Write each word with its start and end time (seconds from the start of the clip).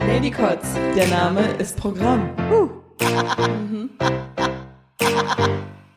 Ladycots, 0.00 0.74
der 0.96 1.08
Name 1.08 1.40
ist 1.58 1.76
Programm. 1.76 2.30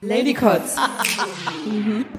Ladycots. 0.02 0.76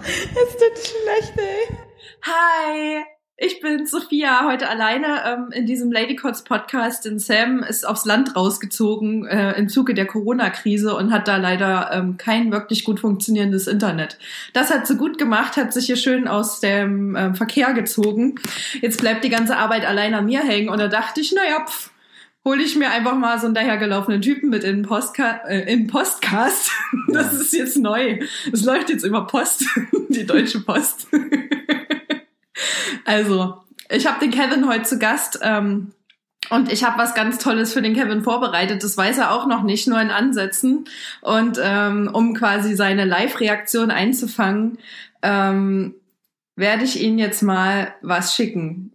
Es 0.04 0.56
tut 0.56 0.78
schlecht, 0.78 1.38
ey. 1.38 1.76
Hi, 2.24 3.04
ich 3.44 3.58
bin 3.58 3.86
Sophia, 3.86 4.46
heute 4.46 4.68
alleine 4.68 5.24
ähm, 5.26 5.48
in 5.50 5.66
diesem 5.66 5.90
Ladycots 5.90 6.44
Podcast. 6.44 7.04
Denn 7.04 7.18
Sam 7.18 7.64
ist 7.64 7.86
aufs 7.86 8.04
Land 8.04 8.36
rausgezogen 8.36 9.26
äh, 9.26 9.58
im 9.58 9.68
Zuge 9.68 9.94
der 9.94 10.06
Corona-Krise 10.06 10.94
und 10.94 11.12
hat 11.12 11.26
da 11.26 11.38
leider 11.38 11.90
ähm, 11.92 12.16
kein 12.18 12.52
wirklich 12.52 12.84
gut 12.84 13.00
funktionierendes 13.00 13.66
Internet. 13.66 14.16
Das 14.52 14.70
hat 14.70 14.86
sie 14.86 14.96
gut 14.96 15.18
gemacht, 15.18 15.56
hat 15.56 15.72
sich 15.72 15.86
hier 15.86 15.96
schön 15.96 16.28
aus 16.28 16.60
dem 16.60 17.16
ähm, 17.16 17.34
Verkehr 17.34 17.72
gezogen. 17.72 18.36
Jetzt 18.80 19.00
bleibt 19.00 19.24
die 19.24 19.30
ganze 19.30 19.56
Arbeit 19.56 19.86
allein 19.86 20.14
an 20.14 20.26
mir 20.26 20.40
hängen 20.40 20.68
und 20.68 20.78
da 20.78 20.86
dachte 20.86 21.20
ich, 21.20 21.32
naja, 21.32 21.66
pff, 21.66 21.90
hole 22.44 22.62
ich 22.62 22.76
mir 22.76 22.90
einfach 22.90 23.16
mal 23.16 23.40
so 23.40 23.46
einen 23.46 23.54
dahergelaufenen 23.54 24.20
Typen 24.20 24.50
mit 24.50 24.62
in 24.62 24.76
den 24.76 24.82
Postka 24.84 25.40
äh, 25.48 25.72
in 25.72 25.88
Postcast. 25.88 26.70
Das 27.08 27.34
ist 27.34 27.52
jetzt 27.52 27.76
neu. 27.76 28.20
Es 28.52 28.64
läuft 28.64 28.88
jetzt 28.88 29.04
über 29.04 29.26
Post, 29.26 29.64
die 30.08 30.24
Deutsche 30.24 30.60
Post. 30.60 31.08
Also, 33.04 33.62
ich 33.90 34.06
habe 34.06 34.20
den 34.20 34.30
Kevin 34.30 34.68
heute 34.68 34.84
zu 34.84 34.98
Gast 34.98 35.40
ähm, 35.42 35.92
und 36.50 36.72
ich 36.72 36.84
habe 36.84 36.98
was 36.98 37.14
ganz 37.14 37.38
Tolles 37.38 37.72
für 37.72 37.82
den 37.82 37.94
Kevin 37.94 38.22
vorbereitet. 38.22 38.82
Das 38.82 38.96
weiß 38.96 39.18
er 39.18 39.32
auch 39.32 39.46
noch 39.46 39.62
nicht, 39.62 39.86
nur 39.86 40.00
in 40.00 40.10
Ansätzen. 40.10 40.86
Und 41.20 41.58
ähm, 41.62 42.10
um 42.12 42.34
quasi 42.34 42.74
seine 42.74 43.04
Live-Reaktion 43.04 43.90
einzufangen, 43.90 44.78
ähm, 45.22 45.94
werde 46.56 46.84
ich 46.84 47.00
Ihnen 47.00 47.18
jetzt 47.18 47.42
mal 47.42 47.94
was 48.02 48.34
schicken. 48.34 48.92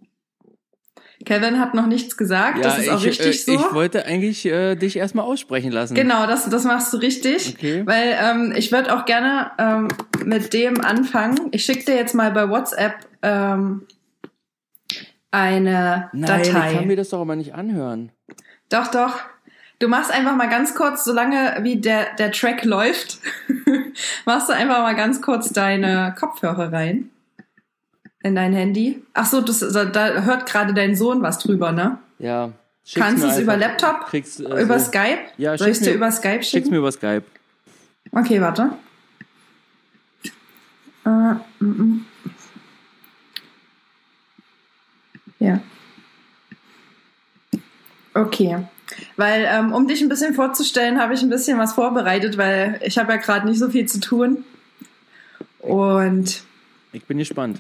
Kevin 1.28 1.60
hat 1.60 1.74
noch 1.74 1.88
nichts 1.88 2.16
gesagt, 2.16 2.64
das 2.64 2.80
ist 2.80 2.90
auch 2.90 3.02
ich, 3.02 3.08
richtig 3.08 3.28
äh, 3.28 3.34
so. 3.34 3.54
Ich 3.54 3.74
wollte 3.74 4.06
eigentlich 4.06 4.46
äh, 4.46 4.76
dich 4.76 4.96
erstmal 4.96 5.26
aussprechen 5.26 5.74
lassen. 5.74 5.94
Genau, 5.94 6.26
das, 6.26 6.50
das 6.50 6.64
machst 6.64 6.94
du 6.94 6.98
richtig. 6.98 7.56
Okay. 7.58 7.86
Weil 7.86 8.18
ähm, 8.18 8.54
ich 8.56 8.72
würde 8.72 8.96
auch 8.96 9.04
gerne 9.04 9.52
ähm, 9.58 9.90
mit 10.24 10.54
dem 10.54 10.80
anfangen. 10.80 11.50
Ich 11.52 11.66
schicke 11.66 11.84
dir 11.84 11.96
jetzt 11.96 12.16
mal 12.16 12.32
bei 12.32 12.50
WhatsApp 12.50 12.94
ähm, 13.24 13.86
eine 15.30 16.10
Nein, 16.14 16.44
Datei. 16.44 16.72
ich 16.72 16.78
kann 16.78 16.88
mir 16.88 16.96
das 16.96 17.10
doch 17.10 17.20
aber 17.20 17.36
nicht 17.36 17.54
anhören. 17.54 18.14
Doch, 18.70 18.88
doch. 18.88 19.20
Du 19.80 19.90
machst 19.90 20.12
einfach 20.12 20.36
mal 20.38 20.48
ganz 20.48 20.76
kurz, 20.76 21.04
solange 21.04 21.58
wie 21.62 21.76
der, 21.76 22.16
der 22.18 22.32
Track 22.32 22.64
läuft, 22.64 23.20
machst 24.26 24.48
du 24.48 24.54
einfach 24.54 24.80
mal 24.80 24.96
ganz 24.96 25.22
kurz 25.22 25.50
deine 25.50 26.16
Kopfhörer 26.18 26.72
rein. 26.72 27.10
In 28.24 28.36
dein 28.36 28.54
Handy. 28.54 29.04
Ach 29.14 29.26
so, 29.26 29.42
das, 29.42 29.60
da, 29.60 30.22
hört 30.24 30.46
gerade 30.48 30.74
dein 30.74 30.96
Sohn 30.96 31.22
was 31.22 31.38
drüber, 31.40 31.72
ne? 31.72 32.00
Ja. 32.20 32.52
schick's 32.84 33.06
Kannst 33.06 33.24
du 33.24 33.28
es 33.28 33.40
über. 33.40 33.56
Laptop? 33.58 34.08
Kriegst, 34.08 34.40
äh, 34.40 34.62
über 34.62 34.80
so. 34.80 34.86
Skype? 34.88 35.20
Ja, 35.38 35.58
Soll 35.58 35.70
ich 35.70 35.76
schick's 35.76 35.88
dir 35.88 35.94
über 35.94 36.12
Skype 36.12 36.34
Schick's 36.36 36.48
schicken? 36.50 36.70
mir 36.72 36.78
über 36.78 36.92
Skype. 36.92 37.24
Okay, 38.12 38.42
warte. 38.42 38.72
Äh, 41.06 41.10
mm, 41.10 41.36
mm. 41.60 42.06
Ja. 45.40 45.60
Okay. 48.14 48.58
Weil, 49.16 49.46
ähm, 49.48 49.74
um 49.74 49.88
dich 49.88 50.02
ein 50.02 50.10
bisschen 50.10 50.34
vorzustellen, 50.34 51.00
habe 51.00 51.14
ich 51.14 51.22
ein 51.22 51.30
bisschen 51.30 51.60
was 51.60 51.74
vorbereitet, 51.74 52.38
weil 52.38 52.80
ich 52.84 52.98
habe 52.98 53.12
ja 53.14 53.18
gerade 53.20 53.46
nicht 53.48 53.60
so 53.60 53.70
viel 53.70 53.86
zu 53.86 54.00
tun. 54.00 54.44
Und 55.60 56.42
Ich 56.94 57.06
bin 57.06 57.18
gespannt. 57.20 57.60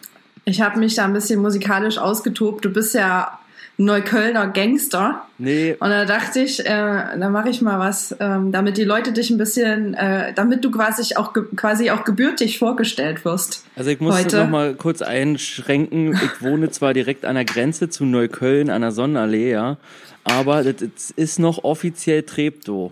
Ich 0.50 0.62
habe 0.62 0.80
mich 0.80 0.96
da 0.96 1.04
ein 1.04 1.14
bisschen 1.14 1.42
musikalisch 1.42 1.98
ausgetobt. 1.98 2.64
Du 2.64 2.70
bist 2.70 2.94
ja 2.96 3.38
Neuköllner 3.80 4.48
Gangster. 4.48 5.24
Nee, 5.38 5.76
Und 5.80 5.90
da 5.90 6.06
dachte 6.06 6.40
ich, 6.40 6.62
äh, 6.62 6.66
da 6.66 7.30
mache 7.30 7.50
ich 7.50 7.62
mal 7.62 7.78
was, 7.80 8.16
ähm, 8.20 8.52
damit 8.52 8.78
die 8.78 8.86
Leute 8.86 9.12
dich 9.12 9.30
ein 9.30 9.38
bisschen, 9.38 9.94
äh, 9.94 10.34
damit 10.34 10.64
du 10.66 10.72
quasi 10.72 11.16
auch, 11.16 11.34
quasi 11.56 11.92
auch 11.92 12.04
gebürtig 12.04 12.58
vorgestellt 12.58 13.24
wirst. 13.26 13.64
also 13.76 13.90
ich 13.92 14.00
muss 14.00 14.16
Heute. 14.16 14.38
noch 14.38 14.50
mal 14.50 14.74
kurz 14.74 15.02
einschränken. 15.04 16.14
Ich 16.14 16.42
wohne 16.42 16.72
zwar 16.72 16.94
direkt 16.94 17.24
an 17.26 17.36
der 17.36 17.46
Grenze 17.46 17.90
zu 17.90 18.06
Neukölln, 18.06 18.70
an 18.72 18.82
der 18.82 18.92
Sonnenallee, 18.92 19.52
ja, 19.52 19.78
aber 20.24 20.64
das, 20.64 21.12
ist 21.16 21.38
noch 21.38 21.64
offiziell 21.64 22.24
Treptow. 22.24 22.92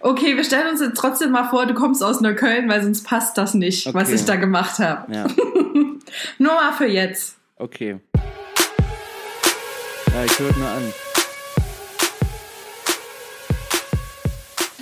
Okay, 0.00 0.36
wir 0.36 0.42
stellen 0.44 0.68
uns 0.70 0.80
jetzt 0.80 0.96
trotzdem 0.96 1.30
mal 1.30 1.44
vor, 1.44 1.66
du 1.66 1.74
kommst 1.74 2.02
aus 2.02 2.20
Neukölln, 2.20 2.68
weil 2.68 2.82
sonst 2.82 3.04
passt 3.04 3.38
das 3.38 3.54
nicht, 3.54 3.86
was 3.94 4.08
Okay. 4.08 4.14
ich 4.16 4.24
da 4.24 4.34
gemacht 4.36 4.78
habe. 4.80 5.12
Ja, 5.14 5.26
Nur 6.38 6.54
mal 6.54 6.72
für 6.72 6.86
jetzt. 6.86 7.36
okay. 7.58 7.98
Ja, 10.14 10.24
ich 10.24 10.38
höre 10.38 10.56
nur 10.56 10.68
an. 10.68 10.92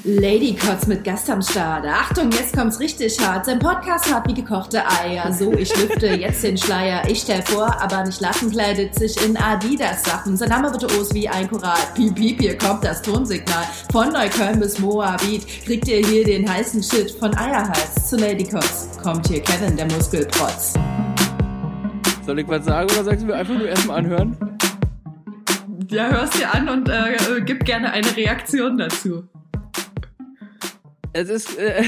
Ladycots 0.05 0.89
mit 0.89 1.05
Gast 1.05 1.31
am 1.31 1.41
Start. 1.41 1.87
Achtung, 1.87 2.31
jetzt 2.33 2.57
kommt's 2.57 2.81
richtig 2.81 3.19
hart. 3.21 3.47
Sein 3.47 3.61
Podcast 3.61 4.13
hat 4.13 4.29
wie 4.29 4.35
gekochte 4.35 4.83
Eier. 4.85 5.33
So, 5.33 5.53
ich 5.53 5.75
lüfte 5.77 6.09
jetzt 6.09 6.43
den 6.43 6.59
Schleier. 6.59 7.09
Ich 7.09 7.21
stell 7.21 7.41
vor, 7.43 7.81
aber 7.81 8.05
nicht 8.05 8.21
lachen, 8.21 8.51
kleidet 8.51 8.95
sich 8.97 9.17
in 9.25 9.37
Adidas-Sachen. 9.37 10.37
Sein 10.37 10.49
Name 10.49 10.73
bitte 10.73 10.87
Os 10.99 11.15
wie 11.15 11.29
ein 11.29 11.49
Choral. 11.49 11.79
Piep, 11.95 12.17
piep, 12.17 12.41
hier 12.41 12.59
kommt 12.59 12.85
das 12.85 13.01
Tonsignal. 13.01 13.65
Von 13.93 14.13
Neukölln 14.13 14.59
bis 14.59 14.79
Moabit 14.81 15.47
kriegt 15.65 15.87
ihr 15.87 16.05
hier 16.05 16.25
den 16.25 16.51
heißen 16.51 16.83
Shit. 16.83 17.13
Von 17.13 17.35
Eierhals 17.39 18.09
zu 18.09 18.17
Ladycots 18.17 18.89
kommt 19.01 19.29
hier 19.29 19.41
Kevin, 19.41 19.77
der 19.77 19.87
Muskelprotz. 19.87 20.75
Soll 22.25 22.39
ich 22.39 22.49
was 22.49 22.65
sagen 22.65 22.89
oder 22.93 23.05
sagst 23.05 23.23
du 23.23 23.27
mir 23.27 23.35
einfach 23.35 23.59
nur 23.59 23.69
erstmal 23.69 23.99
anhören? 23.99 24.37
Ja, 25.91 26.09
hörst 26.09 26.39
dir 26.39 26.55
an 26.55 26.69
und 26.69 26.89
äh, 26.89 27.15
äh, 27.15 27.41
gib 27.45 27.65
gerne 27.65 27.93
eine 27.93 28.17
Reaktion 28.17 28.79
dazu. 28.79 29.25
Es 31.13 31.29
ist, 31.29 31.59
äh, 31.59 31.83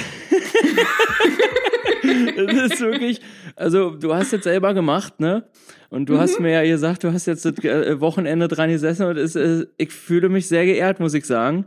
es 2.03 2.73
ist 2.73 2.81
wirklich, 2.81 3.21
also 3.57 3.91
du 3.91 4.15
hast 4.15 4.33
jetzt 4.33 4.45
selber 4.45 4.75
gemacht, 4.75 5.21
ne? 5.21 5.49
Und 5.89 6.09
du 6.09 6.19
hast 6.19 6.41
mir 6.41 6.51
ja 6.51 6.65
gesagt, 6.65 7.05
du 7.05 7.13
hast 7.13 7.27
jetzt 7.27 7.45
das 7.45 7.57
äh, 7.65 8.01
Wochenende 8.01 8.49
dran 8.49 8.71
gesessen 8.71 9.07
und 9.07 9.17
es, 9.17 9.37
ist, 9.37 9.69
ich 9.79 9.93
fühle 9.93 10.29
mich 10.29 10.49
sehr 10.49 10.67
geehrt, 10.67 10.99
muss 10.99 11.15
ich 11.15 11.25
sagen. 11.25 11.67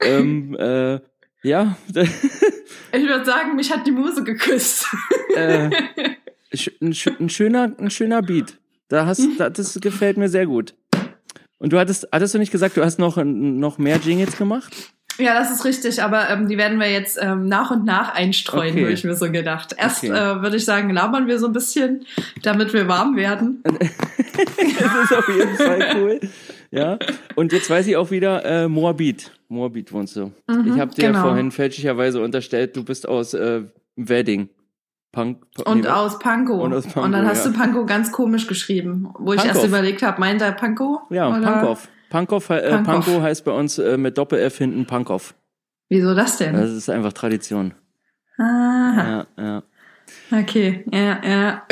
Ähm, 0.00 0.54
äh, 0.58 0.98
ja, 1.42 1.76
Ich 2.92 3.06
würde 3.06 3.24
sagen, 3.24 3.54
mich 3.54 3.72
hat 3.72 3.86
die 3.86 3.92
Muse 3.92 4.24
geküsst. 4.24 4.86
äh, 5.36 5.70
ein, 6.52 6.94
ein 7.20 7.28
schöner, 7.28 7.72
ein 7.78 7.90
schöner 7.90 8.22
Beat. 8.22 8.58
Da 8.88 9.06
hast, 9.06 9.26
da, 9.38 9.50
das 9.50 9.78
gefällt 9.80 10.16
mir 10.16 10.28
sehr 10.28 10.46
gut. 10.46 10.74
Und 11.58 11.72
du 11.72 11.78
hattest, 11.78 12.08
hattest 12.12 12.34
du 12.34 12.38
nicht 12.38 12.52
gesagt, 12.52 12.76
du 12.76 12.84
hast 12.84 12.98
noch, 12.98 13.22
noch 13.22 13.78
mehr 13.78 13.98
Jingles 13.98 14.36
gemacht? 14.38 14.74
Ja, 15.18 15.34
das 15.34 15.50
ist 15.50 15.64
richtig, 15.64 16.00
aber 16.00 16.30
ähm, 16.30 16.46
die 16.46 16.56
werden 16.56 16.78
wir 16.78 16.88
jetzt 16.90 17.18
ähm, 17.20 17.48
nach 17.48 17.72
und 17.72 17.84
nach 17.84 18.14
einstreuen, 18.14 18.70
Okay. 18.70 18.82
habe 18.82 18.92
ich 18.92 19.02
mir 19.02 19.16
so 19.16 19.30
gedacht. 19.32 19.74
Erst 19.76 20.04
Okay. 20.04 20.12
äh, 20.12 20.42
würde 20.42 20.56
ich 20.56 20.64
sagen, 20.64 20.90
labern 20.90 21.26
wir 21.26 21.40
so 21.40 21.46
ein 21.46 21.52
bisschen, 21.52 22.06
damit 22.42 22.72
wir 22.72 22.86
warm 22.88 23.16
werden. 23.16 23.62
Das 24.78 25.10
ist 25.10 25.16
auf 25.16 25.28
jeden 25.28 25.56
Fall 25.56 25.96
cool. 25.96 26.20
Ja. 26.70 26.98
Und 27.34 27.52
jetzt 27.52 27.68
weiß 27.68 27.88
ich 27.88 27.96
auch 27.96 28.12
wieder, 28.12 28.44
äh, 28.44 28.68
Moabit. 28.68 29.32
Moabit 29.48 29.92
wohnst 29.92 30.14
du. 30.14 30.30
ich 30.46 30.78
habe 30.78 30.94
dir 30.94 31.08
genau. 31.08 31.22
vorhin 31.22 31.50
fälschlicherweise 31.50 32.20
unterstellt, 32.22 32.76
du 32.76 32.84
bist 32.84 33.08
aus 33.08 33.34
äh, 33.34 33.62
Wedding. 33.96 34.48
Punk. 35.12 35.44
Und 35.64 35.82
nee, 35.82 35.88
aus 35.88 36.18
Pankow. 36.18 36.62
Und 36.62 36.74
aus 36.74 36.86
Pankow, 36.86 37.10
dann 37.12 37.26
hast 37.26 37.44
ja. 37.44 37.50
du 37.50 37.58
Pankow 37.58 37.86
ganz 37.86 38.12
komisch 38.12 38.46
geschrieben, 38.46 39.08
wo 39.18 39.32
ich 39.32 39.38
erst 39.38 39.52
Pankow. 39.52 39.68
überlegt 39.68 40.02
habe, 40.02 40.20
meint 40.20 40.42
er 40.42 40.52
Pankow? 40.52 41.00
Ja, 41.10 41.28
Oder- 41.28 41.40
Pankow. 41.40 41.88
Pankow, 42.10 42.50
äh, 42.50 42.70
Pankow. 42.70 42.86
Pankow 42.86 43.22
heißt 43.22 43.44
bei 43.44 43.52
uns 43.52 43.78
äh, 43.78 43.98
mit 43.98 44.16
Doppel-F 44.16 44.58
hinten 44.58 44.86
Pankow. 44.86 45.34
Wieso 45.90 46.14
das 46.14 46.38
denn? 46.38 46.54
Das 46.54 46.70
ist 46.70 46.88
einfach 46.88 47.12
Tradition. 47.12 47.74
Aha. 48.38 49.26
Ja, 49.36 49.42
ja. 49.44 49.62
Okay, 50.30 50.84
ja, 50.90 51.20
ja. 51.22 51.62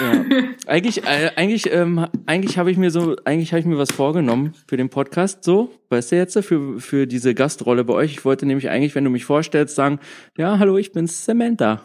Ja. 0.00 0.24
Eigentlich, 0.66 1.06
äh, 1.06 1.30
eigentlich, 1.36 1.72
ähm, 1.72 2.06
eigentlich 2.26 2.58
habe 2.58 2.70
ich 2.70 2.76
mir 2.76 2.90
so, 2.90 3.16
eigentlich 3.24 3.52
habe 3.52 3.60
ich 3.60 3.66
mir 3.66 3.78
was 3.78 3.90
vorgenommen 3.90 4.52
für 4.66 4.76
den 4.76 4.90
Podcast. 4.90 5.44
So, 5.44 5.72
weißt 5.88 6.12
du 6.12 6.16
jetzt 6.16 6.38
für 6.44 6.78
für 6.80 7.06
diese 7.06 7.34
Gastrolle 7.34 7.84
bei 7.84 7.94
euch. 7.94 8.12
Ich 8.12 8.24
wollte 8.24 8.44
nämlich 8.44 8.68
eigentlich, 8.68 8.94
wenn 8.94 9.04
du 9.04 9.10
mich 9.10 9.24
vorstellst, 9.24 9.74
sagen, 9.74 9.98
ja, 10.36 10.58
hallo, 10.58 10.76
ich 10.76 10.92
bin 10.92 11.06
Samantha. 11.06 11.80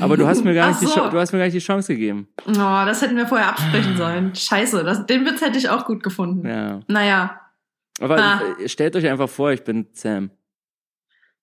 Aber 0.00 0.16
du 0.16 0.26
hast 0.26 0.44
mir 0.44 0.54
gar 0.54 0.68
nicht 0.68 0.80
die, 0.80 0.86
so. 0.86 0.94
Cha- 0.94 1.10
du 1.10 1.18
hast 1.18 1.32
mir 1.32 1.38
gar 1.38 1.44
nicht 1.46 1.54
die 1.54 1.58
Chance 1.60 1.92
gegeben. 1.94 2.28
Oh, 2.46 2.52
das 2.52 3.02
hätten 3.02 3.16
wir 3.16 3.26
vorher 3.26 3.48
absprechen 3.48 3.96
sollen. 3.96 4.34
Scheiße, 4.34 4.84
das, 4.84 5.06
den 5.06 5.24
Witz 5.26 5.40
hätte 5.40 5.58
ich 5.58 5.68
auch 5.68 5.84
gut 5.86 6.02
gefunden. 6.02 6.46
Ja. 6.48 6.80
Naja, 6.88 7.40
Aber 8.00 8.18
Ah. 8.18 8.40
äh, 8.60 8.68
stellt 8.68 8.96
euch 8.96 9.06
einfach 9.08 9.28
vor, 9.28 9.52
ich 9.52 9.62
bin 9.64 9.86
Sam. 9.92 10.30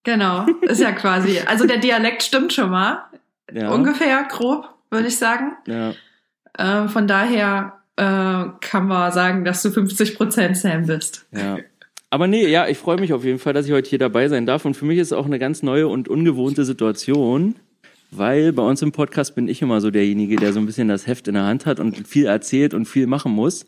genau. 0.04 0.46
Ist 0.62 0.82
ja 0.82 0.92
quasi. 0.92 1.40
Also 1.48 1.66
der 1.68 1.78
Dialekt 1.78 2.24
stimmt 2.24 2.54
schon 2.54 2.70
mal. 2.70 3.06
Ja. 3.54 3.70
Ungefähr, 3.72 4.24
grob, 4.30 4.70
würde 4.90 5.08
ich 5.08 5.18
sagen. 5.18 5.54
Ja. 5.68 5.94
Äh, 6.58 6.88
von 6.88 7.08
daher 7.08 7.74
äh, 7.98 8.46
kann 8.62 8.88
man 8.88 9.12
sagen, 9.12 9.44
dass 9.46 9.62
du 9.62 9.70
50% 9.70 10.56
Sam 10.56 10.86
bist. 10.88 11.26
Ja. 11.32 11.58
Aber 12.10 12.28
nee, 12.28 12.48
ja, 12.48 12.68
ich 12.68 12.78
freue 12.78 12.98
mich 13.00 13.14
auf 13.14 13.24
jeden 13.24 13.40
Fall, 13.40 13.54
dass 13.54 13.66
ich 13.68 13.72
heute 13.72 13.90
hier 13.90 14.00
dabei 14.00 14.28
sein 14.28 14.46
darf. 14.46 14.66
Und 14.66 14.76
für 14.76 14.86
mich 14.86 14.98
ist 14.98 15.08
es 15.08 15.14
auch 15.14 15.26
eine 15.26 15.40
ganz 15.40 15.64
neue 15.64 15.88
und 15.88 16.08
ungewohnte 16.10 16.66
Situation, 16.66 17.56
weil 18.12 18.54
bei 18.54 18.63
uns 18.63 18.81
im 18.81 18.92
Podcast 18.92 19.36
bin 19.36 19.48
ich 19.48 19.62
immer 19.62 19.81
so 19.81 19.90
derjenige, 19.90 20.36
der 20.36 20.54
so 20.54 20.60
ein 20.60 20.66
bisschen 20.66 20.88
das 20.88 21.08
Heft 21.08 21.28
in 21.28 21.34
der 21.34 21.44
Hand 21.44 21.66
hat 21.66 21.80
und 21.80 22.08
viel 22.08 22.25
erzählt 22.25 22.74
und 22.74 22.86
viel 22.86 23.08
machen 23.08 23.31
muss. 23.31 23.66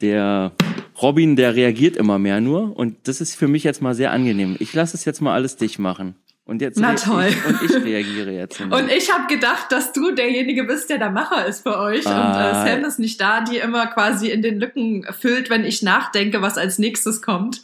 Der 0.00 0.52
Robin, 1.00 1.36
der 1.36 1.54
reagiert 1.54 1.96
immer 1.96 2.18
mehr 2.18 2.40
nur 2.40 2.76
und 2.76 2.96
das 3.08 3.20
ist 3.20 3.34
für 3.34 3.48
mich 3.48 3.64
jetzt 3.64 3.82
mal 3.82 3.94
sehr 3.94 4.12
angenehm. 4.12 4.56
Ich 4.58 4.72
lasse 4.72 4.96
es 4.96 5.04
jetzt 5.04 5.20
mal 5.20 5.34
alles 5.34 5.56
dich 5.56 5.78
machen. 5.78 6.14
Und 6.44 6.60
jetzt 6.60 6.78
Na 6.78 6.94
toll. 6.94 7.26
Ich, 7.28 7.46
und 7.46 7.62
ich 7.62 7.84
reagiere 7.84 8.32
jetzt. 8.32 8.60
Und 8.60 8.90
ich 8.90 9.12
habe 9.12 9.32
gedacht, 9.32 9.70
dass 9.70 9.92
du 9.92 10.10
derjenige 10.10 10.64
bist, 10.64 10.90
der 10.90 10.98
der 10.98 11.10
Macher 11.10 11.46
ist 11.46 11.62
für 11.62 11.78
euch. 11.78 12.04
Ah. 12.06 12.26
Und 12.26 12.66
äh, 12.66 12.72
Sam 12.72 12.84
ist 12.84 12.98
nicht 12.98 13.20
da, 13.20 13.42
die 13.42 13.58
immer 13.58 13.86
quasi 13.86 14.28
in 14.28 14.42
den 14.42 14.58
Lücken 14.58 15.06
füllt, 15.18 15.50
wenn 15.50 15.64
ich 15.64 15.82
nachdenke, 15.82 16.42
was 16.42 16.58
als 16.58 16.78
nächstes 16.78 17.22
kommt. 17.22 17.62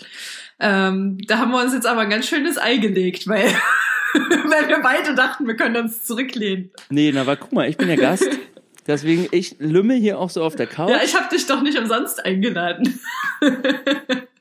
Ähm, 0.60 1.19
da 1.26 1.38
haben 1.38 1.50
wir 1.50 1.60
uns 1.60 1.75
jetzt 1.75 1.86
aber 1.86 2.02
ein 2.02 2.10
ganz 2.10 2.28
schönes 2.28 2.56
Ei 2.56 2.76
gelegt, 2.76 3.26
weil, 3.26 3.52
weil 4.14 4.69
wir 4.69 4.81
beide 4.82 5.14
dachten, 5.14 5.46
wir 5.46 5.56
können 5.56 5.76
uns 5.76 6.05
zurücklehnen. 6.05 6.70
nee, 6.90 7.10
na, 7.12 7.22
aber 7.22 7.37
guck 7.37 7.52
mal, 7.52 7.69
ich 7.69 7.76
bin 7.76 7.88
der 7.88 7.96
Gast. 7.96 8.28
Deswegen, 8.87 9.28
ich 9.32 9.56
lümmel 9.58 9.99
hier 9.99 10.19
auch 10.19 10.31
so 10.31 10.43
auf 10.43 10.56
der 10.56 10.66
Couch. 10.66 10.90
Ja, 10.90 11.00
ich 11.05 11.14
habe 11.14 11.28
dich 11.34 11.46
doch 11.46 11.60
nicht 11.62 11.78
umsonst 11.78 12.25
eingeladen. 12.25 12.99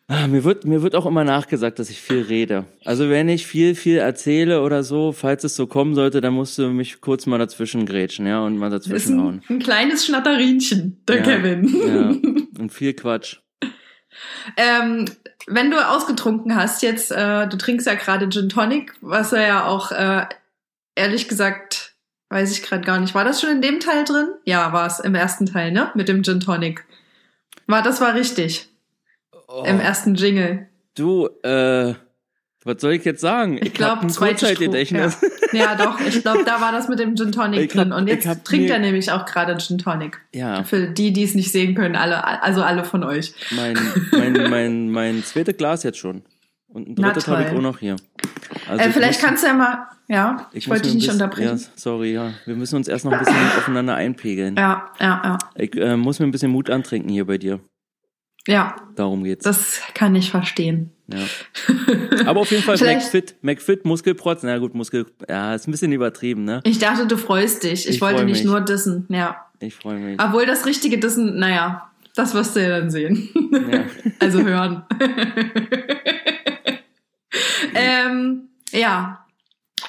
Ah, 0.10 0.26
mir 0.28 0.46
wird, 0.46 0.64
mir 0.64 0.84
wird 0.84 0.96
auch 0.96 1.06
immer 1.06 1.26
nachgesagt, 1.26 1.80
dass 1.80 1.90
ich 1.90 2.00
viel 2.00 2.22
rede. 2.22 2.64
Also 2.86 3.10
wenn 3.10 3.28
ich 3.28 3.46
viel, 3.46 3.76
viel 3.76 3.98
erzähle 3.98 4.62
oder 4.64 4.82
so, 4.84 5.12
falls 5.12 5.44
es 5.44 5.58
so 5.58 5.68
kommen 5.68 5.96
sollte, 5.96 6.22
dann 6.22 6.34
musst 6.34 6.58
du 6.58 6.70
mich 6.70 7.02
kurz 7.02 7.26
mal 7.26 7.38
dazwischen 7.38 7.86
grätschen, 7.86 8.26
ja, 8.26 8.42
und 8.42 8.58
mal 8.58 8.70
dazwischen 8.70 9.16
ein, 9.20 9.22
hauen. 9.22 9.42
ein 9.50 9.60
kleines 9.60 10.06
Schnatterinchen, 10.06 11.04
der 11.10 11.18
Ja, 11.18 11.22
Kevin. 11.24 11.76
Ja, 11.86 12.32
und 12.62 12.72
viel 12.72 12.94
Quatsch. 12.94 13.40
Ähm, 14.56 15.06
wenn 15.48 15.72
du 15.72 15.78
ausgetrunken 15.78 16.56
hast, 16.56 16.82
jetzt, 16.82 17.12
äh, 17.12 17.48
du 17.48 17.58
trinkst 17.58 17.88
ja 17.88 17.96
gerade 17.96 18.30
Gin 18.30 18.50
Tonic, 18.50 18.94
was 19.02 19.34
er 19.34 19.48
ja 19.48 19.66
auch, 19.66 19.92
äh, 19.92 20.26
ehrlich 20.96 21.28
gesagt, 21.28 21.96
weiß 22.30 22.52
ich 22.52 22.64
gerade 22.64 22.84
gar 22.84 23.00
nicht. 23.00 23.16
War 23.16 23.24
das 23.24 23.42
schon 23.42 23.52
in 23.52 23.62
dem 23.62 23.80
Teil 23.80 24.04
drin? 24.04 24.30
Ja, 24.46 24.74
war 24.74 24.88
es 24.88 25.00
im 25.00 25.16
ersten 25.16 25.46
Teil, 25.46 25.72
ne? 25.72 25.92
Mit 25.96 26.08
dem 26.10 26.24
Gin 26.24 26.40
Tonic. 26.40 26.86
War, 27.68 27.82
das 27.82 28.02
war 28.02 28.14
richtig. 28.14 28.70
Oh, 29.48 29.64
Im 29.66 29.80
ersten 29.80 30.16
Jingle. 30.16 30.68
du, 30.96 31.28
äh, 31.44 31.94
was 32.68 32.80
soll 32.82 32.92
ich 32.94 33.04
jetzt 33.06 33.22
sagen? 33.22 33.58
Ich 33.58 33.70
hab 33.70 34.02
glaube. 34.02 34.08
Kurzzeitgedächtnis. 34.14 35.18
Ja. 35.54 35.60
ja, 35.60 35.76
doch. 35.76 36.00
Ich 36.02 36.22
glaube, 36.22 36.44
da 36.44 36.62
war 36.62 36.72
das 36.72 36.88
mit 36.90 37.00
dem 37.00 37.16
Gin 37.16 37.32
Tonic 37.32 37.60
Ich 37.62 37.70
hab- 37.78 37.84
drin. 37.86 37.94
Und 37.94 38.08
ich 38.08 38.24
jetzt 38.24 38.44
trinkt 38.46 38.70
er 38.70 38.80
nämlich 38.80 39.12
auch 39.12 39.26
gerade 39.26 39.58
Gin 39.58 39.78
Tonic. 39.78 40.20
Ja, 40.34 40.64
Für 40.64 40.88
die, 40.88 41.12
die 41.14 41.24
es 41.24 41.34
nicht 41.34 41.52
sehen 41.52 41.74
können, 41.74 41.96
alle, 41.96 42.24
also 42.44 42.62
alle 42.62 42.84
von 42.84 43.04
euch. 43.04 43.34
mein, 43.52 43.78
mein, 44.12 44.34
mein, 44.50 44.90
mein 44.92 45.24
zweites 45.24 45.58
Glas 45.58 45.84
jetzt 45.84 45.98
schon. 45.98 46.24
Und 46.68 46.90
ein 46.90 46.96
drittes 46.96 47.28
habe 47.28 47.44
ich 47.44 47.50
auch 47.50 47.62
noch 47.62 47.80
hier. 47.80 47.96
Also 48.68 48.84
äh, 48.84 48.88
ich 48.90 48.94
vielleicht 48.94 49.20
muss- 49.22 49.28
kannst 49.28 49.44
du 49.44 49.48
ja 49.48 49.54
mal, 49.54 49.88
ja, 50.10 50.48
ich, 50.52 50.68
muss 50.68 50.76
wollte 50.76 50.84
dich 50.84 50.96
nicht 50.96 51.08
bisschen- 51.08 51.22
unterbrechen. 51.22 51.58
Ja, 51.58 51.66
sorry, 51.76 52.14
ja. 52.14 52.34
Wir 52.46 52.56
müssen 52.56 52.76
uns 52.76 52.88
erst 52.88 53.06
noch 53.06 53.14
ein 53.14 53.20
bisschen 53.20 53.36
aufeinander 53.58 53.96
einpegeln. 53.96 54.56
Ja, 54.58 54.92
ja, 55.00 55.22
ja. 55.24 55.38
Ich 55.56 55.76
äh, 55.78 55.96
muss 55.96 56.20
mir 56.20 56.26
ein 56.28 56.32
bisschen 56.32 56.52
Mut 56.52 56.70
antrinken 56.70 57.10
hier 57.10 57.26
bei 57.26 57.38
dir. 57.38 57.60
Ja, 58.48 58.76
Darum 58.96 59.24
geht's. 59.24 59.44
das 59.44 59.82
kann 59.94 60.16
ich 60.16 60.30
verstehen. 60.32 60.92
Ja. 61.12 61.20
Aber 62.26 62.42
auf 62.42 62.52
jeden 62.52 62.64
Fall 62.64 62.78
McFit, 62.78 63.36
McFit, 63.42 63.86
Muskelprotz. 63.86 64.44
Na 64.44 64.58
gut, 64.58 64.76
Muskel, 64.76 65.06
ja, 65.30 65.56
ist 65.56 65.68
ein 65.68 65.72
bisschen 65.72 65.92
übertrieben, 65.92 66.44
ne? 66.44 66.62
Ich 66.64 66.80
dachte, 66.80 67.08
du 67.08 67.18
freust 67.18 67.64
dich. 67.64 67.88
Ich, 67.88 67.96
Ich 67.96 68.02
wollte 68.02 68.26
nicht 68.26 68.40
mich. 68.40 68.46
nur 68.46 68.62
dissen. 68.62 69.06
Ja. 69.10 69.46
Ich 69.60 69.76
freue 69.76 69.98
mich. 69.98 70.22
Obwohl 70.22 70.46
das 70.46 70.66
richtige 70.66 70.98
Dissen, 70.98 71.40
naja, 71.40 71.90
das 72.16 72.34
wirst 72.34 72.56
du 72.56 72.62
ja 72.62 72.80
dann 72.80 72.92
sehen. 72.92 73.30
Ja. 73.52 73.84
also 74.20 74.42
hören. 74.44 74.84
ähm, 77.74 78.50
ja. 78.72 79.24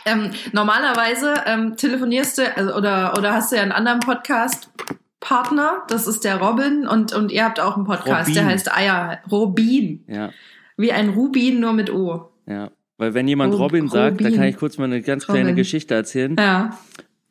Ähm, 0.05 0.31
normalerweise 0.53 1.35
ähm, 1.47 1.77
telefonierst 1.77 2.39
du 2.39 2.57
also, 2.57 2.75
oder, 2.75 3.15
oder 3.19 3.33
hast 3.33 3.53
du 3.53 3.57
ja 3.57 3.63
einen 3.63 3.73
anderen 3.73 4.01
Podcast-Partner, 4.01 5.83
das 5.89 6.07
ist 6.07 6.25
der 6.25 6.37
Robin 6.37 6.87
und, 6.87 7.13
und 7.13 7.31
ihr 7.33 7.45
habt 7.45 7.61
auch 7.61 7.77
einen 7.77 7.85
Podcast, 7.85 8.35
der 8.35 8.43
Robin. 8.43 8.55
heißt 8.55 8.75
Eier. 8.75 9.19
Robin. 9.31 10.05
Ja, 10.07 10.31
Wie 10.79 10.93
ein 10.93 11.11
Rubin, 11.11 11.61
nur 11.61 11.75
mit 11.75 11.91
O. 11.93 12.31
ja. 12.47 12.71
Weil 13.01 13.15
wenn 13.15 13.29
jemand 13.29 13.53
Rob- 13.55 13.61
Robin 13.73 13.87
sagt, 13.89 14.19
dann 14.21 14.27
Robin. 14.27 14.41
kann 14.41 14.49
ich 14.49 14.57
kurz 14.57 14.77
mal 14.77 14.87
eine 14.87 15.01
ganz 15.03 15.25
kleine 15.27 15.43
Robin. 15.51 15.55
Geschichte 15.57 15.95
erzählen. 15.95 16.35
Ja. 16.37 16.77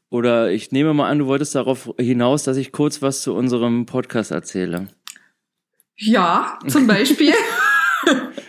Oder 0.10 0.50
ich 0.52 0.72
nehme 0.72 0.94
mal 0.94 1.10
an, 1.10 1.20
du 1.20 1.26
wolltest 1.26 1.56
darauf 1.56 1.94
hinaus, 2.00 2.44
dass 2.46 2.56
ich 2.56 2.72
kurz 2.72 3.02
was 3.02 3.22
zu 3.22 3.34
unserem 3.36 3.86
Podcast 3.86 4.32
erzähle. 4.32 4.88
Ja, 5.98 6.58
zum 6.68 6.88
Beispiel. 6.88 7.34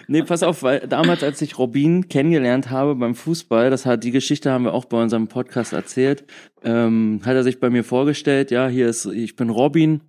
Nee, 0.06 0.22
pass 0.22 0.44
auf, 0.44 0.62
weil 0.62 0.86
damals, 0.88 1.24
als 1.24 1.42
ich 1.42 1.58
Robin 1.58 2.08
kennengelernt 2.08 2.70
habe 2.70 2.94
beim 2.94 3.14
Fußball, 3.16 3.68
das 3.68 3.84
hat 3.84 4.04
die 4.04 4.12
Geschichte 4.12 4.52
haben 4.52 4.64
wir 4.64 4.72
auch 4.72 4.84
bei 4.84 5.02
unserem 5.02 5.26
Podcast 5.26 5.72
erzählt, 5.72 6.24
ähm, 6.62 7.20
hat 7.24 7.34
er 7.34 7.42
sich 7.42 7.58
bei 7.58 7.68
mir 7.68 7.82
vorgestellt, 7.82 8.50
ja, 8.52 8.68
hier 8.68 8.88
ist, 8.88 9.06
ich 9.06 9.34
bin 9.34 9.50
Robin 9.50 10.02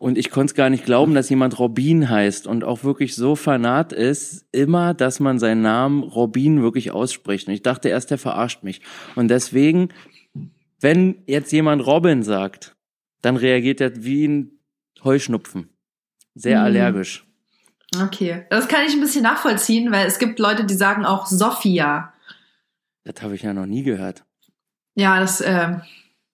und 0.00 0.16
ich 0.16 0.30
konnte 0.30 0.52
es 0.52 0.54
gar 0.54 0.70
nicht 0.70 0.86
glauben, 0.86 1.14
dass 1.14 1.28
jemand 1.28 1.58
Robin 1.58 2.08
heißt 2.08 2.46
und 2.46 2.64
auch 2.64 2.84
wirklich 2.84 3.14
so 3.14 3.36
fanat 3.36 3.92
ist, 3.92 4.46
immer, 4.50 4.94
dass 4.94 5.20
man 5.20 5.38
seinen 5.38 5.60
Namen 5.60 6.02
Robin 6.02 6.62
wirklich 6.62 6.90
ausspricht. 6.90 7.48
Und 7.48 7.52
ich 7.52 7.60
dachte 7.62 7.90
erst, 7.90 8.10
der 8.10 8.16
verarscht 8.16 8.62
mich. 8.62 8.80
Und 9.14 9.28
deswegen, 9.28 9.90
wenn 10.80 11.22
jetzt 11.26 11.52
jemand 11.52 11.86
Robin 11.86 12.22
sagt, 12.22 12.74
dann 13.20 13.36
reagiert 13.36 13.82
er 13.82 14.02
wie 14.02 14.26
ein 14.26 14.52
Heuschnupfen. 15.04 15.68
Sehr 16.34 16.60
Mhm. 16.60 16.64
allergisch. 16.64 17.26
Okay. 18.02 18.46
Das 18.48 18.68
kann 18.68 18.86
ich 18.86 18.94
ein 18.94 19.00
bisschen 19.00 19.22
nachvollziehen, 19.24 19.92
weil 19.92 20.06
es 20.06 20.18
gibt 20.18 20.38
Leute, 20.38 20.64
die 20.64 20.74
sagen 20.74 21.04
auch 21.04 21.26
Sophia. 21.26 22.14
Das 23.04 23.20
habe 23.20 23.34
ich 23.34 23.42
ja 23.42 23.52
noch 23.52 23.66
nie 23.66 23.82
gehört. 23.82 24.24
Ja, 24.94 25.20
das, 25.20 25.42
ähm, 25.44 25.82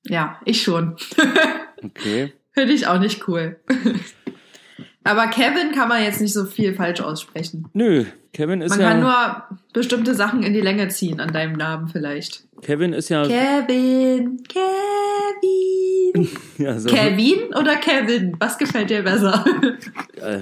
ja, 0.05 0.41
ich 0.45 0.63
schon. 0.63 0.97
Okay. 1.83 2.33
Finde 2.57 2.73
ich 2.73 2.87
auch 2.87 2.99
nicht 2.99 3.29
cool. 3.29 3.59
Aber 5.05 5.29
Kevin 5.29 5.73
kann 5.73 5.89
man 5.89 6.03
jetzt 6.03 6.21
nicht 6.21 6.33
so 6.33 6.47
viel 6.47 6.75
falsch 6.75 7.01
aussprechen. 7.01 7.69
Nö, 7.75 8.07
Kevin 8.33 8.61
ist 8.61 8.71
Man 8.71 8.81
ja 8.81 8.89
kann 8.91 9.01
nur 9.01 9.59
bestimmte 9.73 10.15
Sachen 10.15 10.43
in 10.43 10.53
die 10.53 10.61
Länge 10.61 10.89
ziehen 10.89 11.21
an 11.21 11.33
deinem 11.33 11.53
Namen 11.53 11.87
vielleicht. 11.89 12.43
Kevin 12.63 12.93
ist 12.93 13.09
ja, 13.09 13.23
Kevin, 13.23 14.43
Kevin. 14.49 15.16
ja 16.59 16.79
so, 16.79 16.89
Kevin 16.89 17.55
oder 17.59 17.77
Kevin? 17.77 18.37
Was 18.39 18.59
gefällt 18.59 18.91
dir 18.91 19.03
besser? 19.03 19.45
äh, 20.21 20.39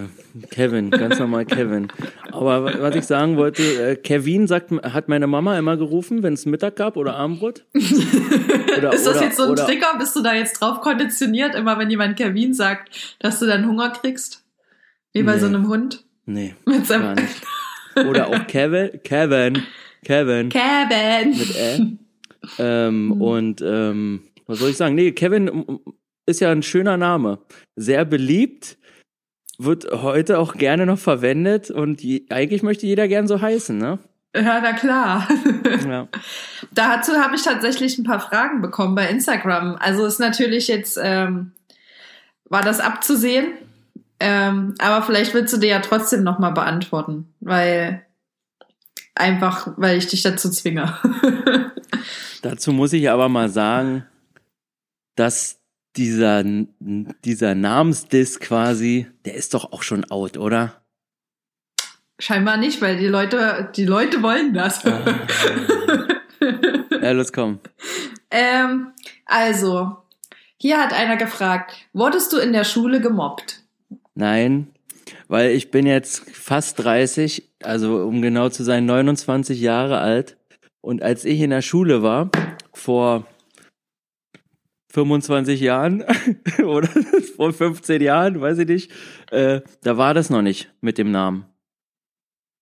Kevin, 0.50 0.90
ganz 0.90 1.18
normal 1.18 1.44
Kevin. 1.44 1.88
Aber 2.32 2.64
wa- 2.64 2.72
was 2.80 2.94
ich 2.96 3.04
sagen 3.04 3.36
wollte, 3.36 3.62
äh, 3.62 3.96
Kevin 3.96 4.46
sagt, 4.46 4.70
hat 4.82 5.08
meine 5.08 5.26
Mama 5.26 5.58
immer 5.58 5.76
gerufen, 5.76 6.22
wenn 6.22 6.34
es 6.34 6.46
Mittag 6.46 6.76
gab 6.76 6.96
oder 6.96 7.14
Abendbrot. 7.16 7.64
Oder, 8.78 8.92
Ist 8.92 9.06
das 9.06 9.16
oder, 9.16 9.24
jetzt 9.24 9.36
so 9.36 9.44
ein 9.44 9.56
Trigger? 9.56 9.94
Bist 9.98 10.16
du 10.16 10.22
da 10.22 10.34
jetzt 10.34 10.60
drauf 10.60 10.80
konditioniert, 10.80 11.54
immer 11.54 11.78
wenn 11.78 11.90
jemand 11.90 12.16
Kevin 12.16 12.54
sagt, 12.54 13.16
dass 13.20 13.38
du 13.40 13.46
dann 13.46 13.66
Hunger 13.66 13.90
kriegst? 13.90 14.44
Wie 15.12 15.22
bei 15.22 15.34
Nee. 15.34 15.38
so 15.40 15.46
einem 15.46 15.68
Hund? 15.68 16.04
Nee, 16.26 16.54
Mit 16.66 16.88
gar 16.88 17.14
nicht. 17.14 17.42
Oder 18.08 18.26
auch 18.28 18.46
Kevin, 18.48 18.90
Kevin, 19.04 19.62
Kevin 20.04 20.48
Kevin. 20.48 21.30
mit 21.30 21.56
Ä. 21.56 21.96
Ähm, 22.58 23.10
Hm. 23.12 23.22
Und 23.22 23.62
ähm, 23.62 24.22
was 24.46 24.58
soll 24.58 24.70
ich 24.70 24.76
sagen? 24.76 24.94
Nee, 24.94 25.12
Kevin 25.12 25.80
ist 26.26 26.40
ja 26.40 26.50
ein 26.50 26.62
schöner 26.62 26.96
Name. 26.96 27.38
Sehr 27.76 28.04
beliebt, 28.04 28.78
wird 29.58 29.86
heute 29.90 30.38
auch 30.38 30.54
gerne 30.54 30.86
noch 30.86 30.98
verwendet 30.98 31.70
und 31.70 32.02
je, 32.02 32.24
eigentlich 32.30 32.62
möchte 32.62 32.86
jeder 32.86 33.08
gern 33.08 33.28
so 33.28 33.40
heißen, 33.40 33.76
ne? 33.76 33.98
Ja, 34.34 34.60
na 34.60 34.72
klar. 34.72 35.28
Ja. 35.88 36.08
Dazu 36.72 37.12
habe 37.12 37.36
ich 37.36 37.42
tatsächlich 37.42 37.98
ein 37.98 38.04
paar 38.04 38.20
Fragen 38.20 38.62
bekommen 38.62 38.94
bei 38.94 39.08
Instagram. 39.08 39.76
Also 39.78 40.06
ist 40.06 40.18
natürlich 40.18 40.68
jetzt, 40.68 40.98
ähm, 41.02 41.52
war 42.48 42.62
das 42.62 42.80
abzusehen, 42.80 43.52
ähm, 44.20 44.74
aber 44.78 45.04
vielleicht 45.04 45.34
willst 45.34 45.52
du 45.52 45.58
dir 45.58 45.68
ja 45.68 45.80
trotzdem 45.80 46.22
nochmal 46.22 46.52
beantworten, 46.52 47.34
weil 47.40 48.04
einfach, 49.14 49.74
weil 49.76 49.98
ich 49.98 50.06
dich 50.06 50.22
dazu 50.22 50.50
zwinge. 50.50 50.94
Dazu 52.42 52.72
muss 52.72 52.92
ich 52.92 53.10
aber 53.10 53.28
mal 53.28 53.48
sagen, 53.48 54.04
dass 55.14 55.60
dieser, 55.96 56.42
dieser 56.44 57.54
Namensdiss 57.54 58.40
quasi, 58.40 59.06
der 59.24 59.34
ist 59.34 59.54
doch 59.54 59.72
auch 59.72 59.82
schon 59.82 60.04
out, 60.10 60.36
oder? 60.36 60.82
Scheinbar 62.18 62.56
nicht, 62.56 62.80
weil 62.80 62.96
die 62.96 63.06
Leute, 63.06 63.70
die 63.76 63.84
Leute 63.84 64.22
wollen 64.22 64.54
das. 64.54 64.82
Ja, 64.82 65.02
los 67.12 67.32
komm. 67.32 67.60
ähm, 68.30 68.92
also, 69.26 69.96
hier 70.56 70.80
hat 70.80 70.92
einer 70.92 71.16
gefragt, 71.16 71.74
wurdest 71.92 72.32
du 72.32 72.38
in 72.38 72.52
der 72.52 72.64
Schule 72.64 73.00
gemobbt? 73.00 73.62
Nein, 74.14 74.68
weil 75.28 75.50
ich 75.50 75.70
bin 75.70 75.86
jetzt 75.86 76.30
fast 76.30 76.82
30, 76.82 77.50
also 77.62 78.04
um 78.04 78.22
genau 78.22 78.48
zu 78.48 78.62
sein, 78.62 78.86
29 78.86 79.60
Jahre 79.60 79.98
alt. 79.98 80.36
Und 80.80 81.02
als 81.02 81.24
ich 81.24 81.40
in 81.40 81.50
der 81.50 81.62
Schule 81.62 82.02
war, 82.02 82.30
vor 82.72 83.26
25 84.94 85.60
Jahren 85.60 86.04
oder 86.64 86.88
vor 87.36 87.52
15 87.52 88.00
Jahren, 88.00 88.40
weiß 88.40 88.58
ich 88.58 88.68
nicht, 88.68 88.92
äh, 89.30 89.60
da 89.82 89.96
war 89.96 90.14
das 90.14 90.30
noch 90.30 90.42
nicht 90.42 90.72
mit 90.80 90.98
dem 90.98 91.10
Namen. 91.10 91.46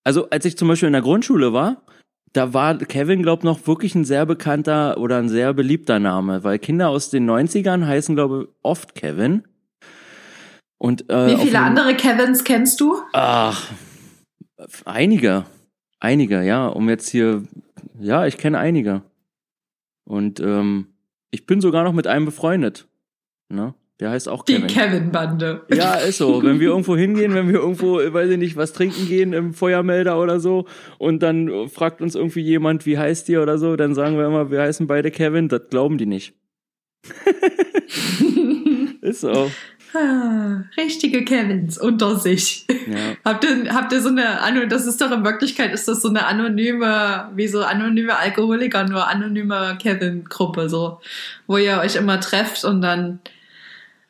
Also 0.03 0.29
als 0.31 0.43
ich 0.45 0.57
zum 0.57 0.67
Beispiel 0.67 0.87
in 0.87 0.93
der 0.93 1.03
Grundschule 1.03 1.53
war, 1.53 1.83
da 2.33 2.53
war 2.53 2.75
Kevin, 2.79 3.21
glaub 3.21 3.43
noch 3.43 3.67
wirklich 3.67 3.93
ein 3.93 4.05
sehr 4.05 4.25
bekannter 4.25 4.97
oder 4.97 5.17
ein 5.17 5.29
sehr 5.29 5.53
beliebter 5.53 5.99
Name, 5.99 6.43
weil 6.43 6.57
Kinder 6.57 6.89
aus 6.89 7.11
den 7.11 7.29
90ern 7.29 7.85
heißen, 7.85 8.15
glaube 8.15 8.43
ich, 8.43 8.55
oft 8.63 8.95
Kevin. 8.95 9.43
Und, 10.79 11.09
äh, 11.11 11.27
Wie 11.27 11.45
viele 11.45 11.59
andere 11.59 11.95
Kevins 11.95 12.43
kennst 12.43 12.81
du? 12.81 12.97
Ach, 13.13 13.71
einige. 14.83 15.45
Einige, 15.99 16.41
ja. 16.41 16.67
Um 16.67 16.89
jetzt 16.89 17.07
hier, 17.07 17.43
ja, 17.99 18.25
ich 18.25 18.37
kenne 18.39 18.57
einige. 18.57 19.03
Und 20.03 20.39
ähm, 20.39 20.92
ich 21.33 21.47
bin 21.47 21.61
sogar 21.61 21.83
noch 21.83 21.93
mit 21.93 22.05
einem 22.05 22.25
befreundet. 22.25 22.87
Ne? 23.49 23.73
Der 23.99 24.11
heißt 24.11 24.29
auch 24.29 24.43
Die 24.43 24.55
Kevin. 24.55 24.67
Kevin-Bande. 24.67 25.61
Ja, 25.73 25.95
ist 25.95 26.17
so. 26.19 26.43
Wenn 26.43 26.59
wir 26.59 26.69
irgendwo 26.69 26.95
hingehen, 26.95 27.33
wenn 27.33 27.47
wir 27.47 27.59
irgendwo, 27.59 27.99
äh, 27.99 28.13
weiß 28.13 28.29
ich 28.29 28.37
nicht, 28.37 28.55
was 28.55 28.73
trinken 28.73 29.07
gehen 29.07 29.33
im 29.33 29.53
Feuermelder 29.53 30.21
oder 30.21 30.39
so 30.39 30.67
und 30.99 31.23
dann 31.23 31.47
äh, 31.47 31.67
fragt 31.67 32.01
uns 32.01 32.13
irgendwie 32.13 32.41
jemand, 32.41 32.85
wie 32.85 32.97
heißt 32.97 33.29
ihr 33.29 33.41
oder 33.41 33.57
so, 33.57 33.75
dann 33.75 33.95
sagen 33.95 34.17
wir 34.17 34.27
immer, 34.27 34.51
wir 34.51 34.61
heißen 34.61 34.85
beide 34.87 35.09
Kevin. 35.09 35.47
Das 35.47 35.69
glauben 35.69 35.97
die 35.97 36.05
nicht. 36.05 36.35
ist 39.01 39.21
so. 39.21 39.49
Ah, 39.93 40.63
Richtige 40.75 41.23
Kevins 41.23 41.77
unter 41.77 42.17
sich. 42.17 42.65
Ja. 42.69 43.15
Habt 43.25 43.43
ihr, 43.45 43.73
habt 43.73 43.91
ihr 43.93 44.01
so 44.01 44.09
eine, 44.09 44.67
das 44.67 44.87
ist 44.87 44.99
doch 44.99 45.11
in 45.11 45.23
Wirklichkeit, 45.23 45.71
ist 45.73 45.87
das 45.87 46.01
so 46.01 46.09
eine 46.09 46.25
anonyme, 46.25 47.29
wie 47.35 47.47
so 47.47 47.63
anonyme 47.63 48.15
Alkoholiker, 48.17 48.85
nur 48.87 49.07
anonyme 49.07 49.77
Kevin-Gruppe, 49.81 50.67
so, 50.67 50.99
wo 51.47 51.57
ihr 51.57 51.77
euch 51.79 51.95
immer 51.95 52.19
trefft 52.19 52.65
und 52.65 52.81
dann 52.81 53.19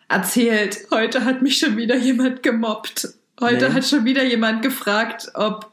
erzählt, 0.08 0.78
heute 0.92 1.26
hat 1.26 1.42
mich 1.42 1.58
schon 1.58 1.76
wieder 1.78 1.98
jemand 1.98 2.44
gemobbt. 2.44 3.10
Heute 3.42 3.70
Nee. 3.70 3.74
hat 3.76 3.86
schon 3.86 4.06
wieder 4.06 4.24
jemand 4.24 4.62
gefragt, 4.62 5.32
ob, 5.34 5.72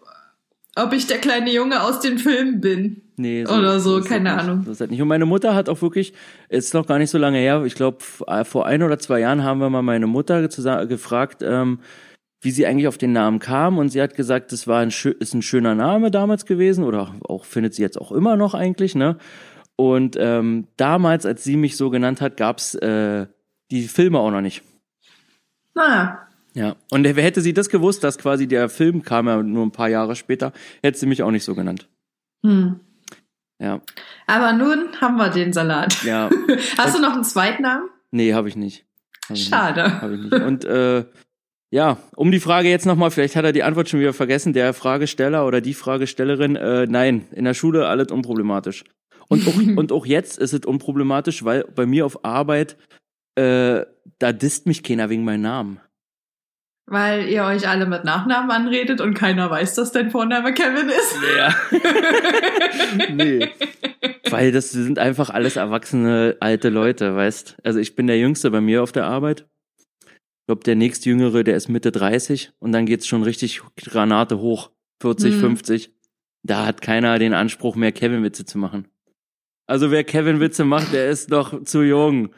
ob 0.77 0.93
ich 0.93 1.07
der 1.07 1.19
kleine 1.19 1.53
Junge 1.53 1.83
aus 1.83 2.01
den 2.01 2.19
Filmen 2.19 2.61
bin. 2.61 3.03
Nee, 3.21 3.45
Oder 3.45 3.81
so, 3.81 3.99
ist 3.99 4.05
das 4.05 4.13
keine 4.13 4.31
nicht. 4.35 4.43
Ahnung. 4.43 4.63
So 4.65 4.73
das 4.73 4.91
nicht. 4.91 5.03
Und 5.03 5.09
meine 5.09 5.27
Mutter 5.27 5.55
hat 5.55 5.69
auch 5.69 5.83
wirklich, 5.83 6.15
ist 6.49 6.73
noch 6.73 6.87
gar 6.87 6.99
nicht 6.99 7.11
so 7.11 7.19
lange 7.19 7.39
her, 7.39 7.65
ich 7.65 7.75
glaube, 7.75 7.99
vor 8.01 8.67
ein 8.67 8.83
oder 8.83 8.99
zwei 8.99 9.21
Jahren 9.21 9.45
haben 9.45 9.61
wir 9.61 9.69
mal 9.69 9.83
meine 9.83 10.07
Mutter 10.07 10.49
gefragt, 10.87 11.43
ähm, 11.43 11.81
wie 12.41 12.51
sie 12.51 12.67
eigentlich 12.67 12.89
auf 12.89 12.97
den 12.97 13.13
Namen 13.13 13.39
kam. 13.39 13.77
Und 13.77 13.91
sie 13.91 14.01
hat 14.01 14.15
gesagt, 14.15 14.53
das 14.53 14.67
war 14.67 14.81
ein, 14.81 14.89
ist 14.89 15.35
ein 15.35 15.43
schöner 15.43 15.75
Name 15.75 16.11
damals 16.11 16.47
gewesen 16.47 16.85
oder 16.85 17.15
auch 17.23 17.45
findet 17.45 17.75
sie 17.75 17.83
jetzt 17.83 18.01
auch 18.01 18.13
immer 18.13 18.37
noch 18.37 18.55
eigentlich, 18.55 18.95
ne? 18.95 19.17
Und 19.77 20.17
ähm, 20.19 20.67
damals, 20.77 21.25
als 21.27 21.45
sie 21.45 21.57
mich 21.57 21.77
so 21.77 21.91
genannt 21.91 22.21
hat, 22.21 22.37
gab's 22.37 22.75
äh, 22.75 23.27
die 23.71 23.89
Filme 23.89 24.19
auch 24.19 24.31
noch 24.31 24.41
nicht. 24.43 24.63
Naja, 25.75 26.27
Ja. 26.55 26.77
Und 26.91 27.05
wer 27.05 27.23
hätte 27.23 27.41
sie 27.41 27.53
das 27.55 27.69
gewusst, 27.69 28.03
dass 28.05 28.19
quasi 28.19 28.47
der 28.47 28.69
Film 28.69 29.03
kam 29.03 29.27
ja 29.27 29.43
nur 29.43 29.65
ein 29.65 29.71
paar 29.73 29.89
Jahre 29.89 30.17
später, 30.17 30.53
hätte 30.83 30.99
sie 30.99 31.07
mich 31.07 31.23
auch 31.23 31.31
nicht 31.31 31.45
so 31.45 31.55
genannt. 31.55 31.89
hm. 32.45 32.81
Ja. 33.61 33.81
Aber 34.27 34.53
nun 34.53 34.89
haben 35.01 35.17
wir 35.17 35.29
den 35.29 35.53
Salat. 35.53 36.03
Ja. 36.03 36.31
Hast 36.79 36.97
du 36.97 37.03
noch 37.03 37.13
einen 37.13 37.25
Zweitnamen? 37.25 37.89
Nee, 38.11 38.33
habe 38.33 38.49
ich 38.49 38.57
nicht. 38.57 38.87
Hab 39.29 39.37
ich 39.37 39.41
nicht. 39.41 39.49
Schade. 39.51 40.01
Habe 40.01 40.15
ich 40.15 40.21
nicht. 40.21 40.33
Und 40.33 40.65
äh, 40.65 41.05
ja, 41.71 41.99
um 42.17 42.33
die 42.33 42.41
Frage 42.41 42.69
jetzt 42.69 42.87
nochmal, 42.87 43.11
vielleicht 43.11 43.37
hat 43.37 43.45
er 43.45 43.53
die 43.53 43.63
Antwort 43.63 43.89
schon 43.89 44.01
wieder 44.01 44.13
vergessen, 44.15 44.53
der 44.53 44.73
Fragesteller 44.73 45.47
oder 45.47 45.61
die 45.61 45.75
Fragestellerin, 45.75 46.57
äh, 46.57 46.87
nein, 46.87 47.27
in 47.33 47.45
der 47.45 47.55
Schule 47.55 47.87
alles 47.87 48.11
unproblematisch. 48.11 48.85
Und 49.29 49.47
auch, 49.47 49.55
und 49.77 49.93
auch 49.93 50.07
jetzt 50.07 50.39
ist 50.39 50.55
es 50.55 50.65
unproblematisch, 50.65 51.45
weil 51.45 51.65
bei 51.75 51.87
mir 51.87 52.07
auf 52.07 52.25
Arbeit, 52.25 52.77
äh, 53.37 53.85
da 54.19 54.33
disst 54.33 54.67
mich 54.67 54.83
keiner 54.83 55.11
wegen 55.11 55.23
meinem 55.23 55.43
Namen. 55.43 55.81
Weil 56.91 57.29
ihr 57.29 57.45
euch 57.45 57.69
alle 57.69 57.87
mit 57.87 58.03
Nachnamen 58.03 58.51
anredet 58.51 59.01
und 59.01 59.15
keiner 59.15 59.49
weiß, 59.49 59.77
dass 59.77 59.93
dein 59.93 60.11
Vorname 60.11 60.53
Kevin 60.53 60.89
ist. 60.89 61.17
Ja. 61.39 61.55
nee. 63.15 63.49
Weil 64.29 64.51
das 64.51 64.73
sind 64.73 64.99
einfach 64.99 65.31
alles 65.31 65.55
erwachsene 65.55 66.37
alte 66.41 66.69
Leute, 66.69 67.15
weißt. 67.15 67.59
Also 67.63 67.79
ich 67.79 67.95
bin 67.95 68.09
der 68.09 68.19
Jüngste 68.19 68.51
bei 68.51 68.61
mir 68.61 68.83
auf 68.83 68.91
der 68.91 69.07
Arbeit. 69.07 69.47
Ich 70.05 70.47
glaube, 70.49 70.65
der 70.65 70.75
nächstjüngere, 70.75 71.45
der 71.45 71.55
ist 71.55 71.69
Mitte 71.69 71.93
30 71.93 72.51
und 72.59 72.73
dann 72.73 72.87
geht's 72.87 73.07
schon 73.07 73.23
richtig 73.23 73.63
Granate 73.77 74.41
hoch. 74.41 74.73
40, 75.01 75.35
Hm. 75.35 75.41
50. 75.41 75.93
Da 76.43 76.67
hat 76.67 76.83
keiner 76.83 77.21
den 77.21 77.35
Anspruch 77.35 77.77
mehr, 77.77 77.93
Kevin-Witze 77.93 78.45
zu 78.47 78.59
machen. 78.59 78.89
Also 79.69 79.93
wer 79.93 80.03
Kevin-Witze 80.03 80.65
macht, 80.65 80.93
der 80.93 81.09
ist 81.09 81.31
noch 81.31 81.63
zu 81.63 81.83
jung. 81.83 82.31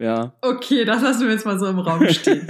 Ja. 0.00 0.32
Okay, 0.40 0.84
das 0.84 1.02
lassen 1.02 1.26
wir 1.26 1.32
jetzt 1.32 1.44
mal 1.44 1.58
so 1.58 1.66
im 1.66 1.78
Raum 1.78 2.08
stehen. 2.08 2.46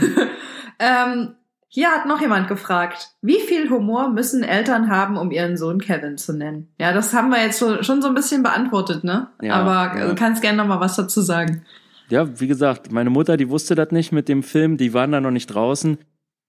ähm, 0.80 1.34
hier 1.68 1.88
hat 1.88 2.06
noch 2.06 2.20
jemand 2.20 2.48
gefragt, 2.48 3.10
wie 3.22 3.38
viel 3.40 3.70
Humor 3.70 4.10
müssen 4.10 4.42
Eltern 4.42 4.90
haben, 4.90 5.16
um 5.16 5.30
ihren 5.30 5.56
Sohn 5.56 5.80
Kevin 5.80 6.18
zu 6.18 6.32
nennen? 6.32 6.68
Ja, 6.78 6.92
das 6.92 7.14
haben 7.14 7.30
wir 7.30 7.40
jetzt 7.40 7.58
so, 7.58 7.82
schon 7.82 8.02
so 8.02 8.08
ein 8.08 8.14
bisschen 8.14 8.42
beantwortet, 8.42 9.04
ne? 9.04 9.28
Ja, 9.40 9.54
Aber 9.54 9.98
ja. 9.98 10.08
du 10.08 10.14
kannst 10.16 10.42
gerne 10.42 10.58
noch 10.58 10.66
mal 10.66 10.80
was 10.80 10.96
dazu 10.96 11.20
sagen. 11.20 11.64
Ja, 12.10 12.40
wie 12.40 12.48
gesagt, 12.48 12.92
meine 12.92 13.10
Mutter, 13.10 13.36
die 13.36 13.48
wusste 13.48 13.76
das 13.76 13.92
nicht 13.92 14.12
mit 14.12 14.28
dem 14.28 14.42
Film, 14.42 14.76
die 14.76 14.94
waren 14.94 15.12
da 15.12 15.20
noch 15.20 15.30
nicht 15.30 15.46
draußen. 15.46 15.98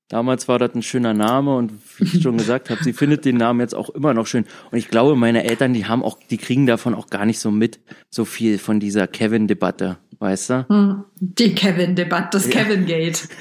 Damals 0.08 0.48
war 0.48 0.60
das 0.60 0.76
ein 0.76 0.84
schöner 0.84 1.16
Name 1.16 1.56
und 1.56 1.72
wie 1.98 2.04
ich 2.04 2.22
schon 2.22 2.38
gesagt 2.38 2.70
habe, 2.70 2.84
sie 2.84 2.94
findet 2.94 3.26
den 3.26 3.38
Namen 3.38 3.60
jetzt 3.60 3.74
auch 3.74 3.90
immer 3.90 4.14
noch 4.14 4.28
schön. 4.28 4.46
Und 4.70 4.78
ich 4.78 4.90
glaube, 4.90 5.16
meine 5.16 5.44
Eltern, 5.44 5.74
die 5.74 5.88
haben 5.88 6.04
auch, 6.04 6.20
die 6.30 6.38
kriegen 6.38 6.68
davon 6.68 6.94
auch 6.94 7.08
gar 7.08 7.26
nicht 7.26 7.40
so 7.40 7.50
mit, 7.50 7.80
so 8.12 8.26
viel 8.26 8.60
von 8.60 8.80
dieser 8.80 9.08
Kevin-Debatte, 9.08 9.98
weißt 10.20 10.50
du? 10.50 10.66
Hm. 10.70 11.04
Die 11.20 11.54
Kevin-Debatte, 11.56 12.30
das 12.38 12.50
Kevin-Gate. 12.50 13.28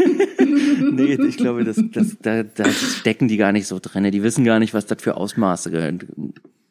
Nee, 0.91 1.15
ich 1.15 1.37
glaube, 1.39 1.65
das, 1.65 1.81
das, 1.93 2.17
da, 2.21 2.43
da 2.43 2.71
stecken 2.71 3.27
die 3.27 3.37
gar 3.37 3.53
nicht 3.53 3.67
so 3.67 3.79
drinne. 3.81 4.11
Die 4.11 4.23
wissen 4.23 4.45
gar 4.45 4.59
nicht, 4.59 4.75
was 4.75 4.87
das 4.87 5.03
für 5.03 5.17
Ausmaße 5.17 5.71
gehört. 5.71 6.05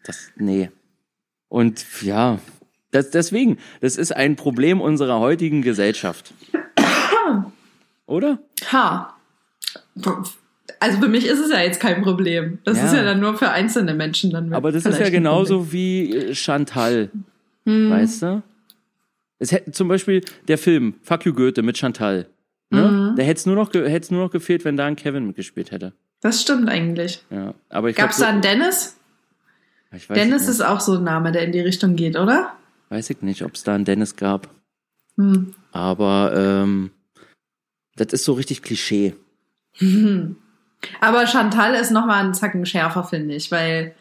Das, 0.05 0.29
nee. 0.37 0.69
Und 1.49 1.83
ja, 2.01 2.39
das, 2.91 3.09
deswegen, 3.09 3.57
das 3.81 3.97
ist 3.97 4.15
ein 4.15 4.35
Problem 4.35 4.79
unserer 4.79 5.19
heutigen 5.19 5.61
Gesellschaft. 5.61 6.33
Oder? 8.05 8.39
Ha. 8.71 9.15
Also 10.79 10.99
für 10.99 11.07
mich 11.07 11.25
ist 11.25 11.39
es 11.39 11.51
ja 11.51 11.61
jetzt 11.61 11.79
kein 11.79 12.01
Problem. 12.01 12.59
Das 12.63 12.77
Ja. 12.77 12.85
ist 12.85 12.93
ja 12.93 13.03
dann 13.03 13.19
nur 13.19 13.37
für 13.37 13.49
einzelne 13.49 13.93
Menschen 13.93 14.31
dann. 14.31 14.53
Aber 14.53 14.71
das 14.71 14.85
ist 14.85 14.99
ja 14.99 15.09
genauso 15.09 15.71
wie 15.73 16.15
äh, 16.15 16.35
Chantal. 16.35 17.09
Hm. 17.65 17.89
weißt 17.89 18.21
du? 18.21 18.43
Es 19.39 19.51
hätte 19.51 19.71
zum 19.71 19.87
Beispiel 19.87 20.21
der 20.47 20.57
Film 20.57 20.95
Fuck 21.01 21.25
You 21.25 21.33
Goethe 21.33 21.63
mit 21.63 21.77
Chantal. 21.77 22.27
Ne? 22.69 22.81
Mhm. 22.81 23.15
Da 23.15 23.23
hätte 23.23 23.39
es 23.39 23.45
nur, 23.45 23.55
noch 23.55 23.73
nur 23.73 24.23
noch 24.23 24.31
gefehlt, 24.31 24.65
wenn 24.65 24.77
da 24.77 24.85
ein 24.85 24.95
Kevin 24.95 25.27
mitgespielt 25.27 25.71
hätte. 25.71 25.93
Das 26.21 26.41
stimmt 26.41 26.69
eigentlich. 26.69 27.23
Ja, 27.29 27.53
aber 27.69 27.89
ich 27.89 27.95
Gab 27.95 28.11
es 28.11 28.17
glaub, 28.17 28.27
da 28.27 28.33
einen 28.33 28.41
Dennis? 28.41 28.97
Dennis 30.09 30.41
nicht, 30.41 30.49
ist 30.49 30.61
auch 30.61 30.79
so 30.79 30.93
ein 30.93 31.03
Name, 31.03 31.31
der 31.31 31.43
in 31.43 31.51
die 31.51 31.59
Richtung 31.59 31.95
geht, 31.95 32.17
oder? 32.17 32.53
weiß 32.93 33.09
ich 33.09 33.21
nicht, 33.23 33.43
ob 33.43 33.55
es 33.55 33.63
da 33.63 33.73
einen 33.73 33.85
Dennis 33.85 34.15
gab. 34.15 34.49
Hm. 35.17 35.55
Aber 35.71 36.33
ähm, 36.35 36.91
das 37.95 38.13
ist 38.13 38.23
so 38.23 38.33
richtig 38.33 38.61
Klischee. 38.61 39.15
Mhm. 39.79 40.37
Aber 41.01 41.25
Chantal 41.27 41.73
ist 41.75 41.91
noch 41.91 42.05
mal 42.05 42.19
einen 42.19 42.33
Zacken 42.33 42.65
schärfer, 42.65 43.03
finde 43.03 43.35
ich, 43.35 43.51
weil 43.51 43.95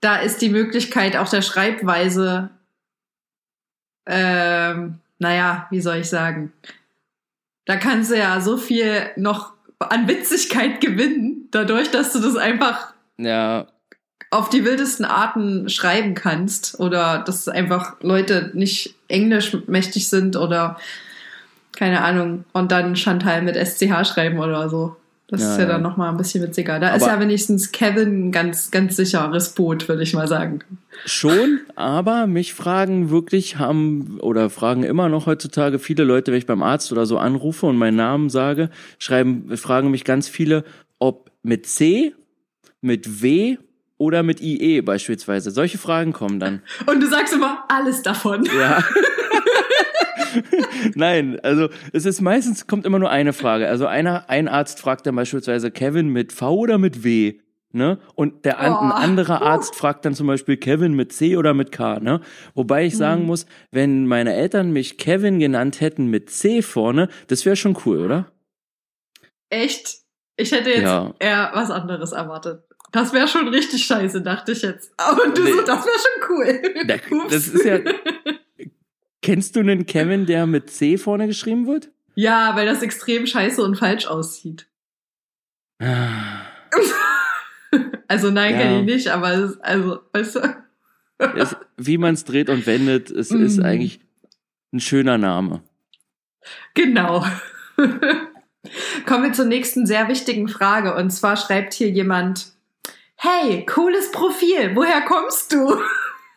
da 0.00 0.16
ist 0.16 0.40
die 0.40 0.48
Möglichkeit 0.48 1.16
auch 1.16 1.28
der 1.28 1.42
Schreibweise, 1.42 2.50
ähm, 4.06 4.98
naja, 5.18 5.66
wie 5.70 5.80
soll 5.80 5.96
ich 5.96 6.08
sagen? 6.08 6.52
Da 7.66 7.76
kannst 7.76 8.10
du 8.10 8.16
ja 8.16 8.40
so 8.40 8.56
viel 8.56 9.10
noch 9.16 9.52
an 9.78 10.08
Witzigkeit 10.08 10.80
gewinnen, 10.80 11.48
dadurch, 11.50 11.90
dass 11.90 12.12
du 12.12 12.20
das 12.20 12.36
einfach 12.36 12.92
Ja, 13.18 13.66
auf 14.30 14.48
die 14.48 14.64
wildesten 14.64 15.04
Arten 15.04 15.68
schreiben 15.68 16.14
kannst 16.14 16.78
oder 16.78 17.18
dass 17.18 17.48
einfach 17.48 17.96
Leute 18.00 18.50
nicht 18.54 18.94
englisch 19.08 19.56
mächtig 19.66 20.08
sind 20.08 20.36
oder 20.36 20.78
keine 21.76 22.02
Ahnung 22.02 22.44
und 22.52 22.70
dann 22.70 22.94
Chantal 22.94 23.42
mit 23.42 23.56
SCH 23.56 24.04
schreiben 24.06 24.38
oder 24.38 24.68
so. 24.68 24.96
Das 25.30 25.40
Ja, 25.42 25.52
ist 25.52 25.58
ja, 25.58 25.62
ja. 25.64 25.68
dann 25.74 25.82
noch 25.82 25.96
mal 25.96 26.10
ein 26.10 26.16
bisschen 26.16 26.42
witziger. 26.42 26.80
Da 26.80 26.94
ist 26.94 27.04
Aber- 27.04 27.12
ja 27.12 27.20
wenigstens 27.20 27.70
Kevin 27.70 28.28
ein 28.28 28.32
ganz 28.32 28.70
ganz 28.72 28.96
sicheres 28.96 29.50
Boot, 29.50 29.88
würde 29.88 30.02
ich 30.02 30.12
mal 30.12 30.26
sagen. 30.26 30.60
Schon, 31.06 31.60
aber 31.76 32.26
mich 32.26 32.52
fragen 32.52 33.10
wirklich 33.10 33.56
haben 33.58 34.18
oder 34.20 34.50
fragen 34.50 34.82
immer 34.82 35.08
noch 35.08 35.26
heutzutage 35.26 35.78
viele 35.78 36.02
Leute, 36.04 36.32
wenn 36.32 36.38
ich 36.38 36.46
beim 36.46 36.62
Arzt 36.64 36.90
oder 36.90 37.06
so 37.06 37.16
anrufe 37.16 37.66
und 37.66 37.76
meinen 37.76 37.96
Namen 37.96 38.28
sage, 38.28 38.70
schreiben, 38.98 39.56
fragen 39.56 39.90
mich 39.92 40.04
ganz 40.04 40.28
viele, 40.28 40.64
ob 40.98 41.30
mit 41.42 41.64
C, 41.66 42.12
mit 42.80 43.22
W 43.22 43.56
oder 43.98 44.22
mit 44.24 44.40
IE 44.40 44.80
beispielsweise. 44.82 45.52
Solche 45.52 45.78
Fragen 45.78 46.12
kommen 46.12 46.40
dann. 46.40 46.60
Und 46.86 47.00
du 47.00 47.08
sagst 47.08 47.32
immer 47.34 47.64
alles 47.68 48.02
davon. 48.02 48.44
Ja. 48.58 48.82
Nein, 50.94 51.38
also 51.40 51.68
es 51.92 52.06
ist 52.06 52.20
meistens 52.20 52.66
kommt 52.66 52.84
immer 52.86 52.98
nur 52.98 53.10
eine 53.10 53.32
Frage. 53.32 53.68
Also 53.68 53.86
einer, 53.86 54.28
ein 54.28 54.48
Arzt 54.48 54.80
fragt 54.80 55.06
dann 55.06 55.16
beispielsweise 55.16 55.70
Kevin 55.70 56.08
mit 56.08 56.32
V 56.32 56.54
oder 56.56 56.78
mit 56.78 57.04
W. 57.04 57.38
Ne? 57.72 57.98
Und 58.16 58.44
der 58.44 58.58
an, 58.58 58.72
ein 58.72 58.90
Oh. 58.90 58.94
anderer 58.94 59.42
Arzt 59.42 59.76
fragt 59.76 60.04
dann 60.04 60.14
zum 60.14 60.26
Beispiel 60.26 60.56
Kevin 60.56 60.92
mit 60.94 61.12
C 61.12 61.36
oder 61.36 61.54
mit 61.54 61.70
K. 61.70 62.00
Ne? 62.00 62.20
Wobei 62.54 62.84
ich 62.84 62.96
sagen 62.96 63.26
muss, 63.26 63.46
wenn 63.70 64.06
meine 64.06 64.34
Eltern 64.34 64.72
mich 64.72 64.98
Kevin 64.98 65.38
genannt 65.38 65.80
hätten 65.80 66.06
mit 66.08 66.30
C 66.30 66.62
vorne, 66.62 67.08
das 67.28 67.46
wäre 67.46 67.54
schon 67.54 67.76
cool, 67.86 68.00
oder? 68.04 68.32
Echt? 69.50 69.98
Ich 70.36 70.52
hätte 70.52 70.70
jetzt 70.70 70.82
Ja. 70.82 71.14
eher 71.18 71.50
was 71.54 71.70
anderes 71.70 72.12
erwartet. 72.12 72.62
Das 72.92 73.12
wäre 73.12 73.28
schon 73.28 73.46
richtig 73.46 73.84
scheiße, 73.84 74.20
dachte 74.22 74.50
ich 74.50 74.62
jetzt. 74.62 74.92
Aber 74.96 75.28
du 75.28 75.42
Nee. 75.44 75.52
so, 75.52 75.62
das 75.62 75.84
wäre 75.86 75.96
schon 75.96 76.28
cool. 76.30 76.62
Da, 76.86 76.96
das 77.30 77.46
ist 77.46 77.64
ja. 77.64 77.78
Kennst 79.22 79.54
du 79.56 79.60
einen 79.60 79.84
Kevin, 79.86 80.24
der 80.26 80.46
mit 80.46 80.70
C 80.70 80.96
vorne 80.96 81.26
geschrieben 81.26 81.66
wird? 81.66 81.90
ja, 82.16 82.54
weil 82.56 82.66
das 82.66 82.82
extrem 82.82 83.26
scheiße 83.26 83.62
und 83.62 83.76
falsch 83.76 84.06
aussieht. 84.06 84.66
Also 88.08 88.30
nein, 88.32 88.54
Ja. 88.54 88.58
kenne 88.62 88.80
ich 88.80 88.86
nicht, 88.86 89.08
aber 89.08 89.30
es, 89.32 89.50
ist- 89.52 89.64
also, 89.64 90.00
weißt 90.12 90.34
du. 90.34 90.40
Es, 91.36 91.54
wie 91.76 91.96
man 91.96 92.14
es 92.14 92.24
dreht 92.24 92.48
und 92.50 92.66
wendet, 92.66 93.08
es 93.10 93.30
ist 93.30 93.58
Mhm. 93.58 93.64
eigentlich 93.64 94.00
ein 94.72 94.80
schöner 94.80 95.16
Name. 95.18 95.62
Genau. 96.74 97.24
Kommen 99.06 99.22
wir 99.24 99.32
zur 99.32 99.44
nächsten 99.44 99.86
sehr 99.86 100.08
wichtigen 100.08 100.48
Frage. 100.48 100.94
Und 100.96 101.10
zwar 101.10 101.36
schreibt 101.36 101.72
hier 101.74 101.88
jemand, 101.90 102.52
hey, 103.14 103.64
cooles 103.66 104.10
Profil, 104.10 104.74
woher 104.74 105.02
kommst 105.02 105.52
du? 105.52 105.80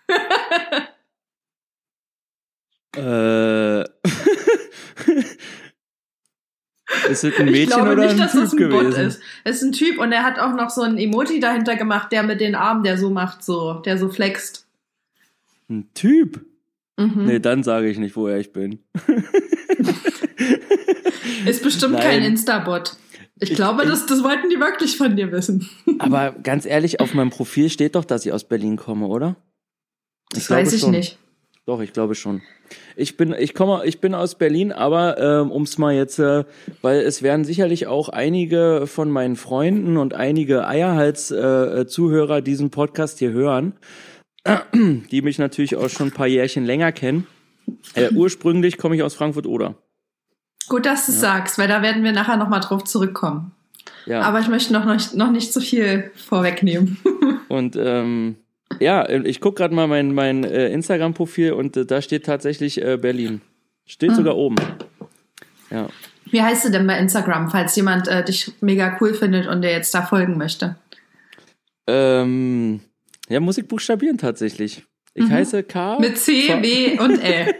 Äh. 2.95 3.81
ist 7.09 7.23
es 7.23 7.39
ein 7.39 7.47
ich 7.47 7.51
Mädchen 7.51 7.67
glaube 7.67 7.91
oder 7.93 8.03
nicht, 8.03 8.12
ein 8.12 8.17
dass 8.17 8.31
Typ 8.33 8.41
das 8.41 8.51
ein 8.53 8.57
gewesen? 8.57 8.83
Bot 8.91 8.97
ist. 8.97 9.19
Es 9.43 9.55
ist 9.57 9.63
ein 9.63 9.71
Typ 9.71 10.00
und 10.00 10.12
er 10.12 10.23
hat 10.23 10.38
auch 10.39 10.53
noch 10.53 10.69
so 10.69 10.81
ein 10.81 10.97
Emoji 10.97 11.39
dahinter 11.39 11.75
gemacht, 11.75 12.12
der 12.12 12.23
mit 12.23 12.39
den 12.41 12.55
Armen, 12.55 12.83
der 12.83 12.97
so 12.97 13.09
macht, 13.09 13.43
so, 13.43 13.73
der 13.75 13.97
so 13.97 14.09
flext. 14.09 14.67
Ein 15.69 15.89
Typ? 15.93 16.45
Mhm. 16.97 17.25
Nee, 17.25 17.39
dann 17.39 17.63
sage 17.63 17.89
ich 17.89 17.97
nicht, 17.97 18.15
woher 18.15 18.38
ich 18.39 18.53
bin. 18.53 18.79
Ist 21.45 21.63
bestimmt 21.63 21.93
Nein. 21.93 22.01
kein 22.03 22.23
Insta-Bot. 22.23 22.95
Ich, 23.39 23.50
Ich- 23.51 23.55
glaube, 23.55 23.83
ich- 23.83 23.89
das, 23.89 24.05
das 24.05 24.23
wollten 24.23 24.50
die 24.50 24.59
wirklich 24.59 24.95
von 24.97 25.15
dir 25.15 25.31
wissen. 25.31 25.67
Aber 26.00 26.31
ganz 26.31 26.65
ehrlich, 26.65 27.00
auf 27.00 27.13
meinem 27.13 27.31
Profil 27.31 27.69
steht 27.69 27.95
doch, 27.95 28.05
dass 28.05 28.25
ich 28.25 28.31
aus 28.31 28.43
Berlin 28.47 28.77
komme, 28.77 29.07
oder? 29.07 29.35
Das 30.29 30.47
glaube 30.47 30.62
weiß 30.63 30.73
ich 30.73 30.81
schon. 30.81 30.91
nicht. 30.91 31.17
Doch, 31.65 31.79
ich 31.79 31.93
glaube 31.93 32.13
schon. 32.13 32.41
Ich 32.98 33.15
bin, 33.15 33.34
ich 33.38 33.53
komme, 33.53 33.86
ich 33.86 34.01
bin 34.01 34.15
aus 34.15 34.36
Berlin, 34.36 34.74
aber 34.74 35.17
ähm, 35.17 35.51
ums 35.51 35.77
mal 35.77 35.93
jetzt, 35.93 36.20
äh, 36.20 36.43
weil 36.82 37.00
es 37.00 37.22
werden 37.22 37.46
sicherlich 37.46 37.88
auch 37.88 38.10
einige 38.10 38.86
von 38.86 39.10
meinen 39.10 39.38
Freunden 39.38 39.96
und 39.96 40.13
einige 40.13 40.67
Eierhals-Zuhörer 40.67 42.38
äh, 42.38 42.43
diesen 42.43 42.70
Podcast 42.70 43.20
hier 43.20 43.32
hören, 43.32 43.74
die 44.74 45.22
mich 45.22 45.39
natürlich 45.39 45.77
auch 45.77 45.89
schon 45.89 46.08
ein 46.08 46.13
paar 46.13 46.27
Jährchen 46.27 46.65
länger 46.65 46.91
kennen. 46.91 47.27
Äh, 47.93 48.10
ursprünglich 48.13 48.77
komme 48.77 48.96
ich 48.98 49.03
aus 49.03 49.13
Frankfurt-Oder. 49.13 49.75
Gut, 50.67 50.86
dass 50.86 51.05
du 51.05 51.13
es 51.13 51.22
sagst, 51.22 51.58
weil 51.58 51.70
da 51.70 51.82
werden 51.82 52.03
wir 52.03 52.12
nachher 52.12 52.38
nochmal 52.38 52.60
drauf 52.60 52.84
zurückkommen. 52.84 53.53
Ja. 54.05 54.22
Aber 54.22 54.39
ich 54.39 54.50
möchte 54.50 54.74
noch, 54.74 54.84
noch, 54.84 55.13
noch 55.13 55.32
nicht 55.32 55.53
so 55.53 55.62
viel 55.62 56.12
vorwegnehmen. 56.15 56.98
Und 57.50 57.77
ähm, 57.77 58.36
ja, 58.79 59.07
ich 59.09 59.39
guck 59.41 59.55
gerade 59.55 59.73
mal 59.73 59.87
mein, 59.87 60.13
mein 60.13 60.43
äh, 60.43 60.69
Instagram-Profil 60.69 61.53
und 61.53 61.75
äh, 61.77 61.85
da 61.85 62.01
steht 62.01 62.25
tatsächlich 62.25 62.81
äh, 62.81 62.97
Berlin. 62.97 63.41
Steht 63.85 64.11
Ah. 64.11 64.15
sogar 64.15 64.35
oben. 64.37 64.55
Ja. 65.69 65.87
Wie 66.31 66.41
heißt 66.41 66.65
du 66.65 66.71
denn 66.71 66.87
bei 66.87 66.97
Instagram, 66.97 67.49
falls 67.49 67.75
jemand 67.75 68.07
äh, 68.07 68.23
dich 68.23 68.51
mega 68.61 68.97
cool 69.01 69.13
findet 69.13 69.47
und 69.47 69.61
dir 69.61 69.71
jetzt 69.71 69.93
da 69.93 70.01
folgen 70.03 70.37
möchte? 70.37 70.75
Ähm, 71.87 72.79
ja, 73.29 73.39
muss 73.39 73.57
ich 73.57 73.67
buchstabieren 73.67 74.17
tatsächlich. 74.17 74.83
Ich 75.13 75.25
Mhm. 75.25 75.31
heiße 75.31 75.63
K. 75.63 75.99
Mit 75.99 76.17
C, 76.17 76.43
V- 76.47 76.61
W 76.61 76.99
und 76.99 77.19
L. 77.19 77.55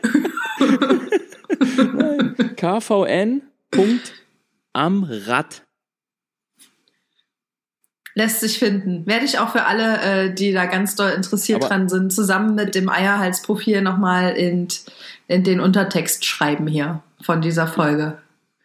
KVN. 2.56 3.42
Punkt 3.72 4.14
am 4.74 5.04
Rad. 5.04 5.63
Lässt 8.16 8.42
sich 8.42 8.60
finden. 8.60 9.06
Werde 9.08 9.26
ich 9.26 9.40
auch 9.40 9.50
für 9.50 9.66
alle, 9.66 10.02
äh, 10.30 10.34
die 10.34 10.52
da 10.52 10.66
ganz 10.66 10.96
doll 10.96 11.12
interessiert 11.12 11.64
Aber- 11.64 11.70
dran 11.70 11.90
sind, 11.90 12.14
zusammen 12.14 12.54
mit 12.56 12.76
dem 12.76 12.90
Eierhalsprofil 12.90 13.82
nochmal 13.82 14.34
in, 14.34 14.68
in 15.28 15.44
den 15.44 15.60
Untertext 15.60 16.24
schreiben 16.26 16.68
hier 16.68 17.02
von 17.22 17.42
dieser 17.42 17.66
Folge. 17.68 18.20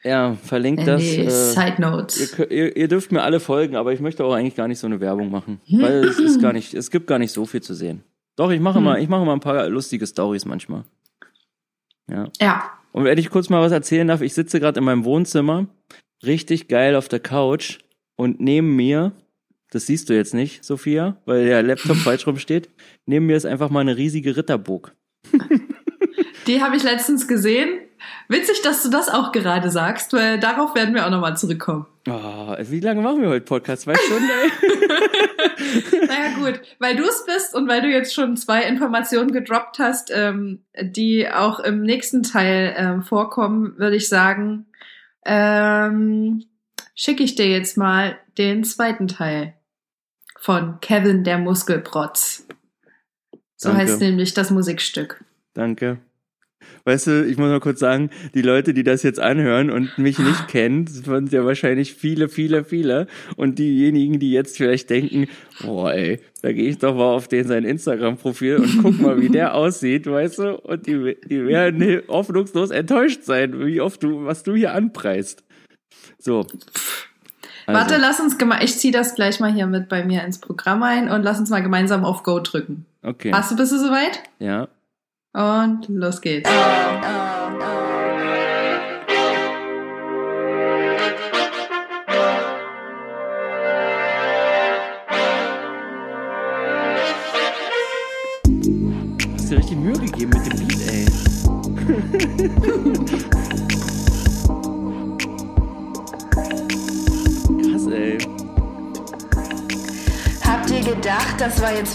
Ja, 0.05 0.35
verlinkt 0.45 0.81
In 0.81 0.87
das. 0.87 1.03
Äh, 1.03 1.29
Side 1.31 1.75
ihr, 1.79 1.81
Notes. 1.81 2.35
kö- 2.37 2.49
ihr, 2.51 2.77
ihr 2.77 2.89
dürft 2.89 3.11
mir 3.11 3.23
alle 3.23 3.41
folgen, 3.41 3.75
aber 3.75 3.93
ich 3.93 4.01
möchte 4.01 4.25
auch 4.25 4.33
eigentlich 4.35 4.55
gar 4.55 4.69
nicht 4.69 4.79
so 4.79 4.87
eine 4.87 5.01
Werbung 5.01 5.31
machen, 5.31 5.61
weil 5.71 6.05
es 6.05 6.19
ist 6.19 6.41
gar 6.43 6.53
nicht, 6.53 6.75
es 6.75 6.91
gibt 6.91 7.07
gar 7.07 7.19
nicht 7.19 7.33
so 7.33 7.47
viel 7.47 7.63
zu 7.63 7.75
sehen. 7.75 8.03
Doch, 8.37 8.51
ich 8.51 8.61
mache 8.61 8.77
Hm. 8.77 8.85
mal, 8.85 9.01
ich 9.03 9.09
mache 9.09 9.25
mal 9.25 9.33
ein 9.33 9.41
paar 9.41 9.69
lustige 9.69 10.07
Stories 10.07 10.45
manchmal. 10.45 10.85
Ja. 12.11 12.29
Ja. 12.41 12.71
Und 12.93 13.05
wenn 13.05 13.19
ich 13.19 13.31
kurz 13.31 13.49
mal 13.49 13.61
was 13.61 13.73
erzählen 13.73 14.07
darf, 14.09 14.21
ich 14.21 14.35
sitze 14.35 14.61
gerade 14.61 14.79
in 14.79 14.85
meinem 14.85 15.05
Wohnzimmer, 15.05 15.67
richtig 16.25 16.69
geil 16.69 16.95
auf 16.97 17.09
der 17.09 17.21
Couch 17.21 17.79
und 18.17 18.41
neben 18.41 18.77
mir, 18.77 19.13
das 19.71 19.87
siehst 19.87 20.09
du 20.09 20.15
jetzt 20.15 20.35
nicht, 20.35 20.65
Sophia, 20.65 21.21
weil 21.27 21.45
der 21.45 21.63
Laptop 21.63 21.97
falsch 21.97 22.27
rum 22.27 22.39
steht, 22.39 22.71
neben 23.07 23.27
mir 23.27 23.37
ist 23.37 23.47
einfach 23.47 23.71
mal 23.71 23.81
eine 23.81 23.97
riesige 23.97 24.37
Ritterburg. 24.37 24.95
Die 26.47 26.63
habe 26.63 26.77
ich 26.77 26.83
letztens 26.83 27.29
gesehen. 27.29 27.81
Witzig, 28.29 28.63
dass 28.63 28.83
du 28.83 28.89
das 28.89 29.11
auch 29.11 29.33
gerade 29.33 29.71
sagst, 29.71 30.15
weil 30.15 30.39
darauf 30.39 30.75
werden 30.75 30.95
wir 30.95 31.05
auch 31.05 31.11
nochmal 31.11 31.37
zurückkommen. 31.37 31.87
Oh, 32.09 32.57
wie 32.59 32.81
lange 32.81 33.03
machen 33.03 33.21
wir 33.21 33.29
heute 33.29 33.45
Podcast? 33.45 33.83
Zwei 33.83 33.95
Stunden, 33.95 34.31
ey? 34.31 34.51
Naja, 36.07 36.39
gut, 36.39 36.61
weil 36.79 36.97
du 36.97 37.03
es 37.05 37.27
bist 37.27 37.55
und 37.55 37.69
weil 37.69 37.83
du 37.83 37.89
jetzt 37.89 38.15
schon 38.15 38.37
zwei 38.37 38.63
Informationen 38.63 39.33
gedroppt 39.33 39.79
hast, 39.79 40.11
ähm, 40.15 40.65
die 40.81 41.29
auch 41.29 41.61
im 41.61 41.83
nächsten 41.83 42.23
Teil 42.23 42.75
ähm, 42.79 43.03
vorkommen, 43.03 43.75
würde 43.77 43.97
ich 43.97 44.09
sagen, 44.09 44.67
ähm, 45.27 46.45
schicke 46.95 47.23
ich 47.23 47.35
dir 47.35 47.49
jetzt 47.49 47.77
mal 47.77 48.19
den 48.39 48.65
zweiten 48.65 49.09
Teil 49.09 49.55
von 50.41 50.81
Kevin 50.81 51.25
der 51.25 51.39
Muskelprotz. 51.39 52.47
So 53.57 53.71
Danke. 53.71 53.83
heißt 53.83 54.01
nämlich 54.01 54.35
das 54.35 54.51
Musikstück. 54.51 55.25
Danke. 55.55 55.99
Weißt 56.85 57.07
du, 57.07 57.27
ich 57.27 57.37
muss 57.37 57.49
mal 57.51 57.61
kurz 57.61 57.81
sagen, 57.81 58.11
die 58.35 58.43
Leute, 58.43 58.73
die 58.73 58.83
das 58.83 59.03
jetzt 59.03 59.21
anhören 59.21 59.71
und 59.71 59.99
mich 59.99 60.19
nicht 60.19 60.49
kennen, 60.49 60.87
sind 60.87 61.33
ja 61.33 61.45
wahrscheinlich 61.45 61.95
viele, 61.95 62.29
viele, 62.29 62.65
viele. 62.65 63.07
Und 63.37 63.59
diejenigen, 63.59 64.19
die 64.19 64.31
jetzt 64.31 64.57
vielleicht 64.57 64.89
denken, 64.91 65.27
boah 65.63 65.93
ey, 65.93 66.21
da 66.41 66.53
gehe 66.53 66.69
ich 66.69 66.79
doch 66.79 66.95
mal 66.95 67.13
auf 67.13 67.29
den 67.29 67.47
sein 67.47 67.65
Instagram-Profil 67.65 68.57
und 68.57 68.83
guck 68.83 69.01
mal, 69.01 69.21
wie 69.21 69.29
der 69.29 69.55
aussieht, 69.57 70.07
weißt 70.07 70.39
du? 70.39 70.57
Und 70.57 70.87
die, 70.87 71.17
die 71.29 71.45
werden 71.45 72.03
hoffnungslos 72.09 72.71
enttäuscht 72.71 73.23
sein, 73.23 73.67
wie 73.67 73.81
oft 73.81 74.03
du, 74.03 74.25
was 74.25 74.43
du 74.43 74.55
hier 74.55 74.73
anpreist. 74.73 75.45
So. 76.19 76.47
Also, 77.69 77.81
Warte, 77.83 77.97
lass 77.99 78.19
uns 78.19 78.39
geme 78.39 78.63
ich 78.63 78.79
ziehe 78.79 78.95
das 78.95 79.15
gleich 79.15 79.41
mal 79.41 79.53
hier 79.53 79.67
mit 79.67 79.91
bei 79.91 80.03
mir 80.03 80.25
ins 80.25 80.39
Programm 80.39 80.83
ein 80.83 81.11
und 81.11 81.23
lass 81.23 81.39
uns 81.39 81.51
mal 81.51 81.63
gemeinsam 81.63 82.03
auf 82.03 82.23
Go 82.23 82.41
drücken. 82.41 82.87
Okay. 83.03 83.31
Hast 83.31 83.51
du, 83.51 83.57
bist 83.57 83.73
du 83.73 83.79
soweit? 83.79 84.23
Ja. 84.39 84.69
Und 85.35 85.87
los 85.89 86.23
geht's. 86.23 86.49
Dir 86.49 87.28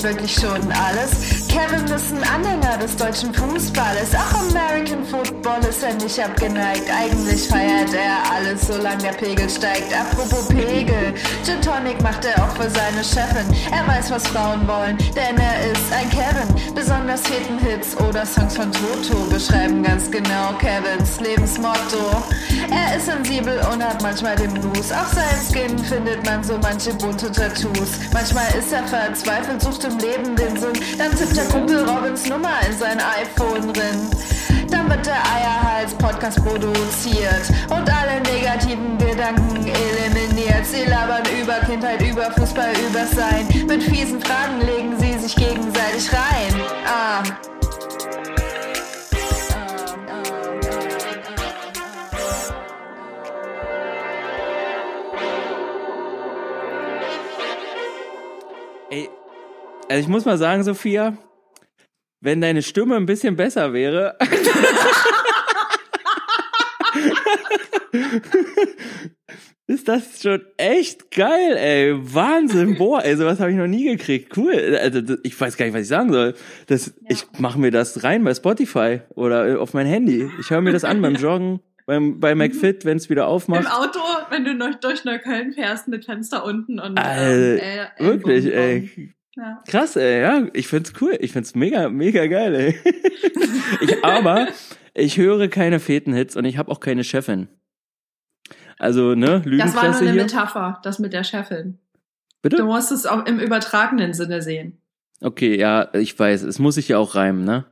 wirklich 0.04 0.34
schon 0.34 0.72
alles? 0.72 1.33
Kevin 1.54 1.86
ist 1.86 2.12
ein 2.12 2.24
Anhänger 2.24 2.80
des 2.80 2.98
deutschen 2.98 3.32
Fußballes. 3.32 4.16
Auch 4.16 4.50
American 4.50 5.06
Football 5.06 5.60
ist 5.70 5.84
er 5.84 5.94
nicht 5.94 6.20
abgeneigt. 6.20 6.90
Eigentlich 6.90 7.48
feiert 7.48 7.94
er 7.94 8.34
alles, 8.34 8.66
solange 8.66 9.04
der 9.04 9.12
Pegel 9.12 9.48
steigt. 9.48 9.94
Apropos 9.94 10.48
Pegel, 10.48 11.14
Gin 11.46 11.62
Tonic 11.62 12.02
macht 12.02 12.26
er 12.26 12.44
auch 12.44 12.50
für 12.56 12.68
seine 12.72 13.04
Chefin. 13.04 13.46
Er 13.72 13.88
weiß, 13.88 14.10
was 14.10 14.26
Frauen 14.30 14.68
wollen, 14.68 14.98
denn 15.16 15.38
er 15.38 15.72
ist 15.72 15.94
ein 15.94 16.10
Kevin. 16.10 16.74
Besonders 16.74 17.22
fehlten 17.22 17.60
Hits 17.60 17.96
oder 17.98 18.26
Songs 18.26 18.56
von 18.56 18.72
Toto 18.72 19.24
beschreiben 19.30 19.84
ganz 19.84 20.10
genau 20.10 20.54
Kevins 20.58 21.20
Lebensmotto. 21.20 22.24
Er 22.72 22.98
ist 22.98 23.06
sensibel 23.06 23.62
und 23.72 23.84
hat 23.84 24.02
manchmal 24.02 24.36
den 24.38 24.56
Blues. 24.56 24.92
Auf 24.92 25.14
seinem 25.14 25.46
Skin 25.52 25.78
findet 25.86 26.26
man 26.26 26.44
so 26.44 26.58
manche 26.64 26.96
bunte 26.96 27.32
Tattoos. 27.32 27.90
Manchmal 28.12 28.48
ist 28.58 28.74
er 28.74 28.88
verzweifelt, 28.88 29.62
sucht 29.62 29.84
im 29.84 30.00
Leben 30.00 30.36
den 30.36 30.58
Sinn. 30.58 30.74
Dann 30.98 31.12
tippt 31.16 31.43
der 31.44 31.52
Kumpel 31.52 31.80
Robins 31.88 32.30
Nummer 32.30 32.54
in 32.68 32.78
sein 32.78 32.98
iPhone 33.00 33.74
drin. 33.74 34.10
Wird 34.86 35.06
der 35.06 35.16
Eierhals-Podcast 35.16 36.44
produziert 36.44 37.50
und 37.70 37.90
alle 37.90 38.22
negativen 38.22 38.98
Gedanken 38.98 39.66
eliminiert. 39.66 40.66
Sie 40.66 40.84
labern 40.84 41.24
über 41.42 41.54
Kindheit, 41.66 42.02
über 42.02 42.30
Fußball, 42.32 42.74
über 42.90 43.06
Sein. 43.08 43.48
Mit 43.66 43.82
fiesen 43.82 44.20
Fragen 44.20 44.62
legen 44.62 45.00
sie 45.00 45.18
sich 45.18 45.36
gegenseitig 45.36 46.12
rein. 46.12 46.62
Ah. 46.86 47.24
Also 59.90 60.02
ich 60.02 60.08
muss 60.08 60.26
mal 60.26 60.38
sagen, 60.38 60.64
Sophia, 60.64 61.18
wenn 62.24 62.42
deine 62.42 62.62
Stimme 62.62 62.96
ein 62.96 63.06
bisschen 63.06 63.36
besser 63.36 63.74
wäre. 63.74 64.18
ist 69.68 69.90
das 69.90 70.22
schon 70.22 70.42
echt 70.56 71.12
geil, 71.12 71.58
ey. 71.58 71.94
Wahnsinn, 72.02 72.78
boah, 72.78 73.04
ey, 73.04 73.18
sowas 73.18 73.42
habe 73.42 73.52
ich 73.52 73.58
noch 73.58 73.68
nie 73.68 73.84
gekriegt. 73.84 74.38
Cool. 74.38 74.78
Also, 74.82 75.02
ich 75.24 75.40
weiß 75.40 75.58
gar 75.58 75.66
nicht, 75.66 75.74
was 75.76 75.82
ich 75.82 75.90
sagen 75.90 76.14
soll. 76.14 76.34
Das, 76.68 76.88
ja. 76.88 76.94
Ich 77.10 77.26
mache 77.40 77.60
mir 77.60 77.72
das 77.72 78.06
rein 78.06 78.24
bei 78.24 78.34
Spotify 78.34 79.02
oder 79.16 79.60
auf 79.60 79.74
mein 79.74 79.86
Handy. 79.86 80.32
Ich 80.40 80.50
höre 80.50 80.62
mir 80.62 80.72
das 80.72 80.86
an 80.86 81.02
beim 81.02 81.16
Joggen, 81.22 81.60
beim, 81.86 82.22
bei 82.22 82.36
McFit, 82.36 82.86
wenn 82.86 82.96
es 82.96 83.10
wieder 83.10 83.28
aufmacht. 83.28 83.66
Im 83.66 83.68
Auto, 83.68 84.00
wenn 84.30 84.46
du 84.46 84.56
durch 84.80 85.04
Neukölln 85.04 85.52
fährst 85.52 85.90
mit 85.90 86.06
Fenster 86.06 86.46
unten 86.46 86.80
und 86.80 86.98
ähm, 87.04 87.60
äh, 87.60 87.88
wirklich, 88.00 88.46
ey. 88.46 89.14
Ja. 89.36 89.64
Krass, 89.68 89.96
ey, 89.96 90.22
ja, 90.22 90.48
ich 90.54 90.68
find's 90.68 90.94
cool. 91.02 91.18
Ich 91.20 91.32
find's 91.32 91.56
mega, 91.56 91.90
mega 91.90 92.28
geil, 92.28 92.54
ey. 92.54 92.80
ich, 93.82 94.04
aber 94.06 94.48
ich 94.94 95.18
höre 95.18 95.48
keine 95.48 95.80
Fetenhits 95.80 96.36
und 96.36 96.46
ich 96.46 96.58
habe 96.58 96.72
auch 96.72 96.80
keine 96.80 97.04
Chefin. 97.04 97.48
Also, 98.78 99.16
ne, 99.16 99.42
Lügenpresse 99.46 99.74
Das 99.74 99.76
war 99.76 99.90
nur 99.92 100.00
eine 100.02 100.12
hier. 100.12 100.22
Metapher, 100.24 100.80
das 100.84 101.00
mit 101.00 101.14
der 101.14 101.24
Chefin. 101.24 101.80
Bitte? 102.42 102.58
Du 102.58 102.66
musst 102.66 102.92
es 102.92 103.06
auch 103.06 103.26
im 103.26 103.40
übertragenen 103.40 104.14
Sinne 104.14 104.42
sehen. 104.42 104.78
Okay, 105.22 105.58
ja, 105.58 105.90
ich 105.94 106.18
weiß. 106.18 106.44
Es 106.44 106.60
muss 106.60 106.76
sich 106.76 106.90
ja 106.90 106.98
auch 106.98 107.16
reimen, 107.16 107.46
ne? 107.46 107.66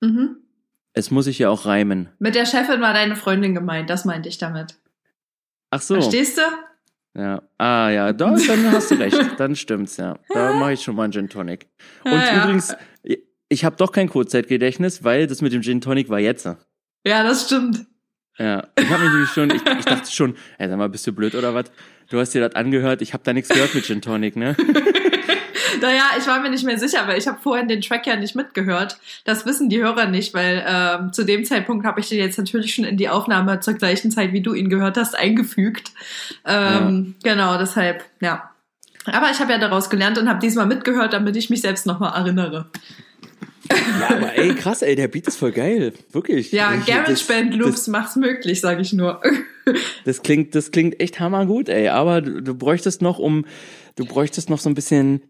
Mhm. 0.00 0.36
Es 0.92 1.10
muss 1.10 1.24
sich 1.24 1.38
ja 1.38 1.48
auch 1.48 1.64
reimen. 1.64 2.10
Mit 2.18 2.34
der 2.34 2.44
Chefin 2.44 2.80
war 2.82 2.92
deine 2.92 3.16
Freundin 3.16 3.54
gemeint, 3.54 3.88
das 3.88 4.04
meinte 4.04 4.28
ich 4.28 4.36
damit. 4.36 4.76
Ach 5.70 5.80
so. 5.80 5.94
Verstehst 5.94 6.36
du? 6.36 6.42
Ja. 7.14 7.42
Ah 7.58 7.90
ja, 7.90 8.12
da, 8.12 8.36
dann 8.36 8.72
hast 8.72 8.90
du 8.90 8.94
recht. 8.94 9.18
Dann 9.38 9.54
stimmt's, 9.54 9.98
ja. 9.98 10.18
Da 10.30 10.54
mache 10.54 10.72
ich 10.72 10.82
schon 10.82 10.96
mal 10.96 11.04
einen 11.04 11.12
Gin 11.12 11.28
Tonic. 11.28 11.68
Und 12.04 12.12
ja, 12.12 12.42
übrigens, 12.42 12.74
ich 13.48 13.64
habe 13.64 13.76
doch 13.76 13.92
kein 13.92 14.08
Kurzzeitgedächtnis, 14.08 15.04
weil 15.04 15.26
das 15.26 15.42
mit 15.42 15.52
dem 15.52 15.62
Gin 15.62 15.80
Tonic 15.82 16.08
war 16.08 16.18
jetzt. 16.18 16.46
Ja, 17.06 17.22
das 17.22 17.44
stimmt. 17.44 17.84
Ja, 18.38 18.66
ich 18.78 18.88
habe 18.88 19.02
mich 19.04 19.12
nämlich 19.12 19.30
schon, 19.30 19.50
ich, 19.50 19.62
ich 19.78 19.84
dachte 19.84 20.10
schon, 20.10 20.36
ey, 20.58 20.68
sag 20.68 20.78
mal, 20.78 20.88
bist 20.88 21.06
du 21.06 21.12
blöd 21.12 21.34
oder 21.34 21.54
was? 21.54 21.66
Du 22.08 22.18
hast 22.18 22.32
dir 22.32 22.40
das 22.40 22.54
angehört, 22.54 23.02
ich 23.02 23.12
habe 23.12 23.22
da 23.24 23.34
nichts 23.34 23.50
gehört 23.50 23.74
mit 23.74 23.84
Gin 23.84 24.00
Tonic, 24.00 24.36
ne? 24.36 24.56
naja, 25.80 26.04
ich 26.18 26.26
war 26.26 26.40
mir 26.40 26.50
nicht 26.50 26.64
mehr 26.64 26.78
sicher, 26.78 27.06
weil 27.06 27.18
ich 27.18 27.26
habe 27.26 27.38
vorhin 27.40 27.68
den 27.68 27.80
Track 27.80 28.06
ja 28.06 28.16
nicht 28.16 28.34
mitgehört. 28.34 28.98
Das 29.24 29.46
wissen 29.46 29.68
die 29.68 29.82
Hörer 29.82 30.06
nicht, 30.06 30.34
weil 30.34 30.64
ähm, 30.66 31.12
zu 31.12 31.24
dem 31.24 31.44
Zeitpunkt 31.44 31.86
habe 31.86 32.00
ich 32.00 32.08
den 32.08 32.18
jetzt 32.18 32.38
natürlich 32.38 32.74
schon 32.74 32.84
in 32.84 32.96
die 32.96 33.08
Aufnahme 33.08 33.60
zur 33.60 33.74
gleichen 33.74 34.10
Zeit, 34.10 34.32
wie 34.32 34.40
du 34.40 34.54
ihn 34.54 34.68
gehört 34.68 34.96
hast, 34.96 35.16
eingefügt. 35.16 35.92
Ähm, 36.44 37.14
ja. 37.24 37.34
Genau, 37.34 37.58
deshalb, 37.58 38.04
ja. 38.20 38.50
Aber 39.06 39.30
ich 39.30 39.40
habe 39.40 39.52
ja 39.52 39.58
daraus 39.58 39.90
gelernt 39.90 40.18
und 40.18 40.28
habe 40.28 40.38
diesmal 40.40 40.66
mitgehört, 40.66 41.12
damit 41.12 41.36
ich 41.36 41.50
mich 41.50 41.60
selbst 41.60 41.86
nochmal 41.86 42.14
erinnere. 42.14 42.66
Ja, 43.70 44.16
aber 44.16 44.36
ey, 44.36 44.54
krass, 44.54 44.82
ey, 44.82 44.94
der 44.96 45.08
Beat 45.08 45.26
ist 45.28 45.36
voll 45.36 45.52
geil. 45.52 45.92
Wirklich. 46.10 46.52
Ja, 46.52 46.74
GarageBand 46.74 47.54
Loops 47.54 47.86
macht's 47.88 48.16
möglich, 48.16 48.60
sag 48.60 48.80
ich 48.80 48.92
nur. 48.92 49.20
Das 50.04 50.22
klingt, 50.22 50.56
das 50.56 50.72
klingt 50.72 50.98
echt 50.98 51.20
hammergut, 51.20 51.68
ey. 51.68 51.86
Aber 51.86 52.20
du, 52.20 52.42
du 52.42 52.52
bräuchtest 52.52 53.00
noch 53.00 53.20
um, 53.20 53.46
du 53.94 54.04
bräuchtest 54.04 54.50
noch 54.50 54.58
so 54.58 54.68
ein 54.68 54.74
bisschen 54.74 55.22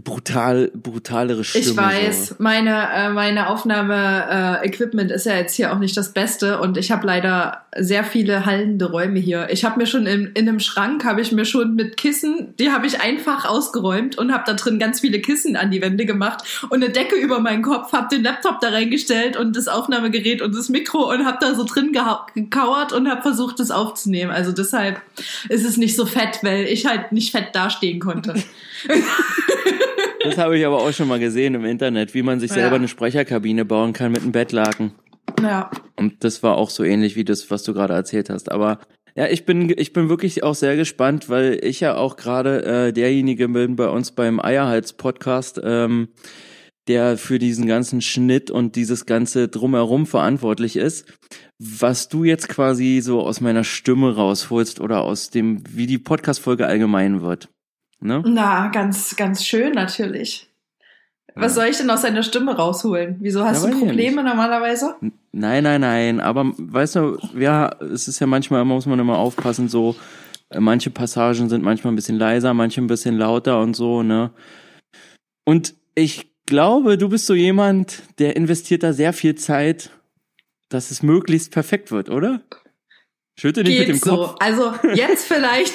brutal 0.00 0.70
brutalere 0.74 1.44
Stimme. 1.44 1.64
Ich 1.64 1.76
weiß, 1.76 2.28
so. 2.28 2.34
meine 2.38 2.88
äh, 2.92 3.08
meine 3.10 3.48
Aufnahme 3.48 4.60
äh, 4.62 4.66
Equipment 4.66 5.10
ist 5.10 5.26
ja 5.26 5.36
jetzt 5.36 5.54
hier 5.54 5.72
auch 5.72 5.78
nicht 5.78 5.96
das 5.96 6.12
Beste 6.12 6.60
und 6.60 6.76
ich 6.76 6.90
habe 6.90 7.06
leider 7.06 7.62
sehr 7.76 8.04
viele 8.04 8.44
hallende 8.44 8.90
Räume 8.90 9.18
hier. 9.18 9.48
Ich 9.50 9.64
habe 9.64 9.78
mir 9.78 9.86
schon 9.86 10.06
in, 10.06 10.26
in 10.34 10.48
einem 10.48 10.60
Schrank 10.60 11.04
habe 11.04 11.20
ich 11.20 11.32
mir 11.32 11.44
schon 11.44 11.74
mit 11.74 11.96
Kissen, 11.96 12.54
die 12.58 12.70
habe 12.70 12.86
ich 12.86 13.00
einfach 13.00 13.44
ausgeräumt 13.44 14.18
und 14.18 14.32
habe 14.32 14.44
da 14.46 14.54
drin 14.54 14.78
ganz 14.78 15.00
viele 15.00 15.20
Kissen 15.20 15.56
an 15.56 15.70
die 15.70 15.80
Wände 15.80 16.06
gemacht 16.06 16.44
und 16.70 16.82
eine 16.82 16.92
Decke 16.92 17.16
über 17.16 17.40
meinen 17.40 17.62
Kopf, 17.62 17.92
habe 17.92 18.14
den 18.14 18.22
Laptop 18.22 18.60
da 18.60 18.68
reingestellt 18.68 19.36
und 19.36 19.56
das 19.56 19.68
Aufnahmegerät 19.68 20.42
und 20.42 20.54
das 20.54 20.68
Mikro 20.68 21.10
und 21.10 21.24
habe 21.24 21.38
da 21.40 21.54
so 21.54 21.64
drin 21.64 21.92
gekauert 22.34 22.92
und 22.92 23.08
habe 23.08 23.22
versucht 23.22 23.60
das 23.60 23.70
aufzunehmen. 23.70 24.30
Also 24.30 24.52
deshalb 24.52 25.00
ist 25.48 25.64
es 25.64 25.76
nicht 25.76 25.96
so 25.96 26.06
fett, 26.06 26.40
weil 26.42 26.64
ich 26.64 26.86
halt 26.86 27.12
nicht 27.12 27.32
fett 27.32 27.54
dastehen 27.54 28.00
konnte. 28.00 28.34
Das 30.28 30.38
habe 30.38 30.58
ich 30.58 30.66
aber 30.66 30.78
auch 30.78 30.92
schon 30.92 31.08
mal 31.08 31.18
gesehen 31.18 31.54
im 31.54 31.64
Internet, 31.64 32.14
wie 32.14 32.22
man 32.22 32.40
sich 32.40 32.52
selber 32.52 32.70
ja. 32.70 32.76
eine 32.76 32.88
Sprecherkabine 32.88 33.64
bauen 33.64 33.92
kann 33.92 34.12
mit 34.12 34.22
einem 34.22 34.32
Bettlaken. 34.32 34.92
Ja. 35.42 35.70
Und 35.96 36.24
das 36.24 36.42
war 36.42 36.56
auch 36.56 36.70
so 36.70 36.84
ähnlich 36.84 37.16
wie 37.16 37.24
das, 37.24 37.50
was 37.50 37.62
du 37.62 37.72
gerade 37.72 37.94
erzählt 37.94 38.30
hast. 38.30 38.50
Aber 38.50 38.78
ja, 39.16 39.26
ich 39.26 39.44
bin, 39.44 39.72
ich 39.76 39.92
bin 39.92 40.08
wirklich 40.08 40.42
auch 40.42 40.54
sehr 40.54 40.76
gespannt, 40.76 41.28
weil 41.28 41.58
ich 41.62 41.80
ja 41.80 41.96
auch 41.96 42.16
gerade 42.16 42.64
äh, 42.64 42.92
derjenige 42.92 43.48
bin 43.48 43.76
bei 43.76 43.88
uns 43.88 44.12
beim 44.12 44.40
Eierhals-Podcast, 44.40 45.60
ähm, 45.64 46.08
der 46.86 47.18
für 47.18 47.38
diesen 47.38 47.66
ganzen 47.66 48.00
Schnitt 48.00 48.50
und 48.50 48.76
dieses 48.76 49.06
ganze 49.06 49.48
Drumherum 49.48 50.06
verantwortlich 50.06 50.76
ist. 50.76 51.06
Was 51.58 52.08
du 52.08 52.24
jetzt 52.24 52.48
quasi 52.48 53.00
so 53.02 53.22
aus 53.22 53.40
meiner 53.40 53.64
Stimme 53.64 54.14
rausholst 54.14 54.80
oder 54.80 55.02
aus 55.02 55.30
dem, 55.30 55.62
wie 55.68 55.86
die 55.86 55.98
Podcast-Folge 55.98 56.66
allgemein 56.66 57.20
wird. 57.20 57.48
Ne? 58.00 58.22
Na, 58.26 58.68
ganz, 58.68 59.16
ganz 59.16 59.44
schön 59.44 59.72
natürlich. 59.72 60.48
Was 61.34 61.54
soll 61.54 61.66
ich 61.66 61.76
denn 61.76 61.88
aus 61.90 62.02
deiner 62.02 62.24
Stimme 62.24 62.56
rausholen? 62.56 63.16
Wieso 63.20 63.44
hast 63.44 63.64
ja, 63.64 63.70
du 63.70 63.78
Probleme 63.78 64.24
normalerweise? 64.24 64.96
Nein, 65.30 65.62
nein, 65.62 65.80
nein. 65.80 66.20
Aber 66.20 66.52
weißt 66.56 66.96
du, 66.96 67.18
ja, 67.38 67.70
es 67.80 68.08
ist 68.08 68.18
ja 68.18 68.26
manchmal, 68.26 68.64
muss 68.64 68.86
man 68.86 68.98
immer 68.98 69.18
aufpassen, 69.18 69.68
so, 69.68 69.94
äh, 70.50 70.58
manche 70.58 70.90
Passagen 70.90 71.48
sind 71.48 71.62
manchmal 71.62 71.92
ein 71.92 71.96
bisschen 71.96 72.18
leiser, 72.18 72.54
manche 72.54 72.80
ein 72.80 72.88
bisschen 72.88 73.16
lauter 73.16 73.60
und 73.60 73.74
so, 73.74 74.02
ne? 74.02 74.30
Und 75.44 75.74
ich 75.94 76.28
glaube, 76.46 76.98
du 76.98 77.08
bist 77.08 77.26
so 77.26 77.34
jemand, 77.34 78.02
der 78.18 78.36
investiert 78.36 78.82
da 78.82 78.92
sehr 78.92 79.12
viel 79.12 79.34
Zeit, 79.34 79.90
dass 80.68 80.90
es 80.90 81.02
möglichst 81.02 81.52
perfekt 81.52 81.90
wird, 81.90 82.10
oder? 82.10 82.40
Schütte 83.38 83.62
nicht 83.62 83.78
Geht 83.78 83.88
mit 83.88 83.96
dem 83.96 84.00
so. 84.00 84.16
Kopf. 84.16 84.36
Also 84.40 84.74
jetzt 84.94 85.28
vielleicht, 85.28 85.74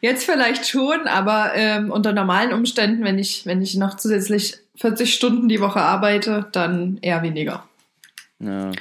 jetzt 0.00 0.24
vielleicht 0.24 0.66
schon, 0.66 1.06
aber 1.06 1.52
ähm, 1.54 1.92
unter 1.92 2.12
normalen 2.12 2.52
Umständen, 2.52 3.04
wenn 3.04 3.20
ich, 3.20 3.46
wenn 3.46 3.62
ich 3.62 3.76
noch 3.76 3.96
zusätzlich 3.96 4.56
40 4.76 5.14
Stunden 5.14 5.48
die 5.48 5.60
Woche 5.60 5.80
arbeite, 5.80 6.46
dann 6.50 6.98
eher 7.02 7.22
weniger. 7.22 7.68
Ja. 8.40 8.72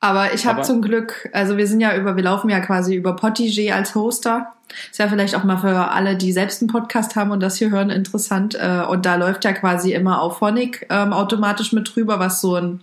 Aber 0.00 0.34
ich 0.34 0.44
habe 0.46 0.62
zum 0.62 0.82
Glück, 0.82 1.30
also 1.32 1.56
wir 1.56 1.66
sind 1.66 1.80
ja 1.80 1.96
über, 1.96 2.16
wir 2.16 2.24
laufen 2.24 2.50
ja 2.50 2.60
quasi 2.60 2.94
über 2.96 3.16
Potigé 3.16 3.72
als 3.72 3.94
Hoster. 3.94 4.52
Ist 4.90 4.98
ja 4.98 5.08
vielleicht 5.08 5.34
auch 5.34 5.44
mal 5.44 5.58
für 5.58 5.90
alle, 5.90 6.16
die 6.16 6.32
selbst 6.32 6.60
einen 6.60 6.70
Podcast 6.70 7.16
haben 7.16 7.30
und 7.30 7.40
das 7.40 7.56
hier 7.56 7.70
hören, 7.70 7.88
interessant. 7.88 8.56
Äh, 8.56 8.82
und 8.90 9.06
da 9.06 9.14
läuft 9.14 9.44
ja 9.44 9.52
quasi 9.52 9.94
immer 9.94 10.20
auf 10.20 10.38
Phonic 10.38 10.86
ähm, 10.90 11.14
automatisch 11.14 11.72
mit 11.72 11.94
drüber, 11.94 12.18
was 12.18 12.42
so 12.42 12.56
ein 12.56 12.80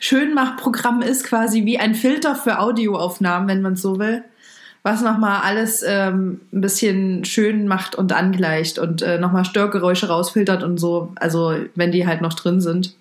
Schönmachprogramm 0.00 1.02
ist, 1.02 1.24
quasi 1.24 1.64
wie 1.64 1.78
ein 1.78 1.94
Filter 1.94 2.34
für 2.34 2.58
Audioaufnahmen, 2.58 3.48
wenn 3.48 3.62
man 3.62 3.76
so 3.76 3.98
will. 3.98 4.24
Was 4.82 5.02
nochmal 5.02 5.42
alles 5.42 5.84
ähm, 5.86 6.40
ein 6.52 6.62
bisschen 6.62 7.24
schön 7.26 7.68
macht 7.68 7.96
und 7.96 8.12
angleicht 8.14 8.78
und 8.78 9.02
äh, 9.02 9.18
nochmal 9.18 9.44
Störgeräusche 9.44 10.08
rausfiltert 10.08 10.62
und 10.62 10.78
so, 10.78 11.12
also 11.16 11.54
wenn 11.74 11.92
die 11.92 12.06
halt 12.06 12.22
noch 12.22 12.32
drin 12.32 12.62
sind. 12.62 12.94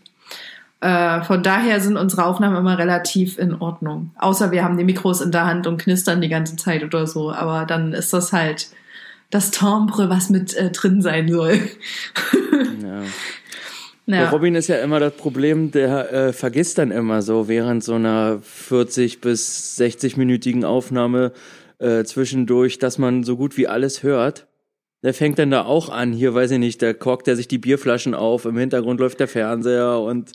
Äh, 0.82 1.22
von 1.24 1.41
daher 1.41 1.80
sind 1.80 1.98
unsere 1.98 2.26
Aufnahmen 2.26 2.58
immer 2.58 2.78
relativ 2.78 3.38
in 3.38 3.54
Ordnung. 3.54 4.12
Außer 4.17 4.52
wir 4.52 4.63
haben 4.63 4.78
die 4.78 4.84
Mikros 4.84 5.22
in 5.22 5.32
der 5.32 5.45
Hand 5.45 5.67
und 5.67 5.82
knistern 5.82 6.22
die 6.22 6.30
ganze 6.30 6.58
Zeit 6.58 6.84
oder 6.84 7.08
so. 7.08 7.32
Aber 7.32 7.65
dann 7.65 7.93
ist 7.93 8.12
das 8.13 8.34
halt 8.34 8.67
das 9.30 9.52
Timbre, 9.52 10.10
was 10.10 10.30
mit 10.30 10.54
äh, 10.56 10.72
drin 10.72 11.02
sein 11.02 11.30
soll. 11.30 11.60
ja. 12.82 13.04
Ja. 14.10 14.30
Robin 14.30 14.56
ist 14.56 14.67
ja 14.67 14.78
immer 14.78 15.00
das 15.00 15.13
Problem, 15.13 15.69
der 15.69 16.12
äh, 16.12 16.34
vergisst 16.34 16.80
dann 16.80 16.89
immer 16.89 17.22
so 17.22 17.48
während 17.48 17.84
so 17.84 17.93
einer 17.93 18.39
40 18.41 19.22
bis 19.22 19.80
60-minütigen 19.80 20.63
Aufnahme 20.63 21.32
äh, 21.78 22.04
zwischendurch, 22.04 22.80
dass 22.80 22.98
man 22.98 23.24
so 23.24 23.38
gut 23.38 23.56
wie 23.56 23.67
alles 23.67 24.02
hört. 24.02 24.48
Der 25.04 25.13
fängt 25.13 25.38
dann 25.38 25.52
da 25.52 25.63
auch 25.63 25.89
an, 25.89 26.12
hier 26.12 26.34
weiß 26.34 26.52
ich 26.52 26.60
nicht, 26.60 26.82
da 26.82 26.91
korkt 26.91 27.28
er 27.28 27.36
sich 27.36 27.48
die 27.48 27.60
Bierflaschen 27.60 28.15
auf, 28.15 28.45
im 28.45 28.58
Hintergrund 28.58 29.00
läuft 29.00 29.19
der 29.19 29.30
Fernseher 29.30 30.00
und 30.00 30.34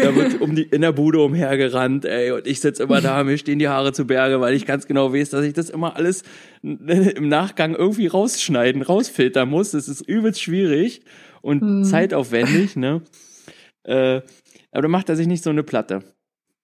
da 0.00 0.14
wird 0.14 0.40
um 0.40 0.54
die, 0.54 0.62
in 0.62 0.82
der 0.82 0.92
Bude 0.92 1.18
umhergerannt, 1.20 2.04
ey, 2.04 2.30
und 2.30 2.46
ich 2.46 2.60
sitz 2.60 2.78
immer 2.78 3.00
da, 3.00 3.24
mir 3.24 3.38
stehen 3.38 3.58
die 3.58 3.68
Haare 3.68 3.92
zu 3.92 4.06
Berge, 4.06 4.40
weil 4.40 4.54
ich 4.54 4.66
ganz 4.66 4.86
genau 4.86 5.12
weiß, 5.12 5.30
dass 5.30 5.44
ich 5.44 5.54
das 5.54 5.70
immer 5.70 5.96
alles 5.96 6.22
im 6.62 7.28
Nachgang 7.28 7.74
irgendwie 7.74 8.06
rausschneiden, 8.06 8.82
rausfiltern 8.82 9.48
muss. 9.48 9.72
Das 9.72 9.88
ist 9.88 10.02
übelst 10.02 10.42
schwierig 10.42 11.00
und 11.44 11.60
hm. 11.60 11.84
zeitaufwendig, 11.84 12.74
ne? 12.76 13.02
Äh, 13.84 14.22
aber 14.72 14.82
da 14.82 14.88
macht 14.88 15.10
er 15.10 15.16
sich 15.16 15.26
nicht 15.26 15.44
so 15.44 15.50
eine 15.50 15.62
Platte. 15.62 16.02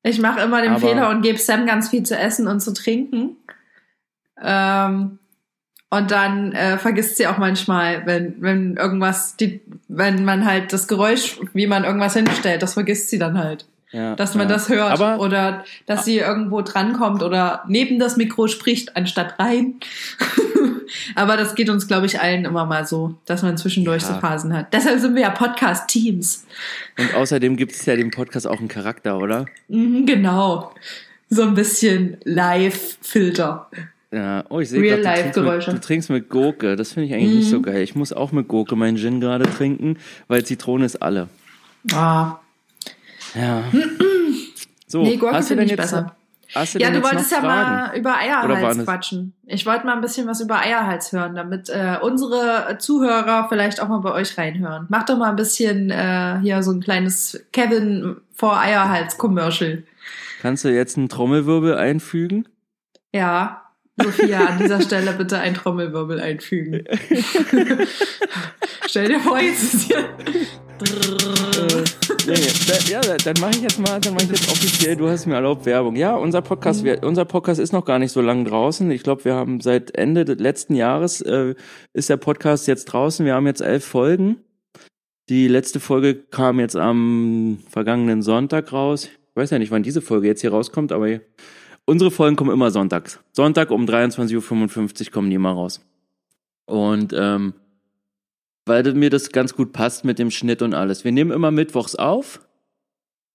Ich 0.02 0.18
mache 0.20 0.40
immer 0.40 0.62
den 0.62 0.72
aber 0.72 0.80
Fehler 0.80 1.10
und 1.10 1.20
gebe 1.20 1.38
Sam 1.38 1.66
ganz 1.66 1.90
viel 1.90 2.02
zu 2.02 2.16
essen 2.16 2.48
und 2.48 2.60
zu 2.60 2.72
trinken. 2.72 3.36
Ähm, 4.42 5.18
und 5.90 6.10
dann 6.10 6.52
äh, 6.52 6.78
vergisst 6.78 7.18
sie 7.18 7.26
auch 7.26 7.36
manchmal, 7.36 8.06
wenn, 8.06 8.40
wenn 8.40 8.76
irgendwas, 8.76 9.36
die, 9.36 9.60
wenn 9.88 10.24
man 10.24 10.46
halt 10.46 10.72
das 10.72 10.88
Geräusch, 10.88 11.38
wie 11.52 11.66
man 11.66 11.84
irgendwas 11.84 12.14
hinstellt, 12.14 12.62
das 12.62 12.74
vergisst 12.74 13.10
sie 13.10 13.18
dann 13.18 13.38
halt. 13.38 13.66
Ja, 13.92 14.14
dass 14.14 14.34
man 14.36 14.48
ja. 14.48 14.54
das 14.54 14.68
hört 14.68 14.92
aber, 14.92 15.18
oder 15.20 15.64
dass 15.86 16.04
sie 16.04 16.18
irgendwo 16.18 16.62
drankommt 16.62 17.22
oder 17.24 17.64
neben 17.66 17.98
das 17.98 18.16
Mikro 18.16 18.46
spricht, 18.46 18.96
anstatt 18.96 19.38
rein. 19.38 19.74
Aber 21.14 21.36
das 21.36 21.54
geht 21.54 21.70
uns, 21.70 21.86
glaube 21.86 22.06
ich, 22.06 22.20
allen 22.20 22.44
immer 22.44 22.66
mal 22.66 22.84
so, 22.84 23.14
dass 23.24 23.42
man 23.42 23.56
zwischendurch 23.56 24.02
Ja. 24.02 24.14
so 24.14 24.20
Phasen 24.20 24.52
hat. 24.52 24.72
Deshalb 24.72 24.98
sind 24.98 25.14
wir 25.14 25.22
ja 25.22 25.30
Podcast-Teams. 25.30 26.44
Und 26.98 27.14
außerdem 27.14 27.56
gibt 27.56 27.72
es 27.72 27.86
ja 27.86 27.94
dem 27.94 28.10
Podcast 28.10 28.46
auch 28.48 28.58
einen 28.58 28.66
Charakter, 28.68 29.18
oder? 29.18 29.46
Mhm, 29.68 30.04
genau. 30.06 30.72
So 31.28 31.42
ein 31.42 31.54
bisschen 31.54 32.16
Live-Filter. 32.24 33.70
Ja, 34.12 34.44
oh, 34.48 34.58
ich 34.58 34.68
sehe 34.70 34.80
Real 34.82 35.00
gerade, 35.00 35.30
du, 35.30 35.30
life 35.30 35.30
trinkst 35.32 35.36
mit- 35.36 35.44
Geräusche. 35.46 35.70
du 35.72 35.80
trinkst 35.80 36.10
mit 36.10 36.28
Gurke. 36.28 36.74
Das 36.76 36.92
finde 36.92 37.06
ich 37.08 37.14
eigentlich 37.14 37.34
nicht 37.36 37.46
Mhm. 37.46 37.50
so 37.50 37.62
geil. 37.62 37.82
Ich 37.82 37.94
muss 37.94 38.12
auch 38.12 38.32
mit 38.32 38.48
Gurke 38.48 38.74
meinen 38.74 38.96
Gin 38.96 39.20
gerade 39.20 39.44
trinken, 39.44 39.96
weil 40.26 40.44
Zitrone 40.44 40.84
ist 40.84 41.00
alle. 41.02 41.28
Ah. 41.92 42.40
Ja. 43.34 43.64
So, 44.86 45.02
Nee, 45.02 45.16
Gurke 45.16 45.36
hast 45.36 45.50
du 45.50 45.54
finde 45.54 45.66
denn 45.66 45.66
ich 45.66 45.70
jetzt, 45.78 45.92
besser. 45.92 46.16
hast 46.54 46.74
du 46.74 46.78
Ja, 46.80 46.90
denn 46.90 47.00
du 47.00 47.06
wolltest 47.08 47.30
ja 47.30 47.38
Fragen? 47.40 47.70
mal 47.70 47.96
über 47.96 48.16
Eierhals 48.16 48.84
quatschen. 48.84 49.34
Ich 49.46 49.64
wollte 49.66 49.86
mal 49.86 49.94
ein 49.94 50.00
bisschen 50.00 50.26
was 50.26 50.40
über 50.40 50.58
Eierhals 50.58 51.12
hören, 51.12 51.34
damit 51.36 51.68
äh, 51.68 51.96
unsere 52.02 52.76
Zuhörer 52.78 53.46
vielleicht 53.48 53.80
auch 53.80 53.88
mal 53.88 54.00
bei 54.00 54.12
euch 54.12 54.36
reinhören. 54.36 54.86
Mach 54.88 55.04
doch 55.04 55.16
mal 55.16 55.30
ein 55.30 55.36
bisschen 55.36 55.90
äh, 55.90 56.38
hier 56.42 56.62
so 56.62 56.72
ein 56.72 56.80
kleines 56.80 57.40
Kevin 57.52 58.16
vor 58.34 58.58
Eierhals-Commercial. 58.58 59.84
Kannst 60.42 60.64
du 60.64 60.68
jetzt 60.70 60.96
einen 60.98 61.08
Trommelwirbel 61.08 61.76
einfügen? 61.76 62.48
Ja, 63.12 63.62
Sophia, 64.02 64.46
an 64.46 64.58
dieser 64.58 64.80
Stelle 64.80 65.12
bitte 65.12 65.38
ein 65.38 65.52
Trommelwirbel 65.54 66.18
einfügen. 66.20 66.84
Stell 68.86 69.08
dir 69.08 69.20
vor, 69.20 69.38
jetzt 69.38 69.74
ist 69.74 69.82
hier. 69.82 70.08
Nee, 72.30 72.92
ja, 72.92 73.00
dann 73.00 73.34
mache 73.40 73.50
ich 73.52 73.62
jetzt 73.62 73.78
mal, 73.78 74.00
dann 74.00 74.14
mache 74.14 74.24
ich 74.24 74.30
jetzt 74.30 74.50
offiziell, 74.50 74.96
du 74.96 75.08
hast 75.08 75.26
mir 75.26 75.34
erlaubt 75.34 75.66
Werbung. 75.66 75.96
Ja, 75.96 76.14
unser 76.14 76.42
Podcast, 76.42 76.84
wir, 76.84 77.02
unser 77.02 77.24
Podcast 77.24 77.58
ist 77.60 77.72
noch 77.72 77.84
gar 77.84 77.98
nicht 77.98 78.12
so 78.12 78.20
lange 78.20 78.44
draußen. 78.44 78.90
Ich 78.90 79.02
glaube, 79.02 79.24
wir 79.24 79.34
haben 79.34 79.60
seit 79.60 79.94
Ende 79.96 80.24
des 80.24 80.38
letzten 80.38 80.74
Jahres 80.74 81.20
äh, 81.20 81.54
ist 81.92 82.08
der 82.08 82.16
Podcast 82.18 82.66
jetzt 82.68 82.86
draußen. 82.86 83.26
Wir 83.26 83.34
haben 83.34 83.46
jetzt 83.46 83.60
elf 83.60 83.84
Folgen. 83.84 84.36
Die 85.28 85.48
letzte 85.48 85.80
Folge 85.80 86.14
kam 86.14 86.60
jetzt 86.60 86.76
am 86.76 87.58
vergangenen 87.68 88.22
Sonntag 88.22 88.72
raus. 88.72 89.04
Ich 89.04 89.36
weiß 89.36 89.50
ja 89.50 89.58
nicht, 89.58 89.70
wann 89.70 89.82
diese 89.82 90.02
Folge 90.02 90.26
jetzt 90.26 90.40
hier 90.40 90.50
rauskommt, 90.50 90.92
aber 90.92 91.20
unsere 91.84 92.10
Folgen 92.10 92.36
kommen 92.36 92.50
immer 92.50 92.70
sonntags. 92.70 93.20
Sonntag 93.32 93.70
um 93.70 93.86
23.55 93.86 95.06
Uhr 95.06 95.12
kommen 95.12 95.30
die 95.30 95.36
immer 95.36 95.52
raus. 95.52 95.80
Und 96.66 97.14
ähm, 97.16 97.54
weil 98.70 98.94
mir 98.94 99.10
das 99.10 99.30
ganz 99.30 99.56
gut 99.56 99.72
passt 99.72 100.04
mit 100.04 100.20
dem 100.20 100.30
Schnitt 100.30 100.62
und 100.62 100.74
alles. 100.74 101.02
Wir 101.02 101.10
nehmen 101.10 101.32
immer 101.32 101.50
mittwochs 101.50 101.96
auf 101.96 102.40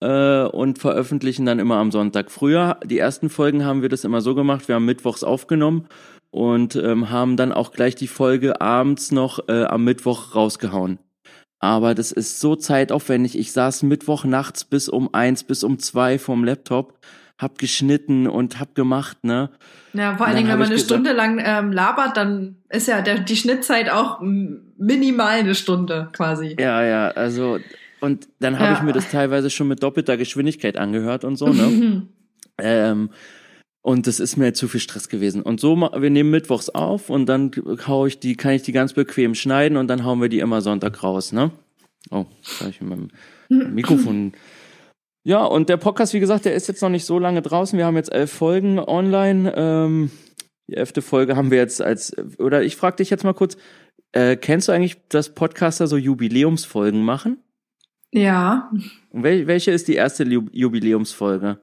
äh, 0.00 0.44
und 0.44 0.78
veröffentlichen 0.78 1.44
dann 1.44 1.58
immer 1.58 1.76
am 1.76 1.92
Sonntag. 1.92 2.30
Früher, 2.30 2.80
die 2.82 2.98
ersten 2.98 3.28
Folgen 3.28 3.62
haben 3.62 3.82
wir 3.82 3.90
das 3.90 4.04
immer 4.04 4.22
so 4.22 4.34
gemacht, 4.34 4.66
wir 4.66 4.76
haben 4.76 4.86
mittwochs 4.86 5.22
aufgenommen 5.22 5.88
und 6.30 6.74
ähm, 6.76 7.10
haben 7.10 7.36
dann 7.36 7.52
auch 7.52 7.72
gleich 7.72 7.94
die 7.94 8.08
Folge 8.08 8.62
abends 8.62 9.12
noch 9.12 9.46
äh, 9.50 9.64
am 9.64 9.84
Mittwoch 9.84 10.34
rausgehauen. 10.34 10.98
Aber 11.58 11.94
das 11.94 12.12
ist 12.12 12.40
so 12.40 12.56
zeitaufwendig. 12.56 13.38
Ich 13.38 13.52
saß 13.52 13.82
Mittwoch 13.82 14.24
nachts 14.24 14.64
bis 14.64 14.88
um 14.88 15.12
eins, 15.12 15.44
bis 15.44 15.64
um 15.64 15.78
zwei 15.78 16.18
vorm 16.18 16.44
Laptop, 16.44 16.98
hab 17.38 17.58
geschnitten 17.58 18.26
und 18.26 18.58
hab 18.60 18.74
gemacht, 18.74 19.24
ne? 19.24 19.50
Ja, 19.92 20.16
vor 20.16 20.26
allen 20.26 20.36
Dingen, 20.36 20.48
wenn 20.48 20.58
man 20.58 20.66
eine 20.66 20.74
gesagt- 20.76 20.90
Stunde 20.92 21.12
lang 21.12 21.40
ähm, 21.44 21.72
labert, 21.72 22.16
dann 22.16 22.56
ist 22.68 22.88
ja 22.88 23.00
der, 23.02 23.18
die 23.20 23.36
Schnittzeit 23.36 23.90
auch 23.90 24.20
minimal 24.20 25.38
eine 25.40 25.54
Stunde 25.54 26.08
quasi. 26.12 26.56
Ja, 26.58 26.82
ja, 26.84 27.08
also 27.08 27.58
und 28.00 28.28
dann 28.40 28.58
habe 28.58 28.72
Ja. 28.72 28.76
ich 28.76 28.82
mir 28.82 28.92
das 28.92 29.10
teilweise 29.10 29.50
schon 29.50 29.68
mit 29.68 29.82
doppelter 29.82 30.16
Geschwindigkeit 30.16 30.76
angehört 30.76 31.24
und 31.24 31.36
so, 31.36 31.48
ne? 31.48 32.06
ähm, 32.58 33.10
und 33.82 34.06
das 34.08 34.18
ist 34.18 34.36
mir 34.36 34.52
zu 34.52 34.66
viel 34.66 34.80
Stress 34.80 35.08
gewesen. 35.08 35.42
Und 35.42 35.60
so, 35.60 35.76
wir 35.76 36.10
nehmen 36.10 36.30
mittwochs 36.30 36.68
auf 36.70 37.08
und 37.08 37.26
dann 37.26 37.52
hau 37.86 38.04
ich 38.06 38.18
die, 38.18 38.34
kann 38.36 38.52
ich 38.52 38.62
die 38.62 38.72
ganz 38.72 38.94
bequem 38.94 39.34
schneiden 39.36 39.76
und 39.78 39.86
dann 39.88 40.04
hauen 40.04 40.20
wir 40.20 40.28
die 40.28 40.40
immer 40.40 40.60
Sonntag 40.60 41.02
raus, 41.04 41.32
ne? 41.32 41.52
Oh, 42.10 42.26
da 42.58 42.64
hab 42.64 42.70
ich 42.70 42.80
mit 42.80 42.90
meinem 42.90 43.08
Mikrofon. 43.74 44.32
Ja, 45.26 45.44
und 45.44 45.68
der 45.68 45.76
Podcast, 45.76 46.14
wie 46.14 46.20
gesagt, 46.20 46.44
der 46.44 46.54
ist 46.54 46.68
jetzt 46.68 46.82
noch 46.82 46.88
nicht 46.88 47.04
so 47.04 47.18
lange 47.18 47.42
draußen. 47.42 47.76
Wir 47.76 47.84
haben 47.84 47.96
jetzt 47.96 48.12
elf 48.12 48.30
Folgen 48.32 48.78
online. 48.78 49.52
Ähm, 49.56 50.12
die 50.68 50.74
elfte 50.76 51.02
Folge 51.02 51.34
haben 51.34 51.50
wir 51.50 51.58
jetzt 51.58 51.82
als, 51.82 52.14
oder 52.38 52.62
ich 52.62 52.76
frage 52.76 52.98
dich 52.98 53.10
jetzt 53.10 53.24
mal 53.24 53.34
kurz, 53.34 53.56
äh, 54.12 54.36
kennst 54.36 54.68
du 54.68 54.72
eigentlich, 54.72 55.08
dass 55.08 55.34
Podcaster 55.34 55.88
so 55.88 55.96
Jubiläumsfolgen 55.96 57.02
machen? 57.02 57.42
ja, 58.12 58.70
Und 59.10 59.24
wel 59.24 59.48
welche 59.48 59.72
ist 59.72 59.88
die 59.88 59.96
erste 59.96 60.22
Ju 60.22 60.46
Jubiläumsfolge? 60.52 61.58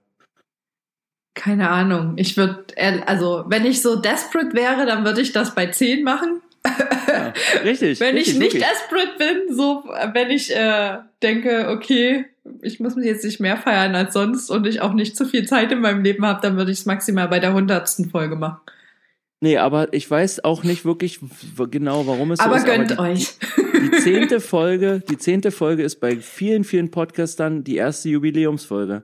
keine 1.33 1.69
Ahnung. 1.69 2.15
Ich 2.17 2.35
würde, 2.35 2.65
also 3.07 3.45
wenn 3.47 3.65
ich 3.65 3.81
so 3.81 3.95
desperate 3.95 4.53
wäre, 4.53 4.85
dann 4.85 5.05
würde 5.05 5.21
ich 5.21 5.31
das 5.31 5.55
bei 5.55 5.67
10 5.67 6.03
machen. 6.03 6.41
Ja, 6.65 7.33
richtig. 7.63 7.99
Wenn 7.99 8.15
richtig, 8.15 8.33
ich 8.33 8.39
nicht 8.39 8.53
wirklich. 8.53 8.63
desperate 8.63 9.17
bin, 9.17 9.55
so 9.55 9.83
wenn 10.13 10.29
ich 10.29 10.55
äh, 10.55 10.97
denke, 11.21 11.69
okay, 11.69 12.25
ich 12.61 12.79
muss 12.79 12.95
mich 12.95 13.05
jetzt 13.05 13.23
nicht 13.23 13.39
mehr 13.39 13.57
feiern 13.57 13.95
als 13.95 14.13
sonst 14.13 14.49
und 14.49 14.65
ich 14.67 14.81
auch 14.81 14.93
nicht 14.93 15.15
zu 15.15 15.25
viel 15.25 15.47
Zeit 15.47 15.71
in 15.71 15.79
meinem 15.79 16.03
Leben 16.03 16.25
habe, 16.25 16.41
dann 16.41 16.57
würde 16.57 16.71
ich 16.71 16.79
es 16.79 16.85
maximal 16.85 17.27
bei 17.27 17.39
der 17.39 17.53
hundertsten 17.53 18.09
Folge 18.09 18.35
machen. 18.35 18.59
Nee, 19.41 19.57
aber 19.57 19.93
ich 19.93 20.09
weiß 20.09 20.45
auch 20.45 20.63
nicht 20.63 20.85
wirklich 20.85 21.19
genau, 21.69 22.07
warum 22.07 22.31
es 22.31 22.39
so 22.39 22.45
Aber 22.45 22.57
ist. 22.57 22.65
gönnt 22.65 22.91
die, 22.91 22.97
euch. 22.97 23.35
Die 23.57 23.91
zehnte 24.01 24.39
Folge, 24.39 25.03
die 25.09 25.17
zehnte 25.17 25.51
Folge 25.51 25.83
ist 25.83 25.99
bei 25.99 26.15
vielen, 26.15 26.63
vielen 26.63 26.91
Podcastern 26.91 27.65
die 27.65 27.75
erste 27.75 28.07
Jubiläumsfolge. 28.07 29.03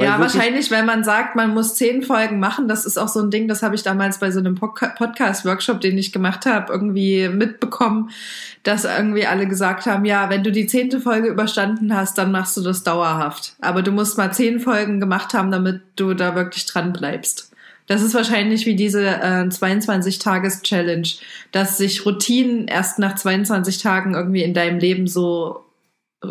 Weil 0.00 0.08
ja, 0.08 0.18
wahrscheinlich, 0.18 0.70
wenn 0.70 0.86
man 0.86 1.04
sagt, 1.04 1.36
man 1.36 1.52
muss 1.52 1.74
zehn 1.74 2.02
Folgen 2.02 2.40
machen, 2.40 2.68
das 2.68 2.86
ist 2.86 2.98
auch 2.98 3.08
so 3.08 3.20
ein 3.20 3.30
Ding, 3.30 3.48
das 3.48 3.62
habe 3.62 3.74
ich 3.74 3.82
damals 3.82 4.18
bei 4.18 4.30
so 4.30 4.38
einem 4.38 4.54
Podca- 4.54 4.94
Podcast-Workshop, 4.96 5.82
den 5.82 5.98
ich 5.98 6.10
gemacht 6.10 6.46
habe, 6.46 6.72
irgendwie 6.72 7.28
mitbekommen, 7.28 8.08
dass 8.62 8.86
irgendwie 8.86 9.26
alle 9.26 9.46
gesagt 9.46 9.84
haben, 9.84 10.06
ja, 10.06 10.30
wenn 10.30 10.42
du 10.42 10.52
die 10.52 10.66
zehnte 10.66 11.00
Folge 11.00 11.28
überstanden 11.28 11.94
hast, 11.94 12.16
dann 12.16 12.32
machst 12.32 12.56
du 12.56 12.62
das 12.62 12.82
dauerhaft. 12.82 13.56
Aber 13.60 13.82
du 13.82 13.92
musst 13.92 14.16
mal 14.16 14.32
zehn 14.32 14.58
Folgen 14.58 15.00
gemacht 15.00 15.34
haben, 15.34 15.50
damit 15.50 15.82
du 15.96 16.14
da 16.14 16.34
wirklich 16.34 16.64
dran 16.64 16.94
bleibst. 16.94 17.50
Das 17.86 18.02
ist 18.02 18.14
wahrscheinlich 18.14 18.64
wie 18.64 18.76
diese 18.76 19.04
äh, 19.04 19.48
22-Tages-Challenge, 19.48 21.08
dass 21.52 21.76
sich 21.76 22.06
Routinen 22.06 22.68
erst 22.68 22.98
nach 22.98 23.16
22 23.16 23.78
Tagen 23.78 24.14
irgendwie 24.14 24.44
in 24.44 24.54
deinem 24.54 24.78
Leben 24.78 25.08
so 25.08 25.64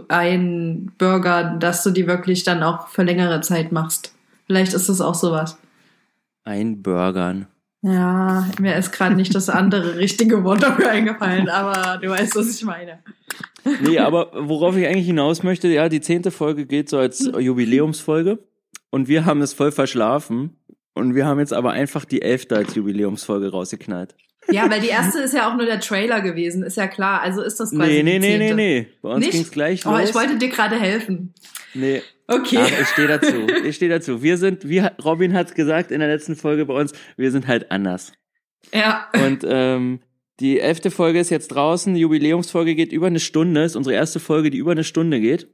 einbürgern, 0.08 1.60
dass 1.60 1.84
du 1.84 1.92
die 1.92 2.08
wirklich 2.08 2.44
dann 2.44 2.64
auch 2.64 2.88
für 2.90 3.04
längere 3.04 3.42
Zeit 3.42 3.72
machst. 3.72 4.14
Vielleicht 4.46 4.74
ist 4.74 4.90
das 4.90 5.02
auch 5.02 5.16
sowas. 5.16 5.58
Einbürgern. 6.44 7.48
Ja, 7.82 8.46
mir 8.60 8.76
ist 8.76 8.92
gerade 8.92 9.16
nicht 9.16 9.34
das 9.34 9.50
andere 9.50 9.98
richtige 9.98 10.44
Wort 10.44 10.62
dafür 10.64 10.90
eingefallen, 10.90 11.48
aber 11.48 11.98
du 11.98 12.10
weißt, 12.10 12.36
was 12.36 12.54
ich 12.54 12.66
meine. 12.66 13.00
Nee, 13.82 14.00
aber 14.00 14.32
worauf 14.34 14.76
ich 14.76 14.86
eigentlich 14.86 15.06
hinaus 15.06 15.44
möchte, 15.44 15.70
ja, 15.70 15.88
die 15.88 16.02
zehnte 16.02 16.32
Folge 16.32 16.66
geht 16.66 16.90
so 16.90 16.98
als 16.98 17.32
Jubiläumsfolge 17.40 18.40
und 18.90 19.08
wir 19.08 19.26
haben 19.26 19.42
es 19.42 19.54
voll 19.54 19.72
verschlafen 19.72 20.58
und 20.94 21.16
wir 21.16 21.26
haben 21.26 21.40
jetzt 21.40 21.54
aber 21.54 21.72
einfach 21.72 22.04
die 22.04 22.22
elfte 22.22 22.58
als 22.58 22.76
Jubiläumsfolge 22.76 23.52
rausgeknallt. 23.52 24.16
Ja, 24.50 24.70
weil 24.70 24.82
die 24.82 24.88
erste 24.88 25.20
ist 25.20 25.34
ja 25.34 25.50
auch 25.52 25.56
nur 25.58 25.66
der 25.66 25.80
Trailer 25.80 26.22
gewesen, 26.22 26.64
ist 26.64 26.78
ja 26.78 26.88
klar. 26.88 27.22
Also 27.22 27.42
ist 27.42 27.60
das 27.60 27.72
quasi 27.72 28.02
Nee, 28.02 28.04
nee, 28.04 28.20
nee, 28.20 28.38
nee, 28.38 28.54
nee. 28.54 28.88
Bei 29.02 29.10
uns 29.10 29.20
Nicht? 29.26 29.32
ging's 29.34 29.52
gleich 29.52 29.86
Oh, 29.86 29.92
los. 29.92 30.10
ich 30.10 30.16
wollte 30.16 30.38
dir 30.38 30.50
gerade 30.50 30.80
helfen. 30.80 31.34
nee. 31.74 32.02
Okay. 32.28 32.58
Aber 32.58 32.68
ich 32.82 32.88
stehe 32.88 33.08
dazu. 33.08 33.48
Ich 33.66 33.76
stehe 33.76 33.90
dazu. 33.90 34.22
Wir 34.22 34.38
sind, 34.38 34.68
wie 34.70 34.80
Robin 35.04 35.34
hat 35.34 35.56
gesagt 35.56 35.90
in 35.92 36.00
der 36.00 36.10
letzten 36.10 36.36
Folge 36.36 36.66
bei 36.66 36.76
uns, 36.76 36.94
wir 37.18 37.32
sind 37.32 37.48
halt 37.48 37.72
anders. 37.72 38.12
ja. 38.74 39.08
Und 39.26 39.44
ähm, 39.48 40.00
die 40.40 40.60
elfte 40.60 40.90
Folge 40.92 41.20
ist 41.20 41.32
jetzt 41.32 41.50
draußen. 41.50 41.94
Die 41.96 42.00
Jubiläumsfolge 42.02 42.76
geht 42.76 42.94
über 42.94 43.08
eine 43.08 43.20
Stunde. 43.20 43.64
Ist 43.64 43.76
unsere 43.76 43.96
erste 43.96 44.20
Folge, 44.20 44.52
die 44.52 44.58
über 44.60 44.72
eine 44.72 44.84
Stunde 44.84 45.20
geht. 45.20 45.48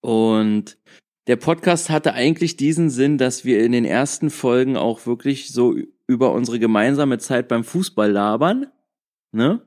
Und 0.00 0.78
der 1.26 1.36
Podcast 1.36 1.90
hatte 1.90 2.14
eigentlich 2.14 2.56
diesen 2.56 2.88
Sinn, 2.90 3.18
dass 3.18 3.44
wir 3.44 3.62
in 3.62 3.72
den 3.72 3.84
ersten 3.84 4.30
Folgen 4.30 4.76
auch 4.76 5.06
wirklich 5.06 5.52
so 5.52 5.76
über 6.10 6.32
unsere 6.32 6.58
gemeinsame 6.58 7.18
Zeit 7.18 7.46
beim 7.46 7.62
Fußball 7.62 8.10
labern. 8.10 8.66
Ne? 9.30 9.60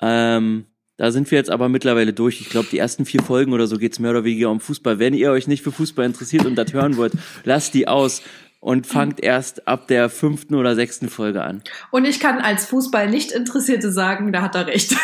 Ähm, 0.00 0.66
da 0.96 1.10
sind 1.10 1.28
wir 1.30 1.36
jetzt 1.36 1.50
aber 1.50 1.68
mittlerweile 1.68 2.12
durch. 2.12 2.40
Ich 2.40 2.48
glaube, 2.48 2.68
die 2.70 2.78
ersten 2.78 3.04
vier 3.04 3.22
Folgen 3.22 3.52
oder 3.52 3.66
so 3.66 3.76
geht's 3.76 3.98
mehr 3.98 4.12
oder 4.12 4.22
weniger 4.22 4.50
um 4.50 4.60
Fußball. 4.60 5.00
Wenn 5.00 5.14
ihr 5.14 5.32
euch 5.32 5.48
nicht 5.48 5.64
für 5.64 5.72
Fußball 5.72 6.06
interessiert 6.06 6.46
und 6.46 6.54
das 6.54 6.72
hören 6.72 6.96
wollt, 6.96 7.12
lasst 7.44 7.74
die 7.74 7.88
aus 7.88 8.22
und 8.60 8.86
fangt 8.86 9.20
erst 9.20 9.66
ab 9.66 9.88
der 9.88 10.08
fünften 10.08 10.54
oder 10.54 10.76
sechsten 10.76 11.08
Folge 11.08 11.42
an. 11.42 11.62
Und 11.90 12.04
ich 12.04 12.20
kann 12.20 12.38
als 12.38 12.66
Fußball 12.66 13.10
nicht 13.10 13.32
Interessierte 13.32 13.90
sagen, 13.90 14.32
da 14.32 14.42
hat 14.42 14.54
er 14.54 14.68
recht. 14.68 14.94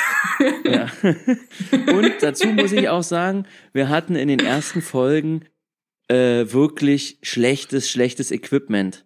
Ja. 0.65 0.87
Und 1.73 2.15
dazu 2.21 2.49
muss 2.49 2.73
ich 2.73 2.89
auch 2.89 3.03
sagen, 3.03 3.47
wir 3.73 3.89
hatten 3.89 4.17
in 4.17 4.29
den 4.29 4.41
ersten 4.41 4.83
Folgen 4.83 5.45
äh, 6.09 6.53
wirklich 6.53 7.19
schlechtes, 7.23 7.91
schlechtes 7.91 8.31
Equipment. 8.31 9.05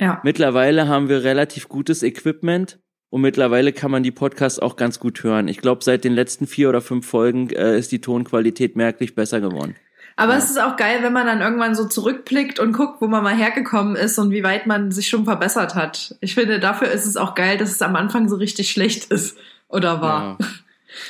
Ja. 0.00 0.20
Mittlerweile 0.24 0.88
haben 0.88 1.08
wir 1.08 1.22
relativ 1.24 1.68
gutes 1.68 2.02
Equipment 2.02 2.78
und 3.10 3.20
mittlerweile 3.20 3.72
kann 3.72 3.90
man 3.90 4.02
die 4.02 4.10
Podcasts 4.10 4.58
auch 4.58 4.76
ganz 4.76 4.98
gut 4.98 5.22
hören. 5.22 5.46
Ich 5.48 5.58
glaube, 5.58 5.84
seit 5.84 6.04
den 6.04 6.14
letzten 6.14 6.46
vier 6.46 6.68
oder 6.68 6.80
fünf 6.80 7.06
Folgen 7.06 7.50
äh, 7.50 7.78
ist 7.78 7.92
die 7.92 8.00
Tonqualität 8.00 8.74
merklich 8.76 9.14
besser 9.14 9.40
geworden. 9.40 9.76
Aber 10.16 10.32
Ja. 10.32 10.38
es 10.38 10.50
ist 10.50 10.60
auch 10.60 10.76
geil, 10.76 10.98
wenn 11.02 11.12
man 11.12 11.26
dann 11.26 11.40
irgendwann 11.40 11.74
so 11.74 11.86
zurückblickt 11.86 12.58
und 12.60 12.72
guckt, 12.72 13.00
wo 13.00 13.06
man 13.06 13.22
mal 13.22 13.34
hergekommen 13.36 13.96
ist 13.96 14.18
und 14.18 14.30
wie 14.30 14.42
weit 14.44 14.66
man 14.66 14.90
sich 14.92 15.08
schon 15.08 15.24
verbessert 15.24 15.74
hat. 15.74 16.16
Ich 16.20 16.34
finde, 16.34 16.60
dafür 16.60 16.88
ist 16.88 17.06
es 17.06 17.16
auch 17.16 17.34
geil, 17.34 17.56
dass 17.58 17.70
es 17.70 17.82
am 17.82 17.96
Anfang 17.96 18.28
so 18.28 18.36
richtig 18.36 18.70
schlecht 18.70 19.10
ist 19.12 19.36
oder 19.68 20.00
war. 20.00 20.38
Ja. 20.40 20.46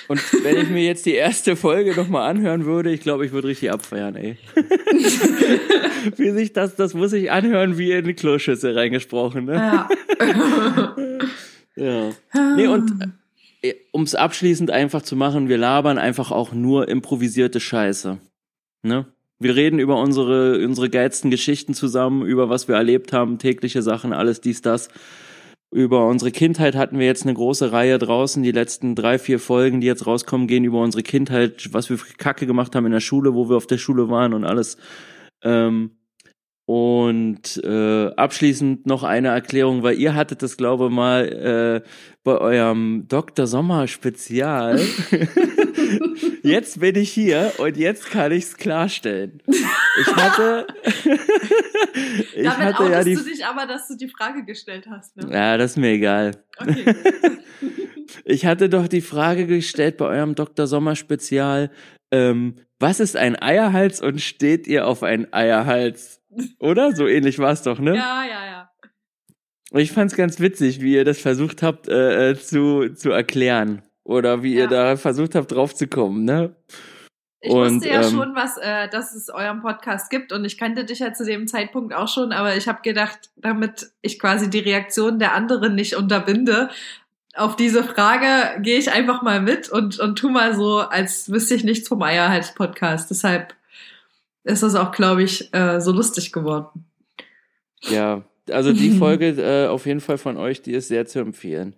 Und 0.08 0.20
wenn 0.44 0.56
ich 0.56 0.68
mir 0.70 0.84
jetzt 0.84 1.06
die 1.06 1.14
erste 1.14 1.56
Folge 1.56 1.94
nochmal 1.94 2.30
anhören 2.30 2.64
würde, 2.64 2.92
ich 2.92 3.00
glaube, 3.00 3.26
ich 3.26 3.32
würde 3.32 3.48
richtig 3.48 3.70
abfeiern, 3.70 4.16
ey. 4.16 4.36
wie 6.16 6.30
sich 6.30 6.52
das, 6.52 6.76
das 6.76 6.94
muss 6.94 7.12
ich 7.12 7.30
anhören 7.30 7.78
wie 7.78 7.92
in 7.92 8.04
eine 8.04 8.14
Kloschüssel 8.14 8.76
reingesprochen, 8.76 9.46
ne? 9.46 9.54
Ja. 9.54 9.88
Ja. 11.76 12.10
Nee, 12.56 12.68
und 12.68 12.92
äh, 13.62 13.74
um 13.90 14.02
es 14.02 14.14
abschließend 14.14 14.70
einfach 14.70 15.02
zu 15.02 15.16
machen, 15.16 15.48
wir 15.48 15.58
labern 15.58 15.98
einfach 15.98 16.30
auch 16.30 16.52
nur 16.52 16.88
improvisierte 16.88 17.60
Scheiße. 17.60 18.18
Ne? 18.82 19.06
Wir 19.38 19.56
reden 19.56 19.78
über 19.78 20.00
unsere, 20.00 20.64
unsere 20.64 20.88
geilsten 20.88 21.30
Geschichten 21.30 21.74
zusammen, 21.74 22.24
über 22.24 22.48
was 22.48 22.68
wir 22.68 22.76
erlebt 22.76 23.12
haben, 23.12 23.38
tägliche 23.38 23.82
Sachen, 23.82 24.12
alles 24.12 24.40
dies, 24.40 24.62
das. 24.62 24.88
Über 25.74 26.06
unsere 26.06 26.30
Kindheit 26.30 26.76
hatten 26.76 27.00
wir 27.00 27.06
jetzt 27.06 27.24
eine 27.24 27.34
große 27.34 27.72
Reihe 27.72 27.98
draußen. 27.98 28.44
Die 28.44 28.52
letzten 28.52 28.94
drei, 28.94 29.18
vier 29.18 29.40
Folgen, 29.40 29.80
die 29.80 29.88
jetzt 29.88 30.06
rauskommen, 30.06 30.46
gehen 30.46 30.62
über 30.62 30.80
unsere 30.80 31.02
Kindheit, 31.02 31.70
was 31.72 31.90
wir 31.90 31.98
für 31.98 32.16
Kacke 32.16 32.46
gemacht 32.46 32.76
haben 32.76 32.86
in 32.86 32.92
der 32.92 33.00
Schule, 33.00 33.34
wo 33.34 33.48
wir 33.48 33.56
auf 33.56 33.66
der 33.66 33.78
Schule 33.78 34.08
waren 34.08 34.34
und 34.34 34.44
alles. 34.44 34.76
Ähm, 35.42 35.90
und 36.64 37.60
äh, 37.64 38.06
abschließend 38.06 38.86
noch 38.86 39.02
eine 39.02 39.28
Erklärung, 39.28 39.82
weil 39.82 39.98
ihr 39.98 40.14
hattet 40.14 40.44
das, 40.44 40.56
glaube 40.56 40.84
ich, 40.84 40.90
mal 40.92 41.82
äh, 41.84 41.88
bei 42.22 42.38
eurem 42.38 43.06
Dr. 43.08 43.48
Sommer 43.48 43.88
Spezial. 43.88 44.80
jetzt 46.44 46.78
bin 46.78 46.94
ich 46.94 47.10
hier 47.10 47.50
und 47.58 47.76
jetzt 47.76 48.12
kann 48.12 48.30
ich's 48.30 48.56
klarstellen. 48.56 49.42
Ich 50.00 50.16
hatte, 50.16 50.66
ich 52.34 52.42
Damit 52.42 52.58
hatte 52.58 52.90
ja 52.90 53.04
die, 53.04 53.14
du 53.14 53.24
dich 53.24 53.44
aber, 53.46 53.66
dass 53.66 53.86
du 53.88 53.96
die 53.96 54.08
Frage 54.08 54.44
gestellt 54.44 54.86
hast. 54.90 55.16
Ne? 55.16 55.32
ja, 55.32 55.56
das 55.56 55.72
ist 55.72 55.76
mir 55.76 55.90
egal. 55.90 56.32
Okay. 56.58 56.94
Ich 58.26 58.46
hatte 58.46 58.68
doch 58.68 58.86
die 58.86 59.00
Frage 59.00 59.46
gestellt 59.46 59.96
bei 59.96 60.06
eurem 60.06 60.34
Dr. 60.34 60.66
Sommer 60.66 60.94
Spezial, 60.94 61.70
ähm, 62.12 62.56
was 62.78 63.00
ist 63.00 63.16
ein 63.16 63.34
Eierhals 63.40 64.00
und 64.00 64.20
steht 64.20 64.66
ihr 64.66 64.86
auf 64.86 65.02
einen 65.02 65.32
Eierhals? 65.32 66.20
Oder? 66.60 66.92
So 66.94 67.06
ähnlich 67.08 67.38
war 67.38 67.52
es 67.52 67.62
doch, 67.62 67.78
ne? 67.80 67.96
Ja, 67.96 68.24
ja, 68.24 68.46
ja. 68.46 68.70
Und 69.72 69.80
ich 69.80 69.90
fand's 69.92 70.14
ganz 70.14 70.38
witzig, 70.38 70.80
wie 70.80 70.94
ihr 70.94 71.04
das 71.04 71.18
versucht 71.18 71.62
habt 71.62 71.88
äh, 71.88 72.30
äh, 72.30 72.38
zu, 72.38 72.90
zu 72.94 73.10
erklären. 73.10 73.82
Oder 74.04 74.42
wie 74.42 74.54
ihr 74.54 74.64
Ja. 74.64 74.68
da 74.68 74.96
versucht 74.96 75.34
habt, 75.34 75.50
drauf 75.50 75.74
zu 75.74 75.88
kommen, 75.88 76.24
ne? 76.24 76.54
Ich 77.44 77.50
Und, 77.50 77.74
wusste 77.74 77.88
ja 77.90 78.00
ähm, 78.00 78.10
schon, 78.10 78.34
was, 78.34 78.56
äh, 78.56 78.88
dass 78.88 79.14
es 79.14 79.28
euren 79.28 79.60
Podcast 79.60 80.08
gibt 80.08 80.32
und 80.32 80.46
ich 80.46 80.56
kannte 80.56 80.86
dich 80.86 81.00
ja 81.00 81.12
zu 81.12 81.26
dem 81.26 81.46
Zeitpunkt 81.46 81.92
auch 81.92 82.08
schon, 82.08 82.32
aber 82.32 82.56
ich 82.56 82.68
habe 82.68 82.80
gedacht, 82.82 83.30
damit 83.36 83.90
ich 84.00 84.18
quasi 84.18 84.48
die 84.48 84.60
Reaktion 84.60 85.18
der 85.18 85.34
anderen 85.34 85.74
nicht 85.74 85.94
unterbinde, 85.94 86.70
auf 87.34 87.54
diese 87.54 87.84
Frage 87.84 88.62
gehe 88.62 88.78
ich 88.78 88.92
einfach 88.92 89.20
mal 89.20 89.42
mit 89.42 89.68
und, 89.68 89.98
und 89.98 90.16
tu 90.16 90.30
mal 90.30 90.54
so, 90.54 90.78
als 90.78 91.30
wüsste 91.30 91.54
ich 91.54 91.64
nichts 91.64 91.86
vom 91.86 92.00
Eierhals-Podcast. 92.00 93.10
Deshalb 93.10 93.54
ist 94.44 94.62
das 94.62 94.74
auch, 94.74 94.90
glaube 94.90 95.22
ich, 95.22 95.52
äh, 95.52 95.82
so 95.82 95.92
lustig 95.92 96.32
geworden. 96.32 96.86
Ja, 97.82 98.22
also 98.50 98.72
die 98.72 98.90
Folge 98.98 99.28
äh, 99.32 99.68
auf 99.68 99.84
jeden 99.84 100.00
Fall 100.00 100.16
von 100.16 100.38
euch, 100.38 100.62
die 100.62 100.72
ist 100.72 100.88
sehr 100.88 101.04
zu 101.04 101.18
empfehlen. 101.18 101.76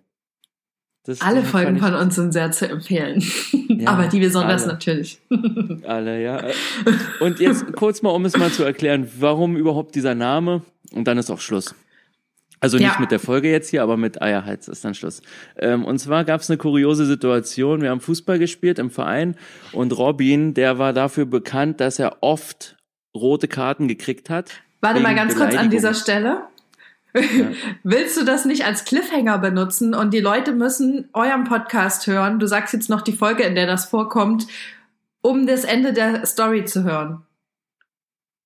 Das, 1.03 1.19
Alle 1.19 1.43
Folgen 1.43 1.77
von 1.77 1.93
uns 1.93 2.15
sind 2.15 2.31
sehr 2.31 2.51
zu 2.53 2.69
empfehlen. 2.69 3.21
Ja, 3.81 3.89
aber 3.89 4.07
die 4.07 4.19
besonders 4.19 4.63
alle. 4.63 4.73
natürlich. 4.73 5.19
ich 5.29 5.87
alle, 5.89 6.21
ja. 6.23 6.43
Und 7.19 7.39
jetzt 7.39 7.73
kurz 7.75 8.01
mal, 8.01 8.09
um 8.11 8.25
es 8.25 8.37
mal 8.37 8.51
zu 8.51 8.63
erklären, 8.63 9.07
warum 9.19 9.55
überhaupt 9.57 9.95
dieser 9.95 10.15
Name 10.15 10.61
und 10.93 11.07
dann 11.07 11.17
ist 11.17 11.29
auch 11.29 11.39
Schluss. 11.39 11.75
Also 12.59 12.77
nicht 12.77 12.87
Ja. 12.87 12.99
mit 12.99 13.11
der 13.11 13.19
Folge 13.19 13.51
jetzt 13.51 13.69
hier, 13.69 13.83
aber 13.83 13.97
mit 13.97 14.19
Eierhals 14.21 14.67
ist 14.67 14.83
dann 14.83 14.95
Schluss. 14.95 15.21
Ähm, 15.57 15.85
und 15.85 15.99
zwar 15.99 16.23
gab 16.23 16.41
es 16.41 16.49
eine 16.49 16.57
kuriose 16.57 17.05
Situation. 17.05 17.81
Wir 17.81 17.91
haben 17.91 18.01
Fußball 18.01 18.39
gespielt 18.39 18.79
im 18.79 18.89
Verein 18.89 19.35
und 19.73 19.95
Robin, 19.95 20.55
der 20.55 20.79
war 20.79 20.91
dafür 20.93 21.25
bekannt, 21.27 21.79
dass 21.79 21.99
er 21.99 22.17
oft 22.21 22.75
rote 23.15 23.47
Karten 23.47 23.87
gekriegt 23.87 24.29
hat. 24.31 24.51
Warte 24.81 24.99
mal 25.01 25.13
ganz 25.15 25.35
kurz 25.35 25.55
an 25.55 25.69
dieser 25.69 25.93
Stelle. 25.93 26.41
Willst 27.83 28.17
du 28.17 28.25
das 28.25 28.45
nicht 28.45 28.65
als 28.65 28.85
Cliffhanger 28.85 29.37
benutzen 29.37 29.93
und 29.93 30.13
die 30.13 30.19
Leute 30.19 30.53
müssen 30.53 31.09
euren 31.13 31.43
Podcast 31.43 32.07
hören? 32.07 32.39
Du 32.39 32.47
sagst 32.47 32.73
jetzt 32.73 32.89
noch 32.89 33.01
die 33.01 33.13
Folge, 33.13 33.43
in 33.43 33.55
der 33.55 33.67
das 33.67 33.85
vorkommt, 33.85 34.47
um 35.21 35.47
das 35.47 35.63
Ende 35.63 35.93
der 35.93 36.25
Story 36.25 36.65
zu 36.65 36.83
hören. 36.83 37.23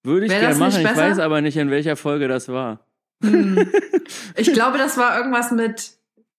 Würde 0.03 0.25
ich 0.25 0.31
gerne 0.31 0.55
machen, 0.55 0.81
ich 0.81 0.97
weiß 0.97 1.19
aber 1.19 1.41
nicht, 1.41 1.57
in 1.57 1.69
welcher 1.69 1.95
Folge 1.95 2.27
das 2.27 2.49
war. 2.49 2.86
Hm. 3.23 3.69
Ich 4.36 4.51
glaube, 4.51 4.77
das 4.77 4.97
war 4.97 5.17
irgendwas 5.17 5.51
mit 5.51 5.91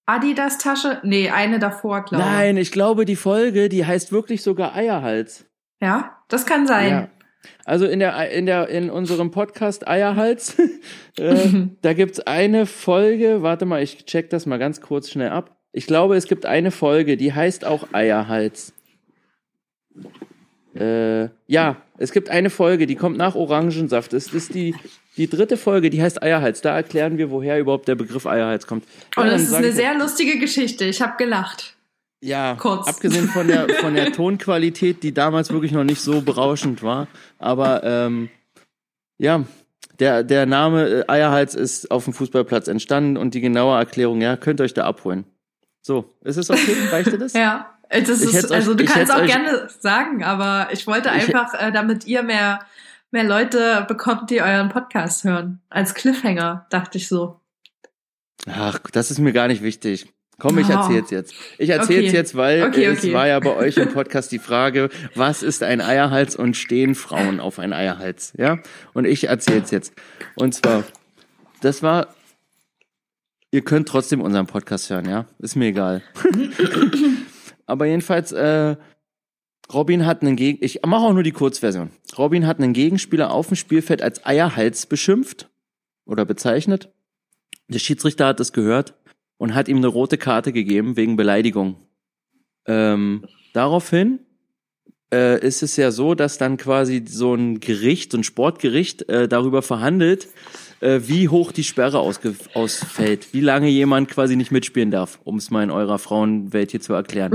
Adidas 0.04 0.58
Tasche. 0.58 1.00
Nee, 1.04 1.30
eine 1.30 1.58
davor, 1.58 2.04
glaube 2.04 2.22
ich. 2.22 2.30
Nein, 2.30 2.56
ich 2.56 2.70
glaube, 2.70 3.04
die 3.04 3.16
Folge, 3.16 3.68
die 3.68 3.86
heißt 3.86 4.12
wirklich 4.12 4.42
sogar 4.42 4.74
Eierhals. 4.74 5.46
Ja, 5.80 6.18
das 6.28 6.44
kann 6.44 6.66
sein. 6.66 6.90
Ja. 6.90 7.08
Also 7.64 7.86
in 7.86 7.98
der 7.98 8.30
in 8.30 8.46
der 8.46 8.68
in 8.68 8.90
unserem 8.90 9.30
Podcast 9.30 9.86
Eierhals, 9.86 10.56
äh, 11.18 11.36
da 11.82 11.92
gibt's 11.92 12.20
eine 12.20 12.66
Folge. 12.66 13.42
Warte 13.42 13.64
mal, 13.64 13.82
ich 13.82 14.04
check 14.04 14.30
das 14.30 14.46
mal 14.46 14.58
ganz 14.58 14.80
kurz 14.80 15.10
schnell 15.10 15.30
ab. 15.30 15.56
Ich 15.72 15.86
glaube, 15.86 16.16
es 16.16 16.26
gibt 16.26 16.44
eine 16.46 16.70
Folge, 16.70 17.16
die 17.16 17.32
heißt 17.32 17.64
auch 17.64 17.92
Eierhals. 17.92 18.72
Äh, 20.74 21.28
ja, 21.46 21.76
es 21.98 22.12
gibt 22.12 22.30
eine 22.30 22.50
Folge, 22.50 22.86
die 22.86 22.96
kommt 22.96 23.16
nach 23.16 23.34
Orangensaft. 23.34 24.12
Es 24.12 24.32
ist 24.32 24.54
die 24.54 24.74
die 25.16 25.28
dritte 25.28 25.56
Folge, 25.56 25.90
die 25.90 26.02
heißt 26.02 26.22
Eierhals. 26.22 26.62
Da 26.62 26.74
erklären 26.74 27.18
wir, 27.18 27.30
woher 27.30 27.58
überhaupt 27.58 27.86
der 27.86 27.94
Begriff 27.94 28.26
Eierhals 28.26 28.66
kommt. 28.66 28.84
Und 29.16 29.26
dann 29.26 29.34
es 29.34 29.42
ist 29.42 29.54
eine 29.54 29.72
sehr 29.72 29.94
lustige 29.94 30.38
Geschichte. 30.38 30.84
Ich 30.86 31.02
habe 31.02 31.16
gelacht. 31.18 31.76
Ja, 32.22 32.54
Kurz. 32.58 32.86
abgesehen 32.88 33.28
von 33.28 33.48
der, 33.48 33.68
von 33.68 33.94
der 33.94 34.12
Tonqualität, 34.12 35.02
die 35.02 35.12
damals 35.12 35.50
wirklich 35.50 35.72
noch 35.72 35.84
nicht 35.84 36.00
so 36.00 36.20
berauschend 36.22 36.82
war. 36.82 37.08
Aber 37.38 37.82
ähm, 37.84 38.30
ja, 39.18 39.44
der, 39.98 40.22
der 40.24 40.46
Name 40.46 40.88
äh, 40.88 41.04
Eierhals 41.08 41.54
ist 41.54 41.90
auf 41.90 42.04
dem 42.04 42.14
Fußballplatz 42.14 42.68
entstanden 42.68 43.16
und 43.16 43.34
die 43.34 43.40
genaue 43.40 43.76
Erklärung, 43.76 44.20
ja, 44.20 44.36
könnt 44.36 44.60
ihr 44.60 44.64
euch 44.64 44.74
da 44.74 44.84
abholen. 44.84 45.24
So, 45.82 46.10
ist 46.22 46.36
es 46.36 46.48
okay? 46.48 46.76
Reicht 46.90 47.12
dir 47.12 47.18
das? 47.18 47.32
Ja, 47.32 47.74
das 47.90 48.08
ist, 48.08 48.50
also 48.52 48.74
du 48.74 48.84
kannst 48.84 49.12
auch 49.12 49.26
gerne 49.26 49.68
sagen, 49.80 50.24
aber 50.24 50.68
ich 50.72 50.86
wollte 50.86 51.10
Ich- 51.16 51.26
einfach, 51.28 51.54
äh, 51.60 51.72
damit 51.72 52.06
ihr 52.06 52.22
mehr, 52.22 52.60
mehr 53.10 53.24
Leute 53.24 53.84
bekommt, 53.88 54.30
die 54.30 54.40
euren 54.40 54.68
Podcast 54.70 55.24
hören. 55.24 55.60
Als 55.68 55.94
Cliffhanger, 55.94 56.66
dachte 56.70 56.98
ich 56.98 57.08
so. 57.08 57.40
Ach, 58.48 58.78
das 58.92 59.10
ist 59.10 59.18
mir 59.18 59.32
gar 59.32 59.48
nicht 59.48 59.62
wichtig. 59.62 60.06
Komm, 60.38 60.58
ich 60.58 60.68
Oh. 60.68 60.72
erzähl's 60.72 61.10
jetzt. 61.10 61.34
Ich 61.58 61.68
erzähl's 61.70 62.08
Okay. 62.08 62.16
jetzt, 62.16 62.34
weil 62.36 62.62
Okay, 62.64 62.84
es 62.86 62.98
okay. 63.00 63.12
war 63.12 63.28
ja 63.28 63.38
bei 63.38 63.54
euch 63.54 63.76
im 63.76 63.88
Podcast 63.92 64.32
die 64.32 64.38
Frage, 64.38 64.88
was 65.14 65.42
ist 65.42 65.62
ein 65.62 65.80
Eierhals 65.80 66.34
und 66.34 66.56
stehen 66.56 66.94
Frauen 66.94 67.38
auf 67.38 67.58
ein 67.58 67.72
Eierhals? 67.72 68.32
Ja? 68.36 68.58
Und 68.92 69.04
ich 69.06 69.24
erzähl's 69.28 69.70
jetzt. 69.70 69.92
Und 70.34 70.54
zwar, 70.54 70.84
das 71.60 71.82
war, 71.82 72.08
ihr 73.52 73.62
könnt 73.62 73.88
trotzdem 73.88 74.20
unseren 74.20 74.46
Podcast 74.46 74.90
hören, 74.90 75.08
ja? 75.08 75.26
Ist 75.38 75.54
mir 75.54 75.66
egal. 75.66 76.02
Aber 77.66 77.86
jedenfalls, 77.86 78.32
äh, 78.32 78.76
Robin 79.72 80.04
hat 80.06 80.22
einen 80.22 80.36
Gegen, 80.36 80.58
ich 80.64 80.80
mache 80.84 81.02
auch 81.04 81.12
nur 81.12 81.22
die 81.22 81.32
Kurzversion. 81.32 81.90
Robin 82.18 82.46
hat 82.46 82.58
einen 82.58 82.72
Gegenspieler 82.72 83.30
auf 83.30 83.46
dem 83.48 83.56
Spielfeld 83.56 84.02
als 84.02 84.26
Eierhals 84.26 84.86
beschimpft 84.86 85.48
oder 86.04 86.24
bezeichnet. 86.24 86.90
Der 87.68 87.78
Schiedsrichter 87.78 88.26
hat 88.26 88.40
es 88.40 88.52
gehört 88.52 88.94
und 89.42 89.56
hat 89.56 89.66
ihm 89.66 89.78
eine 89.78 89.88
rote 89.88 90.18
Karte 90.18 90.52
gegeben 90.52 90.96
wegen 90.96 91.16
Beleidigung. 91.16 91.74
Ähm, 92.64 93.24
daraufhin 93.52 94.20
äh, 95.12 95.44
ist 95.44 95.64
es 95.64 95.76
ja 95.76 95.90
so, 95.90 96.14
dass 96.14 96.38
dann 96.38 96.56
quasi 96.58 97.02
so 97.08 97.34
ein 97.34 97.58
Gericht, 97.58 98.12
so 98.12 98.18
ein 98.18 98.22
Sportgericht 98.22 99.08
äh, 99.08 99.26
darüber 99.26 99.62
verhandelt, 99.62 100.28
äh, 100.78 101.00
wie 101.06 101.28
hoch 101.28 101.50
die 101.50 101.64
Sperre 101.64 101.98
ausfällt, 101.98 103.34
wie 103.34 103.40
lange 103.40 103.68
jemand 103.68 104.08
quasi 104.08 104.36
nicht 104.36 104.52
mitspielen 104.52 104.92
darf, 104.92 105.18
um 105.24 105.38
es 105.38 105.50
mal 105.50 105.64
in 105.64 105.72
eurer 105.72 105.98
Frauenwelt 105.98 106.70
hier 106.70 106.80
zu 106.80 106.92
erklären. 106.92 107.32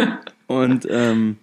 und 0.48 0.88
ähm, 0.90 1.36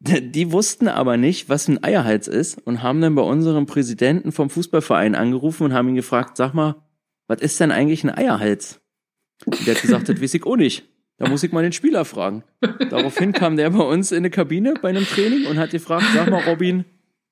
die 0.00 0.50
wussten 0.50 0.88
aber 0.88 1.18
nicht, 1.18 1.48
was 1.48 1.68
ein 1.68 1.84
Eierhals 1.84 2.26
ist 2.26 2.58
und 2.66 2.82
haben 2.82 3.00
dann 3.00 3.14
bei 3.14 3.22
unserem 3.22 3.66
Präsidenten 3.66 4.32
vom 4.32 4.50
Fußballverein 4.50 5.14
angerufen 5.14 5.66
und 5.66 5.72
haben 5.72 5.88
ihn 5.88 5.94
gefragt, 5.94 6.36
sag 6.36 6.52
mal, 6.52 6.82
was 7.28 7.40
ist 7.40 7.60
denn 7.60 7.70
eigentlich 7.70 8.02
ein 8.02 8.10
Eierhals? 8.10 8.80
Und 9.44 9.66
der 9.66 9.74
hat 9.74 9.82
gesagt, 9.82 10.08
das 10.08 10.20
weiß 10.20 10.34
ich 10.34 10.44
auch 10.44 10.56
nicht. 10.56 10.84
Da 11.18 11.28
muss 11.28 11.42
ich 11.42 11.52
mal 11.52 11.62
den 11.62 11.72
Spieler 11.72 12.04
fragen. 12.04 12.42
Daraufhin 12.90 13.32
kam 13.32 13.56
der 13.56 13.70
bei 13.70 13.84
uns 13.84 14.10
in 14.10 14.18
eine 14.18 14.30
Kabine 14.30 14.74
bei 14.80 14.88
einem 14.88 15.06
Training 15.06 15.46
und 15.46 15.58
hat 15.58 15.70
gefragt, 15.70 16.06
sag 16.12 16.28
mal, 16.28 16.42
Robin, 16.42 16.84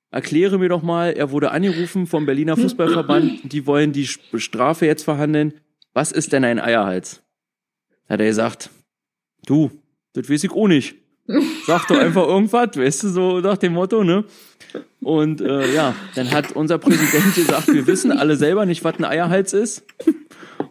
erkläre 0.09 0.57
mir 0.57 0.69
doch 0.69 0.83
mal, 0.83 1.11
er 1.11 1.31
wurde 1.31 1.51
angerufen 1.51 2.07
vom 2.07 2.25
Berliner 2.25 2.55
Fußballverband, 2.55 3.51
die 3.51 3.65
wollen 3.65 3.91
die 3.91 4.07
Strafe 4.07 4.85
jetzt 4.85 5.03
verhandeln. 5.03 5.53
Was 5.93 6.11
ist 6.11 6.31
denn 6.31 6.45
ein 6.45 6.59
Eierhals? 6.59 7.23
Hat 8.07 8.19
er 8.19 8.27
gesagt, 8.27 8.69
du, 9.45 9.71
das 10.13 10.29
weiß 10.29 10.43
ich 10.45 10.51
auch 10.51 10.67
nicht. 10.67 10.95
Sag 11.65 11.87
doch 11.87 11.97
einfach 11.97 12.27
irgendwas, 12.27 12.75
weißt 12.75 13.03
du, 13.03 13.09
so 13.09 13.39
nach 13.39 13.57
dem 13.57 13.73
Motto, 13.73 14.03
ne? 14.03 14.25
Und 15.01 15.41
äh, 15.41 15.73
ja, 15.73 15.95
dann 16.15 16.31
hat 16.31 16.51
unser 16.53 16.77
Präsident 16.77 17.35
gesagt, 17.35 17.67
wir 17.67 17.87
wissen 17.87 18.11
alle 18.11 18.35
selber 18.35 18.65
nicht, 18.65 18.83
was 18.83 18.97
ein 18.97 19.05
Eierhals 19.05 19.53
ist. 19.53 19.83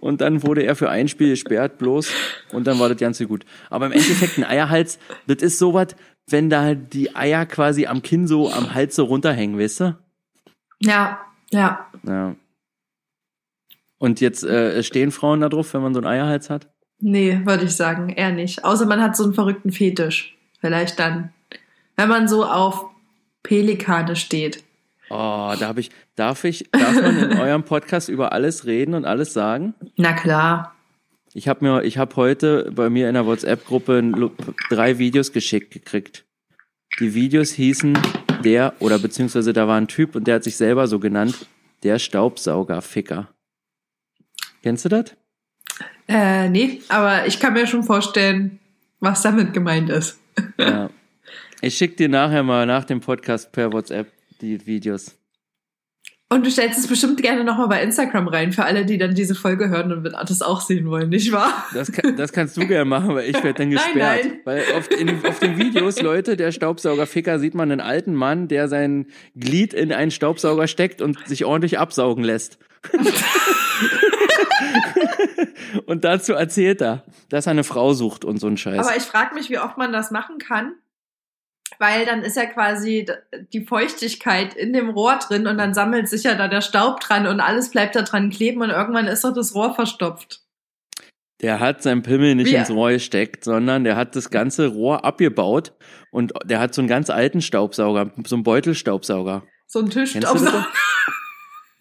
Und 0.03 0.21
dann 0.21 0.43
wurde 0.43 0.65
er 0.65 0.75
für 0.75 0.91
ein 0.91 1.07
Spiel 1.07 1.29
gesperrt 1.29 1.79
bloß 1.79 2.11
und 2.51 2.67
dann 2.67 2.81
war 2.81 2.89
das 2.89 2.99
Ganze 2.99 3.29
gut. 3.29 3.45
Aber 3.71 3.87
im 3.87 3.93
Endeffekt 3.93 4.37
ein 4.37 4.43
Eierhals, 4.43 4.99
das 5.29 5.43
ist 5.43 5.61
sowas, 5.61 5.95
wenn 6.29 6.51
da 6.51 6.75
die 6.75 7.15
Eier 7.15 7.47
quasi 7.47 7.87
am 7.87 8.03
Kinn 8.03 8.27
so 8.27 8.51
am 8.51 8.75
Hals 8.75 8.97
so 8.97 9.05
runterhängen, 9.05 9.61
weißt 9.61 9.81
du? 9.81 9.99
Ja, 10.81 11.21
ja. 11.53 11.87
Ja. 12.03 12.35
Und 13.99 14.21
jetzt 14.21 14.43
äh, 14.43 14.83
stehen 14.83 15.13
Frauen 15.13 15.41
da 15.41 15.49
drauf, 15.49 15.73
wenn 15.73 15.83
man 15.83 15.95
so 15.95 16.01
einen 16.01 16.09
Eierhals 16.09 16.51
hat? 16.51 16.69
Nee, 16.99 17.41
würde 17.45 17.67
ich 17.67 17.77
sagen, 17.77 18.09
eher 18.09 18.33
nicht. 18.33 18.65
Außer 18.65 18.87
man 18.87 19.01
hat 19.01 19.17
so 19.17 19.23
einen 19.23 19.35
verrückten 19.35 19.71
Fetisch. 19.71 20.37
Vielleicht 20.61 20.99
dann. 20.99 21.33
Wenn 21.95 22.09
man 22.09 22.27
so 22.27 22.45
auf 22.45 22.87
Pelikane 23.45 24.17
steht. 24.17 24.65
Oh, 25.15 25.55
da 25.59 25.69
habe 25.69 25.81
ich, 25.81 25.91
darf 26.17 26.45
ich, 26.45 26.71
darf 26.71 26.95
man 26.95 27.19
in 27.19 27.39
eurem 27.39 27.65
Podcast 27.65 28.09
über 28.09 28.33
alles 28.33 28.65
reden 28.65 28.95
und 28.95 29.05
alles 29.05 29.35
sagen? 29.35 29.75
Na 29.97 30.15
klar. 30.15 30.75
Ich 31.35 31.49
habe 31.49 31.65
mir, 31.65 31.85
ich 31.85 31.99
habe 31.99 32.17
heute 32.17 32.73
bei 32.75 32.89
mir 32.89 33.09
in 33.09 33.15
der 33.15 33.27
WhatsApp-Gruppe 33.27 34.31
drei 34.71 34.99
Videos 34.99 35.33
geschickt 35.33 35.71
gekriegt. 35.71 36.25
Die 36.99 37.13
Videos 37.13 37.51
hießen 37.53 37.99
der, 38.43 38.73
oder 38.79 38.99
beziehungsweise 38.99 39.53
da 39.53 39.69
war 39.69 39.77
ein 39.77 39.87
Typ 39.87 40.15
und 40.15 40.27
der 40.27 40.37
hat 40.37 40.45
sich 40.45 40.57
selber 40.57 40.87
so 40.87 40.99
genannt, 40.99 41.47
der 41.83 41.99
Staubsaugerficker. 41.99 43.29
Kennst 44.63 44.87
du 44.87 44.89
das? 44.89 45.15
Äh, 46.09 46.49
nee, 46.49 46.81
aber 46.89 47.27
ich 47.27 47.39
kann 47.39 47.53
mir 47.53 47.67
schon 47.67 47.83
vorstellen, 47.83 48.61
was 49.01 49.21
damit 49.21 49.53
gemeint 49.53 49.91
ist. 49.91 50.19
Ja. 50.59 50.89
Ich 51.61 51.77
schick 51.77 51.99
dir 51.99 52.09
nachher 52.09 52.43
mal 52.43 52.65
nach 52.65 52.85
dem 52.85 53.01
Podcast 53.01 53.53
per 53.53 53.73
WhatsApp 53.73 54.11
die 54.43 54.67
Videos. 54.67 55.17
Und 56.33 56.47
du 56.47 56.51
stellst 56.51 56.79
es 56.79 56.87
bestimmt 56.87 57.21
gerne 57.21 57.45
nochmal 57.45 57.69
bei 57.69 57.83
Instagram 57.83 58.27
rein, 58.27 58.53
für 58.53 58.65
alle, 58.65 58.87
die 58.87 58.97
dann 58.97 59.15
diese 59.15 59.35
Folge 59.35 59.69
hören 59.69 59.93
und 59.93 60.05
das 60.05 60.41
auch 60.41 60.63
sehen 60.63 60.89
wollen, 60.89 61.11
nicht 61.11 61.31
wahr? 61.31 61.67
Das, 61.75 61.93
kann, 61.93 62.17
das 62.17 62.33
kannst 62.33 62.57
du 62.57 62.67
gerne 62.67 62.87
machen, 62.87 63.15
weil 63.15 63.29
ich 63.29 63.35
werde 63.45 63.53
dann 63.53 63.69
gesperrt. 63.71 63.95
Nein, 63.97 64.21
nein. 64.29 64.41
Weil 64.45 64.65
auf, 64.75 64.91
in, 64.91 65.27
auf 65.27 65.41
den 65.41 65.59
Videos, 65.59 66.01
Leute, 66.01 66.39
der 66.39 66.51
Staubsaugerficker, 66.51 67.39
sieht 67.39 67.55
man 67.55 67.71
einen 67.71 67.83
alten 67.83 68.15
Mann, 68.15 68.49
der 68.49 68.69
sein 68.69 69.09
Glied 69.37 69.75
in 69.75 69.93
einen 69.93 70.11
Staubsauger 70.11 70.69
steckt 70.69 71.03
und 71.03 71.19
sich 71.29 71.45
ordentlich 71.45 71.79
absaugen 71.79 72.25
lässt. 72.25 72.59
und 75.85 76.05
dazu 76.05 76.33
erzählt 76.33 76.81
er, 76.81 77.05
dass 77.29 77.47
er 77.47 77.51
eine 77.51 77.65
Frau 77.65 77.93
sucht 77.93 78.25
und 78.25 78.39
so 78.39 78.47
ein 78.47 78.57
Scheiß. 78.57 78.87
Aber 78.87 78.97
ich 78.97 79.03
frage 79.03 79.35
mich, 79.35 79.51
wie 79.51 79.59
oft 79.59 79.77
man 79.77 79.93
das 79.93 80.11
machen 80.11 80.39
kann 80.39 80.73
weil 81.79 82.05
dann 82.07 82.23
ist 82.23 82.37
ja 82.37 82.47
quasi 82.47 83.07
die 83.53 83.65
Feuchtigkeit 83.65 84.55
in 84.55 84.73
dem 84.73 84.91
Rohr 84.91 85.19
drin 85.19 85.47
und 85.47 85.59
dann 85.59 85.75
sammelt 85.75 86.09
sich 86.09 86.25
ja 86.25 86.35
da 86.35 86.49
der 86.49 86.61
Staub 86.61 87.01
dran 87.01 87.27
und 87.27 87.41
alles 87.41 87.71
bleibt 87.71 87.97
da 87.97 88.03
dran 88.03 88.31
kleben 88.31 88.63
und 88.63 88.71
irgendwann 88.71 89.07
ist 89.07 89.25
doch 89.25 89.33
das 89.35 89.55
Rohr 89.55 89.75
verstopft. 89.75 90.41
Der 91.41 91.59
hat 91.59 91.83
sein 91.83 92.03
Pimmel 92.03 92.37
nicht 92.37 92.53
Wie? 92.53 92.55
ins 92.55 92.71
Rohr 92.71 92.93
gesteckt, 92.93 93.43
sondern 93.45 93.83
der 93.83 93.97
hat 93.97 94.15
das 94.15 94.31
ganze 94.31 94.69
Rohr 94.69 95.05
abgebaut 95.05 95.73
und 96.13 96.33
der 96.45 96.61
hat 96.61 96.73
so 96.73 96.81
einen 96.81 96.89
ganz 96.89 97.11
alten 97.11 97.41
Staubsauger, 97.43 98.13
so 98.25 98.37
einen 98.37 98.45
Beutelstaubsauger. 98.45 99.43
So 99.67 99.81
ein 99.81 99.89
Kennst 99.89 100.15
du 100.15 100.21
das? 100.21 100.33
Tischstaubsauger. 100.33 100.67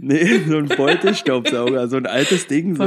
Nee, 0.03 0.39
so 0.47 0.57
ein 0.57 0.67
Beutelstaubsauger, 0.67 1.87
so 1.87 1.97
ein 1.97 2.07
altes 2.07 2.47
Ding 2.47 2.75
so. 2.75 2.83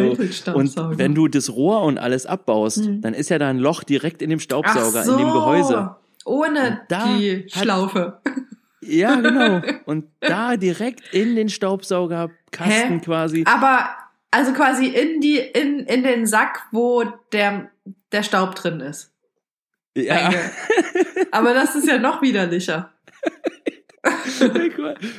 Und 0.53 0.99
wenn 0.99 1.15
du 1.15 1.29
das 1.29 1.49
Rohr 1.51 1.83
und 1.83 1.97
alles 1.97 2.27
abbaust, 2.27 2.85
Hm. 2.87 3.03
dann 3.03 3.15
ist 3.15 3.29
ja 3.31 3.39
da 3.39 3.49
ein 3.49 3.59
Loch 3.59 3.85
direkt 3.85 4.21
in 4.21 4.31
dem 4.31 4.41
Staubsauger, 4.41 5.05
so, 5.05 5.13
in 5.13 5.19
dem 5.19 5.33
Gehäuse. 5.33 5.95
Ohne 6.25 6.87
die 6.91 7.47
hat- 7.53 7.63
Schlaufe. 7.63 8.21
Ja, 8.81 9.15
genau. 9.17 9.63
Und 9.87 10.07
da 10.21 10.57
direkt 10.57 11.13
in 11.15 11.37
den 11.37 11.49
Staubsaugerkasten 11.49 12.99
Hä? 12.99 13.01
quasi. 13.05 13.45
Aber 13.47 13.89
also 14.31 14.53
quasi 14.53 14.87
in 14.87 15.21
die 15.21 15.39
in 15.39 15.81
in 15.81 16.03
den 16.03 16.27
Sack, 16.27 16.67
wo 16.71 17.05
der 17.33 17.71
der 18.13 18.23
Staub 18.23 18.55
drin 18.57 18.81
ist. 18.81 19.11
Ja, 19.97 20.31
Aber 21.31 21.55
das 21.55 21.77
ist 21.77 21.87
ja 21.87 21.99
noch 21.99 22.21
widerlicher. 22.21 22.91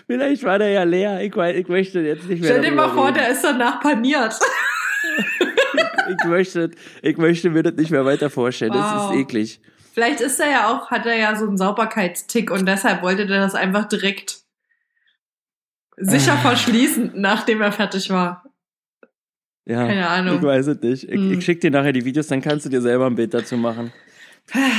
vielleicht 0.08 0.43
war 0.43 0.60
der 0.60 0.70
ja 0.70 0.84
leer. 0.84 1.22
Ich, 1.22 1.36
ich 1.36 1.68
möchte 1.68 1.99
jetzt 2.01 2.28
nicht 2.28 2.41
mehr. 2.41 2.51
Stell 2.51 2.62
dir 2.62 2.72
mal 2.76 2.89
vor, 2.89 3.06
reden. 3.08 3.16
der 3.20 3.30
ist 3.30 3.43
danach 3.43 3.80
paniert. 3.80 4.38
ich 6.10 6.28
möchte, 6.28 6.72
ich 7.01 7.18
möchte 7.18 7.49
mir 7.49 7.64
das 7.64 7.76
nicht 7.76 7.91
mehr 7.91 8.06
weiter 8.06 8.30
vorstellen. 8.30 8.74
Das 8.74 8.93
Wow. 8.95 9.14
ist 9.14 9.20
eklig. 9.22 9.62
Vielleicht 9.96 10.20
ist 10.20 10.39
er 10.41 10.52
ja 10.52 10.68
auch, 10.70 10.91
hat 10.91 11.06
er 11.06 11.16
ja 11.16 11.36
so 11.38 11.48
einen 11.48 11.58
Sauberkeitstick 11.58 12.52
und 12.52 12.66
deshalb 12.68 13.02
wollte 13.02 13.26
der 13.26 13.39
das 13.39 13.56
einfach 13.56 13.86
direkt 13.86 14.39
sicher 15.98 16.34
Ah. 16.34 16.38
verschließen, 16.50 17.12
nachdem 17.16 17.62
er 17.62 17.72
fertig 17.72 18.10
war. 18.10 18.43
Ja, 19.66 19.88
Keine 19.88 20.08
Ahnung. 20.10 20.36
ich 20.38 20.43
weiß 20.43 20.68
es 20.68 20.82
nicht. 20.82 21.04
Ich, 21.06 21.12
Hm. 21.16 21.32
ich 21.39 21.46
schicke 21.46 21.62
dir 21.62 21.72
nachher 21.72 21.93
die 21.93 22.04
Videos, 22.06 22.28
dann 22.28 22.41
kannst 22.41 22.66
du 22.66 22.70
dir 22.70 22.82
selber 22.82 23.06
ein 23.08 23.16
Bild 23.16 23.34
dazu 23.34 23.56
machen. 23.58 23.93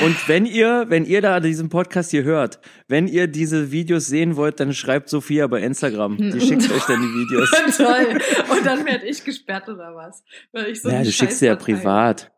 Und 0.05 0.29
wenn 0.29 0.47
ihr, 0.47 0.85
wenn 0.91 1.05
ihr 1.07 1.21
da 1.23 1.41
diesen 1.41 1.71
Podcast 1.71 2.13
hier 2.13 2.23
hört, 2.23 2.61
wenn 2.87 3.09
ihr 3.09 3.27
diese 3.27 3.73
Videos 3.73 4.07
sehen 4.07 4.37
wollt, 4.37 4.61
dann 4.61 4.73
schreibt 4.73 5.09
Sophia 5.09 5.47
bei 5.49 5.61
Instagram. 5.63 6.19
Die 6.19 6.41
schickt 6.47 6.71
euch 6.71 6.85
dann 6.85 7.01
die 7.01 7.09
Videos. 7.09 7.51
Toll. 7.77 8.21
Und 8.57 8.65
dann 8.67 8.85
werde 8.87 9.07
ich 9.07 9.25
gesperrt 9.25 9.69
oder 9.69 9.97
was? 9.97 10.23
Weil 10.53 10.67
ich 10.67 10.83
so 10.83 10.89
ja, 10.91 11.03
du 11.03 11.11
schickst 11.11 11.41
sie 11.41 11.47
ja 11.47 11.57
privat. 11.57 12.31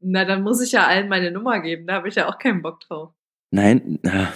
Na, 0.00 0.24
dann 0.24 0.42
muss 0.42 0.60
ich 0.60 0.72
ja 0.72 0.86
allen 0.86 1.08
meine 1.08 1.30
Nummer 1.30 1.60
geben. 1.60 1.86
Da 1.86 1.94
habe 1.94 2.08
ich 2.08 2.14
ja 2.14 2.28
auch 2.28 2.38
keinen 2.38 2.62
Bock 2.62 2.80
drauf. 2.80 3.12
Nein, 3.50 3.98
na. 4.02 4.32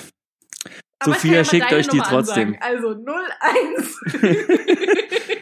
Aber 0.98 1.14
Sophia 1.14 1.36
ja 1.36 1.44
schickt 1.44 1.72
euch 1.72 1.88
die 1.88 1.96
Nummer 1.96 2.08
trotzdem. 2.08 2.56
ansagen. 2.60 2.62
Also 2.62 3.04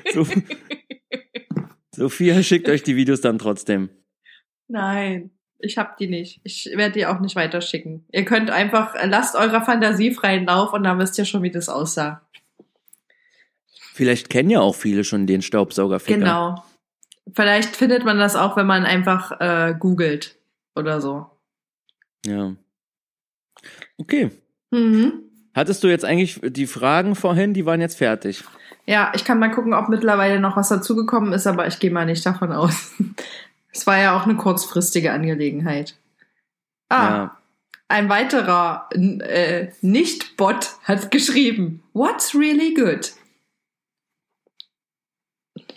01. 0.05 0.14
So, 0.14 0.27
Sophia 1.95 2.43
schickt 2.43 2.69
euch 2.69 2.83
die 2.83 2.97
Videos 2.97 3.21
dann 3.21 3.39
trotzdem. 3.39 3.91
Nein, 4.69 5.31
ich 5.59 5.79
hab 5.79 5.97
die 5.97 6.07
nicht. 6.07 6.41
Ich 6.45 6.71
werde 6.75 6.93
die 6.93 7.07
auch 7.07 7.21
nicht 7.21 7.35
weiterschicken. 7.35 8.07
Ihr 8.12 8.25
könnt 8.25 8.51
einfach, 8.51 8.95
äh, 8.95 9.07
lasst 9.07 9.35
eurer 9.35 9.62
Fantasie 9.62 10.12
freien 10.12 10.47
Lauf 10.47 10.73
und 10.73 10.85
dann 10.85 10.99
wisst 10.99 11.19
ihr 11.19 11.25
schon, 11.25 11.43
wie 11.43 11.51
das 11.51 11.69
aussah. 11.69 12.23
Vielleicht 13.95 14.31
kennen 14.31 14.51
ja 14.51 14.61
auch 14.61 14.77
viele 14.77 15.03
schon 15.03 15.27
den 15.27 15.43
Staubsaugerficker. 15.43 16.19
Genau. 16.19 16.62
Vielleicht 17.35 17.76
findet 17.76 18.05
man 18.05 18.18
das 18.18 18.37
auch, 18.37 18.57
wenn 18.57 18.66
man 18.66 18.85
einfach 18.85 19.41
äh, 19.41 19.74
googelt 19.79 20.37
oder 20.74 21.01
so. 21.01 21.26
Ja. 22.26 22.55
Okay. 23.99 24.31
Mhm. 24.70 25.22
Hattest 25.55 25.83
du 25.83 25.89
jetzt 25.89 26.05
eigentlich 26.05 26.41
die 26.43 26.66
Fragen 26.66 27.14
vorhin, 27.16 27.55
die 27.55 27.66
waren 27.66 27.81
jetzt 27.81 27.99
fertig? 27.99 28.45
Ja, 28.87 29.12
ich 29.14 29.24
kann 29.24 29.39
mal 29.39 29.51
gucken, 29.51 29.74
ob 29.74 29.89
mittlerweile 29.89 30.41
noch 30.41 30.57
was 30.57 30.68
dazugekommen 30.68 31.33
ist, 31.33 31.47
aber 31.47 31.66
ich 31.66 31.79
gehe 31.79 31.91
mal 31.91 32.07
nicht 32.07 32.24
davon 32.24 32.53
aus. 32.53 32.95
Es 33.70 33.87
war 33.87 33.99
ja 33.99 34.16
auch 34.18 34.24
eine 34.24 34.35
kurzfristige 34.37 35.12
Angelegenheit. 35.12 35.95
Ah, 36.89 37.09
Ja. 37.11 37.37
ein 37.87 38.09
weiterer 38.09 38.89
äh, 38.93 39.68
Nicht-Bot 39.83 40.79
hat 40.85 41.11
geschrieben. 41.11 41.83
What's 41.93 42.35
really 42.35 42.72
good? 42.74 43.12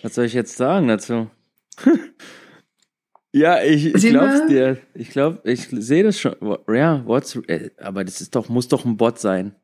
Was 0.01 0.15
soll 0.15 0.25
ich 0.25 0.33
jetzt 0.33 0.55
sagen 0.57 0.87
dazu? 0.87 1.29
ja, 3.31 3.61
ich, 3.63 3.93
ich 3.93 4.09
glaub's 4.09 4.45
dir. 4.47 4.77
Ich 4.93 5.09
glaub, 5.09 5.45
ich 5.45 5.67
sehe 5.69 6.03
das 6.03 6.19
schon. 6.19 6.35
Ja, 6.69 7.03
what's, 7.05 7.35
äh, 7.47 7.71
aber 7.79 8.03
das 8.03 8.21
ist 8.21 8.35
doch, 8.35 8.49
muss 8.49 8.67
doch 8.67 8.85
ein 8.85 8.97
Bot 8.97 9.19
sein. 9.19 9.55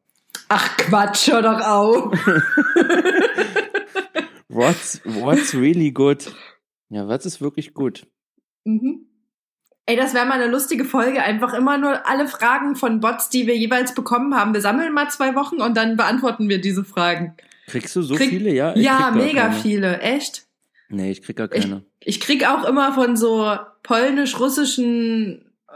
Ach 0.50 0.78
Quatsch, 0.78 1.28
hör 1.32 1.42
doch 1.42 1.60
auf. 1.62 2.14
What's, 4.50 5.02
what's 5.04 5.54
really 5.54 5.92
good? 5.92 6.34
Ja, 6.90 7.08
was 7.08 7.26
ist 7.26 7.42
wirklich 7.42 7.74
gut? 7.74 8.08
Mhm. 8.64 9.06
Ey, 9.86 9.96
das 9.96 10.14
wäre 10.14 10.26
mal 10.26 10.42
eine 10.42 10.50
lustige 10.52 10.84
Folge. 10.86 11.22
Einfach 11.22 11.54
immer 11.54 11.78
nur 11.78 12.08
alle 12.08 12.28
Fragen 12.28 12.76
von 12.76 13.00
Bots, 13.00 13.30
die 13.30 13.46
wir 13.46 13.56
jeweils 13.58 13.94
bekommen 13.94 14.36
haben. 14.36 14.54
Wir 14.54 14.62
sammeln 14.62 14.94
mal 14.94 15.10
zwei 15.10 15.36
Wochen 15.36 15.62
und 15.62 15.76
dann 15.78 15.96
beantworten 15.96 16.50
wir 16.50 16.60
diese 16.60 16.84
Fragen. 16.84 17.36
Kriegst 17.68 17.96
du 17.96 18.02
so 18.02 18.16
Krieg- 18.16 18.30
viele? 18.30 18.54
Ja, 18.54 18.76
ja, 18.76 19.12
mega 19.12 19.52
viele. 19.52 20.00
Echt? 20.00 20.47
Nee, 20.90 21.12
ich 21.12 21.22
krieg 21.22 21.36
gar 21.36 21.52
Ich- 21.52 21.62
keine. 21.62 21.84
Ich 22.00 22.20
krieg 22.22 22.48
auch 22.48 22.64
immer 22.66 22.94
von 22.94 23.18
so 23.18 23.58
polnisch-russischen, 23.84 25.52
äh, 25.68 25.72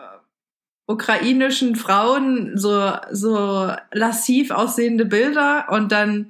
ukrainischen 0.87 1.75
Frauen 1.75 2.57
so, 2.57 2.93
so 3.11 3.71
lassiv 3.91 4.51
aussehende 4.51 5.05
Bilder 5.05 5.67
und 5.69 5.91
dann, 5.91 6.27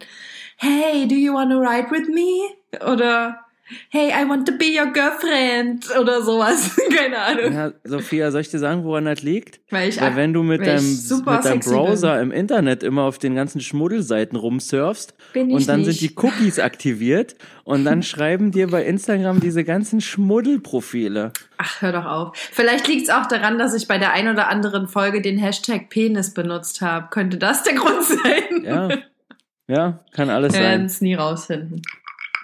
hey, 0.57 1.07
do 1.07 1.15
you 1.15 1.33
wanna 1.33 1.57
ride 1.59 1.89
with 1.91 2.07
me? 2.07 2.83
Oder, 2.91 3.39
hey, 3.89 4.09
I 4.11 4.27
want 4.27 4.47
to 4.47 4.53
be 4.57 4.65
your 4.77 4.91
girlfriend 4.91 5.85
oder 5.99 6.21
sowas. 6.21 6.75
Keine 6.95 7.17
Ahnung. 7.17 7.53
Ja, 7.53 7.71
Sophia, 7.83 8.31
soll 8.31 8.41
ich 8.41 8.49
dir 8.49 8.59
sagen, 8.59 8.83
woran 8.83 9.05
das 9.05 9.21
liegt? 9.21 9.59
Weil 9.69 9.89
ich 9.89 9.99
Weil 10.01 10.15
wenn 10.15 10.33
du 10.33 10.43
mit 10.43 10.65
deinem, 10.65 10.83
mit 10.85 11.45
deinem 11.45 11.59
Browser 11.59 12.21
im 12.21 12.31
Internet 12.31 12.83
immer 12.83 13.03
auf 13.03 13.17
den 13.17 13.35
ganzen 13.35 13.61
Schmuddelseiten 13.61 14.37
rumsurfst 14.37 15.13
Bin 15.33 15.49
ich 15.49 15.55
und 15.55 15.69
dann 15.69 15.81
nicht. 15.81 15.99
sind 15.99 16.11
die 16.11 16.15
Cookies 16.17 16.59
aktiviert 16.59 17.35
und 17.63 17.85
dann 17.85 18.03
schreiben 18.03 18.51
dir 18.51 18.67
bei 18.69 18.83
Instagram 18.85 19.39
diese 19.39 19.63
ganzen 19.63 20.01
Schmuddelprofile. 20.01 21.31
Ach, 21.57 21.81
hör 21.81 21.91
doch 21.91 22.05
auf. 22.05 22.37
Vielleicht 22.37 22.87
liegt 22.87 23.03
es 23.03 23.09
auch 23.09 23.27
daran, 23.27 23.57
dass 23.57 23.73
ich 23.73 23.87
bei 23.87 23.97
der 23.97 24.13
ein 24.13 24.27
oder 24.27 24.49
anderen 24.49 24.87
Folge 24.87 25.21
den 25.21 25.37
Hashtag 25.37 25.89
Penis 25.89 26.33
benutzt 26.33 26.81
habe. 26.81 27.07
Könnte 27.11 27.37
das 27.37 27.63
der 27.63 27.73
Grund 27.75 28.03
sein? 28.03 28.63
Ja. 28.63 28.89
Ja, 29.67 30.03
kann 30.11 30.29
alles 30.29 30.53
Wir 30.53 30.59
werden 30.59 30.79
sein. 30.79 30.85
es 30.87 31.01
nie 31.01 31.13
rausfinden. 31.13 31.81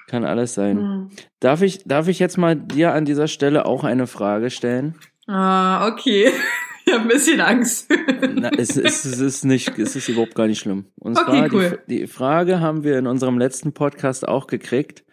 Kann 0.08 0.24
alles 0.24 0.54
sein. 0.54 0.78
Hm. 0.78 1.10
Darf 1.40 1.62
ich, 1.62 1.84
darf 1.84 2.08
ich 2.08 2.18
jetzt 2.20 2.38
mal 2.38 2.56
dir 2.56 2.94
an 2.94 3.06
dieser 3.06 3.28
Stelle 3.28 3.66
auch 3.66 3.84
eine 3.84 4.08
Frage 4.08 4.50
stellen? 4.50 4.96
Ah, 5.28 5.88
okay. 5.88 6.32
Ich 6.90 6.94
habe 6.94 7.02
ein 7.04 7.10
bisschen 7.10 7.42
Angst. 7.42 7.94
Na, 8.36 8.50
es, 8.58 8.78
es, 8.78 9.04
es 9.04 9.20
ist 9.20 9.44
nicht, 9.44 9.78
es 9.78 9.98
ist 9.98 10.08
überhaupt 10.08 10.36
gar 10.36 10.48
nicht 10.48 10.60
schlimm. 10.60 10.86
Und 10.96 11.18
Okay, 11.18 11.50
zwar 11.50 11.54
cool. 11.54 11.84
die, 11.90 11.98
die 12.00 12.08
Frage 12.08 12.62
haben 12.62 12.86
wir 12.86 12.98
in 12.98 13.08
unserem 13.08 13.38
letzten 13.38 13.74
Podcast 13.74 14.26
auch 14.26 14.48
gekriegt. 14.48 15.04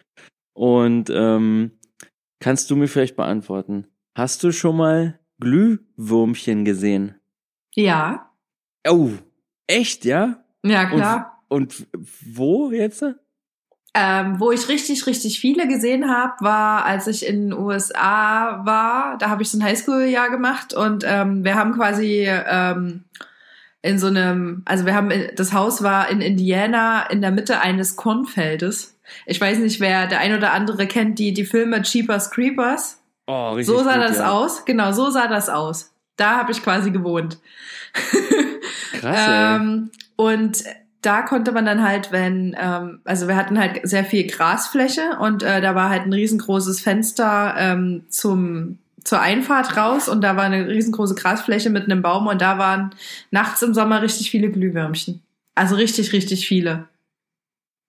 Und 0.53 1.09
ähm, 1.09 1.71
kannst 2.39 2.71
du 2.71 2.77
mir 2.77 2.87
vielleicht 2.87 3.17
beantworten? 3.17 3.87
Hast 4.17 4.41
du 4.45 4.53
schon 4.53 4.77
mal 4.77 5.19
Glühwürmchen 5.41 6.63
gesehen? 6.63 7.15
Ja. 7.75 8.31
Oh, 8.87 9.09
echt, 9.67 10.05
ja? 10.05 10.45
Ja, 10.63 10.85
klar. 10.85 11.43
Und 11.49 11.87
wo 12.25 12.71
jetzt? 12.71 13.03
Ähm, 13.97 14.41
wo 14.41 14.51
ich 14.51 14.67
richtig, 14.67 15.07
richtig 15.07 15.39
viele 15.39 15.69
gesehen 15.69 16.11
habe, 16.11 16.33
war, 16.41 16.83
als 16.83 17.07
ich 17.07 17.25
in 17.25 17.49
den 17.49 17.57
USA 17.57 18.61
war. 18.65 19.17
Da 19.19 19.29
habe 19.29 19.41
ich 19.41 19.49
so 19.49 19.57
ein 19.57 19.63
Highschool-Jahr 19.63 20.29
gemacht 20.29 20.73
und 20.73 21.05
ähm, 21.07 21.45
wir 21.45 21.55
haben 21.55 21.73
quasi 21.73 22.27
ähm, 22.27 23.05
in 23.81 23.97
so 23.97 24.07
einem, 24.07 24.63
also 24.65 24.85
wir 24.85 24.95
haben, 24.95 25.13
das 25.35 25.53
Haus 25.53 25.81
war 25.81 26.09
in 26.09 26.19
Indiana 26.19 27.03
in 27.03 27.21
der 27.21 27.31
Mitte 27.31 27.61
eines 27.61 27.95
Kornfeldes. 27.95 28.99
Ich 29.27 29.39
weiß 29.39 29.59
nicht, 29.59 29.79
wer 29.79 30.07
der 30.07 30.19
ein 30.19 30.35
oder 30.35 30.51
andere 30.51 30.87
kennt 30.87 31.17
die, 31.19 31.33
die 31.33 31.45
Filme 31.45 31.81
Cheapers 31.81 32.31
Creepers. 32.31 32.99
Oh, 33.27 33.51
richtig. 33.51 33.73
So 33.73 33.83
sah 33.83 33.95
gut, 33.95 34.09
das 34.09 34.17
ja. 34.17 34.31
aus. 34.31 34.65
Genau, 34.65 34.91
so 34.91 35.09
sah 35.09 35.27
das 35.27 35.47
aus. 35.47 35.93
Da 36.17 36.37
habe 36.37 36.51
ich 36.51 36.61
quasi 36.61 36.91
gewohnt. 36.91 37.37
Krass. 38.99 39.61
Ähm, 39.61 39.91
und 40.15 40.63
da 41.05 41.21
konnte 41.21 41.51
man 41.51 41.65
dann 41.65 41.87
halt, 41.87 42.11
wenn, 42.11 42.55
ähm, 42.59 42.99
also 43.03 43.27
wir 43.27 43.35
hatten 43.35 43.59
halt 43.59 43.79
sehr 43.83 44.05
viel 44.05 44.27
Grasfläche 44.27 45.17
und 45.19 45.43
äh, 45.43 45.61
da 45.61 45.75
war 45.75 45.89
halt 45.89 46.03
ein 46.03 46.13
riesengroßes 46.13 46.81
Fenster 46.81 47.55
ähm, 47.57 48.03
zum 48.09 48.79
zur 49.03 49.21
Einfahrt 49.21 49.77
raus 49.77 50.09
und 50.09 50.21
da 50.21 50.35
war 50.35 50.45
eine 50.45 50.67
riesengroße 50.67 51.13
Grasfläche 51.13 51.69
mit 51.69 51.83
einem 51.83 52.01
Baum 52.01 52.25
und 52.25 52.41
da 52.41 52.57
waren 52.57 52.89
nachts 53.29 53.61
im 53.61 53.75
Sommer 53.75 54.01
richtig 54.01 54.31
viele 54.31 54.49
Glühwürmchen. 54.49 55.21
Also 55.53 55.75
richtig, 55.75 56.11
richtig 56.11 56.47
viele. 56.47 56.87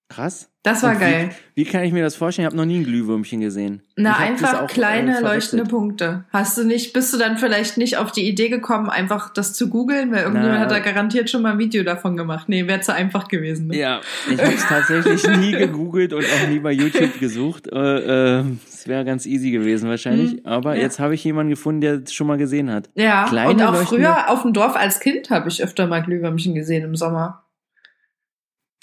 Krass. 0.09 0.49
Das 0.63 0.83
war 0.85 0.93
Und 0.93 1.01
geil. 1.01 1.31
Wie, 1.55 1.65
wie 1.65 1.71
kann 1.71 1.83
ich 1.85 1.93
mir 1.93 2.03
das 2.03 2.15
vorstellen? 2.17 2.45
Ich 2.45 2.53
habe 2.53 2.57
noch 2.57 2.65
nie 2.65 2.79
ein 2.79 2.85
Glühwürmchen 2.85 3.41
gesehen. 3.41 3.83
Na, 3.97 4.17
einfach 4.17 4.65
äh, 4.65 4.67
kleine 4.67 5.21
leuchtende 5.21 5.65
Punkte. 5.65 6.25
Hast 6.33 6.59
du 6.59 6.65
nicht, 6.65 6.93
bist 6.93 7.13
du 7.13 7.19
dann 7.19 7.39
vielleicht 7.39 7.77
nicht 7.77 7.97
auf 7.99 8.11
die 8.13 8.29
Idee 8.29 8.49
gekommen, 8.49 8.89
einfach 8.89 9.33
das 9.33 9.53
zu 9.53 9.69
googeln? 9.69 10.11
Weil 10.13 10.23
irgendjemand 10.23 10.55
Na. 10.55 10.61
hat 10.61 10.71
da 10.71 10.79
garantiert 10.81 11.29
schon 11.31 11.43
mal 11.43 11.53
ein 11.53 11.59
Video 11.59 11.83
davon 11.85 12.17
gemacht. 12.17 12.49
Nee, 12.49 12.67
wäre 12.69 12.81
zu 12.81 12.93
einfach 12.95 13.27
gewesen. 13.29 13.69
Ne? 13.69 13.77
Ja, 13.79 14.01
ich 14.31 14.41
habe 14.41 14.55
es 14.55 14.67
tatsächlich 14.67 15.27
nie 15.39 15.53
gegoogelt 15.53 16.13
und 16.13 16.25
auch 16.25 16.49
nie 16.49 16.59
bei 16.61 16.73
YouTube 16.73 17.19
gesucht. 17.21 17.67
Äh, 17.73 18.39
äh, 18.41 18.45
Es 18.73 18.87
wäre 18.89 19.05
ganz 19.05 19.27
easy 19.27 19.51
gewesen 19.51 19.89
wahrscheinlich. 19.89 20.33
Hm, 20.33 20.41
Aber 20.45 20.77
ja. 20.77 20.83
jetzt 20.83 20.99
habe 21.01 21.15
ich 21.15 21.23
jemanden 21.25 21.51
gefunden, 21.51 21.81
der 21.81 22.03
es 22.05 22.13
schon 22.13 22.27
mal 22.29 22.39
gesehen 22.39 22.71
hat. 22.73 22.91
Ja, 22.95 23.27
Kleine 23.29 23.51
und 23.51 23.63
auch 23.63 23.75
früher 23.83 24.31
auf 24.31 24.43
dem 24.43 24.53
Dorf 24.53 24.77
als 24.77 25.01
Kind 25.01 25.31
habe 25.31 25.49
ich 25.49 25.63
öfter 25.63 25.87
mal 25.89 26.03
Glühwürmchen 26.03 26.55
gesehen 26.55 26.85
im 26.85 26.95
Sommer. 26.97 27.43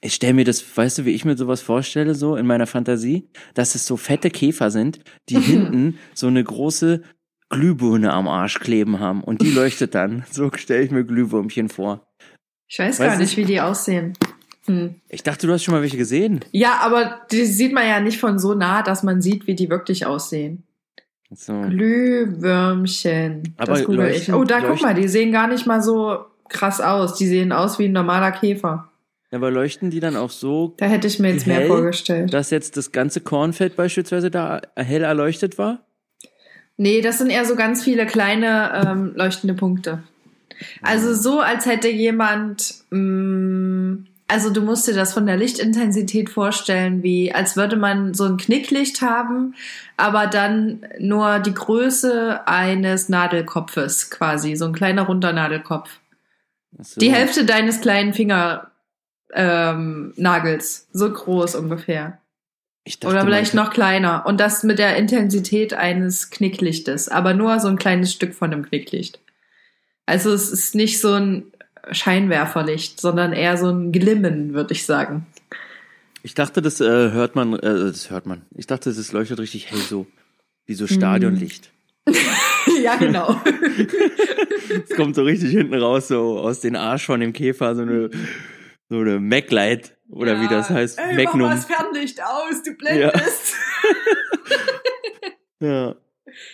Ich 0.04 0.16
stelle 0.16 0.34
mir 0.34 0.44
das, 0.44 0.64
weißt 0.78 0.98
du, 1.00 1.06
wie 1.06 1.12
ich 1.12 1.24
mir 1.26 1.38
sowas 1.38 1.62
vorstelle, 1.62 2.14
so 2.14 2.36
in 2.36 2.46
meiner 2.46 2.68
Fantasie, 2.68 3.30
dass 3.54 3.74
es 3.76 3.86
so 3.88 3.96
fette 3.98 4.30
Käfer 4.30 4.70
sind, 4.70 5.00
die 5.30 5.38
Mhm. 5.38 5.42
hinten 5.42 6.00
so 6.14 6.28
eine 6.28 6.44
große 6.44 7.02
Glühbirne 7.50 8.12
am 8.12 8.28
Arsch 8.28 8.60
kleben 8.60 9.00
haben 9.00 9.24
und 9.24 9.42
die 9.42 9.52
leuchtet 9.52 9.96
dann. 9.96 10.24
So 10.32 10.52
stelle 10.54 10.84
ich 10.84 10.92
mir 10.92 11.04
Glühwürmchen 11.06 11.70
vor. 11.70 12.06
Ich 12.68 12.80
weiß 12.80 13.00
Weiß 13.00 13.08
gar 13.14 13.18
nicht, 13.18 13.32
ich- 13.32 13.38
wie 13.38 13.46
die 13.46 13.62
aussehen. 13.62 14.14
Hm. 14.66 14.96
Ich 15.10 15.24
dachte, 15.24 15.46
du 15.48 15.54
hast 15.54 15.64
schon 15.64 15.74
mal 15.74 15.82
welche 15.82 15.98
gesehen. 15.98 16.40
Ja, 16.52 16.80
aber 16.82 17.22
die 17.32 17.46
sieht 17.46 17.74
man 17.74 17.86
ja 17.88 18.00
nicht 18.00 18.20
von 18.20 18.40
so 18.40 18.54
nah, 18.54 18.82
dass 18.82 19.04
man 19.04 19.22
sieht, 19.22 19.46
wie 19.48 19.56
die 19.56 19.70
wirklich 19.70 20.06
aussehen. 20.06 20.64
So. 21.32 21.62
Glühwürmchen. 21.62 23.54
Aber 23.58 23.74
das 23.74 23.84
google 23.86 24.10
ich. 24.10 24.32
Oh, 24.34 24.44
da 24.44 24.60
guck 24.60 24.70
leuchten- 24.70 24.86
mal, 24.88 24.94
die 24.94 25.08
sehen 25.08 25.32
gar 25.32 25.48
nicht 25.48 25.66
mal 25.66 25.82
so 25.82 26.26
krass 26.50 26.80
aus. 26.82 27.16
Die 27.16 27.28
sehen 27.28 27.52
aus 27.52 27.78
wie 27.80 27.86
ein 27.86 27.92
normaler 27.92 28.32
Käfer. 28.32 28.90
Aber 29.34 29.50
leuchten 29.52 29.90
die 29.90 30.00
dann 30.00 30.16
auch 30.16 30.30
so, 30.30 30.74
Da 30.78 30.86
hätte 30.86 31.08
ich 31.08 31.20
mir 31.20 31.32
jetzt 31.32 31.48
mehr 31.48 31.62
Hell? 31.62 31.68
vorgestellt. 31.68 32.34
dass 32.34 32.52
jetzt 32.52 32.78
das 32.78 32.92
ganze 32.92 33.20
Kornfeld 33.22 33.76
beispielsweise 33.76 34.30
da 34.32 34.62
hell 34.76 35.04
erleuchtet 35.04 35.58
war? 35.58 35.80
Nee, 36.78 37.02
das 37.02 37.18
sind 37.20 37.30
eher 37.30 37.46
so 37.46 37.56
ganz 37.56 37.84
viele 37.84 38.06
kleine 38.06 38.86
ähm, 38.88 39.14
leuchtende 39.16 39.54
Punkte. 39.54 40.04
Also 40.82 41.14
so, 41.14 41.40
als 41.40 41.66
hätte 41.66 41.88
jemand, 41.90 42.76
mh, 42.90 43.98
also 44.28 44.50
du 44.50 44.62
musst 44.62 44.88
dir 44.88 44.94
das 44.94 45.14
von 45.14 45.26
der 45.26 45.38
Lichtintensität 45.38 46.30
vorstellen, 46.30 47.04
wie 47.04 47.34
als 47.34 47.56
würde 47.56 47.76
man 47.76 48.14
so 48.14 48.26
ein 48.26 48.38
Knicklicht 48.38 49.02
haben, 49.02 49.56
aber 49.98 50.28
dann 50.28 50.86
nur 51.00 51.40
die 51.40 51.54
Größe 51.54 52.48
eines 52.48 53.10
Nadelkopfes 53.10 54.10
quasi, 54.10 54.56
so 54.56 54.66
ein 54.66 54.74
kleiner 54.74 55.04
runder 55.04 55.34
Nadelkopf. 55.34 56.00
So. 56.80 57.00
Die 57.00 57.12
Hälfte 57.12 57.46
deines 57.46 57.82
kleinen 57.82 58.14
Fingernagels, 58.14 58.68
ähm, 59.34 60.14
Nagels, 60.16 60.88
so 60.92 61.12
groß 61.12 61.56
ungefähr. 61.56 62.20
Dachte, 62.86 63.08
Oder 63.08 63.24
vielleicht 63.24 63.54
noch 63.54 63.72
kleiner. 63.72 64.26
Und 64.26 64.40
das 64.40 64.64
mit 64.64 64.78
der 64.78 64.98
Intensität 64.98 65.74
eines 65.74 66.30
Knicklichtes. 66.32 67.08
Aber 67.08 67.34
nur 67.34 67.60
so 67.60 67.70
ein 67.70 67.78
kleines 67.78 68.12
Stück 68.12 68.34
von 68.34 68.52
dem 68.52 68.64
Knicklicht. 68.66 69.20
Also 70.06 70.34
es 70.34 70.52
ist 70.52 70.76
nicht 70.76 71.00
so 71.00 71.14
ein 71.14 71.46
Scheinwerferlicht, 71.92 73.00
sondern 73.00 73.32
eher 73.32 73.58
so 73.58 73.70
ein 73.70 73.92
Glimmen, 73.94 74.54
würde 74.54 74.74
ich 74.74 74.86
sagen. 74.86 75.26
Ich 76.24 76.34
dachte, 76.34 76.62
das 76.62 76.82
äh, 76.82 77.12
hört 77.12 77.36
man, 77.36 77.54
äh, 77.54 77.60
das 77.60 78.10
hört 78.10 78.26
man. 78.26 78.44
Ich 78.56 78.68
dachte, 78.68 78.94
das 78.94 79.12
leuchtet 79.12 79.40
richtig 79.40 79.72
hell 79.72 79.80
so, 79.80 80.08
wie 80.66 80.74
Hm. 80.74 80.78
so 80.78 80.88
Stadionlicht. 80.88 81.72
ja, 82.84 82.96
genau. 82.96 83.40
Es 84.90 84.96
kommt 84.96 85.16
so 85.16 85.24
richtig 85.24 85.52
hinten 85.52 85.76
raus, 85.76 86.08
so 86.08 86.40
aus 86.40 86.62
den 86.62 86.76
Arsch 86.76 87.06
von 87.06 87.20
dem 87.20 87.32
Käfer, 87.32 87.76
so 87.76 87.84
eine, 87.84 88.10
so 88.94 89.00
eine 89.00 89.20
Maglite 89.20 89.92
oder 90.10 90.40
wie 90.40 90.48
das 90.48 90.70
heißt, 90.70 91.00
Ey, 91.00 91.16
Magnum. 91.16 91.42
Mach 91.42 91.50
mal 91.50 91.56
das 91.56 91.66
Fernlicht 91.66 92.22
aus, 92.24 92.62
du 92.64 92.74
blendest. 92.76 93.56
Ja. 95.60 95.96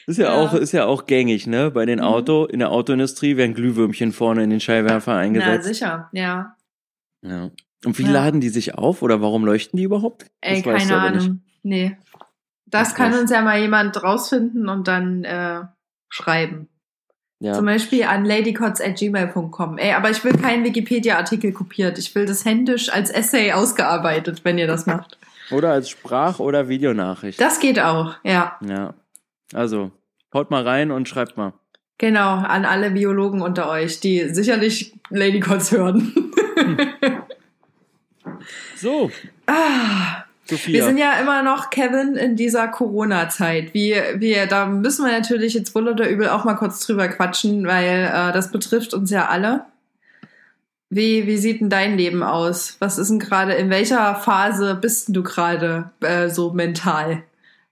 Ist 0.08 0.18
ja, 0.18 0.26
Ja. 0.26 0.34
auch, 0.36 0.54
ist 0.54 0.72
ja 0.72 0.86
auch 0.86 1.06
gängig, 1.06 1.48
ne? 1.48 1.72
Bei 1.72 1.86
den 1.86 2.00
Mhm. 2.00 2.06
Auto, 2.06 2.46
in 2.46 2.60
der 2.60 2.72
Autoindustrie 2.72 3.38
werden 3.38 3.56
Glühwürmchen 3.56 4.12
vorne 4.12 4.44
in 4.44 4.50
den 4.50 4.60
Scheinwerfer 4.60 5.16
eingesetzt. 5.16 5.66
sicher, 5.68 6.10
ja. 6.12 6.56
ja. 7.24 7.50
Und 7.86 7.98
wie 7.98 8.04
Ja. 8.04 8.12
laden 8.12 8.42
die 8.42 8.50
sich 8.50 8.76
auf 8.76 9.02
oder 9.02 9.22
warum 9.22 9.46
leuchten 9.46 9.78
die 9.78 9.84
überhaupt? 9.84 10.26
Ey, 10.42 10.62
Das 10.62 10.86
keine 10.88 10.96
aber 11.02 11.12
nicht. 11.12 11.26
Ahnung. 11.26 11.42
Nee. 11.64 11.98
Das 12.66 12.90
Ach, 12.92 12.96
kann 12.98 13.14
uns 13.16 13.32
ja 13.32 13.42
mal 13.42 13.60
jemand 13.60 14.02
rausfinden 14.04 14.70
und 14.70 14.88
dann 14.88 15.24
äh, 15.24 15.62
schreiben. 16.10 16.70
Ja. 17.40 17.54
Zum 17.54 17.66
Beispiel 17.66 18.04
an 18.04 18.26
ladycots.gmail.com. 18.26 19.78
Ey, 19.78 19.94
aber 19.94 20.10
ich 20.10 20.24
will 20.24 20.34
keinen 20.34 20.66
Wikipedia-Artikel 20.66 21.54
kopiert. 21.54 21.98
Ich 21.98 22.14
will 22.14 22.26
das 22.26 22.44
händisch 22.44 22.90
als 22.92 23.10
Essay 23.10 23.54
ausgearbeitet, 23.54 24.42
wenn 24.44 24.58
ihr 24.58 24.68
das 24.68 24.86
macht. 24.86 25.18
Oder 25.52 25.72
als 25.72 25.90
Sprach- 25.90 26.40
oder 26.40 26.70
Videonachricht. 26.70 27.42
Das 27.42 27.60
geht 27.60 27.80
auch, 27.80 28.16
ja. 28.24 28.58
Ja. 28.64 28.94
Also, 29.52 29.90
haut 30.32 30.52
mal 30.52 30.62
rein 30.62 30.92
und 30.92 31.10
schreibt 31.10 31.38
mal. 31.38 31.54
Genau, 31.98 32.36
an 32.36 32.66
alle 32.66 32.92
Biologen 32.92 33.42
unter 33.42 33.68
euch, 33.68 34.00
die 34.00 34.30
sicherlich 34.30 34.94
Ladycots 35.10 35.72
hören. 35.72 36.14
So, 38.76 39.12
ah, 39.48 40.24
Sophia. 40.50 40.74
wir 40.74 40.84
sind 40.84 40.98
ja 40.98 41.14
immer 41.20 41.44
noch, 41.44 41.70
Kevin, 41.70 42.16
in 42.16 42.36
dieser 42.36 42.68
Corona-Zeit. 42.68 43.74
Wie, 43.74 43.96
wir, 44.16 44.48
da 44.48 44.66
müssen 44.66 45.06
wir 45.06 45.12
natürlich 45.12 45.54
jetzt 45.54 45.76
wohl 45.76 45.88
oder 45.88 46.10
übel 46.10 46.30
auch 46.30 46.46
mal 46.46 46.56
kurz 46.56 46.86
drüber 46.86 47.08
quatschen, 47.08 47.68
weil 47.68 48.12
äh, 48.14 48.34
das 48.34 48.52
betrifft 48.52 48.94
uns 48.94 49.12
ja 49.12 49.28
alle. 49.28 49.66
Wie, 50.90 51.28
wie 51.28 51.38
sieht 51.38 51.62
denn 51.62 51.70
dein 51.70 51.98
Leben 51.98 52.24
aus? 52.24 52.78
Was 52.80 52.98
ist 52.98 53.10
denn 53.10 53.20
gerade, 53.20 53.54
in 53.54 53.70
welcher 53.70 54.16
Phase 54.16 54.76
bist 54.76 55.16
du 55.16 55.22
gerade 55.22 55.92
äh, 56.02 56.30
so 56.30 56.52
mental? 56.52 57.24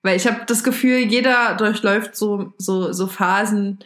Weil 0.03 0.17
ich 0.17 0.27
habe 0.27 0.41
das 0.45 0.63
Gefühl, 0.63 0.99
jeder 0.99 1.55
durchläuft 1.55 2.15
so, 2.15 2.53
so, 2.57 2.93
so 2.93 3.07
Phasen 3.07 3.79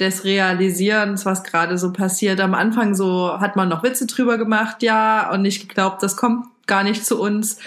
des 0.00 0.24
Realisierens, 0.24 1.26
was 1.26 1.44
gerade 1.44 1.76
so 1.76 1.92
passiert. 1.92 2.40
Am 2.40 2.54
Anfang 2.54 2.94
so 2.94 3.38
hat 3.38 3.56
man 3.56 3.68
noch 3.68 3.82
Witze 3.82 4.06
drüber 4.06 4.38
gemacht, 4.38 4.82
ja, 4.82 5.30
und 5.30 5.42
nicht 5.42 5.68
geglaubt, 5.68 6.02
das 6.02 6.16
kommt 6.16 6.46
gar 6.68 6.84
nicht 6.84 7.04
zu 7.04 7.20
uns. 7.20 7.58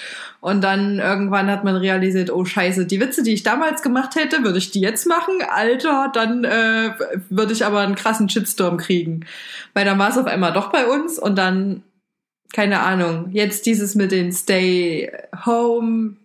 Und 0.42 0.64
dann 0.64 0.98
irgendwann 0.98 1.52
hat 1.52 1.64
man 1.64 1.76
realisiert, 1.76 2.32
oh 2.32 2.46
scheiße, 2.46 2.88
die 2.88 3.00
Witze, 3.00 3.22
die 3.22 3.34
ich 3.34 3.44
damals 3.44 3.84
gemacht 3.84 4.16
hätte, 4.16 4.44
würde 4.44 4.58
ich 4.58 4.72
die 4.72 4.82
jetzt 4.82 5.06
machen? 5.06 5.36
Alter, 5.48 6.10
dann 6.12 6.44
äh, 6.44 6.94
würde 7.30 7.54
ich 7.54 7.64
aber 7.64 7.82
einen 7.82 7.96
krassen 7.96 8.28
Shitstorm 8.28 8.78
kriegen. 8.78 9.26
Weil 9.76 9.86
dann 9.86 10.00
war 10.00 10.10
es 10.10 10.18
auf 10.18 10.26
einmal 10.26 10.52
doch 10.52 10.72
bei 10.72 10.88
uns 10.88 11.20
und 11.20 11.38
dann, 11.38 11.84
keine 12.54 12.80
Ahnung, 12.80 13.30
jetzt 13.32 13.68
dieses 13.68 13.94
mit 13.94 14.12
den 14.12 14.32
Stay 14.32 15.12
Home 15.46 16.16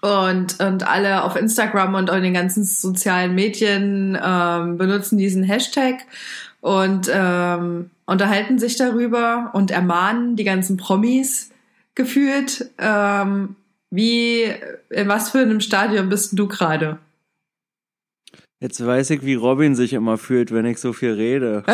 und, 0.00 0.58
und 0.58 0.86
alle 0.88 1.22
auf 1.22 1.36
Instagram 1.36 1.94
und 1.94 2.10
in 2.10 2.24
den 2.24 2.34
ganzen 2.34 2.64
sozialen 2.64 3.36
Medien 3.36 4.18
ähm, 4.20 4.78
benutzen 4.78 5.16
diesen 5.16 5.44
Hashtag 5.44 6.00
und 6.60 7.08
ähm, 7.12 7.90
unterhalten 8.04 8.58
sich 8.58 8.76
darüber 8.76 9.50
und 9.52 9.70
ermahnen 9.70 10.34
die 10.34 10.44
ganzen 10.44 10.76
Promis 10.76 11.51
gefühlt. 11.94 12.70
Ähm, 12.78 13.56
wie, 13.90 14.44
in 14.90 15.08
was 15.08 15.30
für 15.30 15.40
einem 15.40 15.60
Stadion 15.60 16.08
bist 16.08 16.38
du 16.38 16.48
gerade? 16.48 16.98
Jetzt 18.58 18.84
weiß 18.84 19.10
ich, 19.10 19.24
wie 19.24 19.34
Robin 19.34 19.74
sich 19.74 19.92
immer 19.92 20.16
fühlt, 20.18 20.52
wenn 20.52 20.64
ich 20.66 20.78
so 20.78 20.92
viel 20.92 21.12
rede. 21.12 21.64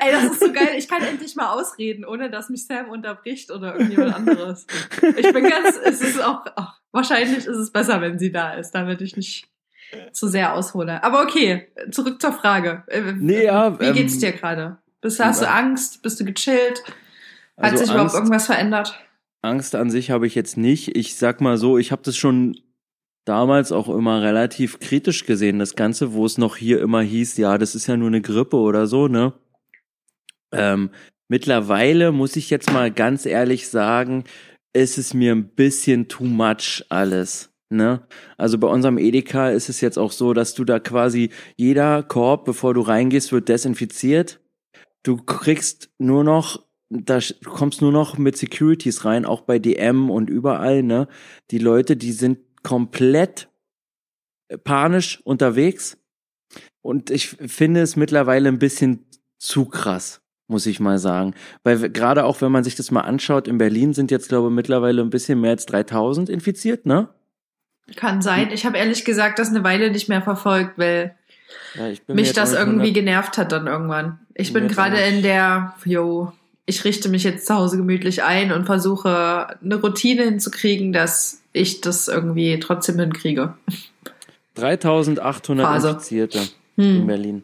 Ey, 0.00 0.12
das 0.12 0.24
ist 0.24 0.40
so 0.40 0.50
geil. 0.52 0.70
Ich 0.76 0.88
kann 0.88 1.02
endlich 1.02 1.36
mal 1.36 1.50
ausreden, 1.52 2.04
ohne 2.04 2.30
dass 2.30 2.48
mich 2.48 2.66
Sam 2.66 2.88
unterbricht 2.88 3.50
oder 3.50 3.74
irgendjemand 3.74 4.14
anderes. 4.14 4.66
Ich 5.16 5.32
bin 5.32 5.48
ganz, 5.48 5.78
es 5.84 6.00
ist 6.00 6.22
auch, 6.22 6.46
ach, 6.56 6.80
wahrscheinlich 6.90 7.36
ist 7.36 7.46
es 7.46 7.70
besser, 7.70 8.00
wenn 8.00 8.18
sie 8.18 8.32
da 8.32 8.54
ist, 8.54 8.70
damit 8.70 9.02
ich 9.02 9.16
nicht 9.16 9.46
zu 10.12 10.26
sehr 10.26 10.54
aushole. 10.54 11.02
Aber 11.04 11.22
okay, 11.22 11.68
zurück 11.90 12.20
zur 12.20 12.32
Frage. 12.32 12.82
Äh, 12.88 13.12
Nee, 13.12 13.44
ja, 13.44 13.78
Wie 13.78 13.92
geht's 13.92 14.14
ähm, 14.14 14.20
dir 14.20 14.32
gerade? 14.32 14.78
Bist, 15.00 15.20
hast 15.20 15.42
du 15.42 15.44
ja. 15.44 15.52
Angst? 15.54 16.02
Bist 16.02 16.18
du 16.18 16.24
gechillt? 16.24 16.82
Hat 17.56 17.72
Also 17.72 17.78
sich 17.78 17.86
überhaupt 17.86 18.02
Angst- 18.10 18.16
irgendwas 18.16 18.46
verändert? 18.46 18.98
Angst 19.42 19.74
an 19.74 19.90
sich 19.90 20.10
habe 20.10 20.26
ich 20.26 20.34
jetzt 20.34 20.56
nicht. 20.56 20.96
Ich 20.96 21.16
sag 21.16 21.40
mal 21.40 21.58
so, 21.58 21.76
ich 21.78 21.92
habe 21.92 22.02
das 22.02 22.16
schon 22.16 22.58
damals 23.26 23.72
auch 23.72 23.88
immer 23.88 24.22
relativ 24.22 24.80
kritisch 24.80 25.24
gesehen, 25.26 25.58
das 25.58 25.76
Ganze, 25.76 26.12
wo 26.12 26.26
es 26.26 26.38
noch 26.38 26.56
hier 26.56 26.80
immer 26.80 27.00
hieß, 27.00 27.36
ja, 27.38 27.56
das 27.58 27.74
ist 27.74 27.86
ja 27.86 27.96
nur 27.96 28.08
eine 28.08 28.20
Grippe 28.20 28.56
oder 28.56 28.86
so, 28.86 29.08
ne? 29.08 29.32
Ähm, 30.52 30.90
mittlerweile 31.28 32.12
muss 32.12 32.36
ich 32.36 32.50
jetzt 32.50 32.70
mal 32.72 32.90
ganz 32.90 33.26
ehrlich 33.26 33.68
sagen, 33.68 34.24
ist 34.74 34.98
es 34.98 35.14
mir 35.14 35.32
ein 35.34 35.48
bisschen 35.48 36.08
too 36.08 36.24
much 36.24 36.84
alles. 36.90 37.50
Ne? 37.70 38.06
Also 38.36 38.58
bei 38.58 38.68
unserem 38.68 38.98
Edeka 38.98 39.48
ist 39.50 39.68
es 39.68 39.80
jetzt 39.80 39.98
auch 39.98 40.12
so, 40.12 40.32
dass 40.32 40.54
du 40.54 40.64
da 40.64 40.78
quasi 40.78 41.30
jeder 41.56 42.02
Korb, 42.02 42.44
bevor 42.44 42.74
du 42.74 42.82
reingehst, 42.82 43.32
wird 43.32 43.48
desinfiziert. 43.48 44.40
Du 45.02 45.16
kriegst 45.16 45.90
nur 45.98 46.22
noch, 46.24 46.64
da 46.90 47.18
kommst 47.44 47.80
nur 47.80 47.92
noch 47.92 48.18
mit 48.18 48.36
Securities 48.36 49.04
rein, 49.04 49.24
auch 49.24 49.42
bei 49.42 49.58
DM 49.58 50.10
und 50.10 50.30
überall, 50.30 50.82
ne? 50.82 51.08
Die 51.50 51.58
Leute, 51.58 51.96
die 51.96 52.12
sind 52.12 52.38
komplett 52.62 53.48
panisch 54.64 55.20
unterwegs. 55.24 55.96
Und 56.82 57.10
ich 57.10 57.28
finde 57.28 57.80
es 57.80 57.96
mittlerweile 57.96 58.48
ein 58.48 58.58
bisschen 58.58 59.06
zu 59.38 59.64
krass, 59.64 60.20
muss 60.48 60.66
ich 60.66 60.80
mal 60.80 60.98
sagen. 60.98 61.34
Weil 61.62 61.90
gerade 61.90 62.24
auch, 62.24 62.40
wenn 62.40 62.52
man 62.52 62.64
sich 62.64 62.76
das 62.76 62.90
mal 62.90 63.00
anschaut, 63.00 63.48
in 63.48 63.58
Berlin 63.58 63.94
sind 63.94 64.10
jetzt, 64.10 64.28
glaube 64.28 64.48
ich, 64.48 64.54
mittlerweile 64.54 65.02
ein 65.02 65.10
bisschen 65.10 65.40
mehr 65.40 65.52
als 65.52 65.66
3000 65.66 66.28
infiziert, 66.28 66.86
ne? 66.86 67.08
Kann 67.96 68.22
sein. 68.22 68.50
Ich 68.50 68.64
habe 68.64 68.78
ehrlich 68.78 69.04
gesagt 69.04 69.38
das 69.38 69.50
eine 69.50 69.64
Weile 69.64 69.90
nicht 69.90 70.08
mehr 70.08 70.22
verfolgt, 70.22 70.78
weil 70.78 71.16
Ja, 71.74 71.92
mich 72.08 72.32
das 72.32 72.54
irgendwie 72.54 72.92
genervt 72.92 73.36
hat 73.36 73.52
dann 73.52 73.66
irgendwann. 73.66 74.20
Ich 74.34 74.52
Bin 74.52 74.68
gerade 74.68 74.98
in 74.98 75.22
der, 75.22 75.74
yo, 75.84 76.32
ich 76.66 76.84
richte 76.84 77.08
mich 77.08 77.24
jetzt 77.24 77.46
zu 77.46 77.54
Hause 77.54 77.76
gemütlich 77.76 78.22
ein 78.22 78.52
und 78.52 78.64
versuche 78.66 79.58
eine 79.62 79.74
Routine 79.76 80.22
hinzukriegen, 80.24 80.92
dass 80.92 81.40
ich 81.52 81.80
das 81.80 82.08
irgendwie 82.08 82.58
trotzdem 82.60 82.98
hinkriege. 82.98 83.54
3800 84.54 85.66
Phase. 85.66 85.88
Infizierte 85.90 86.38
in 86.76 86.84
Hm. 87.00 87.06
Berlin. 87.06 87.42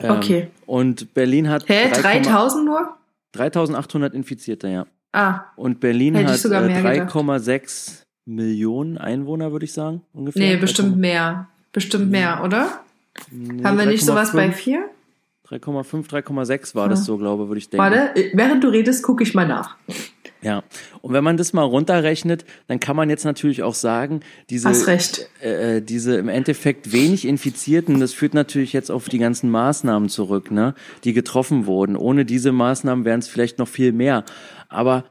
Ähm, 0.00 0.10
Okay. 0.10 0.48
Und 0.66 1.12
Berlin 1.14 1.48
hat 1.48 1.68
Hä, 1.68 1.88
3,- 1.92 2.00
3000 2.22 2.64
nur? 2.64 2.96
3800 3.32 4.14
Infizierte, 4.14 4.68
ja. 4.68 4.86
Ah, 5.12 5.40
Und 5.56 5.80
Berlin 5.80 6.16
hat 6.16 6.42
äh, 6.44 6.48
mehr 6.48 6.82
gedacht. 6.82 7.14
3,6 7.14 8.02
Millionen 8.24 8.96
Einwohner, 8.98 9.52
würde 9.52 9.64
ich 9.66 9.72
sagen, 9.72 10.02
ungefähr. 10.14 10.40
nee, 10.42 10.56
bestimmt 10.56 10.96
mehr. 10.96 11.48
Bestimmt 11.72 12.10
mehr, 12.10 12.42
oder? 12.44 12.80
Nee, 13.30 13.62
Haben 13.64 13.78
wir 13.78 13.86
nicht 13.86 14.04
sowas 14.04 14.32
bei 14.32 14.46
3,5, 14.48 14.52
4? 14.52 14.84
3,5, 15.48 16.08
3,6 16.08 16.74
war 16.74 16.84
Ja. 16.84 16.88
das 16.90 17.04
so, 17.04 17.18
glaube 17.18 17.48
würde 17.48 17.58
ich 17.58 17.68
denken. 17.68 17.82
Warte, 17.84 18.16
äh, 18.16 18.30
während 18.34 18.62
du 18.64 18.68
redest, 18.68 19.02
gucke 19.02 19.22
ich 19.22 19.34
mal 19.34 19.46
nach. 19.46 19.76
Ja. 20.40 20.62
Und 21.02 21.12
wenn 21.12 21.22
man 21.22 21.36
das 21.36 21.52
mal 21.52 21.62
runterrechnet, 21.62 22.44
dann 22.66 22.80
kann 22.80 22.96
man 22.96 23.08
jetzt 23.10 23.24
natürlich 23.24 23.62
auch 23.62 23.74
sagen, 23.74 24.20
diese, 24.50 24.68
recht. 24.88 25.28
äh, 25.40 25.80
diese 25.82 26.16
im 26.16 26.28
Endeffekt 26.28 26.92
wenig 26.92 27.26
Infizierten, 27.26 28.00
das 28.00 28.12
führt 28.12 28.34
natürlich 28.34 28.72
jetzt 28.72 28.90
auf 28.90 29.08
die 29.08 29.18
ganzen 29.18 29.50
Maßnahmen 29.50 30.08
zurück, 30.08 30.50
ne, 30.50 30.74
die 31.04 31.12
getroffen 31.12 31.66
wurden. 31.66 31.96
Ohne 31.96 32.24
diese 32.24 32.50
Maßnahmen 32.50 33.04
wären 33.04 33.20
es 33.20 33.28
vielleicht 33.28 33.58
noch 33.58 33.68
viel 33.68 33.92
mehr. 33.92 34.24
Aber 34.68 35.04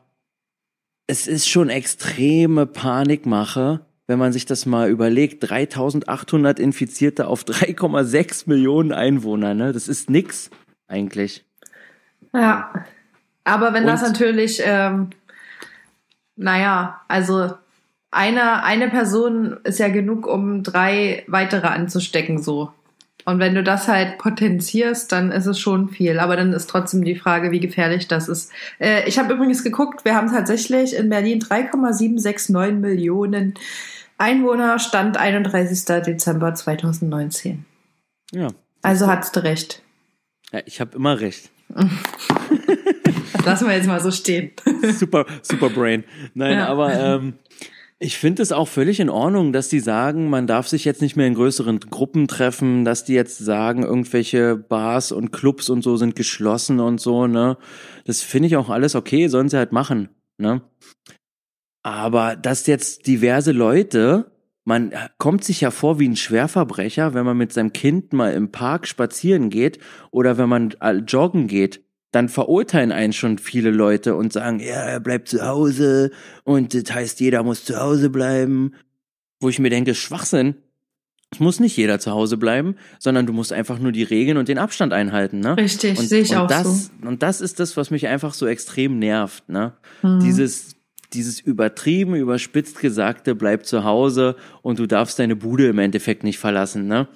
es 1.07 1.27
ist 1.27 1.47
schon 1.49 1.69
extreme 1.69 2.65
Panikmache, 2.65 3.85
wenn 4.11 4.19
man 4.19 4.33
sich 4.33 4.45
das 4.45 4.65
mal 4.65 4.89
überlegt. 4.89 5.49
3800 5.49 6.59
Infizierte 6.59 7.27
auf 7.27 7.43
3,6 7.45 8.43
Millionen 8.49 8.91
Einwohner, 8.91 9.53
ne, 9.53 9.71
das 9.71 9.87
ist 9.87 10.09
nix 10.09 10.49
eigentlich. 10.89 11.45
Ja. 12.33 12.73
Aber 13.45 13.73
wenn 13.73 13.87
das 13.87 14.03
Und- 14.03 14.09
natürlich, 14.09 14.61
ähm, 14.65 15.11
naja, 16.35 16.99
also 17.07 17.53
eine, 18.11 18.65
eine 18.65 18.89
Person 18.89 19.57
ist 19.63 19.79
ja 19.79 19.87
genug, 19.87 20.27
um 20.27 20.61
drei 20.61 21.23
weitere 21.27 21.67
anzustecken, 21.67 22.43
so. 22.43 22.73
Und 23.23 23.39
wenn 23.39 23.55
du 23.55 23.63
das 23.63 23.87
halt 23.87 24.17
potenzierst, 24.17 25.11
dann 25.11 25.31
ist 25.31 25.45
es 25.45 25.59
schon 25.59 25.89
viel. 25.89 26.19
Aber 26.19 26.35
dann 26.35 26.51
ist 26.53 26.69
trotzdem 26.69 27.03
die 27.05 27.15
Frage, 27.15 27.51
wie 27.51 27.59
gefährlich 27.61 28.07
das 28.07 28.27
ist. 28.27 28.51
Äh, 28.79 29.07
ich 29.07 29.19
habe 29.19 29.33
übrigens 29.35 29.63
geguckt, 29.63 30.03
wir 30.03 30.15
haben 30.15 30.31
tatsächlich 30.31 30.95
in 30.95 31.09
Berlin 31.09 31.39
3,769 31.39 32.81
Millionen 32.81 33.53
Einwohner, 34.21 34.79
Stand 34.79 35.17
31. 35.17 35.85
Dezember 36.05 36.53
2019. 36.53 37.65
Ja. 38.31 38.49
Also 38.81 39.07
hattest 39.07 39.35
du 39.35 39.43
recht. 39.43 39.81
ja 40.53 40.61
ich 40.65 40.79
habe 40.79 40.95
immer 40.95 41.19
recht. 41.19 41.49
Lassen 43.45 43.67
wir 43.67 43.75
jetzt 43.75 43.87
mal 43.87 43.99
so 43.99 44.11
stehen. 44.11 44.51
super, 44.93 45.25
super 45.41 45.69
Brain. 45.69 46.03
Nein, 46.33 46.57
Ja. 46.57 46.67
aber 46.67 46.93
ähm, 46.93 47.33
ich 47.97 48.17
finde 48.17 48.43
es 48.43 48.51
auch 48.51 48.67
völlig 48.67 48.99
in 48.99 49.09
Ordnung, 49.09 49.53
dass 49.53 49.69
die 49.69 49.79
sagen, 49.79 50.29
man 50.29 50.47
darf 50.47 50.67
sich 50.67 50.85
jetzt 50.85 51.01
nicht 51.01 51.15
mehr 51.15 51.27
in 51.27 51.33
größeren 51.35 51.79
Gruppen 51.79 52.27
treffen, 52.27 52.85
dass 52.85 53.03
die 53.03 53.13
jetzt 53.13 53.37
sagen, 53.39 53.83
irgendwelche 53.83 54.55
Bars 54.55 55.11
und 55.11 55.31
Clubs 55.31 55.69
und 55.69 55.81
so 55.83 55.97
sind 55.97 56.15
geschlossen 56.15 56.79
und 56.79 56.99
so, 56.99 57.27
ne? 57.27 57.57
Das 58.05 58.21
finde 58.21 58.47
ich 58.47 58.55
auch 58.57 58.69
alles 58.69 58.95
okay, 58.95 59.27
sollen 59.27 59.49
sie 59.49 59.57
halt 59.57 59.71
machen, 59.71 60.09
ne? 60.37 60.61
Aber 61.83 62.35
dass 62.35 62.67
jetzt 62.67 63.07
diverse 63.07 63.51
Leute, 63.51 64.31
man 64.65 64.93
kommt 65.17 65.43
sich 65.43 65.61
ja 65.61 65.71
vor 65.71 65.99
wie 65.99 66.07
ein 66.07 66.15
Schwerverbrecher, 66.15 67.13
wenn 67.13 67.25
man 67.25 67.37
mit 67.37 67.53
seinem 67.53 67.73
Kind 67.73 68.13
mal 68.13 68.33
im 68.33 68.51
Park 68.51 68.87
spazieren 68.87 69.49
geht 69.49 69.79
oder 70.11 70.37
wenn 70.37 70.49
man 70.49 70.75
äh, 70.81 70.93
joggen 70.97 71.47
geht 71.47 71.81
dann 72.11 72.27
verurteilen 72.27 72.91
einen 72.91 73.13
schon 73.13 73.37
viele 73.37 73.71
Leute 73.71 74.15
und 74.15 74.33
sagen, 74.33 74.59
ja, 74.59 74.83
er 74.83 74.99
bleibt 74.99 75.29
zu 75.29 75.45
Hause 75.45 76.11
und 76.43 76.73
das 76.73 76.93
heißt, 76.93 77.19
jeder 77.21 77.43
muss 77.43 77.63
zu 77.63 77.79
Hause 77.79 78.09
bleiben. 78.09 78.73
Wo 79.39 79.49
ich 79.49 79.59
mir 79.59 79.69
denke, 79.69 79.95
Schwachsinn. 79.95 80.55
Es 81.31 81.39
muss 81.39 81.61
nicht 81.61 81.77
jeder 81.77 81.97
zu 81.99 82.11
Hause 82.11 82.35
bleiben, 82.35 82.75
sondern 82.99 83.25
du 83.25 83.31
musst 83.31 83.53
einfach 83.53 83.79
nur 83.79 83.93
die 83.93 84.03
Regeln 84.03 84.37
und 84.37 84.49
den 84.49 84.57
Abstand 84.57 84.91
einhalten, 84.91 85.39
ne? 85.39 85.55
Richtig, 85.55 85.97
sehe 85.97 86.21
ich 86.21 86.31
und 86.31 86.37
auch 86.39 86.47
das, 86.47 86.91
Und 87.01 87.23
das 87.23 87.39
ist 87.39 87.61
das, 87.61 87.77
was 87.77 87.89
mich 87.89 88.07
einfach 88.07 88.33
so 88.33 88.45
extrem 88.47 88.99
nervt, 88.99 89.47
ne? 89.47 89.73
Mhm. 90.01 90.19
Dieses, 90.19 90.75
dieses 91.13 91.39
übertrieben, 91.39 92.15
überspitzt 92.15 92.79
gesagte, 92.79 93.35
bleib 93.35 93.65
zu 93.65 93.83
Hause 93.83 94.35
und 94.61 94.79
du 94.79 94.87
darfst 94.87 95.19
deine 95.19 95.35
Bude 95.35 95.67
im 95.67 95.79
Endeffekt 95.79 96.23
nicht 96.23 96.39
verlassen, 96.39 96.87
ne? 96.87 97.07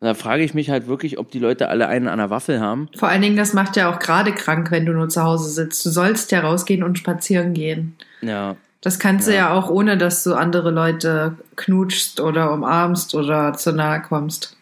Da 0.00 0.14
frage 0.14 0.42
ich 0.42 0.52
mich 0.52 0.68
halt 0.68 0.88
wirklich, 0.88 1.18
ob 1.18 1.30
die 1.30 1.38
Leute 1.38 1.68
alle 1.68 1.86
einen 1.86 2.08
an 2.08 2.18
der 2.18 2.28
Waffel 2.28 2.60
haben. 2.60 2.88
Vor 2.96 3.08
allen 3.08 3.22
Dingen, 3.22 3.36
das 3.36 3.52
macht 3.52 3.76
ja 3.76 3.88
auch 3.92 4.00
gerade 4.00 4.32
krank, 4.32 4.72
wenn 4.72 4.84
du 4.84 4.92
nur 4.92 5.08
zu 5.08 5.22
Hause 5.22 5.48
sitzt. 5.50 5.86
Du 5.86 5.90
sollst 5.90 6.32
ja 6.32 6.40
rausgehen 6.40 6.82
und 6.82 6.98
spazieren 6.98 7.54
gehen. 7.54 7.94
Ja, 8.20 8.56
Das 8.80 8.98
kannst 8.98 9.28
du 9.28 9.32
Ja. 9.32 9.36
ja 9.38 9.54
auch, 9.54 9.70
ohne 9.70 9.96
dass 9.96 10.24
du 10.24 10.34
andere 10.34 10.72
Leute 10.72 11.36
knutschst 11.54 12.18
oder 12.20 12.52
umarmst 12.52 13.14
oder 13.14 13.52
zu 13.52 13.72
nahe 13.72 14.02
kommst. 14.02 14.56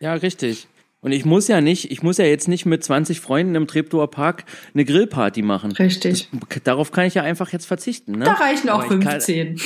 Ja, 0.00 0.12
richtig. 0.12 0.68
Und 1.00 1.12
ich 1.12 1.24
muss 1.24 1.46
ja 1.46 1.60
nicht, 1.60 1.92
ich 1.92 2.02
muss 2.02 2.18
ja 2.18 2.24
jetzt 2.24 2.48
nicht 2.48 2.66
mit 2.66 2.82
20 2.82 3.20
Freunden 3.20 3.54
im 3.54 3.68
Treptower 3.68 4.10
Park 4.10 4.44
eine 4.74 4.84
Grillparty 4.84 5.42
machen. 5.42 5.70
Richtig. 5.72 6.28
Das, 6.32 6.62
darauf 6.64 6.90
kann 6.90 7.06
ich 7.06 7.14
ja 7.14 7.22
einfach 7.22 7.52
jetzt 7.52 7.66
verzichten. 7.66 8.12
Ne? 8.12 8.24
Da 8.24 8.32
reichen 8.32 8.68
auch 8.68 8.82
Aber 8.84 8.94
ich 8.96 9.00
kann- 9.00 9.20
15. 9.20 9.54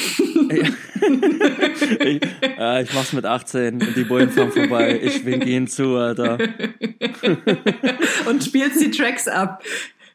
ich, 2.01 2.22
äh, 2.59 2.83
ich 2.83 2.93
mach's 2.93 3.14
mit 3.14 3.24
18 3.24 3.80
und 3.80 3.97
die 3.97 4.05
Bullen 4.05 4.30
fahren 4.30 4.53
vorbei. 4.53 5.01
Ich 5.03 5.24
wink 5.24 5.47
ihnen 5.47 5.68
zu, 5.68 5.97
Alter. 5.97 6.37
und 8.28 8.45
spielst 8.45 8.83
die 8.83 8.91
Tracks 8.91 9.26
ab. 9.26 9.62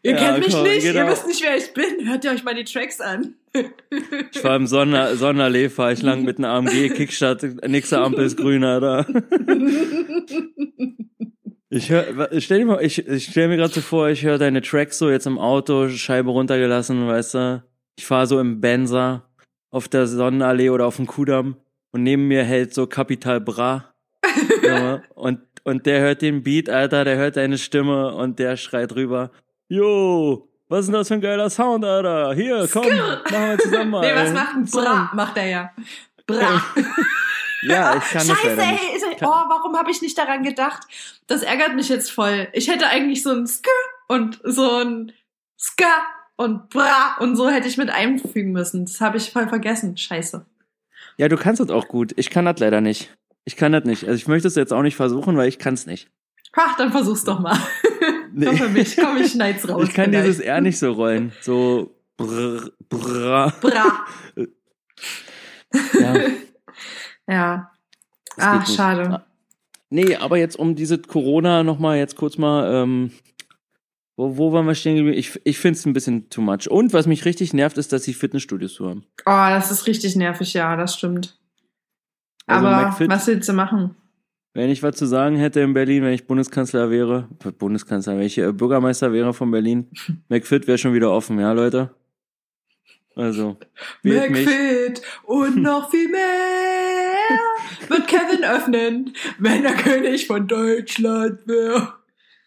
Ihr 0.08 0.14
Ja, 0.14 0.20
kennt 0.20 0.46
mich 0.46 0.54
komm, 0.54 0.64
nicht, 0.64 0.84
genau. 0.84 1.00
ihr 1.06 1.12
wisst 1.12 1.28
nicht, 1.28 1.44
wer 1.44 1.58
ich 1.58 1.74
bin. 1.74 2.08
Hört 2.10 2.24
ihr 2.24 2.32
euch 2.32 2.44
mal 2.46 2.56
die 2.56 2.64
Tracks 2.64 3.02
an. 3.02 3.34
Ich 4.32 4.42
war 4.42 4.56
im 4.56 4.66
Sonder 4.66 5.18
Sonderlee, 5.18 5.68
fahr 5.68 5.92
ich 5.92 6.02
lang 6.02 6.24
mit 6.24 6.38
einem 6.38 6.46
AMG, 6.46 6.90
Kickstart, 6.94 7.44
nächste 7.68 8.00
Ampel 8.00 8.26
ist 8.26 8.38
grün, 8.38 8.64
Alter. 8.64 9.06
Ich 11.70 11.90
hör, 11.90 12.30
stell 12.40 12.60
dir 12.60 12.66
mal, 12.66 12.82
ich, 12.82 13.06
ich 13.06 13.26
stell 13.26 13.50
mir 13.50 13.58
gerade 13.58 13.74
so 13.74 13.82
vor, 13.82 14.08
ich 14.08 14.24
höre 14.24 14.38
deine 14.38 14.62
Tracks 14.62 14.98
so 14.98 15.10
jetzt 15.10 15.28
im 15.28 15.38
Auto, 15.38 15.90
Scheibe 15.90 16.30
runtergelassen, 16.30 17.06
weißt 17.06 17.34
du. 17.34 17.64
Ich 17.98 18.06
fahre 18.06 18.28
so 18.28 18.40
im 18.40 18.62
Benzer 18.62 19.28
auf 19.72 19.90
der 19.90 20.08
Sonnenallee 20.08 20.70
oder 20.70 20.86
auf 20.86 20.96
dem 20.96 21.08
Kudamm 21.08 21.58
und 21.92 22.04
neben 22.04 22.28
mir 22.30 22.44
hält 22.44 22.74
so 22.74 22.88
Capital 22.88 23.42
Bra. 23.42 23.94
ja, 24.64 25.02
und, 25.16 25.40
und 25.66 25.86
der 25.86 26.00
hört 26.00 26.22
den 26.22 26.44
Beat, 26.44 26.70
Alter, 26.70 27.04
der 27.04 27.18
hört 27.18 27.36
deine 27.36 27.58
Stimme 27.58 28.14
und 28.16 28.40
der 28.40 28.56
schreit 28.56 28.96
rüber, 28.96 29.32
Jo, 29.70 30.48
was 30.70 30.82
ist 30.82 30.86
denn 30.88 30.94
das 30.94 31.08
für 31.08 31.16
ein 31.16 31.22
geiler 31.22 31.50
Sound, 31.50 31.84
Alter? 31.84 32.34
Hier, 32.34 32.68
komm, 32.72 32.86
machen 32.88 33.50
wir 33.50 33.58
zusammen 33.60 33.90
mal. 33.92 34.02
Nee, 34.02 34.16
was 34.16 34.30
ey. 34.30 34.34
macht 34.34 34.56
ein. 34.56 34.66
Bra? 34.66 35.12
Macht 35.14 35.38
er 35.38 35.48
ja. 35.48 35.72
Bra. 36.26 36.62
Ja, 37.64 37.96
ich 37.98 38.04
kann 38.04 38.28
das 38.28 38.38
Scheiße, 38.38 38.50
leider 38.56 38.64
ey. 38.66 38.72
nicht. 38.94 39.20
Kann- 39.20 39.28
Oh, 39.30 39.50
warum 39.50 39.76
habe 39.76 39.90
ich 39.90 40.00
nicht 40.04 40.16
daran 40.16 40.44
gedacht? 40.44 40.84
Das 41.26 41.42
ärgert 41.42 41.74
mich 41.76 41.90
jetzt 41.90 42.12
voll. 42.12 42.48
Ich 42.54 42.70
hätte 42.70 42.86
eigentlich 42.88 43.24
so 43.24 43.32
ein 43.32 43.48
Sk 43.48 43.66
und 44.08 44.40
so 44.44 44.78
ein 44.78 45.12
Ska 45.60 45.88
und 46.36 46.70
Bra 46.70 47.18
und 47.20 47.36
so 47.36 47.50
hätte 47.50 47.68
ich 47.68 47.78
mit 47.78 47.90
einfügen 47.90 48.52
müssen. 48.52 48.86
Das 48.86 49.02
habe 49.02 49.18
ich 49.18 49.32
voll 49.32 49.48
vergessen. 49.50 49.98
Scheiße. 49.98 50.46
Ja, 51.18 51.28
du 51.30 51.36
kannst 51.36 51.60
das 51.60 51.72
auch 51.72 51.88
gut. 51.88 52.14
Ich 52.16 52.30
kann 52.30 52.46
das 52.46 52.60
leider 52.60 52.80
nicht. 52.80 53.12
Ich 53.44 53.56
kann 53.58 53.72
das 53.72 53.86
nicht. 53.86 54.04
Also 54.04 54.14
ich 54.14 54.28
möchte 54.28 54.48
es 54.48 54.56
jetzt 54.56 54.72
auch 54.72 54.84
nicht 54.84 54.96
versuchen, 54.96 55.36
weil 55.36 55.50
ich 55.50 55.58
kann 55.58 55.74
es 55.74 55.88
nicht. 55.88 56.10
Ach, 56.54 56.78
dann 56.78 56.92
versuch's 56.92 57.24
doch 57.24 57.40
mal. 57.40 57.58
Nee. 58.40 58.46
Komm 58.46 58.58
für 58.58 58.70
mich, 58.70 58.96
komm, 59.02 59.18
ich 59.18 59.32
schneid's 59.32 59.68
raus. 59.68 59.84
Ich 59.88 59.94
kann 59.96 60.06
vielleicht. 60.12 60.28
dieses 60.28 60.40
R 60.42 60.62
nicht 60.62 60.78
so 60.78 60.92
rollen. 60.92 61.32
So 61.42 61.96
brr, 62.18 62.70
brr. 62.88 63.52
Bra. 63.62 64.06
Ja, 66.00 66.14
Ja. 67.28 67.72
das 68.36 68.46
Ach, 68.46 68.60
nicht. 68.68 68.76
schade. 68.76 69.26
Nee, 69.90 70.16
aber 70.16 70.38
jetzt 70.38 70.58
um 70.58 70.76
diese 70.76 70.98
Corona 71.00 71.64
nochmal 71.64 71.98
jetzt 71.98 72.16
kurz 72.16 72.38
mal, 72.38 72.72
ähm, 72.84 73.12
wo, 74.18 74.38
wo 74.38 74.52
waren 74.54 74.66
wir 74.66 74.76
stehen 74.76 74.96
geblieben? 74.98 75.18
Ich, 75.18 75.40
ich 75.44 75.58
finde 75.60 75.78
es 75.80 75.86
ein 75.86 75.94
bisschen 75.94 76.30
too 76.30 76.42
much. 76.42 76.70
Und 76.70 76.94
was 76.94 77.08
mich 77.08 77.26
richtig 77.26 77.54
nervt, 77.54 77.78
ist, 77.78 77.92
dass 77.94 78.04
sie 78.04 78.14
Fitnessstudios 78.14 78.74
zu 78.76 78.88
haben. 78.90 79.04
Oh, 79.26 79.50
das 79.50 79.72
ist 79.72 79.88
richtig 79.88 80.16
nervig, 80.16 80.54
ja, 80.54 80.76
das 80.76 80.96
stimmt. 80.96 81.40
Also 82.48 82.66
Aber 82.68 82.90
McFit- 82.92 83.10
was 83.10 83.28
willst 83.28 83.50
du 83.50 83.54
machen? 83.54 83.96
Wenn 84.58 84.72
ich 84.72 84.82
was 84.82 84.96
zu 84.96 85.06
sagen 85.06 85.36
hätte 85.36 85.60
in 85.60 85.76
Berlin, 85.76 86.02
wenn 86.02 86.14
ich 86.14 86.26
Bundeskanzler 86.26 86.90
wäre, 86.90 87.30
äh, 87.46 87.52
Bundeskanzler, 87.52 88.18
wenn 88.18 88.26
ich 88.26 88.40
äh, 88.40 88.52
Bürgermeister 88.52 89.14
wäre 89.14 89.32
von 89.32 89.52
Berlin, 89.52 89.88
McFit 90.30 90.66
wäre 90.66 90.80
schon 90.80 90.96
wieder 90.96 91.12
offen, 91.12 91.40
ja, 91.40 91.52
Leute? 91.52 91.94
Also, 93.16 93.58
wählt. 94.02 94.32
McFit 94.32 95.02
und 95.26 95.62
noch 95.62 95.92
viel 95.92 96.10
mehr 96.10 96.24
wird 97.88 98.08
Kevin 98.08 98.44
öffnen, 98.44 99.14
wenn 99.38 99.64
er 99.64 99.76
König 99.76 100.26
von 100.26 100.48
Deutschland 100.48 101.48
wäre. 101.48 101.94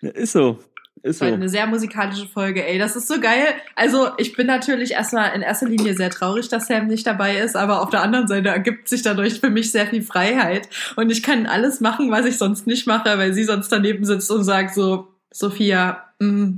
Ja, 0.00 0.10
Ist 0.10 0.32
so. 0.32 0.58
Ist 1.02 1.20
so. 1.20 1.24
Eine 1.24 1.48
sehr 1.48 1.66
musikalische 1.66 2.26
Folge, 2.28 2.66
ey. 2.66 2.78
Das 2.78 2.94
ist 2.94 3.08
so 3.08 3.18
geil. 3.20 3.46
Also, 3.74 4.10
ich 4.18 4.34
bin 4.34 4.46
natürlich 4.46 4.92
erstmal 4.92 5.34
in 5.34 5.40
erster 5.40 5.66
Linie 5.68 5.94
sehr 5.94 6.10
traurig, 6.10 6.48
dass 6.48 6.66
Sam 6.66 6.88
nicht 6.88 7.06
dabei 7.06 7.38
ist, 7.38 7.56
aber 7.56 7.80
auf 7.80 7.88
der 7.90 8.02
anderen 8.02 8.28
Seite 8.28 8.50
ergibt 8.50 8.86
sich 8.88 9.00
dadurch 9.02 9.40
für 9.40 9.48
mich 9.48 9.72
sehr 9.72 9.86
viel 9.86 10.02
Freiheit. 10.02 10.68
Und 10.96 11.10
ich 11.10 11.22
kann 11.22 11.46
alles 11.46 11.80
machen, 11.80 12.10
was 12.10 12.26
ich 12.26 12.36
sonst 12.36 12.66
nicht 12.66 12.86
mache, 12.86 13.16
weil 13.16 13.32
sie 13.32 13.44
sonst 13.44 13.70
daneben 13.72 14.04
sitzt 14.04 14.30
und 14.30 14.44
sagt 14.44 14.74
so, 14.74 15.08
Sophia, 15.32 16.04
mm, 16.18 16.56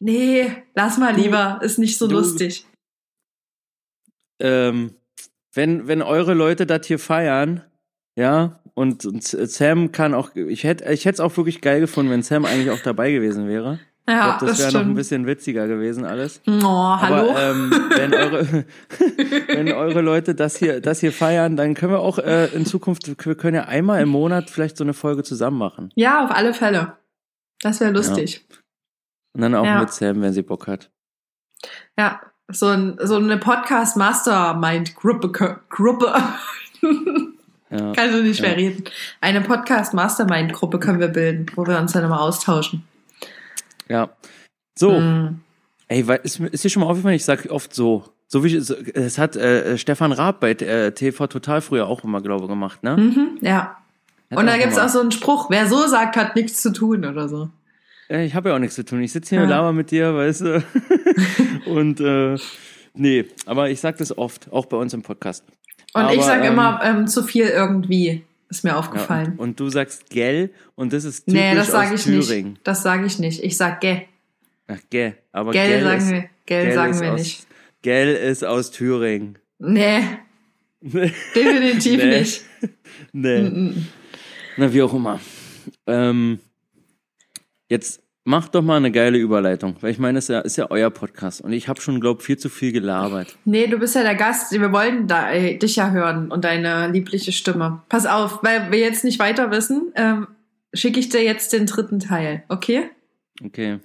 nee, 0.00 0.50
lass 0.74 0.96
mal 0.96 1.14
lieber, 1.14 1.60
ist 1.62 1.78
nicht 1.78 1.98
so 1.98 2.06
du- 2.08 2.14
lustig. 2.14 2.64
ähm, 4.40 4.94
wenn, 5.54 5.86
wenn 5.86 6.00
eure 6.02 6.32
Leute 6.34 6.66
das 6.66 6.86
hier 6.86 6.98
feiern, 6.98 7.62
ja, 8.16 8.58
und, 8.74 9.04
und 9.04 9.22
Sam 9.22 9.92
kann 9.92 10.14
auch, 10.14 10.34
ich 10.34 10.64
hätte 10.64 10.90
ich 10.92 11.04
hätte 11.04 11.16
es 11.16 11.20
auch 11.20 11.36
wirklich 11.36 11.60
geil 11.60 11.80
gefunden, 11.80 12.10
wenn 12.10 12.22
Sam 12.22 12.44
eigentlich 12.46 12.70
auch 12.70 12.80
dabei 12.82 13.12
gewesen 13.12 13.46
wäre. 13.48 13.78
Ich 14.06 14.12
Ja, 14.14 14.36
glaube, 14.38 14.46
das 14.46 14.58
das 14.58 14.74
wäre 14.74 14.82
noch 14.82 14.90
ein 14.90 14.94
bisschen 14.96 15.26
witziger 15.26 15.68
gewesen 15.68 16.04
alles. 16.04 16.40
Oh, 16.46 16.50
hallo? 16.62 17.30
Aber 17.30 17.40
ähm, 17.40 17.70
wenn 17.94 18.12
eure 18.14 18.64
wenn 19.48 19.70
eure 19.72 20.00
Leute 20.00 20.34
das 20.34 20.56
hier 20.56 20.80
das 20.80 20.98
hier 21.00 21.12
feiern, 21.12 21.56
dann 21.56 21.74
können 21.74 21.92
wir 21.92 22.00
auch 22.00 22.18
äh, 22.18 22.46
in 22.54 22.66
Zukunft 22.66 23.06
wir 23.26 23.34
können 23.36 23.54
ja 23.56 23.64
einmal 23.66 24.00
im 24.02 24.08
Monat 24.08 24.50
vielleicht 24.50 24.76
so 24.76 24.82
eine 24.84 24.94
Folge 24.94 25.22
zusammen 25.22 25.58
machen 25.58 25.90
ja, 25.94 26.24
auf 26.24 26.30
alle 26.32 26.52
Fälle. 26.54 26.94
Das 27.60 27.78
wäre 27.80 27.92
lustig. 27.92 28.44
und 29.34 29.42
dann 29.42 29.54
auch 29.54 29.64
Ja. 29.64 29.78
mit 29.80 29.92
Sam, 29.92 30.20
wenn 30.22 30.32
sie 30.32 30.42
Bock 30.42 30.66
hat. 30.66 30.90
Ja, 31.96 32.20
so, 32.48 32.66
ein, 32.66 32.98
so 33.02 33.14
eine 33.16 33.38
Podcast-Mastermind-Gruppe. 33.38 35.60
Gruppe. 35.68 36.12
Ja. 37.72 37.92
Kann 37.92 38.12
so 38.12 38.18
nicht 38.22 38.40
mehr 38.42 38.50
Ja. 38.50 38.56
reden. 38.56 38.84
Eine 39.20 39.40
Podcast-Mastermind-Gruppe 39.40 40.78
können 40.78 41.00
wir 41.00 41.08
bilden, 41.08 41.46
wo 41.56 41.66
wir 41.66 41.78
uns 41.78 41.92
dann 41.92 42.04
immer 42.04 42.20
austauschen. 42.20 42.84
Ja. 43.88 44.10
So, 44.78 44.92
Mm. 45.00 45.40
ey, 45.88 46.06
weil, 46.06 46.20
ist, 46.22 46.38
ist 46.40 46.64
dir 46.64 46.70
schon 46.70 46.82
mal 46.82 46.88
aufgefallen, 46.88 47.14
ich 47.16 47.24
sag 47.24 47.46
oft 47.50 47.74
so. 47.74 48.04
So 48.28 48.42
wie 48.44 48.54
es 48.56 49.18
hat 49.18 49.36
äh, 49.36 49.76
Stefan 49.76 50.10
Raab 50.12 50.40
bei 50.40 50.52
äh, 50.52 50.92
TV 50.92 51.26
Total 51.26 51.60
früher 51.60 51.86
auch 51.86 52.02
immer, 52.02 52.22
glaube 52.22 52.44
ich, 52.44 52.48
gemacht, 52.48 52.82
ne? 52.82 52.96
Mhm, 52.96 53.38
ja. 53.42 53.76
Hat 54.30 54.38
Und 54.38 54.46
da 54.46 54.56
gibt's 54.56 54.76
immer- 54.76 54.86
auch 54.86 54.90
so 54.90 55.00
einen 55.00 55.12
Spruch, 55.12 55.50
wer 55.50 55.66
so 55.66 55.86
sagt, 55.86 56.16
hat 56.16 56.34
nichts 56.36 56.62
zu 56.62 56.72
tun 56.72 57.04
oder 57.04 57.28
so. 57.28 57.50
Ich 58.08 58.34
habe 58.34 58.48
ja 58.50 58.54
auch 58.54 58.58
nichts 58.58 58.74
zu 58.76 58.84
tun. 58.86 59.02
Ich 59.02 59.12
sitze 59.12 59.30
hier 59.30 59.38
Ja. 59.38 59.44
und 59.44 59.50
laber 59.50 59.72
mit 59.72 59.90
dir, 59.90 60.14
weißt 60.14 60.40
du. 60.42 60.64
und 61.66 62.00
äh, 62.00 62.38
nee, 62.94 63.26
aber 63.46 63.68
ich 63.70 63.80
sag 63.80 63.98
das 63.98 64.16
oft, 64.16 64.50
auch 64.50 64.64
bei 64.66 64.76
uns 64.78 64.94
im 64.94 65.02
Podcast. 65.02 65.44
Und 65.94 66.02
Aber, 66.02 66.14
ich 66.14 66.22
sage 66.22 66.46
ähm, 66.46 66.52
immer 66.54 66.80
ähm, 66.82 67.06
zu 67.06 67.22
viel 67.22 67.46
irgendwie, 67.46 68.24
ist 68.48 68.64
mir 68.64 68.70
Ja, 68.70 68.76
aufgefallen. 68.78 69.32
und, 69.32 69.38
und 69.40 69.60
du 69.60 69.68
sagst 69.68 70.08
gell 70.10 70.50
und 70.74 70.92
das 70.92 71.04
ist 71.04 71.26
typisch 71.26 71.40
nee, 71.40 71.54
das 71.54 71.68
sage 71.70 71.94
aus 71.94 72.06
ich 72.06 72.26
Thüringen. 72.26 72.50
nicht. 72.52 72.66
Das 72.66 72.82
sage 72.82 73.06
ich 73.06 73.18
nicht. 73.18 73.42
Ich 73.42 73.56
sag 73.56 73.80
gell. 73.80 74.02
Ach, 74.68 74.78
gell. 74.90 75.16
Aber 75.32 75.52
Gell 75.52 75.68
gell 75.68 75.82
sagen 75.82 75.98
ist, 75.98 76.10
wir. 76.10 76.20
Gell, 76.46 76.64
gell 76.66 76.74
sagen 76.74 76.92
ist 76.92 77.00
wir 77.00 77.12
aus, 77.12 77.20
nicht. 77.20 77.46
Gell 77.82 78.14
ist 78.14 78.44
aus 78.44 78.70
Thüringen. 78.70 79.38
Nee, 79.58 80.00
definitiv 80.80 82.02
Nee. 82.02 82.18
nicht. 82.20 82.42
nee. 83.12 83.74
Na, 84.56 84.72
wie 84.72 84.82
auch 84.82 84.92
immer. 84.94 85.20
Ähm, 85.86 86.38
jetzt 87.68 88.01
macht 88.24 88.54
doch 88.54 88.62
mal 88.62 88.76
eine 88.76 88.92
geile 88.92 89.18
Überleitung, 89.18 89.76
weil 89.80 89.90
ich 89.90 89.98
meine, 89.98 90.18
es 90.18 90.24
ist 90.24 90.28
ja, 90.28 90.40
ist 90.40 90.56
ja 90.56 90.70
euer 90.70 90.90
Podcast 90.90 91.40
und 91.40 91.52
ich 91.52 91.68
habe 91.68 91.80
schon, 91.80 92.00
glaub, 92.00 92.22
viel 92.22 92.38
zu 92.38 92.48
viel 92.48 92.72
gelabert. 92.72 93.36
Nee, 93.44 93.66
du 93.66 93.78
bist 93.78 93.94
ja 93.94 94.02
der 94.02 94.14
Gast. 94.14 94.52
Wir 94.52 94.72
wollen 94.72 95.08
da, 95.08 95.32
äh, 95.32 95.56
dich 95.56 95.76
ja 95.76 95.90
hören 95.90 96.30
und 96.30 96.44
deine 96.44 96.88
liebliche 96.88 97.32
Stimme. 97.32 97.82
Pass 97.88 98.06
auf, 98.06 98.42
weil 98.42 98.70
wir 98.70 98.78
jetzt 98.78 99.04
nicht 99.04 99.18
weiter 99.18 99.50
wissen, 99.50 99.92
ähm, 99.96 100.28
schicke 100.72 101.00
ich 101.00 101.08
dir 101.08 101.22
jetzt 101.22 101.52
den 101.52 101.66
dritten 101.66 101.98
Teil, 101.98 102.44
okay? 102.48 102.90
Okay. 103.44 103.80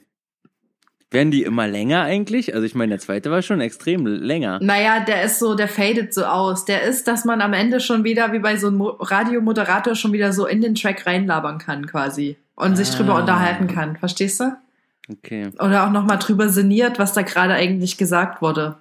Werden 1.10 1.32
die 1.32 1.44
immer 1.44 1.68
länger 1.68 2.02
eigentlich? 2.02 2.54
Also 2.54 2.66
ich 2.66 2.76
meine, 2.76 2.90
der 2.90 3.00
zweite 3.00 3.32
war 3.32 3.42
schon 3.42 3.62
extrem 3.62 4.06
länger. 4.06 4.60
Naja, 4.62 5.00
der 5.00 5.24
ist 5.24 5.40
so, 5.40 5.56
der 5.56 5.70
fadet 5.70 6.14
so 6.14 6.26
aus. 6.26 6.66
Der 6.66 6.84
ist, 6.84 7.08
dass 7.08 7.24
man 7.24 7.40
am 7.40 7.54
Ende 7.54 7.80
schon 7.80 8.04
wieder, 8.04 8.34
wie 8.34 8.40
bei 8.40 8.58
so 8.58 8.68
einem 8.68 8.78
Mo- 8.78 8.98
Radiomoderator, 9.00 9.96
schon 9.96 10.12
wieder 10.12 10.34
so 10.34 10.46
in 10.46 10.60
den 10.62 10.76
Track 10.76 11.06
reinlabern 11.08 11.60
kann 11.60 11.88
quasi. 11.88 12.36
Und 12.58 12.76
sich 12.76 12.90
drüber 12.90 13.16
Ah. 13.16 13.20
unterhalten 13.22 13.68
kann. 13.68 13.96
Verstehst 13.96 14.40
du? 14.42 14.52
Okay. 15.10 15.52
Oder 15.60 15.88
auch 15.88 15.92
nochmal 15.92 16.18
drüber 16.20 16.50
sinniert, 16.50 17.00
was 17.00 17.14
da 17.14 17.22
gerade 17.22 17.54
eigentlich 17.54 17.98
gesagt 17.98 18.42
wurde. 18.42 18.76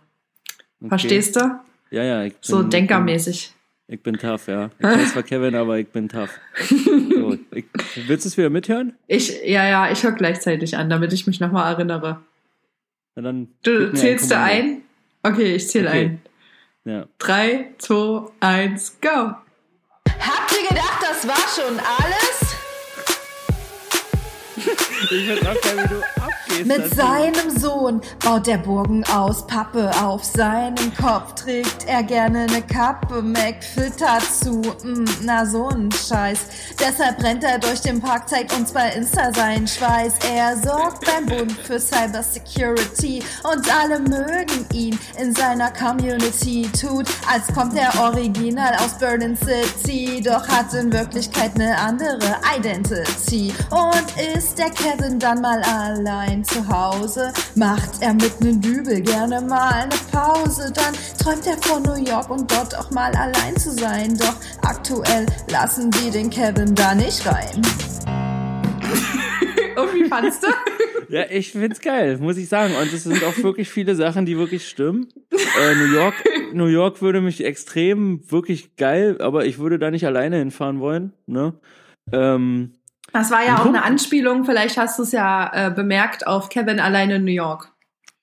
okay. 0.80 0.88
Verstehst 0.88 1.36
du? 1.36 1.60
Ja, 1.90 2.02
ja. 2.02 2.24
Ich 2.24 2.32
bin, 2.32 2.40
So 2.42 2.62
denkermäßig. 2.64 3.52
Ich 3.86 4.02
bin, 4.02 4.16
ich 4.16 4.20
bin 4.22 4.28
tough, 4.30 4.48
ja. 4.48 4.70
Ich 4.80 4.84
weiß 4.84 5.12
zwar 5.12 5.22
Kevin, 5.22 5.54
aber 5.54 5.78
ich 5.78 5.86
bin 5.88 6.08
tough. 6.08 6.30
So, 6.68 7.36
ich, 7.52 7.66
willst 8.08 8.24
du 8.24 8.28
es 8.28 8.36
wieder 8.36 8.50
mithören? 8.50 8.94
Ich, 9.06 9.40
ja, 9.44 9.64
ja, 9.68 9.90
ich 9.92 10.02
höre 10.02 10.12
gleichzeitig 10.12 10.76
an, 10.76 10.90
damit 10.90 11.12
ich 11.12 11.28
mich 11.28 11.38
nochmal 11.38 11.72
erinnere. 11.72 12.20
Na 13.14 13.22
dann. 13.22 13.48
Du 13.62 13.92
zählst 13.92 14.30
du 14.32 14.36
ein? 14.38 14.82
Okay, 15.22 15.54
ich 15.54 15.68
zähle 15.68 15.88
Okay. 15.90 15.98
ein. 16.00 16.20
Ja. 16.92 17.06
Drei, 17.18 17.70
zwei, 17.78 18.26
eins, 18.40 18.96
go! 19.00 19.08
Habt 19.08 20.52
ihr 20.52 20.68
gedacht, 20.68 20.98
das 21.02 21.26
war 21.28 21.34
schon 21.54 21.78
alles? 21.78 22.35
Ich 25.08 25.28
weiß 25.28 25.38
auch 25.46 25.60
gar 25.60 25.74
nicht, 25.74 25.90
wie 25.90 26.35
abgehst. 26.60 26.66
Mit 26.66 26.78
dazu. 26.78 26.96
seinem 26.96 27.58
Sohn 27.58 28.00
baut 28.24 28.46
der 28.46 28.58
Burgen 28.58 29.04
aus 29.04 29.46
Pappe. 29.46 29.90
Auf 30.02 30.24
seinem 30.24 30.94
Kopf 30.94 31.34
trägt 31.34 31.86
er 31.86 32.02
gerne 32.02 32.46
ne 32.46 32.62
Kappe. 32.62 33.22
McFit 33.22 33.94
dazu, 34.00 34.62
mm, 34.82 35.04
na 35.22 35.44
so 35.44 35.68
ein 35.68 35.90
Scheiß. 35.90 36.40
Deshalb 36.80 37.22
rennt 37.22 37.44
er 37.44 37.58
durch 37.58 37.80
den 37.80 38.00
Park, 38.00 38.28
zeigt 38.28 38.54
uns 38.56 38.72
bei 38.72 38.90
Insta 38.90 39.32
seinen 39.32 39.66
Schweiß. 39.66 40.14
Er 40.30 40.56
sorgt 40.56 41.04
beim 41.06 41.26
Bund 41.26 41.52
für 41.52 41.78
Cyber 41.78 42.22
Security 42.22 43.22
und 43.44 43.66
alle 43.74 43.98
mögen 44.00 44.66
ihn 44.72 44.98
in 45.20 45.34
seiner 45.34 45.70
Community. 45.70 46.68
Tut, 46.78 47.06
als 47.32 47.46
kommt 47.54 47.76
er 47.76 47.92
original 48.00 48.74
aus 48.76 48.98
Berlin 48.98 49.36
City, 49.36 50.22
doch 50.22 50.46
hat 50.48 50.72
in 50.74 50.92
Wirklichkeit 50.92 51.56
ne 51.58 51.76
andere 51.78 52.36
Identity. 52.56 53.52
Und 53.70 54.36
ist 54.36 54.58
der 54.58 54.70
Kevin 54.70 55.18
dann 55.18 55.40
mal 55.40 55.62
allein, 55.62 56.44
zu 56.46 56.66
Hause. 56.68 57.32
Macht 57.54 58.00
er 58.00 58.14
mit 58.14 58.40
nem 58.40 58.60
Dübel 58.60 59.00
gerne 59.00 59.40
mal 59.40 59.72
eine 59.72 59.94
Pause. 60.12 60.72
Dann 60.72 60.94
träumt 61.18 61.46
er 61.46 61.56
von 61.58 61.82
New 61.82 62.04
York 62.04 62.30
und 62.30 62.50
dort 62.50 62.76
auch 62.78 62.90
mal 62.90 63.12
allein 63.14 63.56
zu 63.56 63.70
sein. 63.70 64.16
Doch 64.16 64.36
aktuell 64.62 65.26
lassen 65.50 65.90
die 65.90 66.10
den 66.10 66.30
Kevin 66.30 66.74
da 66.74 66.94
nicht 66.94 67.26
rein. 67.26 67.62
Und 69.76 69.92
wie 69.92 70.08
fandst 70.08 70.42
du? 70.42 70.46
Ja, 71.08 71.24
ich 71.30 71.52
find's 71.52 71.80
geil, 71.80 72.18
muss 72.18 72.36
ich 72.36 72.48
sagen. 72.48 72.74
Und 72.80 72.92
es 72.92 73.04
sind 73.04 73.22
auch 73.24 73.36
wirklich 73.42 73.68
viele 73.68 73.94
Sachen, 73.94 74.26
die 74.26 74.38
wirklich 74.38 74.66
stimmen. 74.66 75.08
Äh, 75.30 75.74
New 75.74 75.92
York, 75.92 76.14
New 76.52 76.66
York 76.66 77.02
würde 77.02 77.20
mich 77.20 77.44
extrem 77.44 78.20
wirklich 78.30 78.76
geil, 78.76 79.20
aber 79.20 79.44
ich 79.44 79.58
würde 79.58 79.78
da 79.78 79.90
nicht 79.90 80.06
alleine 80.06 80.38
hinfahren 80.38 80.80
wollen. 80.80 81.12
Ne? 81.26 81.54
Ähm, 82.12 82.72
Das 83.12 83.30
war 83.30 83.42
ja 83.44 83.54
Ein 83.54 83.60
auch 83.60 83.66
eine 83.66 83.82
Anspielung, 83.84 84.44
vielleicht 84.44 84.76
hast 84.76 84.98
du 84.98 85.02
es 85.02 85.12
ja 85.12 85.50
äh, 85.68 85.70
bemerkt, 85.70 86.26
auf 86.26 86.48
Kevin 86.48 86.80
alleine 86.80 87.16
in 87.16 87.24
New 87.24 87.30
York. 87.32 87.70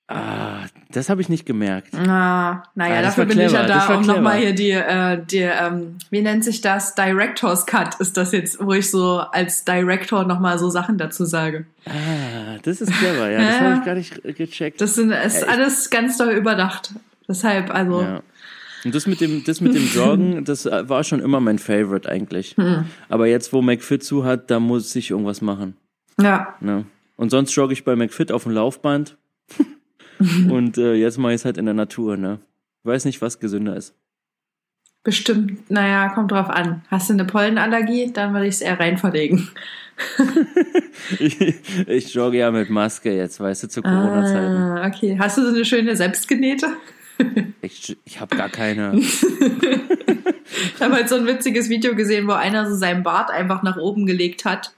ah, 0.08 0.58
das 0.90 1.08
habe 1.08 1.20
ich 1.22 1.28
nicht 1.28 1.44
gemerkt. 1.46 1.92
Ah, 1.94 2.62
naja, 2.76 2.98
Ah, 2.98 3.02
dafür 3.02 3.24
bin 3.24 3.40
ich 3.40 3.50
ja 3.50 3.64
clever, 3.64 3.66
da 3.88 3.96
auch 3.96 4.00
nochmal 4.02 4.36
clever. 4.38 4.46
hier 4.46 4.54
die, 4.54 4.70
äh, 4.70 5.24
die 5.24 5.38
ähm, 5.38 5.98
wie 6.10 6.22
nennt 6.22 6.44
sich 6.44 6.60
das? 6.60 6.94
Director's 6.94 7.66
Cut 7.66 7.96
ist 7.96 8.16
das 8.16 8.30
jetzt, 8.32 8.64
wo 8.64 8.72
ich 8.74 8.88
so 8.90 9.18
als 9.18 9.64
Director 9.64 10.24
nochmal 10.24 10.58
so 10.60 10.68
Sachen 10.70 10.98
dazu 10.98 11.24
sage. 11.24 11.66
Ah, 11.86 12.58
das 12.62 12.80
ist 12.80 12.92
clever, 12.92 13.28
ja. 13.30 13.38
Das 13.40 13.60
habe 13.60 13.74
ich 13.80 13.84
gar 13.84 13.94
nicht 13.94 14.24
äh, 14.24 14.32
gecheckt. 14.34 14.80
Das 14.80 14.94
sind, 14.94 15.10
ist 15.10 15.42
ich- 15.42 15.48
alles 15.48 15.90
ganz 15.90 16.16
doll 16.18 16.30
überdacht. 16.30 16.90
Deshalb, 17.26 17.74
also, 17.74 18.02
Ja. 18.02 18.20
Und 18.84 18.94
das 18.94 19.06
mit 19.06 19.20
dem, 19.20 19.44
das 19.44 19.60
mit 19.60 19.74
dem 19.74 19.86
Joggen, 19.86 20.44
das 20.44 20.66
äh, 20.66 20.88
war 20.88 21.04
schon 21.04 21.20
immer 21.20 21.40
mein 21.40 21.58
Favorite 21.58 22.08
eigentlich. 22.08 22.56
hm. 22.56 22.86
Aber 23.08 23.26
jetzt, 23.26 23.52
wo 23.52 23.62
McFit 23.62 24.04
zu 24.04 24.24
hat, 24.24 24.50
da 24.50 24.60
muss 24.60 24.94
ich 24.94 25.10
irgendwas 25.10 25.40
machen. 25.40 25.76
ja. 26.20 26.54
Ne? 26.60 26.84
Und 27.16 27.30
sonst 27.30 27.54
jogge 27.54 27.72
ich 27.72 27.84
bei 27.84 27.94
McFit 27.94 28.32
auf 28.32 28.42
dem 28.42 28.52
Laufband. 28.52 29.16
Und 30.18 30.78
äh, 30.78 30.94
jetzt 30.94 31.18
mache 31.18 31.32
ich 31.32 31.36
es 31.36 31.44
halt 31.44 31.58
in 31.58 31.64
der 31.64 31.74
Natur. 31.74 32.16
Ne? 32.16 32.40
Ich 32.82 32.88
weiß 32.88 33.04
nicht, 33.04 33.22
was 33.22 33.38
gesünder 33.38 33.76
ist. 33.76 33.94
Bestimmt, 35.04 35.70
naja, 35.70 36.08
kommt 36.08 36.32
drauf 36.32 36.48
an. 36.48 36.82
Hast 36.88 37.10
du 37.10 37.12
eine 37.12 37.24
Pollenallergie? 37.24 38.10
Dann 38.12 38.32
würde 38.32 38.46
ich 38.46 38.54
es 38.54 38.60
eher 38.62 38.80
rein 38.80 38.96
verlegen. 38.96 39.48
Ich, 41.18 41.38
ich 41.86 42.14
jogge 42.14 42.38
ja 42.38 42.50
mit 42.50 42.70
Maske 42.70 43.14
jetzt, 43.14 43.38
weißt 43.38 43.64
du, 43.64 43.68
zu 43.68 43.82
Corona-Zeiten. 43.82 44.56
Ah, 44.56 44.86
okay. 44.86 45.16
Hast 45.18 45.38
du 45.38 45.42
so 45.42 45.54
eine 45.54 45.64
schöne 45.64 45.94
selbstgenähte? 45.94 46.68
Ich, 47.62 47.96
ich 48.04 48.20
habe 48.20 48.36
gar 48.36 48.48
keine. 48.48 48.92
Ich 50.76 50.80
habe 50.80 50.94
halt 50.94 51.08
so 51.08 51.16
ein 51.16 51.26
witziges 51.26 51.68
Video 51.68 51.94
gesehen, 51.94 52.28
wo 52.28 52.32
einer 52.32 52.68
so 52.68 52.76
seinen 52.76 53.02
Bart 53.02 53.30
einfach 53.30 53.62
nach 53.62 53.76
oben 53.76 54.06
gelegt 54.06 54.44
hat 54.44 54.72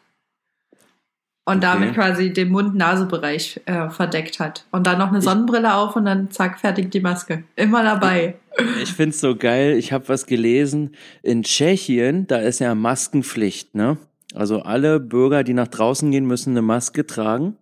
und 1.44 1.58
Okay. 1.58 1.60
damit 1.60 1.94
quasi 1.94 2.32
den 2.32 2.48
Mund-Nase-Bereich 2.50 3.60
äh, 3.66 3.90
verdeckt 3.90 4.40
hat. 4.40 4.64
Und 4.70 4.86
dann 4.86 4.98
noch 4.98 5.08
eine 5.08 5.20
Sonnenbrille 5.22 5.74
auf 5.74 5.94
und 5.96 6.04
dann 6.04 6.30
zack, 6.30 6.60
fertig 6.60 6.90
die 6.90 7.00
Maske. 7.00 7.44
Immer 7.56 7.82
dabei. 7.82 8.36
Ich 8.82 8.92
find's 8.92 9.20
so 9.20 9.36
geil. 9.36 9.76
Ich 9.76 9.92
habe 9.92 10.08
was 10.08 10.26
gelesen. 10.26 10.94
In 11.22 11.42
Tschechien, 11.42 12.26
da 12.26 12.38
ist 12.38 12.60
ja 12.60 12.74
Maskenpflicht, 12.74 13.74
ne? 13.74 13.98
Also 14.34 14.62
alle 14.62 14.98
Bürger, 14.98 15.44
die 15.44 15.54
nach 15.54 15.68
draußen 15.68 16.10
gehen, 16.10 16.26
müssen 16.26 16.50
eine 16.50 16.62
Maske 16.62 17.06
tragen. 17.06 17.56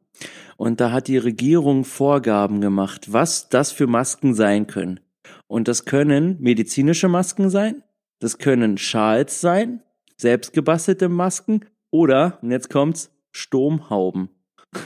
Und 0.56 0.80
da 0.80 0.92
hat 0.92 1.08
die 1.08 1.18
Regierung 1.18 1.84
Vorgaben 1.84 2.60
gemacht, 2.60 3.12
was 3.12 3.48
das 3.48 3.72
für 3.72 3.86
Masken 3.86 4.34
sein 4.34 4.66
können. 4.66 5.00
Und 5.46 5.68
das 5.68 5.84
können 5.84 6.36
medizinische 6.40 7.08
Masken 7.08 7.50
sein, 7.50 7.82
das 8.20 8.38
können 8.38 8.78
Schals 8.78 9.40
sein, 9.40 9.82
selbstgebastelte 10.16 11.08
Masken 11.08 11.64
oder, 11.90 12.38
und 12.42 12.50
jetzt 12.50 12.70
kommt's, 12.70 13.10
Sturmhauben. 13.32 14.28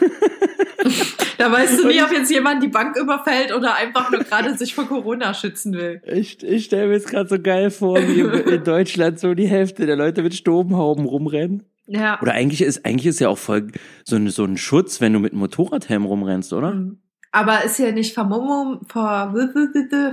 Da 1.38 1.52
weißt 1.52 1.78
du 1.78 1.86
nie, 1.86 2.02
ob 2.02 2.10
jetzt 2.10 2.32
jemand 2.32 2.64
die 2.64 2.68
Bank 2.68 2.96
überfällt 2.96 3.54
oder 3.54 3.76
einfach 3.76 4.10
nur 4.10 4.24
gerade 4.24 4.58
sich 4.58 4.74
vor 4.74 4.86
Corona 4.86 5.32
schützen 5.34 5.72
will. 5.72 6.02
Ich, 6.04 6.42
ich 6.42 6.64
stelle 6.64 6.88
mir 6.88 6.94
jetzt 6.94 7.08
gerade 7.08 7.28
so 7.28 7.38
geil 7.40 7.70
vor, 7.70 7.96
wie 7.96 8.20
in 8.20 8.64
Deutschland 8.64 9.20
so 9.20 9.34
die 9.34 9.46
Hälfte 9.46 9.86
der 9.86 9.94
Leute 9.94 10.22
mit 10.22 10.34
Sturmhauben 10.34 11.04
rumrennen. 11.04 11.62
Ja. 11.88 12.20
Oder 12.20 12.32
eigentlich 12.32 12.62
ist, 12.62 12.84
eigentlich 12.84 13.06
ist 13.06 13.18
ja 13.18 13.28
auch 13.28 13.38
voll 13.38 13.68
so 14.04 14.16
ein, 14.16 14.28
so 14.28 14.44
ein 14.44 14.56
Schutz, 14.56 15.00
wenn 15.00 15.14
du 15.14 15.18
mit 15.18 15.32
einem 15.32 15.40
Motorradhelm 15.40 16.04
rumrennst, 16.04 16.52
oder? 16.52 16.72
Mhm. 16.72 16.98
Aber 17.32 17.64
ist 17.64 17.78
ja 17.78 17.90
nicht 17.92 18.14
Vermummung, 18.14 18.86
Ver, 18.86 19.34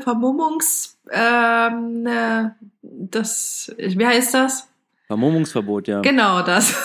Vermummungs, 0.02 0.98
ähm, 1.12 2.06
äh, 2.06 2.50
das, 2.82 3.74
wie 3.78 4.06
heißt 4.06 4.34
das? 4.34 4.68
Vermummungsverbot, 5.08 5.88
ja. 5.88 6.02
Genau 6.02 6.42
das. 6.42 6.76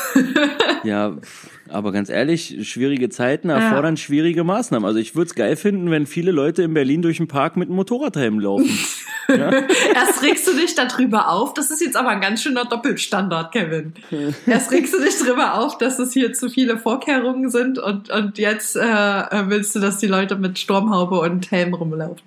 Ja, 0.85 1.13
pff, 1.13 1.51
aber 1.71 1.93
ganz 1.93 2.09
ehrlich, 2.09 2.69
schwierige 2.69 3.09
Zeiten 3.09 3.49
Ja. 3.49 3.59
erfordern 3.59 3.97
schwierige 3.97 4.45
Maßnahmen. 4.45 4.87
Also 4.87 4.99
ich 4.99 5.15
würde 5.15 5.29
es 5.29 5.35
geil 5.35 5.57
finden, 5.57 5.91
wenn 5.91 6.07
viele 6.07 6.31
Leute 6.33 6.63
in 6.63 6.75
Berlin 6.75 7.03
durch 7.03 7.19
den 7.19 7.29
Park 7.29 7.57
mit 7.57 7.69
einem 7.69 7.77
Motorradhelm 7.77 8.39
laufen. 8.41 8.69
ja? 9.29 9.51
Erst 9.95 10.23
regst 10.23 10.47
du 10.49 10.53
dich 10.55 10.75
darüber 10.75 11.31
auf, 11.31 11.55
das 11.55 11.71
ist 11.71 11.81
jetzt 11.81 11.97
aber 11.97 12.09
ein 12.11 12.21
ganz 12.21 12.43
schöner 12.43 12.65
Doppelstandard, 12.65 13.53
Kevin. 13.53 13.95
Erst 14.47 14.71
regst 14.73 14.93
du 14.95 15.01
dich 15.01 15.17
darüber 15.19 15.55
auf, 15.55 15.79
dass 15.79 15.99
es 15.99 16.13
hier 16.13 16.33
zu 16.33 16.49
viele 16.51 16.79
Vorkehrungen 16.79 17.49
sind 17.51 17.79
und, 17.79 18.11
und 18.11 18.39
jetzt 18.39 18.77
äh, 18.77 18.81
willst 19.49 19.75
du, 19.75 19.81
dass 19.81 19.99
die 19.99 20.07
Leute 20.09 20.37
mit 20.37 20.59
Sturmhaube 20.59 21.21
und 21.21 21.51
Helm 21.51 21.75
rumlaufen. 21.75 22.23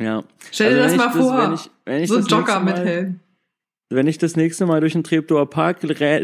ja. 0.00 0.22
Stell 0.52 0.74
dir 0.74 0.82
Also 0.82 0.96
das 0.96 1.14
wenn 1.14 1.22
mal 1.22 1.22
vor. 1.22 1.42
wenn 1.48 1.54
ich, 1.54 1.70
wenn 1.84 2.02
ich 2.02 2.08
so 2.08 2.16
ein 2.16 2.22
das 2.22 2.30
Jogger 2.30 2.60
mit 2.60 2.76
Helm. 2.78 3.20
Wenn 3.92 4.06
ich 4.06 4.18
das 4.18 4.36
nächste 4.36 4.66
Mal 4.66 4.80
durch 4.80 4.92
den 4.92 5.02
Treptower 5.02 5.50
Park 5.50 5.78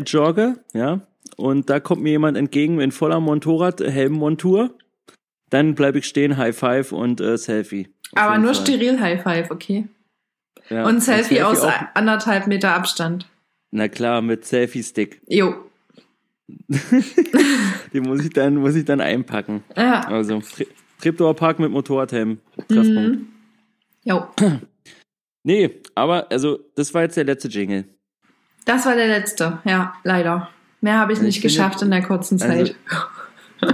jogge, 0.07 0.59
ja, 0.73 1.01
und 1.37 1.68
da 1.70 1.81
kommt 1.81 2.03
mir 2.03 2.11
jemand 2.11 2.37
entgegen 2.37 2.81
in 2.81 2.93
voller 2.93 3.20
Motorradhelmmontur, 3.20 4.74
dann 5.51 5.74
bleibe 5.74 5.99
ich 5.99 6.07
stehen, 6.07 6.37
High 6.37 6.57
Five 6.57 6.93
und 6.93 7.20
äh, 7.20 7.37
Selfie. 7.39 7.89
Aber 8.14 8.39
nur 8.39 8.55
Fall. 8.55 8.62
steril 8.62 9.01
High 9.01 9.22
Five, 9.22 9.51
okay? 9.51 9.89
Ja, 10.68 10.87
und 10.87 11.01
Selfie, 11.01 11.43
aus 11.43 11.61
auch, 11.61 11.72
anderthalb 11.95 12.47
Meter 12.47 12.74
Abstand. 12.74 13.29
Na 13.70 13.89
klar, 13.89 14.22
mit 14.22 14.45
Selfie-Stick. 14.45 15.20
Jo. 15.29 15.55
Den 17.93 18.03
muss 18.03 18.24
ich 18.24 18.33
dann, 18.33 18.57
muss 18.57 18.74
ich 18.74 18.85
dann 18.85 19.01
einpacken. 19.01 19.62
Ja. 19.77 20.01
Also, 20.01 20.41
Tre 20.41 20.66
Treptower 21.01 21.35
Park 21.35 21.59
mit 21.59 21.70
Motorradhelm. 21.70 22.39
Treffpunkt. 22.68 23.18
Mhm. 23.18 23.29
Jo. 24.05 24.27
Nee, 25.49 25.81
aber, 25.95 26.29
also, 26.33 26.59
das 26.74 26.93
war 26.93 27.03
jetzt 27.03 27.16
der 27.16 27.22
letzte 27.22 27.47
Jingle. 27.47 27.85
Das 28.64 28.85
war 28.85 28.97
der 28.97 29.07
letzte, 29.07 29.61
ja, 29.64 29.95
leider. 30.03 30.51
Mehr 30.81 30.99
habe 30.99 31.12
ich 31.12 31.18
Also 31.18 31.27
nicht 31.27 31.37
ich 31.37 31.43
finde- 31.43 31.55
geschafft 31.55 31.83
in 31.83 31.91
der 31.91 32.03
kurzen 32.03 32.41
also- 32.41 32.64
Zeit. 32.64 32.77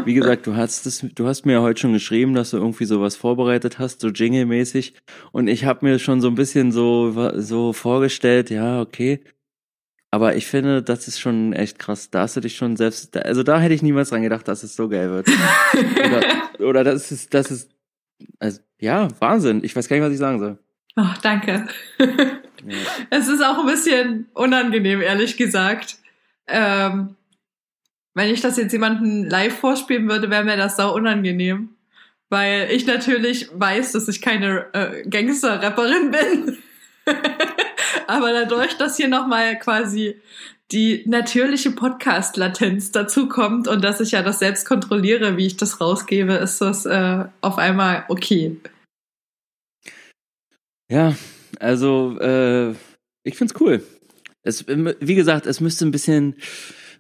Wie 0.05 0.15
gesagt, 0.15 0.47
du 0.47 0.55
hast 0.55 0.87
das, 0.87 1.05
du 1.17 1.27
hast 1.27 1.45
mir 1.45 1.55
ja 1.55 1.61
heute 1.61 1.81
schon 1.81 1.93
geschrieben, 1.93 2.35
dass 2.35 2.51
du 2.51 2.57
irgendwie 2.57 2.85
sowas 2.85 3.17
vorbereitet 3.17 3.81
hast, 3.81 4.01
so 4.01 4.09
Jingle-mäßig. 4.11 4.95
Und 5.33 5.49
ich 5.49 5.65
habe 5.65 5.85
mir 5.85 5.99
schon 5.99 6.21
so 6.21 6.29
ein 6.29 6.37
bisschen 6.37 6.71
so, 6.71 7.33
so 7.41 7.73
vorgestellt, 7.73 8.49
ja, 8.51 8.81
okay. 8.81 9.25
Aber 10.13 10.37
ich 10.37 10.47
finde, 10.47 10.85
das 10.85 11.09
ist 11.09 11.19
schon 11.19 11.53
echt 11.53 11.81
krass. 11.81 12.11
Da 12.11 12.21
hast 12.21 12.37
du 12.37 12.41
dich 12.41 12.55
schon 12.55 12.77
selbst, 12.77 13.17
also 13.17 13.43
da 13.43 13.59
hätte 13.59 13.75
ich 13.75 13.83
niemals 13.83 14.11
dran 14.11 14.23
gedacht, 14.23 14.47
dass 14.47 14.63
es 14.63 14.77
so 14.77 14.89
geil 14.89 15.11
wird. 15.11 15.27
oder, 16.07 16.69
oder 16.69 16.85
das 16.85 17.11
ist, 17.11 17.35
das 17.35 17.51
ist, 17.51 17.71
also, 18.39 18.61
ja, 18.81 19.09
Wahnsinn. 19.19 19.65
Ich 19.65 19.75
weiß 19.75 19.89
gar 19.89 19.97
nicht, 19.97 20.05
was 20.05 20.13
ich 20.13 20.19
sagen 20.19 20.39
soll. 20.39 20.59
Ach, 20.95 21.19
danke. 21.19 21.67
Ja. 21.99 22.07
Es 23.11 23.27
ist 23.27 23.45
auch 23.45 23.59
ein 23.59 23.67
bisschen 23.67 24.29
unangenehm, 24.35 25.01
ehrlich 25.01 25.37
gesagt. 25.37 25.97
Ähm, 26.53 27.17
wenn 28.15 28.33
ich 28.33 28.43
das 28.43 28.59
jetzt 28.59 28.73
jemandem 28.73 29.25
live 29.25 29.59
vorspielen 29.59 30.09
würde, 30.09 30.31
wäre 30.31 30.45
mir 30.45 30.57
das 30.57 30.77
sau 30.77 30.95
unangenehm. 30.95 31.71
Weil 32.29 32.71
ich 32.71 32.87
natürlich 32.87 33.49
weiß, 33.53 33.93
dass 33.93 34.09
ich 34.09 34.23
keine 34.23 34.67
äh, 34.73 35.09
Gangster-Rapperin 35.09 36.11
bin. 36.11 36.59
Aber 38.07 38.33
dadurch, 38.33 38.77
dass 38.77 38.97
hier 38.97 39.09
nochmal 39.09 39.59
quasi 39.59 40.21
die 40.71 41.03
natürliche 41.07 41.71
Podcast-Latenz 41.71 42.93
dazu 42.93 43.29
kommt 43.29 43.69
und 43.69 43.85
dass 43.85 44.01
ich 44.01 44.13
ja 44.13 44.23
das 44.23 44.39
selbst 44.39 44.67
kontrolliere, 44.67 45.37
wie 45.37 45.47
ich 45.47 45.57
das 45.57 45.81
rausgebe, 45.81 46.35
ist 46.35 46.61
das 46.61 46.87
äh, 46.87 47.25
auf 47.43 47.59
einmal 47.59 48.05
okay. 48.09 48.57
Ja, 50.91 51.15
also 51.61 52.19
äh, 52.21 52.71
ich 53.25 53.37
find's 53.37 53.55
cool. 53.61 53.83
Es, 54.45 54.67
wie 54.67 55.15
gesagt, 55.15 55.47
es 55.47 55.61
müsste 55.61 55.87
ein 55.87 55.91
bisschen, 55.93 56.35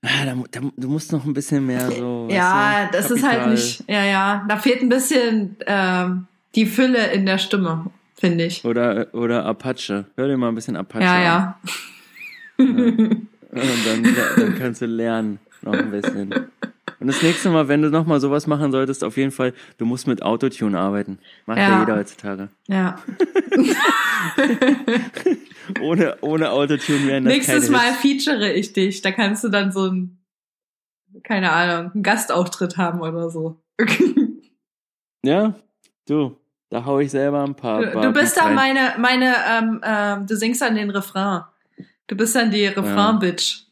ah, 0.02 0.24
da, 0.24 0.36
da, 0.50 0.60
du 0.76 0.88
musst 0.88 1.12
noch 1.12 1.24
ein 1.24 1.34
bisschen 1.34 1.66
mehr 1.66 1.90
so. 1.90 2.28
Ja, 2.30 2.88
weißt 2.92 2.94
du, 2.94 2.98
das 2.98 3.10
ist 3.10 3.22
halt 3.24 3.38
Kapital. 3.38 3.50
nicht, 3.54 3.84
ja, 3.88 4.04
ja, 4.04 4.46
da 4.48 4.56
fehlt 4.56 4.82
ein 4.82 4.88
bisschen 4.88 5.56
ähm, 5.66 6.26
die 6.54 6.66
Fülle 6.66 7.12
in 7.12 7.26
der 7.26 7.38
Stimme, 7.38 7.86
finde 8.14 8.44
ich. 8.44 8.64
Oder 8.64 9.12
oder 9.12 9.44
Apache. 9.44 10.06
Hör 10.16 10.28
dir 10.28 10.36
mal 10.36 10.48
ein 10.48 10.54
bisschen 10.54 10.76
Apache. 10.76 11.02
Ja, 11.02 11.56
an. 12.58 12.66
ja. 13.52 13.62
Und 13.62 13.86
dann, 13.86 14.16
dann 14.36 14.58
kannst 14.58 14.80
du 14.80 14.86
lernen 14.86 15.38
noch 15.62 15.72
ein 15.74 15.90
bisschen. 15.90 16.32
Und 17.02 17.08
das 17.08 17.20
nächste 17.22 17.50
Mal, 17.50 17.66
wenn 17.68 17.82
du 17.82 17.90
noch 17.90 18.06
mal 18.06 18.20
sowas 18.20 18.46
machen 18.46 18.70
solltest, 18.70 19.02
auf 19.02 19.16
jeden 19.16 19.32
Fall, 19.32 19.54
du 19.76 19.84
musst 19.86 20.06
mit 20.06 20.22
Autotune 20.22 20.78
arbeiten. 20.78 21.18
Macht 21.46 21.58
ja, 21.58 21.68
Ja. 21.70 21.80
jeder 21.80 21.96
heutzutage. 21.96 22.48
ja. 22.68 22.96
Ohne 25.80 26.16
ohne 26.20 26.50
Autotune 26.50 27.06
wären 27.06 27.24
das 27.24 27.32
Nächstes 27.34 27.70
Mal 27.70 27.92
feature 27.92 28.52
ich 28.52 28.72
dich. 28.72 29.00
Da 29.02 29.12
kannst 29.12 29.44
du 29.44 29.48
dann 29.48 29.72
so 29.72 29.86
ein, 29.88 30.18
keine 31.24 31.52
Ahnung, 31.52 31.92
einen 31.92 32.02
Gastauftritt 32.02 32.76
haben 32.76 33.00
oder 33.00 33.30
so. 33.30 33.60
Ja, 35.24 35.54
du, 36.08 36.36
da 36.68 36.84
hau 36.84 36.98
ich 36.98 37.12
selber 37.12 37.44
ein 37.44 37.54
paar. 37.54 37.80
Du, 37.84 38.00
du 38.00 38.12
bist 38.12 38.36
dann 38.36 38.56
meine, 38.56 38.94
meine, 38.98 39.36
ähm, 39.48 39.80
ähm, 39.84 40.26
du 40.26 40.36
singst 40.36 40.60
dann 40.60 40.74
den 40.74 40.90
Refrain. 40.90 41.42
Du 42.08 42.16
bist 42.16 42.34
dann 42.34 42.50
die 42.50 42.66
Refrain-Bitch. 42.66 43.66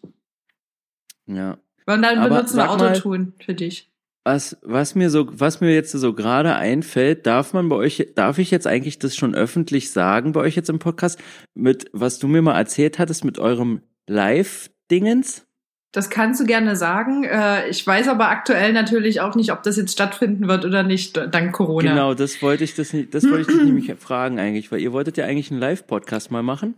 Ja. 1.26 1.58
Und 1.94 2.02
dann 2.02 2.18
Aber 2.18 2.36
benutzen 2.36 2.56
wir 2.58 2.66
mal- 2.66 2.88
Autotune 2.90 3.32
für 3.44 3.54
dich. 3.54 3.86
Was, 4.24 4.58
was 4.62 4.94
mir 4.94 5.08
so, 5.08 5.26
was 5.30 5.62
mir 5.62 5.72
jetzt 5.74 5.92
so 5.92 6.12
gerade 6.12 6.54
einfällt, 6.54 7.26
darf 7.26 7.54
man 7.54 7.70
bei 7.70 7.76
euch, 7.76 8.12
darf 8.14 8.38
ich 8.38 8.50
jetzt 8.50 8.66
eigentlich 8.66 8.98
das 8.98 9.16
schon 9.16 9.34
öffentlich 9.34 9.90
sagen 9.92 10.32
bei 10.32 10.40
euch 10.40 10.56
jetzt 10.56 10.68
im 10.68 10.78
Podcast, 10.78 11.18
mit, 11.54 11.86
was 11.94 12.18
du 12.18 12.28
mir 12.28 12.42
mal 12.42 12.56
erzählt 12.58 12.98
hattest 12.98 13.24
mit 13.24 13.38
eurem 13.38 13.80
Live-Dingens? 14.06 15.46
Das 15.92 16.08
kannst 16.10 16.40
du 16.40 16.44
gerne 16.44 16.76
sagen. 16.76 17.24
Äh, 17.24 17.68
ich 17.68 17.84
weiß 17.84 18.06
aber 18.08 18.28
aktuell 18.28 18.72
natürlich 18.72 19.20
auch 19.22 19.34
nicht, 19.34 19.50
ob 19.52 19.62
das 19.64 19.76
jetzt 19.76 19.92
stattfinden 19.92 20.46
wird 20.46 20.64
oder 20.64 20.82
nicht, 20.84 21.16
dank 21.16 21.52
Corona. 21.52 21.90
Genau, 21.90 22.14
das 22.14 22.42
wollte 22.42 22.62
ich 22.62 22.74
das 22.76 22.94
das 23.10 23.24
wollte 23.24 23.40
ich 23.40 23.46
dich 23.48 23.56
nämlich 23.64 23.92
fragen 23.98 24.38
eigentlich, 24.38 24.70
weil 24.70 24.80
ihr 24.80 24.92
wolltet 24.92 25.16
ja 25.16 25.24
eigentlich 25.24 25.50
einen 25.50 25.60
Live-Podcast 25.60 26.30
mal 26.30 26.42
machen. 26.42 26.74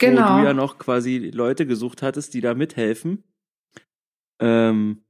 Wo 0.00 0.06
Genau. 0.06 0.38
du 0.40 0.44
ja 0.46 0.52
noch 0.52 0.78
quasi 0.78 1.30
Leute 1.32 1.66
gesucht 1.66 2.02
hattest, 2.02 2.34
die 2.34 2.40
da 2.40 2.54
mithelfen. 2.54 3.22
Ähm, 4.40 5.02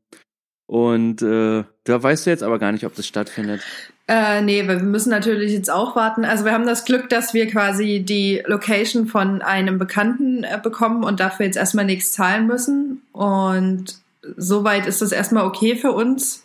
und 0.66 1.22
äh, 1.22 1.64
da 1.84 2.02
weißt 2.02 2.26
du 2.26 2.30
jetzt 2.30 2.42
aber 2.42 2.58
gar 2.58 2.72
nicht, 2.72 2.84
ob 2.84 2.94
das 2.94 3.06
stattfindet. 3.06 3.62
Äh, 4.08 4.40
nee, 4.42 4.66
wir 4.66 4.78
müssen 4.78 5.10
natürlich 5.10 5.52
jetzt 5.52 5.70
auch 5.70 5.96
warten. 5.96 6.24
Also 6.24 6.44
wir 6.44 6.52
haben 6.52 6.66
das 6.66 6.84
Glück, 6.84 7.08
dass 7.08 7.34
wir 7.34 7.48
quasi 7.48 8.04
die 8.04 8.42
Location 8.46 9.06
von 9.06 9.42
einem 9.42 9.78
Bekannten 9.78 10.44
äh, 10.44 10.60
bekommen 10.62 11.02
und 11.02 11.18
dafür 11.18 11.46
jetzt 11.46 11.56
erstmal 11.56 11.84
nichts 11.84 12.12
zahlen 12.12 12.46
müssen. 12.46 13.02
Und 13.12 13.98
soweit 14.36 14.86
ist 14.86 15.02
das 15.02 15.12
erstmal 15.12 15.44
okay 15.44 15.76
für 15.76 15.92
uns. 15.92 16.44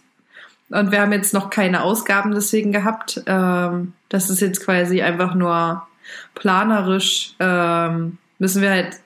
Und 0.69 0.91
wir 0.91 1.01
haben 1.01 1.11
jetzt 1.11 1.33
noch 1.33 1.49
keine 1.49 1.83
Ausgaben 1.83 2.31
deswegen 2.31 2.71
gehabt. 2.71 3.21
Ähm, 3.27 3.93
das 4.09 4.29
ist 4.29 4.41
jetzt 4.41 4.63
quasi 4.63 5.01
einfach 5.01 5.35
nur 5.35 5.85
planerisch. 6.33 7.35
Ähm, 7.39 8.17
müssen 8.39 8.61
wir 8.61 8.71
halt, 8.71 8.99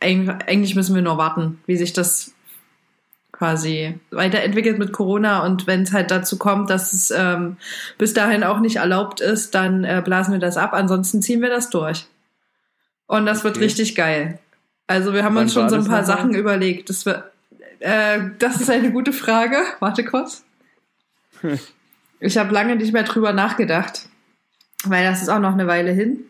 eigentlich 0.00 0.74
müssen 0.74 0.94
wir 0.94 1.02
nur 1.02 1.16
warten, 1.16 1.60
wie 1.66 1.76
sich 1.76 1.92
das 1.92 2.34
quasi 3.42 3.98
weiterentwickelt 4.12 4.78
mit 4.78 4.92
Corona 4.92 5.44
und 5.44 5.66
wenn 5.66 5.82
es 5.82 5.92
halt 5.92 6.12
dazu 6.12 6.38
kommt, 6.38 6.70
dass 6.70 6.92
es 6.92 7.10
ähm, 7.10 7.56
bis 7.98 8.14
dahin 8.14 8.44
auch 8.44 8.60
nicht 8.60 8.76
erlaubt 8.76 9.20
ist, 9.20 9.56
dann 9.56 9.82
äh, 9.82 10.00
blasen 10.04 10.32
wir 10.32 10.38
das 10.38 10.56
ab. 10.56 10.72
Ansonsten 10.74 11.22
ziehen 11.22 11.42
wir 11.42 11.50
das 11.50 11.68
durch. 11.68 12.06
Und 13.08 13.26
das 13.26 13.42
wird 13.42 13.56
Okay. 13.56 13.64
richtig 13.64 13.96
geil. 13.96 14.38
Also 14.86 15.12
wir 15.12 15.24
haben 15.24 15.34
Wann 15.34 15.42
uns 15.42 15.54
schon 15.54 15.68
so 15.68 15.74
ein 15.74 15.84
paar? 15.84 16.04
Sachen 16.04 16.36
überlegt. 16.36 16.88
Das, 16.88 17.04
wird, 17.04 17.24
äh, 17.80 18.20
das 18.38 18.60
ist 18.60 18.70
eine 18.70 18.92
gute 18.92 19.12
Frage. 19.12 19.56
Warte 19.80 20.04
kurz. 20.04 20.44
Ich 22.24 22.38
habe 22.38 22.54
lange 22.54 22.76
nicht 22.76 22.92
mehr 22.92 23.02
drüber 23.02 23.32
nachgedacht, 23.32 24.08
weil 24.84 25.04
das 25.04 25.22
ist 25.22 25.28
auch 25.28 25.40
noch 25.40 25.54
eine 25.54 25.66
Weile 25.66 25.90
hin. 25.90 26.20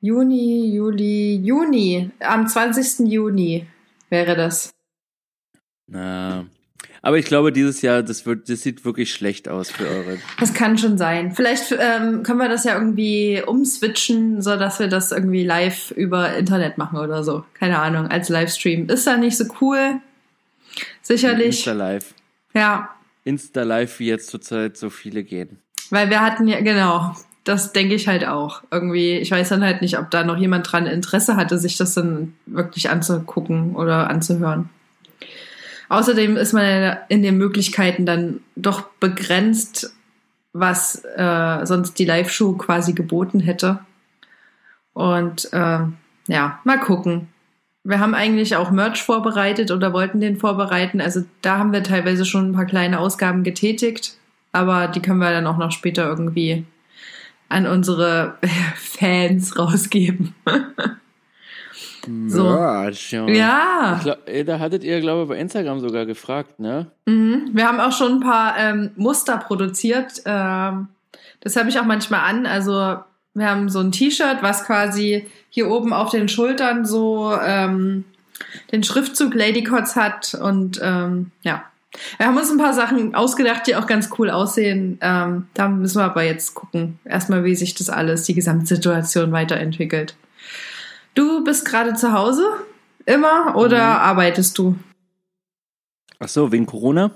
Juni, 0.00 0.74
Juli, 0.74 1.36
Juni. 1.36 2.10
Am 2.18 2.48
20. 2.48 3.08
Juni 3.08 3.68
wäre 4.10 4.34
das. 4.34 4.72
Na, 5.88 6.46
aber 7.02 7.18
ich 7.18 7.26
glaube, 7.26 7.52
dieses 7.52 7.80
Jahr, 7.82 8.02
das 8.02 8.26
wird, 8.26 8.48
das 8.48 8.62
sieht 8.62 8.84
wirklich 8.84 9.12
schlecht 9.12 9.48
aus 9.48 9.70
für 9.70 9.86
eure. 9.86 10.18
Das 10.40 10.52
kann 10.52 10.78
schon 10.78 10.98
sein. 10.98 11.32
Vielleicht 11.32 11.72
ähm, 11.72 12.22
können 12.22 12.38
wir 12.38 12.48
das 12.48 12.64
ja 12.64 12.74
irgendwie 12.74 13.42
umswitchen, 13.46 14.42
so 14.42 14.56
dass 14.56 14.78
wir 14.78 14.88
das 14.88 15.12
irgendwie 15.12 15.44
live 15.44 15.90
über 15.92 16.34
Internet 16.34 16.76
machen 16.76 16.98
oder 16.98 17.22
so. 17.22 17.44
Keine 17.54 17.78
Ahnung, 17.78 18.08
als 18.08 18.28
Livestream. 18.28 18.88
Ist 18.88 19.06
da 19.06 19.16
nicht 19.16 19.36
so 19.36 19.44
cool. 19.60 20.00
Sicherlich. 21.02 21.46
Insta 21.46 21.72
Live. 21.72 22.14
Ja, 22.54 22.90
Insta 23.24 23.62
Live, 23.62 23.98
wie 23.98 24.08
jetzt 24.08 24.30
zurzeit 24.30 24.76
so 24.76 24.90
viele 24.90 25.22
gehen. 25.22 25.58
weil 25.90 26.10
wir 26.10 26.20
hatten 26.20 26.48
ja, 26.48 26.60
genau, 26.60 27.14
das 27.44 27.72
denke 27.72 27.94
ich 27.94 28.08
halt 28.08 28.26
auch. 28.26 28.62
Irgendwie, 28.70 29.18
ich 29.18 29.30
weiß 29.30 29.50
dann 29.50 29.62
halt 29.62 29.82
nicht, 29.82 29.98
ob 29.98 30.10
da 30.10 30.24
noch 30.24 30.36
jemand 30.36 30.70
dran 30.70 30.86
Interesse 30.86 31.36
hatte, 31.36 31.58
sich 31.58 31.76
das 31.76 31.94
dann 31.94 32.34
wirklich 32.46 32.90
anzugucken 32.90 33.76
oder 33.76 34.08
anzuhören. 34.10 34.70
Außerdem 35.88 36.36
ist 36.36 36.52
man 36.52 36.98
in 37.08 37.22
den 37.22 37.38
Möglichkeiten 37.38 38.04
dann 38.04 38.40
doch 38.56 38.82
begrenzt, 39.00 39.94
was 40.52 41.02
äh, 41.16 41.64
sonst 41.64 41.98
die 41.98 42.04
Live-Show 42.04 42.54
quasi 42.54 42.92
geboten 42.92 43.40
hätte. 43.40 43.80
Und 44.92 45.52
äh, 45.52 45.80
ja, 46.26 46.60
mal 46.64 46.80
gucken. 46.80 47.28
Wir 47.84 48.00
haben 48.00 48.14
eigentlich 48.14 48.56
auch 48.56 48.70
Merch 48.70 49.02
vorbereitet 49.02 49.70
oder 49.70 49.92
wollten 49.92 50.20
den 50.20 50.36
vorbereiten. 50.36 51.00
Also 51.00 51.24
da 51.40 51.58
haben 51.58 51.72
wir 51.72 51.82
teilweise 51.82 52.26
schon 52.26 52.50
ein 52.50 52.54
paar 52.54 52.66
kleine 52.66 52.98
Ausgaben 52.98 53.44
getätigt, 53.44 54.18
aber 54.52 54.88
die 54.88 55.00
können 55.00 55.20
wir 55.20 55.30
dann 55.30 55.46
auch 55.46 55.56
noch 55.56 55.72
später 55.72 56.06
irgendwie 56.06 56.66
an 57.48 57.66
unsere 57.66 58.36
Fans 58.76 59.58
rausgeben. 59.58 60.34
So. 62.28 62.44
Ja, 63.28 64.00
glaub, 64.02 64.18
da 64.46 64.58
hattet 64.58 64.84
ihr, 64.84 65.00
glaube 65.00 65.22
ich, 65.22 65.28
bei 65.28 65.36
Instagram 65.36 65.80
sogar 65.80 66.06
gefragt, 66.06 66.58
ne? 66.58 66.86
Mhm. 67.06 67.50
Wir 67.52 67.66
haben 67.66 67.80
auch 67.80 67.92
schon 67.92 68.14
ein 68.14 68.20
paar 68.20 68.56
ähm, 68.58 68.90
Muster 68.96 69.36
produziert. 69.36 70.22
Ähm, 70.24 70.88
das 71.40 71.56
habe 71.56 71.68
ich 71.68 71.78
auch 71.78 71.84
manchmal 71.84 72.20
an. 72.20 72.46
Also 72.46 72.96
wir 73.34 73.50
haben 73.50 73.68
so 73.68 73.80
ein 73.80 73.92
T-Shirt, 73.92 74.38
was 74.40 74.64
quasi 74.64 75.26
hier 75.50 75.70
oben 75.70 75.92
auf 75.92 76.10
den 76.10 76.28
Schultern 76.28 76.84
so 76.84 77.32
ähm, 77.40 78.04
den 78.72 78.82
Schriftzug 78.82 79.34
Ladycots 79.34 79.96
hat. 79.96 80.34
Und 80.34 80.80
ähm, 80.82 81.30
ja, 81.42 81.64
wir 82.16 82.26
haben 82.26 82.36
uns 82.36 82.50
ein 82.50 82.58
paar 82.58 82.74
Sachen 82.74 83.14
ausgedacht, 83.14 83.66
die 83.66 83.76
auch 83.76 83.86
ganz 83.86 84.10
cool 84.18 84.30
aussehen. 84.30 84.98
Ähm, 85.00 85.46
da 85.54 85.68
müssen 85.68 85.98
wir 85.98 86.04
aber 86.04 86.22
jetzt 86.22 86.54
gucken, 86.54 86.98
erstmal, 87.04 87.44
wie 87.44 87.54
sich 87.54 87.74
das 87.74 87.90
alles, 87.90 88.24
die 88.24 88.34
Gesamtsituation 88.34 89.32
weiterentwickelt. 89.32 90.14
Du 91.14 91.44
bist 91.44 91.64
gerade 91.64 91.94
zu 91.94 92.12
Hause? 92.12 92.44
Immer 93.06 93.54
oder 93.56 93.78
Mhm. 93.78 94.00
arbeitest 94.00 94.58
du? 94.58 94.76
Ach 96.18 96.28
so, 96.28 96.52
wegen 96.52 96.66
Corona? 96.66 97.12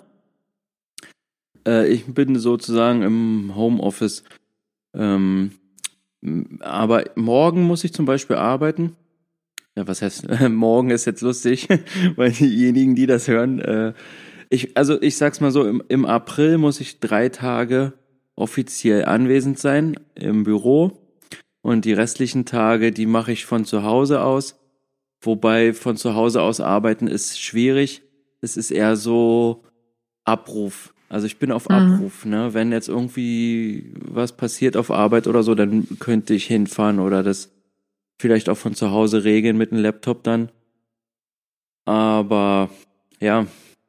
Äh, 1.66 1.88
ich 1.88 2.06
bin 2.06 2.38
sozusagen 2.38 3.02
im 3.02 3.52
Homeoffice. 3.54 4.24
Ähm, 4.94 5.52
aber 6.60 7.04
morgen 7.14 7.62
muss 7.62 7.84
ich 7.84 7.92
zum 7.92 8.06
Beispiel 8.06 8.36
arbeiten. 8.36 8.96
Ja, 9.76 9.86
was 9.88 10.02
heißt, 10.02 10.26
morgen 10.48 10.90
ist 10.90 11.04
jetzt 11.04 11.22
lustig, 11.22 11.68
weil 12.16 12.32
diejenigen, 12.32 12.94
die 12.94 13.06
das 13.06 13.28
hören, 13.28 13.60
äh, 13.60 13.92
ich, 14.50 14.76
also 14.76 15.00
ich 15.00 15.16
sag's 15.16 15.40
mal 15.40 15.50
so, 15.50 15.66
im, 15.66 15.82
im 15.88 16.04
April 16.04 16.58
muss 16.58 16.80
ich 16.80 17.00
drei 17.00 17.28
Tage 17.28 17.94
offiziell 18.34 19.04
anwesend 19.06 19.58
sein 19.58 19.98
im 20.14 20.44
Büro 20.44 20.98
und 21.62 21.84
die 21.84 21.92
restlichen 21.92 22.44
Tage, 22.44 22.92
die 22.92 23.06
mache 23.06 23.32
ich 23.32 23.46
von 23.46 23.64
zu 23.64 23.82
Hause 23.82 24.22
aus. 24.22 24.58
Wobei 25.20 25.72
von 25.72 25.96
zu 25.96 26.14
Hause 26.14 26.42
aus 26.42 26.60
arbeiten 26.60 27.06
ist 27.06 27.40
schwierig. 27.40 28.02
Es 28.40 28.56
ist 28.56 28.72
eher 28.72 28.96
so 28.96 29.62
Abruf. 30.24 30.92
Also 31.08 31.26
ich 31.26 31.38
bin 31.38 31.52
auf 31.52 31.68
Mhm. 31.68 31.74
Abruf, 31.76 32.24
ne? 32.24 32.54
Wenn 32.54 32.72
jetzt 32.72 32.88
irgendwie 32.88 33.94
was 34.00 34.36
passiert 34.36 34.76
auf 34.76 34.90
Arbeit 34.90 35.26
oder 35.28 35.42
so, 35.42 35.54
dann 35.54 35.86
könnte 36.00 36.34
ich 36.34 36.46
hinfahren 36.46 36.98
oder 36.98 37.22
das 37.22 37.52
vielleicht 38.18 38.48
auch 38.48 38.56
von 38.56 38.74
zu 38.74 38.90
Hause 38.90 39.22
regeln 39.24 39.56
mit 39.56 39.72
einem 39.72 39.82
Laptop 39.82 40.24
dann. 40.24 40.50
Aber 41.84 42.70
ja, 43.20 43.46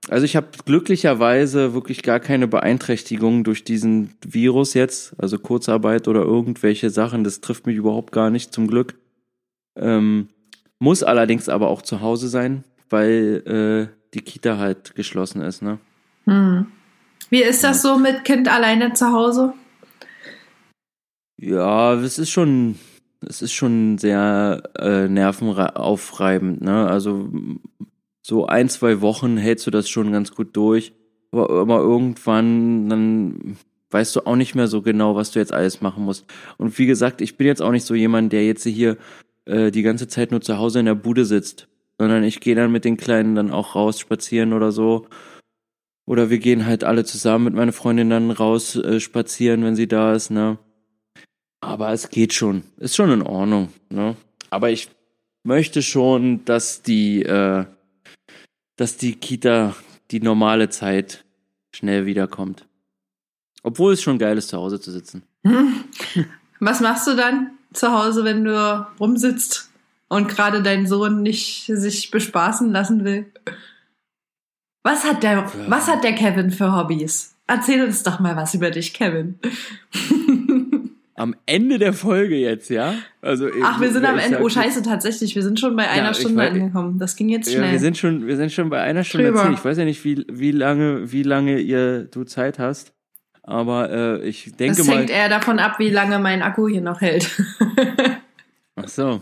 also 0.09 0.25
ich 0.25 0.35
habe 0.35 0.47
glücklicherweise 0.65 1.73
wirklich 1.73 2.03
gar 2.03 2.19
keine 2.19 2.47
Beeinträchtigung 2.47 3.43
durch 3.43 3.63
diesen 3.63 4.13
Virus 4.25 4.73
jetzt, 4.73 5.15
also 5.17 5.39
Kurzarbeit 5.39 6.07
oder 6.07 6.21
irgendwelche 6.21 6.89
Sachen, 6.89 7.23
das 7.23 7.41
trifft 7.41 7.65
mich 7.65 7.77
überhaupt 7.77 8.11
gar 8.11 8.29
nicht 8.29 8.53
zum 8.53 8.67
Glück. 8.67 8.95
Ähm, 9.75 10.27
muss 10.79 11.03
allerdings 11.03 11.47
aber 11.47 11.69
auch 11.69 11.81
zu 11.81 12.01
Hause 12.01 12.27
sein, 12.27 12.63
weil 12.89 13.89
äh, 13.89 13.95
die 14.13 14.21
Kita 14.21 14.57
halt 14.57 14.95
geschlossen 14.95 15.41
ist, 15.41 15.61
ne? 15.61 15.79
Hm. 16.25 16.67
Wie 17.29 17.41
ist 17.41 17.63
das 17.63 17.81
so 17.81 17.97
mit 17.97 18.25
Kind 18.25 18.47
alleine 18.47 18.93
zu 18.93 19.11
Hause? 19.11 19.53
Ja, 21.37 21.93
es 21.95 22.19
ist 22.19 22.29
schon, 22.29 22.77
es 23.27 23.41
ist 23.41 23.53
schon 23.53 23.97
sehr 23.97 24.63
äh, 24.77 25.07
nervenaufreibend, 25.07 26.61
ne? 26.61 26.87
Also 26.87 27.29
so 28.23 28.47
ein, 28.47 28.69
zwei 28.69 29.01
Wochen 29.01 29.37
hältst 29.37 29.67
du 29.67 29.71
das 29.71 29.89
schon 29.89 30.11
ganz 30.11 30.31
gut 30.33 30.55
durch, 30.55 30.93
aber, 31.31 31.49
aber 31.49 31.79
irgendwann 31.79 32.89
dann 32.89 33.57
weißt 33.91 34.15
du 34.15 34.21
auch 34.21 34.35
nicht 34.35 34.55
mehr 34.55 34.67
so 34.67 34.81
genau, 34.81 35.15
was 35.15 35.31
du 35.31 35.39
jetzt 35.39 35.53
alles 35.53 35.81
machen 35.81 36.03
musst. 36.03 36.25
Und 36.57 36.77
wie 36.79 36.87
gesagt, 36.87 37.21
ich 37.21 37.37
bin 37.37 37.45
jetzt 37.45 37.61
auch 37.61 37.71
nicht 37.71 37.85
so 37.85 37.93
jemand, 37.93 38.33
der 38.33 38.45
jetzt 38.45 38.63
hier 38.63 38.97
äh, 39.45 39.69
die 39.69 39.83
ganze 39.83 40.07
Zeit 40.07 40.31
nur 40.31 40.41
zu 40.41 40.57
Hause 40.57 40.79
in 40.79 40.85
der 40.85 40.95
Bude 40.95 41.25
sitzt, 41.25 41.67
sondern 41.99 42.23
ich 42.23 42.39
gehe 42.39 42.55
dann 42.55 42.71
mit 42.71 42.85
den 42.85 42.97
Kleinen 42.97 43.35
dann 43.35 43.51
auch 43.51 43.75
raus 43.75 43.99
spazieren 43.99 44.53
oder 44.53 44.71
so. 44.71 45.05
Oder 46.05 46.29
wir 46.29 46.39
gehen 46.39 46.65
halt 46.65 46.83
alle 46.83 47.05
zusammen 47.05 47.45
mit 47.45 47.53
meiner 47.53 47.71
Freundin 47.71 48.09
dann 48.09 48.31
raus 48.31 48.75
äh, 48.75 48.99
spazieren, 48.99 49.63
wenn 49.63 49.75
sie 49.75 49.87
da 49.87 50.13
ist, 50.13 50.31
ne? 50.31 50.57
Aber 51.61 51.93
es 51.93 52.09
geht 52.09 52.33
schon. 52.33 52.63
Ist 52.77 52.95
schon 52.95 53.11
in 53.11 53.21
Ordnung, 53.21 53.69
ne? 53.89 54.17
Aber 54.49 54.69
ich 54.69 54.89
möchte 55.43 55.81
schon, 55.81 56.43
dass 56.43 56.81
die, 56.81 57.23
äh, 57.23 57.65
dass 58.83 58.97
die 58.97 59.15
Kita 59.15 59.77
die 60.11 60.19
normale 60.19 60.67
Zeit 60.67 61.23
schnell 61.71 62.05
wiederkommt. 62.05 62.65
Obwohl 63.63 63.93
es 63.93 64.01
schon 64.01 64.19
geil 64.19 64.37
ist, 64.37 64.49
zu 64.49 64.57
Hause 64.57 64.77
zu 64.77 64.91
sitzen. 64.91 65.23
Was 66.59 66.81
machst 66.81 67.07
du 67.07 67.15
dann 67.15 67.51
zu 67.71 67.93
Hause, 67.93 68.25
wenn 68.25 68.43
du 68.43 68.85
rumsitzt 68.99 69.71
und 70.09 70.27
gerade 70.27 70.61
dein 70.61 70.85
Sohn 70.85 71.21
nicht 71.21 71.67
sich 71.67 72.11
bespaßen 72.11 72.73
lassen 72.73 73.05
will? 73.05 73.31
Was 74.83 75.05
hat 75.05 75.23
der, 75.23 75.49
was 75.69 75.87
hat 75.87 76.03
der 76.03 76.15
Kevin 76.15 76.51
für 76.51 76.75
Hobbys? 76.75 77.35
Erzähl 77.47 77.85
uns 77.85 78.03
doch 78.03 78.19
mal 78.19 78.35
was 78.35 78.53
über 78.53 78.69
dich, 78.69 78.93
Kevin. 78.93 79.39
Am 81.15 81.35
Ende 81.45 81.77
der 81.77 81.93
Folge 81.93 82.35
jetzt, 82.35 82.69
ja? 82.71 82.95
Also 83.21 83.47
Ach, 83.63 83.79
wir 83.79 83.91
sind 83.91 84.03
am 84.03 84.17
Ende. 84.17 84.41
Oh 84.41 84.49
Scheiße, 84.49 84.81
tatsächlich. 84.81 85.35
Wir 85.35 85.43
sind 85.43 85.59
schon 85.59 85.75
bei 85.75 85.87
einer 85.87 86.09
ich 86.11 86.17
Stunde 86.17 86.41
weiß- 86.41 86.47
angekommen. 86.49 86.97
Das 86.97 87.15
ging 87.15 87.29
jetzt 87.29 87.51
Ja, 87.51 87.59
schnell. 87.59 87.71
wir 87.73 87.79
sind 87.79 87.97
schon, 87.97 88.25
wir 88.25 88.35
sind 88.35 88.51
schon 88.51 88.69
bei 88.71 88.81
einer 88.81 89.03
Stunde 89.03 89.27
Drüber. 89.27 89.43
zehn. 89.43 89.53
Ich 89.53 89.63
weiß 89.63 89.77
ja 89.77 89.85
nicht, 89.85 90.03
wie, 90.05 90.25
wie 90.31 90.51
lange, 90.51 91.11
wie 91.11 91.21
lange 91.21 91.59
ihr 91.59 92.05
du 92.05 92.23
Zeit 92.23 92.57
hast. 92.57 92.93
Aber 93.43 93.91
äh, 93.91 94.27
ich 94.27 94.53
denke 94.55 94.77
das 94.77 94.87
mal. 94.87 94.97
hängt 94.99 95.09
eher 95.11 95.29
davon 95.29 95.59
ab, 95.59 95.77
wie 95.77 95.89
lange 95.89 96.17
mein 96.17 96.41
Akku 96.41 96.67
hier 96.67 96.81
noch 96.81 97.01
hält. 97.01 97.29
Ach 98.75 98.87
so. 98.87 99.21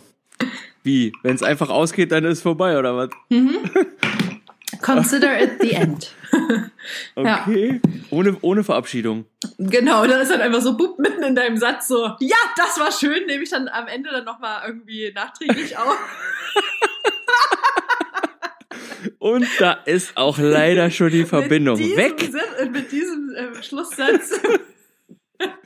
Wie? 0.83 1.11
Wenn 1.23 1.35
es 1.35 1.43
einfach 1.43 1.69
ausgeht, 1.69 2.11
dann 2.13 2.23
ist 2.23 2.41
vorbei, 2.41 2.77
oder 2.79 2.95
was? 2.95 3.09
Consider 4.81 5.41
it 5.41 5.51
the 5.61 5.71
end. 5.73 6.15
Ja. 7.15 7.45
Okay. 7.45 7.81
Ohne, 8.09 8.37
ohne 8.41 8.63
Verabschiedung. 8.63 9.25
Genau, 9.57 10.05
dann 10.07 10.21
ist 10.21 10.31
dann 10.31 10.41
einfach 10.41 10.61
so 10.61 10.77
bupp, 10.77 10.99
mitten 10.99 11.23
in 11.23 11.35
deinem 11.35 11.57
Satz 11.57 11.87
so, 11.87 12.05
ja, 12.19 12.37
das 12.57 12.79
war 12.79 12.91
schön, 12.91 13.25
nehme 13.27 13.43
ich 13.43 13.49
dann 13.49 13.67
am 13.67 13.87
Ende 13.87 14.09
dann 14.11 14.25
nochmal 14.25 14.63
irgendwie 14.67 15.11
nachträglich 15.13 15.77
auf. 15.77 15.97
Und 19.19 19.47
da 19.59 19.73
ist 19.73 20.17
auch 20.17 20.37
leider 20.37 20.91
schon 20.91 21.11
die 21.11 21.25
Verbindung 21.25 21.79
mit 21.79 21.97
weg. 21.97 22.19
Sinn, 22.19 22.41
und 22.61 22.71
mit 22.71 22.91
diesem 22.91 23.31
äh, 23.35 23.63
Schlusssatz. 23.63 24.39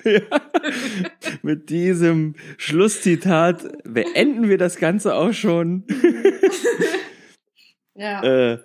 Ja. 0.05 0.21
Mit 1.41 1.69
diesem 1.69 2.35
Schlusszitat 2.57 3.83
beenden 3.83 4.47
wir 4.47 4.57
das 4.57 4.77
Ganze 4.77 5.15
auch 5.15 5.33
schon. 5.33 5.83
ja. 7.93 8.23
Äh, 8.23 8.59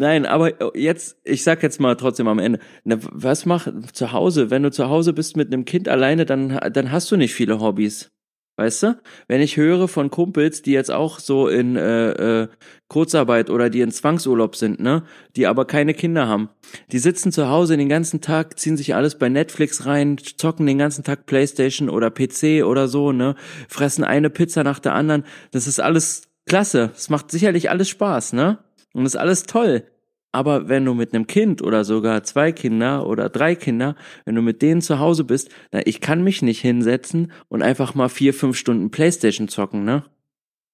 nein, 0.00 0.26
aber 0.26 0.76
jetzt, 0.76 1.18
ich 1.24 1.44
sag 1.44 1.62
jetzt 1.62 1.80
mal 1.80 1.94
trotzdem 1.94 2.26
am 2.26 2.38
Ende, 2.38 2.58
na, 2.84 2.96
was 3.12 3.46
mach 3.46 3.68
zu 3.92 4.12
Hause? 4.12 4.50
Wenn 4.50 4.62
du 4.62 4.70
zu 4.70 4.88
Hause 4.88 5.12
bist 5.12 5.36
mit 5.36 5.52
einem 5.52 5.64
Kind 5.64 5.88
alleine, 5.88 6.26
dann, 6.26 6.58
dann 6.72 6.90
hast 6.90 7.10
du 7.12 7.16
nicht 7.16 7.34
viele 7.34 7.60
Hobbys. 7.60 8.10
Weißt 8.56 8.82
du? 8.82 9.00
Wenn 9.26 9.40
ich 9.40 9.56
höre 9.56 9.88
von 9.88 10.10
Kumpels, 10.10 10.60
die 10.60 10.72
jetzt 10.72 10.90
auch 10.90 11.18
so 11.18 11.48
in 11.48 11.76
äh, 11.76 12.42
äh, 12.42 12.48
Kurzarbeit 12.88 13.48
oder 13.48 13.70
die 13.70 13.80
in 13.80 13.90
Zwangsurlaub 13.90 14.54
sind, 14.54 14.80
ne, 14.80 15.02
die 15.34 15.46
aber 15.46 15.64
keine 15.64 15.94
Kinder 15.94 16.28
haben, 16.28 16.50
die 16.92 16.98
sitzen 16.98 17.32
zu 17.32 17.48
Hause 17.48 17.78
den 17.78 17.88
ganzen 17.88 18.20
Tag, 18.20 18.58
ziehen 18.58 18.76
sich 18.76 18.94
alles 18.94 19.16
bei 19.16 19.30
Netflix 19.30 19.86
rein, 19.86 20.18
zocken 20.18 20.66
den 20.66 20.76
ganzen 20.76 21.04
Tag 21.04 21.24
Playstation 21.24 21.88
oder 21.88 22.10
PC 22.10 22.62
oder 22.64 22.86
so, 22.86 23.12
ne, 23.12 23.34
fressen 23.68 24.04
eine 24.04 24.28
Pizza 24.28 24.62
nach 24.62 24.78
der 24.78 24.94
anderen. 24.94 25.24
Das 25.52 25.66
ist 25.66 25.80
alles 25.80 26.28
klasse. 26.46 26.90
Es 26.94 27.08
macht 27.08 27.30
sicherlich 27.30 27.70
alles 27.70 27.88
Spaß, 27.88 28.34
ne? 28.34 28.58
Und 28.92 29.06
ist 29.06 29.16
alles 29.16 29.44
toll. 29.44 29.84
Aber 30.32 30.68
wenn 30.68 30.84
du 30.84 30.94
mit 30.94 31.12
einem 31.12 31.26
Kind 31.26 31.60
oder 31.60 31.84
sogar 31.84 32.22
zwei 32.22 32.52
Kinder 32.52 33.06
oder 33.06 33.28
drei 33.28 33.56
Kinder, 33.56 33.96
wenn 34.24 34.36
du 34.36 34.42
mit 34.42 34.62
denen 34.62 34.80
zu 34.80 35.00
Hause 35.00 35.24
bist, 35.24 35.50
na, 35.72 35.80
ich 35.84 36.00
kann 36.00 36.22
mich 36.22 36.40
nicht 36.42 36.60
hinsetzen 36.60 37.32
und 37.48 37.62
einfach 37.62 37.94
mal 37.94 38.08
vier, 38.08 38.32
fünf 38.32 38.56
Stunden 38.56 38.90
Playstation 38.90 39.48
zocken, 39.48 39.84
ne? 39.84 40.04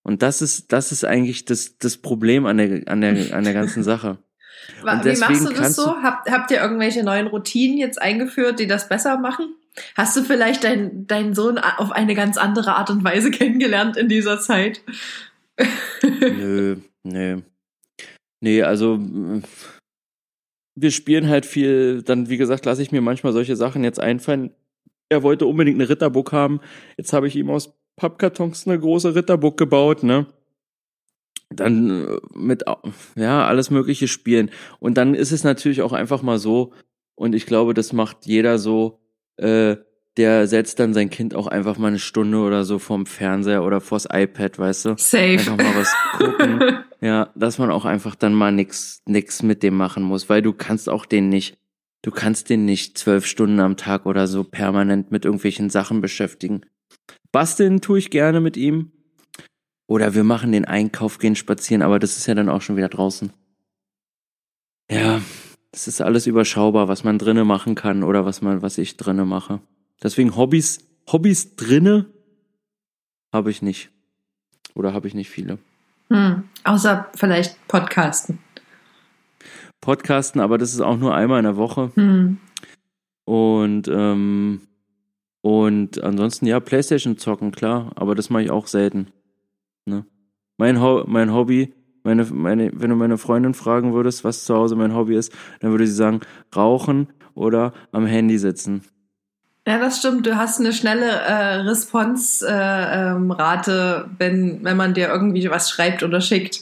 Und 0.03 0.23
das 0.23 0.41
ist, 0.41 0.73
das 0.73 0.93
ist 0.93 1.05
eigentlich 1.05 1.47
das, 1.47 1.79
das 1.79 1.97
Problem 1.97 2.47
an 2.47 2.59
der, 2.59 2.83
an 2.87 3.01
der, 3.01 3.35
an 3.35 3.45
der 3.45 3.55
ganzen 3.55 3.83
Sache. 3.83 4.19
Und 4.83 5.05
Wie 5.05 5.19
machst 5.19 5.45
du 5.45 5.53
das 5.53 5.75
so? 5.75 5.97
Habt, 6.03 6.31
habt 6.31 6.51
ihr 6.51 6.59
irgendwelche 6.59 7.03
neuen 7.03 7.27
Routinen 7.27 7.79
jetzt 7.79 8.01
eingeführt, 8.01 8.61
die 8.61 8.67
das 8.67 8.89
besser 8.89 9.19
machen? 9.19 9.55
Hast 9.97 10.17
du 10.17 10.23
vielleicht 10.23 10.65
dein, 10.65 11.07
deinen 11.07 11.35
Sohn 11.35 11.59
auf 11.59 11.93
eine 11.93 12.15
ganz 12.15 12.37
andere 12.37 12.77
Art 12.77 12.91
und 12.91 13.05
Weise 13.05 13.31
kennengelernt 13.33 13.97
in 13.97 14.09
dieser 14.09 14.39
Zeit? 14.41 14.81
Nö, 16.03 16.77
nö. 17.03 17.41
Nee, 18.47 18.63
also 18.63 18.97
mm, 18.97 19.43
wir 20.77 20.93
spielen 20.93 21.29
halt 21.29 21.47
viel, 21.47 22.03
dann 22.03 22.29
wie 22.29 22.37
gesagt, 22.37 22.65
lasse 22.65 22.81
ich 22.81 22.93
mir 22.93 23.01
manchmal 23.01 23.33
solche 23.33 23.57
Sachen 23.57 23.83
jetzt 23.83 23.99
einfallen. 23.99 24.53
Er 25.09 25.25
wollte 25.25 25.47
unbedingt 25.47 25.81
eine 25.81 25.89
Ritterburg 25.89 26.31
haben. 26.31 26.61
Jetzt 26.97 27.13
habe 27.13 27.27
ich 27.27 27.35
ihm 27.35 27.51
aus 27.51 27.77
Pappkartons 27.97 28.69
eine 28.69 28.79
große 28.79 29.17
Ritterburg 29.17 29.57
gebaut, 29.57 30.05
ne? 30.05 30.27
Dann 31.51 32.07
äh, 32.07 32.19
mit 32.35 32.63
ja, 33.17 33.45
alles 33.49 33.71
mögliche 33.71 34.07
spielen. 34.07 34.53
Und 34.79 34.97
dann 34.97 35.17
ist 35.17 35.33
es 35.33 35.43
natürlich 35.43 35.83
auch 35.83 35.93
einfach 35.93 36.23
mal 36.23 36.39
so, 36.39 36.73
und 37.17 37.35
ich 37.35 37.47
glaube, 37.47 37.75
das 37.75 37.93
macht 37.93 38.27
jeder 38.27 38.61
so, 38.61 39.01
äh, 39.39 39.77
der 40.17 40.47
setzt 40.47 40.81
dann 40.81 40.95
sein 40.95 41.11
Kind 41.11 41.35
auch 41.35 41.47
einfach 41.47 41.77
mal 41.79 41.89
eine 41.89 41.99
Stunde 41.99 42.39
oder 42.39 42.65
so 42.65 42.79
vorm 42.79 43.07
Fernseher 43.07 43.63
oder 43.65 43.81
vors 43.81 44.09
iPad, 44.11 44.59
weißt 44.59 44.85
du? 44.87 44.95
Safe. 44.97 45.33
Einfach 45.33 45.57
mal 45.57 45.77
was 45.77 45.95
gucken. 46.17 46.61
Ja, 47.03 47.31
dass 47.35 47.59
man 47.59 47.71
auch 47.71 47.85
einfach 47.85 48.15
dann 48.15 48.33
mal 48.33 48.51
nix, 48.53 49.03
nix 49.05 49.43
mit 49.43 49.63
dem 49.63 49.77
machen 49.77 50.03
muss, 50.03 50.31
weil 50.31 50.41
du 50.41 50.55
kannst 50.55 50.89
auch 50.89 51.05
den 51.05 51.29
nicht, 51.29 51.59
du 52.03 52.11
kannst 52.11 52.49
den 52.49 52.65
nicht 52.65 52.97
zwölf 52.97 53.27
Stunden 53.27 53.61
am 53.61 53.77
Tag 53.77 54.07
oder 54.07 54.27
so 54.27 54.45
permanent 54.45 55.13
mit 55.13 55.27
irgendwelchen 55.27 55.69
Sachen 55.69 56.01
beschäftigen. 56.01 56.63
Basteln 57.33 57.83
tue 57.83 57.99
ich 57.99 58.11
gerne 58.11 58.41
mit 58.41 58.57
ihm. 58.57 58.93
Oder 59.87 60.15
wir 60.15 60.25
machen 60.25 60.53
den 60.53 60.65
Einkauf, 60.65 61.19
gehen 61.19 61.37
spazieren, 61.37 61.83
aber 61.83 61.99
das 61.99 62.17
ist 62.17 62.27
ja 62.27 62.35
dann 62.35 62.49
auch 62.49 62.63
schon 62.63 62.79
wieder 62.79 62.89
draußen. 62.89 63.31
Ja, 64.91 65.21
das 65.71 65.87
ist 65.87 66.01
alles 66.01 66.27
überschaubar, 66.27 66.89
was 66.89 67.05
man 67.05 67.19
drinne 67.19 67.45
machen 67.45 67.75
kann 67.75 68.03
oder 68.03 68.25
was 68.25 68.41
man, 68.41 68.63
was 68.63 68.79
ich 68.79 68.97
drinne 68.97 69.27
mache. 69.27 69.61
Deswegen 70.03 70.37
Hobbys, 70.37 70.81
Hobbys 71.11 71.57
drinne 71.57 72.07
habe 73.33 73.51
ich 73.51 73.63
nicht. 73.63 73.91
Oder 74.75 74.93
habe 74.93 75.09
ich 75.09 75.15
nicht 75.15 75.31
viele. 75.31 75.59
Hm. 76.11 76.45
Außer 76.65 77.09
vielleicht 77.15 77.67
Podcasten. 77.69 78.39
Podcasten, 79.81 80.41
aber 80.41 80.59
das 80.59 80.73
ist 80.73 80.81
auch 80.81 80.97
nur 80.97 81.15
einmal 81.15 81.39
in 81.39 81.45
der 81.45 81.57
Woche. 81.57 81.91
Hm. 81.95 82.39
Und, 83.25 83.89
ähm, 83.89 84.61
und 85.43 86.03
ansonsten, 86.03 86.47
ja, 86.47 86.61
Playstation 86.61 87.19
zocken, 87.19 87.53
klar, 87.53 87.93
aber 87.95 88.15
das 88.15 88.31
mache 88.31 88.45
ich 88.45 88.51
auch 88.51 88.67
selten. 88.67 89.09
Ne? 89.85 90.05
Mein, 90.59 90.81
Ho 90.81 91.05
mein 91.07 91.33
Hobby, 91.33 91.75
meine, 92.03 92.25
meine, 92.25 92.71
wenn 92.75 92.91
du 92.91 92.97
meine 92.97 93.19
Freundin 93.19 93.55
fragen 93.55 93.93
würdest, 93.93 94.25
was 94.25 94.45
zu 94.45 94.55
Hause 94.55 94.77
mein 94.77 94.95
Hobby 94.95 95.17
ist, 95.17 95.33
dann 95.61 95.71
würde 95.71 95.87
sie 95.87 95.93
sagen, 95.93 96.21
rauchen 96.55 97.09
oder 97.35 97.73
am 97.93 98.07
Handy 98.07 98.39
sitzen. 98.39 98.83
Ja, 99.67 99.81
das 99.81 99.99
stimmt. 99.99 100.25
Du 100.27 100.37
hast 100.37 100.61
eine 100.61 100.73
schnelle 100.73 101.11
äh, 101.11 101.57
Response-Rate, 101.57 102.55
äh, 102.55 103.11
ähm, 103.11 103.33
Rate, 103.33 104.09
wenn, 104.17 104.63
wenn 104.63 104.77
man 104.77 104.95
dir 104.95 105.09
irgendwie 105.09 105.51
was 105.51 105.71
schreibt 105.71 106.05
oder 106.05 106.21
schickt. 106.21 106.61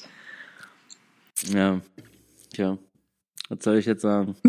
Ja, 1.53 1.81
tja, 2.55 2.79
was 3.51 3.59
soll 3.63 3.77
ich 3.77 3.85
jetzt 3.85 4.01
sagen? 4.01 4.37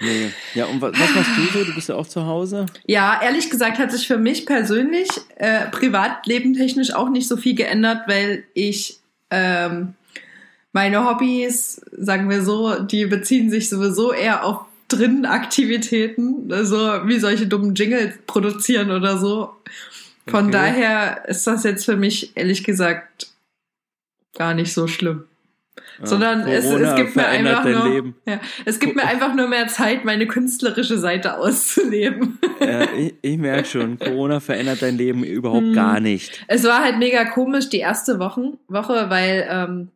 nee. 0.00 0.32
Ja, 0.54 0.66
und 0.66 0.82
was, 0.82 0.92
was 0.98 1.14
machst 1.14 1.30
du 1.36 1.42
so? 1.56 1.64
Du 1.64 1.74
bist 1.76 1.88
ja 1.88 1.94
auch 1.94 2.08
zu 2.08 2.26
Hause? 2.26 2.66
Ja, 2.84 3.20
ehrlich 3.22 3.48
gesagt 3.48 3.78
hat 3.78 3.92
sich 3.92 4.08
für 4.08 4.18
mich 4.18 4.44
persönlich 4.44 5.08
äh, 5.36 5.68
Privatleben 5.68 6.54
technisch 6.54 6.92
auch 6.92 7.10
nicht 7.10 7.28
so 7.28 7.36
viel 7.36 7.54
geändert, 7.54 8.08
weil 8.08 8.42
ich 8.54 8.98
ähm, 9.30 9.94
meine 10.72 11.08
Hobbys, 11.08 11.80
sagen 11.92 12.28
wir 12.28 12.42
so, 12.42 12.80
die 12.80 13.06
beziehen 13.06 13.50
sich 13.50 13.68
sowieso 13.68 14.12
eher 14.12 14.44
auf 14.44 14.67
drinnen 14.88 15.26
Aktivitäten, 15.26 16.50
also 16.52 16.76
wie 17.06 17.18
solche 17.18 17.46
dummen 17.46 17.74
Jingles 17.74 18.14
produzieren 18.26 18.90
oder 18.90 19.18
so. 19.18 19.54
Von 20.26 20.46
Okay. 20.46 20.52
daher 20.52 21.24
ist 21.28 21.46
das 21.46 21.64
jetzt 21.64 21.84
für 21.84 21.96
mich 21.96 22.36
ehrlich 22.36 22.64
gesagt 22.64 23.28
gar 24.36 24.54
nicht 24.54 24.72
so 24.72 24.86
schlimm. 24.86 25.24
Ja, 26.00 26.06
Sondern 26.06 26.46
es, 26.46 26.64
es 26.64 26.94
gibt 26.96 27.16
mir 27.16 27.26
einfach 27.26 27.64
nur. 27.64 28.14
Ja, 28.26 28.40
es 28.64 28.78
gibt 28.78 28.94
mir 28.96 29.04
einfach 29.06 29.34
nur 29.34 29.48
mehr 29.48 29.68
Zeit, 29.68 30.04
meine 30.04 30.26
künstlerische 30.26 30.98
Seite 30.98 31.36
auszuleben. 31.38 32.38
Ja, 32.60 32.82
ich, 32.92 33.14
ich 33.22 33.36
merke 33.38 33.66
schon, 33.68 33.98
Corona 33.98 34.40
verändert 34.40 34.82
dein 34.82 34.96
Leben 34.96 35.24
überhaupt 35.24 35.62
Hm. 35.66 35.72
gar 35.74 36.00
nicht. 36.00 36.44
Es 36.46 36.64
war 36.64 36.82
halt 36.84 36.98
mega 36.98 37.24
komisch 37.24 37.68
die 37.68 37.78
erste 37.78 38.18
Wochen, 38.18 38.58
Woche, 38.68 39.06
weil 39.08 39.46
ähm, 39.50 39.88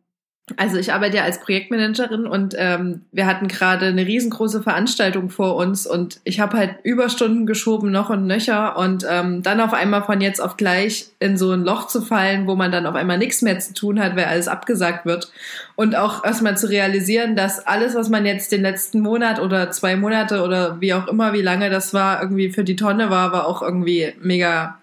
also 0.57 0.75
ich 0.75 0.91
arbeite 0.91 1.17
ja 1.17 1.23
als 1.23 1.39
Projektmanagerin 1.39 2.27
und 2.27 2.53
ähm, 2.57 3.05
wir 3.13 3.25
hatten 3.27 3.47
gerade 3.47 3.85
eine 3.85 4.05
riesengroße 4.05 4.61
Veranstaltung 4.61 5.29
vor 5.29 5.55
uns 5.55 5.87
und 5.87 6.19
ich 6.25 6.41
habe 6.41 6.57
halt 6.57 6.75
Überstunden 6.83 7.45
geschoben 7.45 7.91
noch 7.91 8.09
und 8.09 8.27
nöcher 8.27 8.77
und 8.77 9.05
ähm, 9.09 9.41
dann 9.41 9.61
auf 9.61 9.73
einmal 9.73 10.03
von 10.03 10.19
jetzt 10.19 10.41
auf 10.41 10.57
gleich 10.57 11.07
in 11.19 11.37
so 11.37 11.51
ein 11.53 11.63
Loch 11.63 11.87
zu 11.87 12.01
fallen, 12.01 12.45
wo 12.45 12.55
man 12.55 12.73
dann 12.73 12.85
auf 12.85 12.95
einmal 12.95 13.17
nichts 13.17 13.41
mehr 13.41 13.57
zu 13.59 13.73
tun 13.73 14.01
hat, 14.01 14.17
weil 14.17 14.25
alles 14.25 14.49
abgesagt 14.49 15.05
wird. 15.05 15.31
Und 15.75 15.95
auch 15.95 16.25
erstmal 16.25 16.57
zu 16.57 16.69
realisieren, 16.69 17.37
dass 17.37 17.65
alles, 17.65 17.95
was 17.95 18.09
man 18.09 18.25
jetzt 18.25 18.51
den 18.51 18.63
letzten 18.63 18.99
Monat 18.99 19.39
oder 19.39 19.71
zwei 19.71 19.95
Monate 19.95 20.43
oder 20.43 20.81
wie 20.81 20.93
auch 20.93 21.07
immer, 21.07 21.31
wie 21.31 21.41
lange 21.41 21.69
das 21.69 21.93
war, 21.93 22.21
irgendwie 22.21 22.49
für 22.49 22.65
die 22.65 22.75
Tonne 22.75 23.09
war, 23.09 23.31
war 23.31 23.47
auch 23.47 23.61
irgendwie 23.61 24.13
mega 24.21 24.77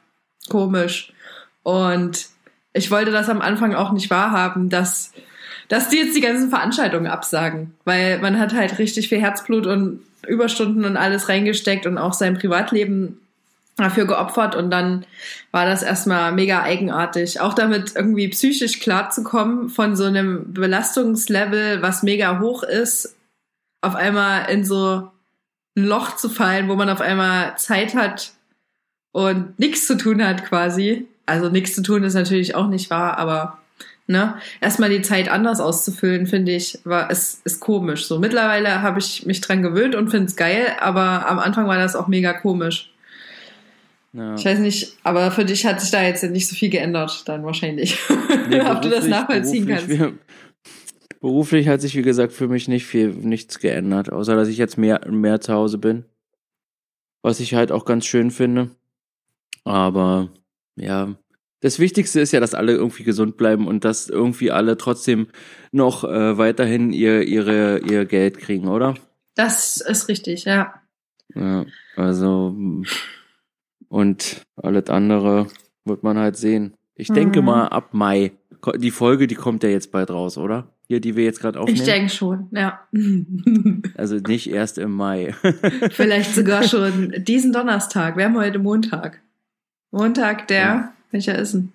komisch. 0.49 1.13
Und 1.63 2.29
ich 2.73 2.91
wollte 2.91 3.11
das 3.11 3.29
am 3.29 3.43
Anfang 3.43 3.75
auch 3.75 3.93
nicht 3.93 4.09
wahrhaben, 4.09 4.71
dass 4.71 5.13
dass 5.71 5.89
die 5.89 5.99
jetzt 5.99 6.17
die 6.17 6.21
ganzen 6.21 6.51
Veranstaltungen 6.51 7.07
absagen, 7.07 7.75
weil 7.85 8.19
man 8.19 8.41
hat 8.41 8.53
halt 8.53 8.79
richtig 8.81 9.09
viel 9.09 9.21
Herzblut 9.21 9.69
und 9.69 10.01
Überstunden 10.27 10.85
und 10.85 10.97
alles 10.97 11.29
reingesteckt 11.29 11.87
und 11.87 11.97
auch 11.97 12.13
sein 12.13 12.37
Privatleben 12.37 13.21
dafür 13.77 14.05
geopfert 14.05 14.57
und 14.57 14.71
dann 14.71 15.07
war 15.53 15.67
das 15.67 15.85
erstmal 15.85 16.33
mega 16.33 16.65
eigenartig. 16.65 17.41
Auch 17.41 17.55
damit 17.55 17.95
irgendwie 17.95 18.27
psychisch 18.29 18.81
klarzukommen 18.81 19.69
von 19.69 19.95
so 19.95 20.05
einem 20.05 20.53
Belastungslevel, 20.53 21.81
was 21.81 22.03
mega 22.03 22.41
hoch 22.41 22.65
ist, 22.65 23.15
auf 23.81 23.95
einmal 23.95 24.51
in 24.51 24.65
so 24.65 25.09
ein 25.77 25.85
Loch 25.85 26.17
zu 26.17 26.29
fallen, 26.29 26.69
wo 26.69 26.75
man 26.75 26.91
auf 26.91 27.01
einmal 27.01 27.57
Zeit 27.59 27.95
hat 27.95 28.33
und 29.13 29.57
nichts 29.61 29.87
zu 29.87 29.97
tun 29.97 30.27
hat 30.27 30.45
quasi. 30.45 31.07
Also 31.27 31.49
nichts 31.49 31.77
zu 31.77 31.83
tun 31.83 32.03
ist 32.03 32.15
natürlich 32.15 32.57
auch 32.57 32.67
nicht 32.67 32.91
wahr, 32.91 33.19
aber 33.19 33.60
ne, 34.11 34.35
erstmal 34.61 34.91
die 34.91 35.03
Zeit 35.03 35.29
anders 35.31 35.61
auszufüllen, 35.61 36.27
finde 36.27 36.53
ich, 36.53 36.79
war 36.85 37.11
ist, 37.11 37.45
ist 37.47 37.61
komisch. 37.61 38.05
So 38.07 38.19
mittlerweile 38.19 38.83
habe 38.83 38.99
ich 38.99 39.25
mich 39.27 39.41
dran 39.41 39.63
gewöhnt 39.63 39.95
und 39.95 40.11
finde 40.11 40.27
es 40.27 40.37
geil, 40.37 40.67
aber 40.81 41.29
am 41.29 41.39
Anfang 41.39 41.67
war 41.67 41.79
das 41.79 41.97
auch 41.97 42.09
mega 42.09 42.33
komisch. 42.33 42.91
Ja. 44.13 44.35
Ich 44.35 44.45
weiß 44.45 44.59
nicht, 44.59 44.97
aber 45.05 45.31
für 45.31 45.45
dich 45.45 45.65
hat 45.65 45.81
sich 45.81 45.91
da 45.93 46.03
jetzt 46.03 46.25
nicht 46.25 46.49
so 46.49 46.57
viel 46.57 46.69
geändert, 46.71 47.29
dann 47.29 47.45
wahrscheinlich. 47.45 47.97
Nee, 48.49 48.61
Ob 48.63 48.83
du 48.83 48.89
das 48.89 49.07
nachvollziehen 49.07 49.69
kannst. 49.69 49.89
wir- 49.89 50.13
Beruflich 51.21 51.69
hat 51.69 51.81
sich, 51.81 51.95
wie 51.95 52.03
gesagt, 52.03 52.33
für 52.33 52.49
mich 52.49 52.67
nicht 52.67 52.85
viel, 52.87 53.11
nichts 53.11 53.59
geändert, 53.61 54.11
außer 54.11 54.35
dass 54.35 54.49
ich 54.49 54.57
jetzt 54.57 54.77
mehr, 54.79 55.07
mehr 55.09 55.41
zu 55.41 55.53
Hause 55.53 55.79
bin. 55.79 56.05
Was 57.23 57.39
ich 57.39 57.55
halt 57.55 57.71
auch 57.71 57.85
ganz 57.85 58.07
schön 58.07 58.31
finde. 58.33 58.71
Aber, 59.65 60.31
ja. 60.77 61.15
Das 61.61 61.79
Wichtigste 61.79 62.21
ist 62.21 62.33
ja, 62.33 62.41
dass 62.41 62.55
alle 62.55 62.73
irgendwie 62.73 63.05
gesund 63.05 63.37
bleiben 63.37 63.67
und 63.67 63.85
dass 63.85 64.09
irgendwie 64.09 64.51
alle 64.51 64.77
trotzdem 64.79 65.27
noch 65.73 66.05
äh, 66.05 66.39
weiterhin 66.39 66.93
ihr, 66.93 67.23
ihre, 67.23 67.81
ihr 67.81 68.07
Geld 68.07 68.39
kriegen, 68.39 68.69
oder? 68.69 68.95
Das 69.35 69.77
ist 69.79 70.09
richtig, 70.09 70.45
ja. 70.45 70.75
Ja, 71.35 71.65
also, 71.97 72.57
und 73.89 74.43
alles 74.57 74.89
andere 74.89 75.47
wird 75.85 76.03
man 76.03 76.19
halt 76.19 76.37
sehen. 76.37 76.75
Ich 76.95 77.09
denke 77.09 77.41
Mhm. 77.41 77.47
mal 77.47 77.67
ab 77.69 77.93
Mai. 77.95 78.33
Die 78.77 78.91
Folge, 78.91 79.27
die 79.27 79.35
kommt 79.37 79.63
ja 79.63 79.71
jetzt 79.71 79.91
bald 79.91 80.11
raus, 80.11 80.37
oder? 80.37 80.69
Hier, 80.89 81.01
die 81.01 81.17
wir 81.17 81.25
jetzt 81.25 81.41
gerade 81.41 81.59
aufnehmen. 81.59 81.79
Ich 81.79 81.85
denke 81.85 82.11
schon, 82.11 82.49
ja. 82.53 82.81
Also 83.97 84.17
nicht 84.17 84.51
erst 84.51 84.77
im 84.77 84.93
Mai. 84.93 85.35
Vielleicht 85.93 86.35
sogar 86.35 86.63
schon 86.69 87.15
diesen 87.19 87.53
Donnerstag. 87.53 88.17
Wir 88.17 88.25
haben 88.25 88.37
heute 88.37 88.59
Montag. 88.59 89.21
Montag, 89.93 90.49
der, 90.49 90.59
Ja. 90.61 90.93
Welcher 91.11 91.39
ist 91.39 91.55
denn? 91.55 91.73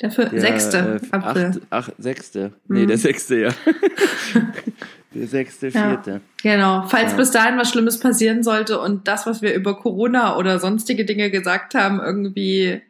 Der, 0.00 0.10
Der, 0.10 0.40
sechste 0.40 1.00
äh, 1.10 1.16
April. 1.16 1.60
Acht, 1.70 1.88
acht, 1.90 1.92
sechste. 1.98 2.52
Nee, 2.68 2.82
Mhm. 2.82 2.88
der 2.88 2.98
sechste, 2.98 3.36
ja. 3.40 3.48
der 5.14 5.26
sechste, 5.26 5.68
Ja. 5.68 5.88
vierte. 5.88 6.20
Genau. 6.42 6.86
Falls 6.86 7.12
Ja. 7.12 7.16
bis 7.16 7.30
dahin 7.30 7.56
was 7.58 7.70
Schlimmes 7.70 7.98
passieren 7.98 8.42
sollte 8.42 8.78
und 8.78 9.08
das, 9.08 9.26
was 9.26 9.40
wir 9.40 9.54
über 9.54 9.78
Corona 9.78 10.36
oder 10.36 10.58
sonstige 10.60 11.06
Dinge 11.06 11.30
gesagt 11.30 11.74
haben, 11.74 12.00
irgendwie 12.00 12.82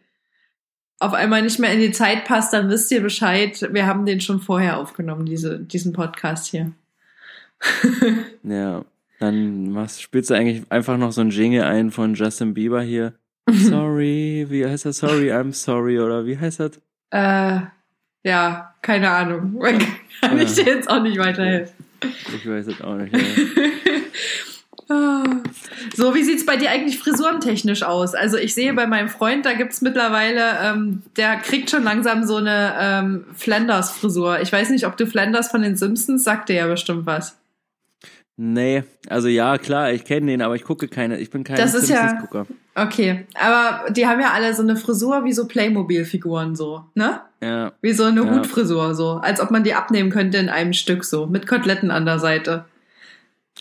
auf 0.98 1.12
einmal 1.12 1.42
nicht 1.42 1.58
mehr 1.60 1.72
in 1.72 1.78
die 1.80 1.92
Zeit 1.92 2.24
passt, 2.24 2.52
dann 2.52 2.70
wisst 2.70 2.90
ihr 2.90 3.02
Bescheid. 3.02 3.68
Wir 3.72 3.86
haben 3.86 4.04
den 4.06 4.20
schon 4.20 4.40
vorher 4.40 4.78
aufgenommen, 4.78 5.26
diese, 5.26 5.60
diesen 5.60 5.92
Podcast 5.92 6.46
hier. 6.46 6.72
Ja. 8.42 8.84
Dann 9.18 9.70
machst, 9.70 10.02
spielst 10.02 10.28
du 10.28 10.34
eigentlich 10.34 10.70
einfach 10.70 10.98
noch 10.98 11.10
so 11.12 11.22
ein 11.22 11.30
Jingle 11.30 11.62
ein 11.62 11.90
von 11.90 12.14
Justin 12.14 12.52
Bieber 12.52 12.82
hier. 12.82 13.14
Sorry, 13.52 14.46
wie 14.48 14.66
heißt 14.66 14.86
das? 14.86 14.98
Sorry, 14.98 15.30
I'm 15.32 15.52
sorry, 15.52 15.98
oder 16.00 16.26
wie 16.26 16.38
heißt 16.38 16.60
das? 16.60 16.80
äh, 17.10 17.60
ja, 18.24 18.74
keine 18.82 19.08
Ahnung. 19.10 19.60
Kann 20.20 20.40
ich 20.40 20.54
dir 20.54 20.64
jetzt 20.64 20.90
auch 20.90 21.00
nicht 21.00 21.16
weiterhelfen. 21.18 21.74
Ich 22.34 22.48
weiß 22.48 22.66
es 22.66 22.80
auch 22.80 22.96
nicht. 22.96 23.14
Ja. 23.16 23.22
Ah. 24.88 25.24
So, 25.96 26.14
wie 26.14 26.22
sieht's 26.22 26.46
bei 26.46 26.56
dir 26.56 26.70
eigentlich 26.70 27.00
frisurentechnisch 27.00 27.82
aus? 27.82 28.14
Also 28.14 28.36
ich 28.36 28.54
sehe 28.54 28.72
bei 28.72 28.86
meinem 28.86 29.08
Freund, 29.08 29.44
da 29.44 29.52
gibt's 29.54 29.80
mittlerweile, 29.80 30.58
ähm, 30.62 31.02
der 31.16 31.38
kriegt 31.38 31.70
schon 31.70 31.82
langsam 31.82 32.24
so 32.24 32.36
eine 32.36 32.72
ähm, 32.78 33.24
Flanders-Frisur. 33.34 34.40
Ich 34.42 34.52
weiß 34.52 34.70
nicht, 34.70 34.86
ob 34.86 34.96
du 34.96 35.08
Flanders 35.08 35.50
von 35.50 35.62
den 35.62 35.76
Simpsons, 35.76 36.22
sagt 36.22 36.50
dir 36.50 36.54
ja 36.54 36.66
bestimmt 36.68 37.04
was. 37.04 37.36
Nee, 38.38 38.84
also 39.08 39.28
ja, 39.28 39.56
klar, 39.56 39.92
ich 39.92 40.04
kenne 40.04 40.26
den, 40.26 40.42
aber 40.42 40.54
ich 40.56 40.64
gucke 40.64 40.88
keine, 40.88 41.18
ich 41.18 41.30
bin 41.30 41.42
kein 41.42 41.56
Das 41.56 41.72
ist 41.74 41.88
ja- 41.88 42.08
Simpsons-Gucker. 42.08 42.46
Okay, 42.74 43.26
aber 43.34 43.90
die 43.90 44.06
haben 44.06 44.20
ja 44.20 44.32
alle 44.32 44.52
so 44.54 44.60
eine 44.62 44.76
Frisur 44.76 45.24
wie 45.24 45.32
so 45.32 45.46
Playmobil-Figuren 45.48 46.54
so, 46.54 46.84
ne? 46.94 47.20
Ja, 47.42 47.72
Wie 47.80 47.92
so 47.92 48.04
eine 48.04 48.22
Ja. 48.24 48.30
Hutfrisur 48.34 48.94
so, 48.94 49.12
als 49.12 49.40
ob 49.40 49.50
man 49.50 49.64
die 49.64 49.72
abnehmen 49.72 50.10
könnte 50.10 50.36
in 50.36 50.50
einem 50.50 50.74
Stück 50.74 51.04
so, 51.04 51.26
mit 51.26 51.46
Koteletten 51.46 51.90
an 51.90 52.04
der 52.04 52.18
Seite. 52.18 52.66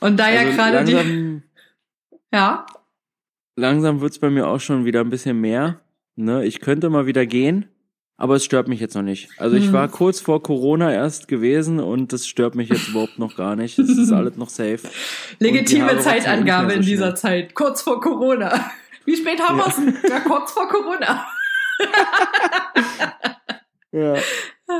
Und 0.01 0.19
da 0.19 0.29
ja 0.29 0.41
also 0.41 0.51
gerade 0.57 0.83
die, 0.83 1.41
ja, 2.33 2.65
langsam 3.55 4.01
wird's 4.01 4.19
bei 4.19 4.29
mir 4.29 4.47
auch 4.47 4.59
schon 4.59 4.83
wieder 4.83 4.99
ein 4.99 5.09
bisschen 5.09 5.39
mehr. 5.39 5.79
Ne? 6.17 6.43
Ich 6.45 6.59
könnte 6.59 6.89
mal 6.89 7.05
wieder 7.05 7.25
gehen, 7.25 7.65
aber 8.17 8.35
es 8.35 8.45
stört 8.45 8.67
mich 8.67 8.79
jetzt 8.79 8.95
noch 8.95 9.01
nicht. 9.01 9.29
Also 9.37 9.55
ich 9.57 9.65
Hm. 9.67 9.73
war 9.73 9.87
kurz 9.89 10.19
vor 10.21 10.41
Corona 10.41 10.91
erst 10.93 11.27
gewesen 11.27 11.79
und 11.79 12.13
das 12.13 12.27
stört 12.27 12.55
mich 12.55 12.69
jetzt 12.69 12.87
überhaupt 12.89 13.19
noch 13.19 13.35
gar 13.35 13.55
nicht. 13.55 13.77
Es 13.79 13.89
ist 13.89 14.11
alles 14.13 14.37
noch 14.37 14.49
safe. 14.49 14.79
legitime 15.39 15.99
Zeitangabe 15.99 16.67
mehr 16.67 16.75
in 16.77 16.83
so 16.83 16.87
dieser 16.89 17.05
schnell. 17.07 17.15
Zeit, 17.47 17.55
kurz 17.55 17.81
vor 17.81 17.99
Corona. 18.01 18.69
Wie 19.05 19.15
spät 19.15 19.39
haben 19.41 19.59
Ja. 19.59 19.65
wir's 19.65 19.75
denn? 19.75 19.95
Ja, 20.09 20.19
kurz 20.21 20.51
vor 20.51 20.67
Corona. 20.67 21.25
Ja. 23.91 24.15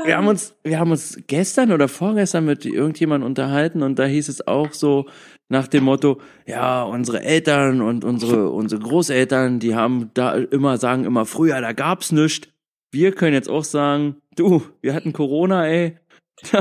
Wir 0.04 0.16
haben 0.18 0.26
uns, 0.26 0.54
wir 0.62 0.78
haben 0.78 0.90
uns 0.90 1.16
gestern 1.26 1.72
oder 1.72 1.88
vorgestern 1.88 2.44
mit 2.44 2.66
irgendjemandem 2.66 3.26
unterhalten 3.26 3.82
und 3.82 3.98
da 3.98 4.04
hieß 4.04 4.28
es 4.28 4.46
auch 4.46 4.74
so 4.74 5.06
nach 5.48 5.68
dem 5.68 5.84
Motto, 5.84 6.20
ja, 6.44 6.82
unsere 6.82 7.22
Eltern 7.22 7.80
und 7.80 8.04
unsere, 8.04 8.50
unsere 8.50 8.82
Großeltern, 8.82 9.58
die 9.58 9.74
haben 9.74 10.10
da 10.12 10.34
immer, 10.34 10.76
sagen 10.76 11.04
immer, 11.04 11.24
früher, 11.24 11.60
da 11.62 11.72
gab's 11.72 12.12
nichts. 12.12 12.48
Wir 12.96 13.12
können 13.12 13.34
jetzt 13.34 13.50
auch 13.50 13.62
sagen, 13.64 14.22
du, 14.36 14.62
wir 14.80 14.94
hatten 14.94 15.12
Corona, 15.12 15.66
ey. 15.66 15.98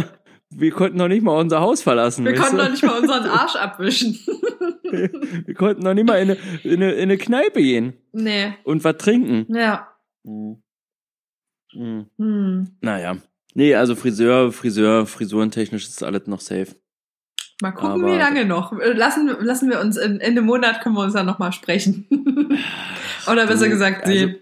Wir 0.49 0.71
konnten 0.71 0.97
noch 0.97 1.07
nicht 1.07 1.23
mal 1.23 1.37
unser 1.37 1.59
Haus 1.59 1.81
verlassen. 1.81 2.23
Wir 2.23 2.35
konnten 2.35 2.57
du? 2.57 2.63
doch 2.63 2.69
nicht 2.69 2.83
mal 2.83 2.99
unseren 2.99 3.25
Arsch 3.29 3.55
abwischen. 3.55 4.17
wir 4.83 5.53
konnten 5.55 5.83
noch 5.83 5.93
nicht 5.93 6.07
mal 6.07 6.15
in 6.21 6.31
eine, 6.31 6.39
in 6.63 6.73
eine, 6.83 6.91
in 6.93 7.01
eine 7.03 7.17
Kneipe 7.17 7.61
gehen 7.61 7.93
nee, 8.13 8.53
und 8.63 8.83
was 8.83 8.95
trinken. 8.97 9.47
ja. 9.53 9.87
Mhm. 10.23 10.61
Mhm. 11.73 12.05
Hm. 12.17 12.67
Naja. 12.79 13.17
Nee, 13.53 13.75
also 13.75 13.95
Friseur, 13.95 14.51
Friseur, 14.53 15.05
frisurentechnisch 15.07 15.85
ist 15.87 16.03
alles 16.03 16.27
noch 16.27 16.39
safe. 16.41 16.75
Mal 17.61 17.71
gucken, 17.71 18.03
Aber- 18.03 18.13
wie 18.13 18.17
lange 18.17 18.45
noch. 18.45 18.71
Lassen, 18.93 19.27
lassen 19.41 19.69
wir 19.69 19.79
uns 19.81 19.97
in, 19.97 20.13
in 20.17 20.21
einem 20.21 20.45
Monat 20.45 20.79
können 20.81 20.95
wir 20.95 21.03
uns 21.03 21.13
dann 21.13 21.25
nochmal 21.25 21.51
sprechen. 21.53 22.07
Oder 23.29 23.47
besser 23.47 23.65
Du, 23.65 23.71
gesagt, 23.71 24.05
also- 24.05 24.13
sehen. 24.17 24.37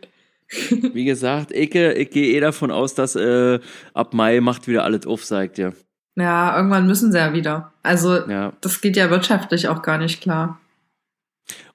Wie 0.93 1.05
gesagt, 1.05 1.51
ich, 1.51 1.73
ich 1.75 2.09
gehe 2.09 2.33
eh 2.35 2.39
davon 2.39 2.71
aus, 2.71 2.93
dass 2.95 3.15
äh, 3.15 3.59
ab 3.93 4.13
Mai 4.13 4.39
macht 4.41 4.67
wieder 4.67 4.83
alles 4.83 5.05
auf, 5.07 5.23
sagt 5.25 5.57
ihr. 5.57 5.73
Ja, 6.15 6.55
irgendwann 6.55 6.85
müssen 6.87 7.11
sie 7.11 7.17
ja 7.17 7.33
wieder. 7.33 7.73
Also, 7.81 8.27
Ja. 8.27 8.53
das 8.61 8.81
geht 8.81 8.95
ja 8.97 9.09
wirtschaftlich 9.09 9.67
auch 9.67 9.81
gar 9.81 9.97
nicht 9.97 10.21
klar. 10.21 10.59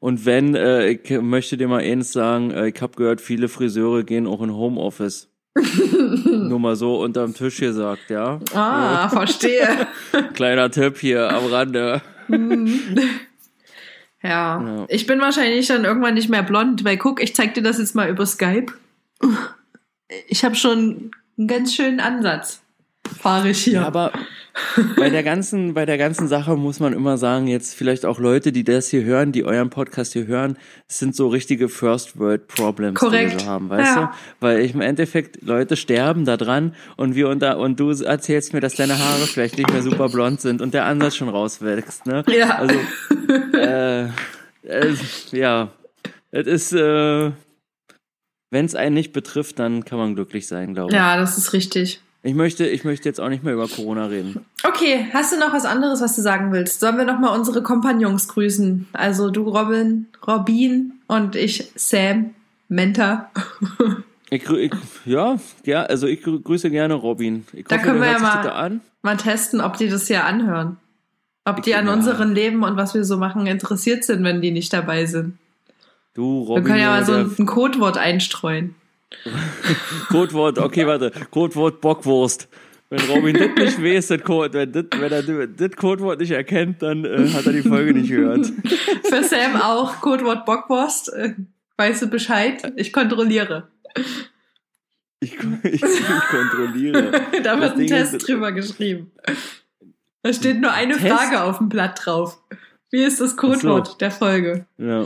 Und 0.01 0.25
wenn, 0.25 0.55
äh, 0.55 0.89
ich 0.91 1.11
möchte 1.21 1.57
dir 1.57 1.69
mal 1.69 1.81
eins 1.83 2.13
sagen, 2.13 2.51
äh, 2.53 2.69
ich 2.69 2.81
habe 2.81 2.97
gehört, 2.97 3.21
viele 3.21 3.49
Friseure 3.49 4.05
gehen 4.05 4.27
auch 4.27 4.41
in 4.43 4.55
Homeoffice. 4.55 5.29
Nur 6.25 6.61
mal 6.61 6.77
so 6.77 7.01
unterm 7.03 7.35
Tisch 7.35 7.59
gesagt, 7.59 8.11
ja. 8.11 8.39
Ah, 8.55 9.09
verstehe. 9.11 9.89
Kleiner 10.35 10.71
Tipp 10.71 10.99
hier 10.99 11.29
am 11.31 11.47
Rande. 11.47 12.01
Ja. 14.23 14.63
Ja. 14.63 14.87
ich 14.89 15.07
bin 15.07 15.21
wahrscheinlich 15.21 15.69
dann 15.69 15.85
irgendwann 15.85 16.15
nicht 16.15 16.29
mehr 16.29 16.43
blond, 16.43 16.85
weil 16.85 16.97
guck, 16.97 17.23
ich 17.23 17.35
zeig 17.35 17.55
dir 17.55 17.63
das 17.63 17.79
jetzt 17.79 17.95
mal 17.95 18.09
über 18.09 18.27
Skype. 18.27 18.73
Ich 20.27 20.43
habe 20.43 20.55
schon 20.55 21.11
einen 21.37 21.49
ganz 21.49 21.75
schönen 21.75 22.01
Ansatz. 22.01 22.63
Fahre 23.21 23.51
ich 23.51 23.63
hier. 23.63 23.75
Ja, 23.75 23.87
aber 23.87 24.11
bei 24.97 25.11
der 25.11 25.23
ganzen, 25.23 25.75
bei 25.75 25.87
der 25.87 25.99
ganzen 25.99 26.29
Sache 26.29 26.57
muss 26.57 26.81
man 26.81 26.93
immer 26.93 27.19
sagen, 27.19 27.47
jetzt 27.47 27.75
vielleicht 27.75 28.05
auch 28.05 28.19
Leute, 28.19 28.53
die 28.53 28.65
das 28.65 28.89
hier 28.89 29.05
hören, 29.05 29.33
die 29.33 29.45
euren 29.45 29.71
Podcast 29.71 30.13
hier 30.13 30.27
hören, 30.27 30.57
sind 30.87 31.15
so 31.17 31.29
richtige 31.29 31.69
First 31.69 32.19
World 32.19 32.47
Problems, 32.49 32.99
die 33.01 33.07
Korrekt. 33.07 33.33
wir 33.33 33.41
so 33.41 33.47
haben, 33.47 33.69
weißt 33.71 33.97
Ja. 33.97 34.07
du? 34.07 34.09
Weil 34.47 34.61
ich 34.61 34.75
im 34.75 34.81
Endeffekt 34.81 35.43
Leute 35.43 35.77
sterben 35.77 36.25
da 36.25 36.37
dran 36.37 36.75
und 36.97 37.15
wir 37.15 37.29
und 37.29 37.41
da 37.41 37.55
und 37.55 37.79
du 37.81 37.91
erzählst 37.91 38.53
mir, 38.53 38.61
dass 38.61 38.75
deine 38.75 38.99
Haare 38.99 39.27
vielleicht 39.27 39.59
nicht 39.59 39.73
mehr 39.73 39.83
super 39.83 40.09
blond 40.09 40.41
sind 40.41 40.61
und 40.63 40.75
der 40.75 40.85
Ansatz 40.87 41.17
schon 41.17 41.29
rauswächst, 41.29 42.07
ne? 42.07 42.25
Ja. 42.29 42.57
Also 42.59 42.75
äh, 43.55 44.05
äh, 44.63 44.95
ja, 45.33 45.71
es 46.31 46.47
ist 46.47 46.73
äh, 46.73 47.31
wenn 48.51 48.65
es 48.65 48.75
einen 48.75 48.95
nicht 48.95 49.13
betrifft, 49.13 49.59
dann 49.59 49.85
kann 49.85 49.99
man 49.99 50.15
glücklich 50.15 50.47
sein, 50.47 50.73
glaube 50.75 50.91
ich. 50.91 50.97
ja, 50.97 51.17
das 51.19 51.37
ist 51.37 51.53
richtig. 51.53 52.01
Ich 52.29 52.35
möchte, 52.35 52.67
ich 52.67 52.85
möchte 52.85 53.09
jetzt 53.09 53.21
auch 53.23 53.31
nicht 53.31 53.43
mehr 53.43 53.55
über 53.55 53.67
Corona 53.69 54.05
reden. 54.05 54.45
Okay, 54.63 55.07
hast 55.15 55.33
du 55.33 55.39
noch 55.39 55.55
was 55.55 55.65
anderes, 55.65 56.03
was 56.03 56.15
du 56.15 56.21
sagen 56.21 56.53
willst? 56.53 56.79
Sollen 56.79 56.99
wir 56.99 57.07
noch 57.07 57.19
mal 57.19 57.35
unsere 57.35 57.63
Kompagnons 57.63 58.29
grüßen? 58.29 58.87
Also 58.93 59.31
du 59.31 59.45
Robin, 59.45 60.09
Robin 60.27 60.93
und 61.07 61.37
ich 61.37 61.71
Sam, 61.75 62.35
Menta. 62.69 63.31
Ich, 64.31 64.47
ich, 64.51 64.73
ja, 65.07 65.39
ja, 65.65 65.85
also 65.85 66.07
ich 66.07 66.21
grü- 66.21 66.43
grüße 66.43 66.69
gerne 66.69 66.93
Robin. 66.93 67.47
Ich 67.55 67.65
Da 67.65 67.77
hoffe, 67.77 67.87
können 67.87 68.01
wir 68.03 68.11
ja 68.11 68.19
mal-. 68.19 68.79
Mal 69.01 69.17
testen, 69.17 69.63
ob 69.63 69.79
die 69.79 69.89
das 69.89 70.07
hier 70.07 70.27
anhören. 70.27 70.77
Ob 71.47 71.63
die 71.63 71.75
an 71.75 71.87
Ja. 71.87 71.95
unserem 71.95 72.33
Leben 72.35 72.63
und 72.63 72.77
was 72.77 72.93
wir 72.93 73.07
so 73.07 73.17
machen 73.17 73.47
interessiert 73.47 74.05
sind, 74.05 74.23
wenn 74.25 74.43
die 74.43 74.51
nicht 74.51 74.71
dabei 74.75 75.07
sind. 75.07 75.39
Du, 76.13 76.43
Wir 76.43 76.47
Robin, 76.49 76.65
können 76.65 76.81
ja 76.81 76.91
mal 76.91 77.07
so 77.07 77.15
ein, 77.15 77.35
ein 77.39 77.47
Codewort 77.47 77.97
einstreuen. 77.97 78.75
Codewort, 80.09 80.59
okay, 80.59 80.87
warte, 80.87 81.11
Codewort 81.31 81.81
Bockwurst. 81.81 82.49
Wenn 82.91 83.01
Robin 83.11 83.35
das 83.37 83.49
nicht 83.79 83.83
weiß, 83.85 84.07
das 84.09 84.23
Code, 84.23 84.53
wenn, 84.55 84.73
das, 84.73 84.85
wenn 84.99 85.13
er 85.13 85.47
das 85.47 85.77
Codewort 85.77 86.21
nicht 86.21 86.31
erkennt, 86.31 86.81
dann 86.83 87.05
äh, 87.05 87.29
hat 87.31 87.45
er 87.47 87.53
die 87.53 87.63
Folge 87.63 87.93
nicht 87.93 88.09
gehört. 88.09 88.47
Für 89.05 89.23
Sam 89.23 89.57
auch 89.57 90.01
Codewort 90.01 90.47
Bockwurst. 90.47 91.13
Äh, 91.13 91.35
Weißt 91.77 92.03
du 92.03 92.07
Bescheid? 92.09 92.73
Ich 92.77 92.93
kontrolliere. 92.93 93.69
Ich, 95.21 95.35
ich, 95.63 95.83
ich 95.83 95.83
kontrolliere. 96.31 97.13
da 97.43 97.61
wird 97.61 97.77
ein 97.77 97.87
Test 97.87 98.15
ist- 98.15 98.27
drüber 98.29 98.53
geschrieben. 98.53 99.13
Da 100.23 100.33
steht 100.33 100.61
nur 100.61 100.73
eine 100.73 100.97
Test? 100.97 101.07
Frage 101.07 101.43
auf 101.45 101.59
dem 101.59 101.69
Blatt 101.69 102.01
drauf. 102.05 102.43
Wie 102.91 103.03
ist 103.05 103.21
das 103.21 103.37
Codewort 103.37 103.87
so. 103.89 103.95
der 103.99 104.11
Folge? 104.11 104.67
Ja. 104.79 105.05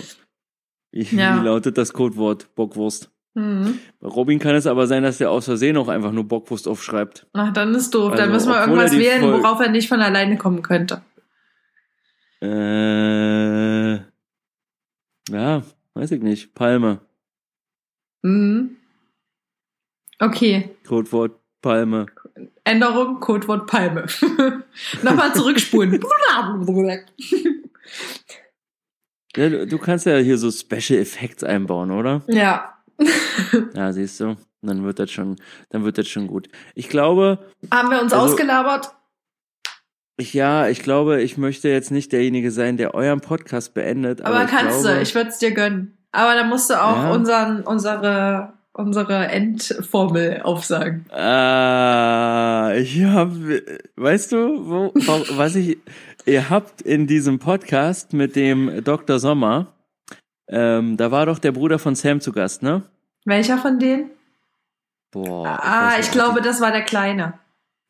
Ich, 0.93 1.12
Ja. 1.12 1.41
Wie 1.41 1.45
lautet 1.45 1.77
das 1.77 1.93
Codewort 1.93 2.55
Bockwurst? 2.55 3.11
Mhm. 3.34 3.78
Bei 4.00 4.09
Robin 4.09 4.38
kann 4.38 4.54
es 4.54 4.66
aber 4.66 4.86
sein, 4.86 5.02
dass 5.02 5.18
der 5.18 5.30
aus 5.30 5.46
Versehen 5.46 5.76
auch 5.78 5.88
einfach 5.88 6.12
nur 6.12 6.24
Bockwurst 6.24 6.68
aufschreibt. 6.68 7.26
Ach, 7.32 7.52
dann 7.52 7.74
ist 7.74 7.94
doof. 7.94 8.10
dann 8.14 8.30
Also, 8.32 8.32
müssen 8.32 8.48
wir 8.50 8.60
irgendwas 8.60 8.92
wählen, 8.92 9.22
Fol- 9.22 9.42
worauf 9.42 9.60
er 9.60 9.70
nicht 9.70 9.88
von 9.88 10.00
alleine 10.02 10.36
kommen 10.36 10.60
könnte. 10.62 11.02
Äh, 12.42 13.94
ja, 15.30 15.62
weiß 15.94 16.10
ich 16.10 16.22
nicht. 16.22 16.54
Palme. 16.54 17.00
Mhm. 18.22 18.76
Okay. 20.18 20.70
Codewort 20.86 21.32
Palme. 21.62 22.06
Änderung, 22.64 23.18
Codewort 23.20 23.66
Palme. 23.66 24.06
Nochmal 25.02 25.34
zurückspulen. 25.34 26.00
Ja, 29.34 29.48
du, 29.48 29.66
du 29.66 29.78
kannst 29.78 30.04
ja 30.04 30.18
hier 30.18 30.36
so 30.36 30.50
Special 30.50 30.98
Effects 31.00 31.42
einbauen, 31.42 31.90
oder? 31.90 32.20
ja. 32.28 32.68
Ja, 33.74 33.93
siehst 33.93 34.20
du. 34.20 34.36
Dann 34.62 34.85
wird 34.85 34.98
das 35.01 35.10
schon, 35.10 35.36
dann 35.70 35.85
wird 35.85 35.98
das 35.98 36.06
schon 36.09 36.28
gut. 36.28 36.48
Ich 36.74 36.89
glaube, 36.89 37.39
Haben 37.73 37.90
wir 37.90 38.01
uns 38.01 38.12
Also- 38.12 38.27
ausgelabert? 38.32 38.90
ich, 40.19 40.35
ja, 40.35 40.69
ich 40.69 40.82
glaube, 40.82 41.20
ich 41.23 41.36
möchte 41.36 41.69
jetzt 41.69 41.90
nicht 41.90 42.12
derjenige 42.12 42.51
sein, 42.52 42.77
der 42.77 42.94
euren 42.94 43.20
Podcast 43.20 43.74
beendet. 43.74 44.20
Aber, 44.23 44.36
Aber 44.36 44.44
kannst 44.47 44.82
glaube, 44.82 44.97
du, 44.97 45.02
ich 45.02 45.14
würde 45.16 45.31
es 45.31 45.39
dir 45.39 45.51
gönnen. 45.52 45.98
Aber 46.12 46.35
dann 46.35 46.48
musst 46.48 46.70
du 46.70 46.74
auch 46.81 46.97
Ja. 47.05 47.12
unseren, 47.12 47.62
unsere, 47.62 48.52
unsere 48.73 49.27
Endformel 49.28 50.43
aufsagen. 50.43 51.06
Ah, 51.10 52.73
ich 52.77 53.02
hab, 53.02 53.31
weißt 53.97 54.31
du, 54.32 54.69
wo, 54.69 54.93
was 54.94 55.56
ich, 55.56 55.78
ihr 56.27 56.51
habt 56.51 56.82
in 56.82 57.06
diesem 57.09 57.39
Podcast 57.40 58.12
mit 58.12 58.36
dem 58.36 58.85
Dr. 58.85 59.19
Sommer, 59.19 59.73
ähm, 60.53 60.97
da 60.97 61.11
war 61.11 61.27
doch 61.27 61.39
der 61.41 61.51
Bruder 61.53 61.79
von 61.81 61.95
Sam 61.97 62.20
zu 62.20 62.31
Gast, 62.33 62.62
ne? 62.62 62.83
Welcher 63.24 63.59
von 63.59 63.79
denen? 63.79 64.11
Boah. 65.11 65.59
ah, 65.62 65.91
ich 65.93 65.99
nicht, 65.99 66.12
glaube, 66.12 66.41
das 66.41 66.61
war 66.61 66.70
der 66.73 66.83
Kleine. 66.83 67.35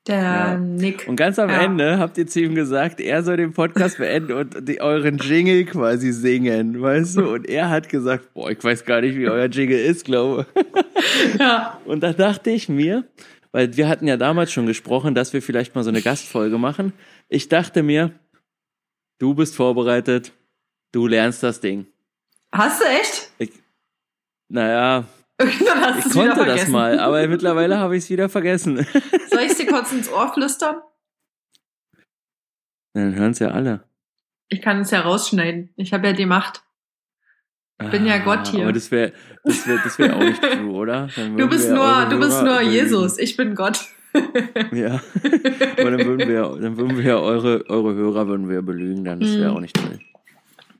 Der 0.08 0.20
Ja. 0.20 0.56
Nick. 0.58 1.06
Und 1.06 1.14
ganz 1.16 1.38
am 1.38 1.48
Ja. 1.48 1.62
Ende 1.62 1.98
habt 1.98 2.18
ihr 2.18 2.26
zu 2.26 2.40
ihm 2.40 2.54
gesagt, 2.56 3.00
er 3.00 3.22
soll 3.22 3.36
den 3.36 3.52
Podcast 3.52 3.98
beenden 3.98 4.32
und 4.32 4.68
die, 4.68 4.80
euren 4.80 5.18
Jingle 5.18 5.64
quasi 5.64 6.10
singen, 6.12 6.80
weißt 6.82 7.18
du? 7.18 7.34
Und 7.34 7.48
er 7.48 7.70
hat 7.70 7.88
gesagt, 7.88 8.34
boah, 8.34 8.50
ich 8.50 8.62
weiß 8.62 8.84
gar 8.84 9.00
nicht, 9.00 9.16
wie 9.16 9.28
euer 9.28 9.46
Jingle 9.46 9.78
ist, 9.78 10.04
glaube. 10.04 10.46
Ja. 11.38 11.78
Und 11.84 12.02
da 12.02 12.12
dachte 12.12 12.50
ich 12.50 12.68
mir, 12.68 13.04
weil 13.52 13.76
wir 13.76 13.88
hatten 13.88 14.06
ja 14.06 14.16
damals 14.16 14.50
schon 14.52 14.66
gesprochen, 14.66 15.14
dass 15.14 15.32
wir 15.32 15.42
vielleicht 15.42 15.74
mal 15.74 15.82
so 15.84 15.90
eine 15.90 16.00
Gastfolge 16.02 16.58
machen. 16.58 16.92
Ich 17.28 17.48
dachte 17.48 17.82
mir, 17.82 18.12
du 19.18 19.34
bist 19.34 19.54
vorbereitet, 19.56 20.32
du 20.92 21.06
lernst 21.06 21.42
das 21.42 21.60
Ding. 21.60 21.86
Hast 22.52 22.80
du 22.82 22.84
echt? 22.86 23.30
Ich, 23.38 23.50
naja, 24.48 25.04
ich 25.42 25.58
konnte 26.12 26.44
das 26.44 26.68
mal, 26.68 26.98
aber 27.00 27.26
mittlerweile 27.26 27.78
habe 27.78 27.96
ich 27.96 28.04
es 28.04 28.10
wieder 28.10 28.28
vergessen. 28.28 28.86
Soll 29.30 29.40
ich 29.40 29.54
dir 29.56 29.66
kurz 29.66 29.92
ins 29.92 30.10
Ohr 30.12 30.32
flüstern? 30.32 30.76
Dann 32.94 33.14
hören 33.14 33.30
es 33.32 33.38
ja 33.38 33.48
alle. 33.52 33.84
Ich 34.48 34.60
kann 34.60 34.80
es 34.80 34.90
ja 34.90 35.00
rausschneiden. 35.00 35.72
Ich 35.76 35.94
habe 35.94 36.08
ja 36.08 36.12
die 36.12 36.26
Macht. 36.26 36.62
bin 37.90 38.04
ja 38.04 38.18
Gott 38.18 38.48
hier. 38.48 38.60
Ah, 38.60 38.62
Aber 38.64 38.72
das 38.74 38.90
wäre 38.90 39.12
das 39.44 39.66
wär, 39.66 39.78
das 39.82 39.98
wär 39.98 40.14
auch 40.14 40.20
nicht 40.20 40.42
true, 40.42 40.72
oder? 40.72 41.08
Du 41.16 41.48
bist 41.48 41.70
nur, 41.70 42.04
du 42.10 42.18
bist 42.20 42.42
nur. 42.42 42.60
Jesus. 42.60 43.18
Ich 43.18 43.36
bin 43.38 43.54
Gott. 43.54 43.86
Ja. 44.72 45.00
Aber 45.80 45.90
dann 45.90 46.04
würden 46.06 46.28
wir, 46.28 46.42
dann 46.60 46.76
würden 46.76 46.98
wir 46.98 47.18
eure, 47.18 47.64
eure 47.70 47.94
Hörer 47.94 48.28
würden 48.28 48.50
wir 48.50 48.60
belügen, 48.60 49.04
dann 49.04 49.20
das 49.20 49.30
wäre 49.38 49.48
Hm. 49.48 49.56
auch 49.56 49.60
nicht 49.60 49.74
toll. 49.74 49.98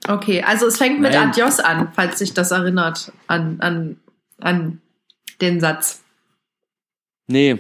Okay, 0.08 0.42
also 0.42 0.66
es 0.66 0.78
fängt 0.78 1.00
mit 1.00 1.12
Nein. 1.12 1.28
Adios 1.30 1.60
an, 1.60 1.92
falls 1.94 2.18
sich 2.18 2.34
das 2.34 2.50
erinnert 2.50 3.12
an, 3.28 3.60
an, 3.60 4.00
an 4.40 4.80
den 5.40 5.60
Satz. 5.60 6.02
Nee, 7.28 7.58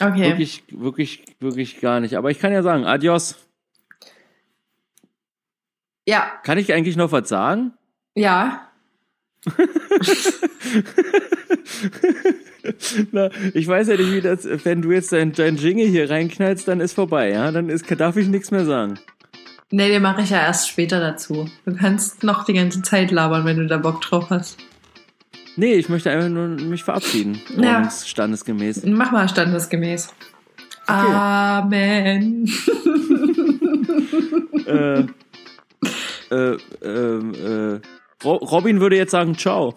Okay. 0.00 0.24
wirklich, 0.30 0.64
wirklich, 0.70 1.24
wirklich 1.38 1.80
gar 1.80 2.00
nicht. 2.00 2.16
Aber 2.16 2.30
ich 2.32 2.40
kann 2.40 2.52
ja 2.52 2.62
sagen, 2.64 2.84
adios. 2.84 3.36
Ja, 6.06 6.32
Kann 6.42 6.58
ich 6.58 6.72
eigentlich 6.72 6.96
noch 6.96 7.12
was 7.12 7.28
sagen? 7.28 7.72
ja. 8.14 8.68
Na, 13.12 13.28
ich 13.52 13.66
weiß 13.68 13.88
ja 13.88 13.96
nicht, 13.96 14.10
wie 14.12 14.20
das, 14.22 14.46
wenn 14.64 14.80
du 14.82 14.90
jetzt 14.90 15.12
dein, 15.12 15.32
dein 15.32 15.56
Jingle 15.56 15.86
hier 15.86 16.08
reinknallst, 16.08 16.66
dann 16.66 16.80
ist 16.80 16.94
vorbei, 16.94 17.30
ja? 17.30 17.50
Dann 17.52 17.68
ist, 17.68 17.84
darf 18.00 18.16
ich 18.16 18.28
nichts 18.28 18.50
mehr 18.50 18.64
sagen. 18.64 18.98
Nee, 19.76 19.88
den 19.88 20.02
mache 20.02 20.22
ich 20.22 20.30
ja 20.30 20.38
erst 20.38 20.68
später 20.68 21.00
dazu. 21.00 21.48
Du 21.64 21.74
kannst 21.74 22.22
noch 22.22 22.44
die 22.44 22.52
ganze 22.52 22.80
Zeit 22.82 23.10
labern, 23.10 23.44
wenn 23.44 23.56
du 23.56 23.66
da 23.66 23.76
Bock 23.78 24.00
drauf 24.02 24.30
hast. 24.30 24.56
Nee, 25.56 25.74
ich 25.74 25.88
möchte 25.88 26.12
einfach 26.12 26.28
nur 26.28 26.46
mich 26.46 26.84
verabschieden. 26.84 27.40
Ja. 27.60 27.90
Standesgemäß. 27.90 28.84
Mach 28.86 29.10
mal 29.10 29.28
standesgemäß. 29.28 30.14
Amen. 30.86 32.46
äh, 34.66 35.00
äh, 36.30 36.56
ähm, 36.82 37.32
äh, 37.34 37.80
Ro- 38.24 38.36
Robin 38.36 38.78
würde 38.80 38.96
jetzt 38.96 39.10
sagen, 39.10 39.36
ciao. 39.36 39.74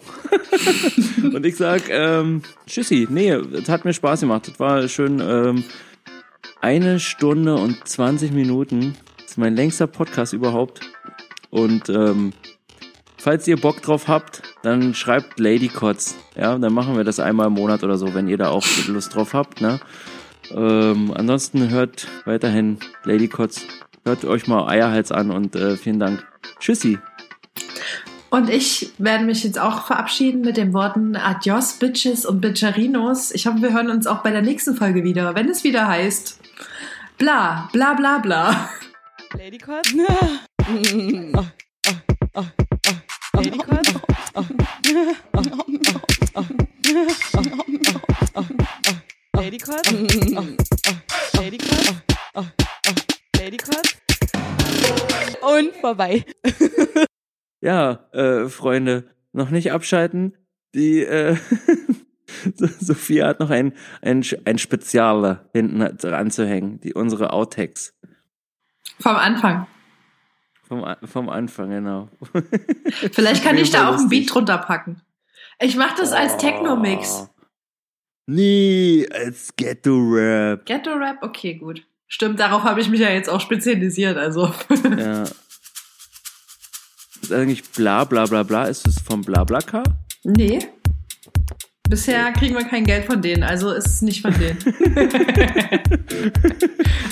Und 1.24 1.44
ich 1.44 1.56
sag, 1.58 1.90
ähm, 1.90 2.44
tschüssi. 2.68 3.08
Nee, 3.10 3.32
es 3.32 3.68
hat 3.68 3.84
mir 3.84 3.94
Spaß 3.94 4.20
gemacht. 4.20 4.48
Es 4.48 4.60
war 4.60 4.88
schön, 4.88 5.20
ähm, 5.28 5.64
eine 6.62 7.00
Stunde 7.00 7.56
und 7.56 7.88
20 7.88 8.32
Minuten. 8.32 8.96
Ist 9.38 9.42
mein 9.42 9.56
längster 9.56 9.86
Podcast 9.86 10.34
überhaupt. 10.34 10.80
Und, 11.52 11.90
ähm, 11.90 12.34
falls 13.20 13.48
ihr 13.48 13.62
Bock 13.62 13.84
drauf 13.84 14.08
habt, 14.08 14.42
dann 14.64 14.96
schreibt 14.96 15.40
Lady 15.40 15.68
Kotz. 15.68 16.16
Ja, 16.36 16.58
dann 16.58 16.74
machen 16.74 16.98
wir 16.98 17.04
das 17.04 17.20
einmal 17.20 17.46
im 17.46 17.54
Monat 17.54 17.84
oder 17.84 18.00
so, 18.00 18.16
wenn 18.16 18.28
ihr 18.28 18.40
da 18.40 18.50
auch 18.50 18.66
Lust 18.88 19.14
drauf 19.14 19.36
habt, 19.36 19.62
ne? 19.62 19.80
Ähm, 20.50 21.14
ansonsten 21.16 21.70
hört 21.70 22.08
weiterhin 22.26 22.80
Lady 23.04 23.28
Kotz. 23.28 23.62
Hört 24.06 24.26
euch 24.26 24.48
mal 24.48 24.68
Eierhals 24.68 25.12
an 25.12 25.30
und 25.30 25.56
äh, 25.56 25.78
vielen 25.78 26.00
Dank. 26.00 26.26
Tschüssi. 26.60 26.98
Und 28.32 28.50
ich 28.50 28.92
werde 28.98 29.24
mich 29.24 29.44
jetzt 29.44 29.60
auch 29.60 29.86
verabschieden 29.86 30.42
mit 30.42 30.58
den 30.58 30.74
Worten 30.74 31.16
Adios, 31.16 31.74
Bitches 31.74 32.26
und 32.26 32.42
Bitcherinos. 32.42 33.30
Ich 33.30 33.46
hoffe, 33.46 33.62
wir 33.62 33.72
hören 33.72 33.92
uns 33.92 34.08
auch 34.08 34.24
bei 34.24 34.32
der 34.32 34.42
nächsten 34.42 34.76
Folge 34.76 35.04
wieder, 35.04 35.36
wenn 35.36 35.48
es 35.48 35.64
wieder 35.64 35.88
heißt 35.88 36.40
bla, 37.20 37.70
bla, 37.72 37.94
bla, 37.94 38.18
bla. 38.18 38.70
Ladycott? 39.36 39.88
Ladycott? 43.34 43.86
Ladycott? 49.34 49.86
Ladycott? 51.34 51.94
Ladycott? 53.38 53.98
Und 55.42 55.76
vorbei. 55.82 56.26
Ja, 57.62 58.08
äh, 58.14 58.48
Freunde, 58.50 59.10
noch 59.34 59.50
nicht 59.50 59.72
abschalten. 59.72 60.38
Die 60.76 61.04
äh, 61.04 61.38
Sophia 62.80 63.28
hat 63.28 63.40
noch 63.40 63.50
ein, 63.50 63.74
ein, 64.02 64.24
ein 64.46 64.58
Speziale 64.58 65.50
hinten 65.54 65.80
dran 65.98 66.32
zu 66.32 66.46
hängen. 66.46 66.80
Die, 66.82 66.94
unsere 66.94 67.34
Outtakes. 67.34 67.97
Vom 69.00 69.16
Anfang. 69.16 69.68
Vom, 70.68 70.86
vom 71.06 71.30
Anfang, 71.30 71.70
genau. 71.70 72.10
Vielleicht 73.14 73.44
kann 73.44 73.58
ich 73.58 73.70
da 73.70 73.90
auch 73.90 73.98
ein. 73.98 74.10
Beat 74.10 74.34
drunter 74.34 74.58
packen. 74.58 75.02
Ich 75.60 75.76
mache 75.78 75.96
das 75.98 76.12
als 76.12 76.38
Techno-Mix. 76.38 77.30
Nee, 78.26 79.08
als 79.12 79.56
Ghetto-Rap. 79.56 80.66
Ghetto-Rap? 80.66 81.18
Okay, 81.22 81.56
gut. 81.56 81.84
Stimmt, 82.08 82.40
darauf 82.40 82.64
habe 82.64 82.82
ich 82.82 82.90
mich 82.90 83.00
ja 83.00 83.10
jetzt 83.10 83.30
auch 83.30 83.42
spezialisiert, 83.42 84.18
also. 84.18 84.54
Ja. 84.98 85.24
Ist 87.22 87.34
eigentlich 87.34 87.64
bla 87.72 88.04
bla 88.04 88.26
bla 88.26 88.44
bla? 88.44 88.66
Ist 88.66 88.88
es 88.88 89.00
vom 89.02 89.22
Blablacar? 89.22 89.84
nee. 90.24 90.60
Bisher 91.90 92.32
kriegen 92.34 92.56
wir 92.56 92.66
kein 92.66 92.84
Geld 92.84 93.06
von 93.06 93.22
denen, 93.22 93.44
also 93.44 93.72
ist 93.72 93.88
es 93.88 94.02
nicht 94.02 94.22
von 94.22 94.34
denen. 94.34 94.58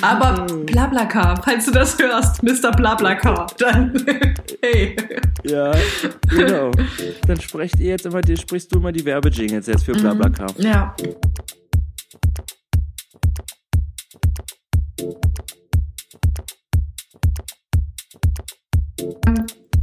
Aber 0.02 0.46
Blablacar, 0.66 1.42
falls 1.44 1.66
du 1.66 1.72
das 1.72 1.98
hörst, 1.98 2.44
Mr. 2.44 2.72
Blablacar, 2.72 3.48
dann 3.58 3.94
hey. 4.62 4.96
Ja, 5.44 5.72
genau. 6.30 6.72
Dann 7.26 7.40
sprecht 7.40 7.80
ihr 7.80 7.92
jetzt 7.92 8.06
immer, 8.06 8.22
sprichst 8.36 8.74
du 8.74 8.80
immer 8.80 8.92
die 8.92 9.06
Werbejingles 9.06 9.68
jetzt 9.68 9.86
für 9.86 9.94
Blablacar. 9.94 10.54
Ja. 10.58 10.94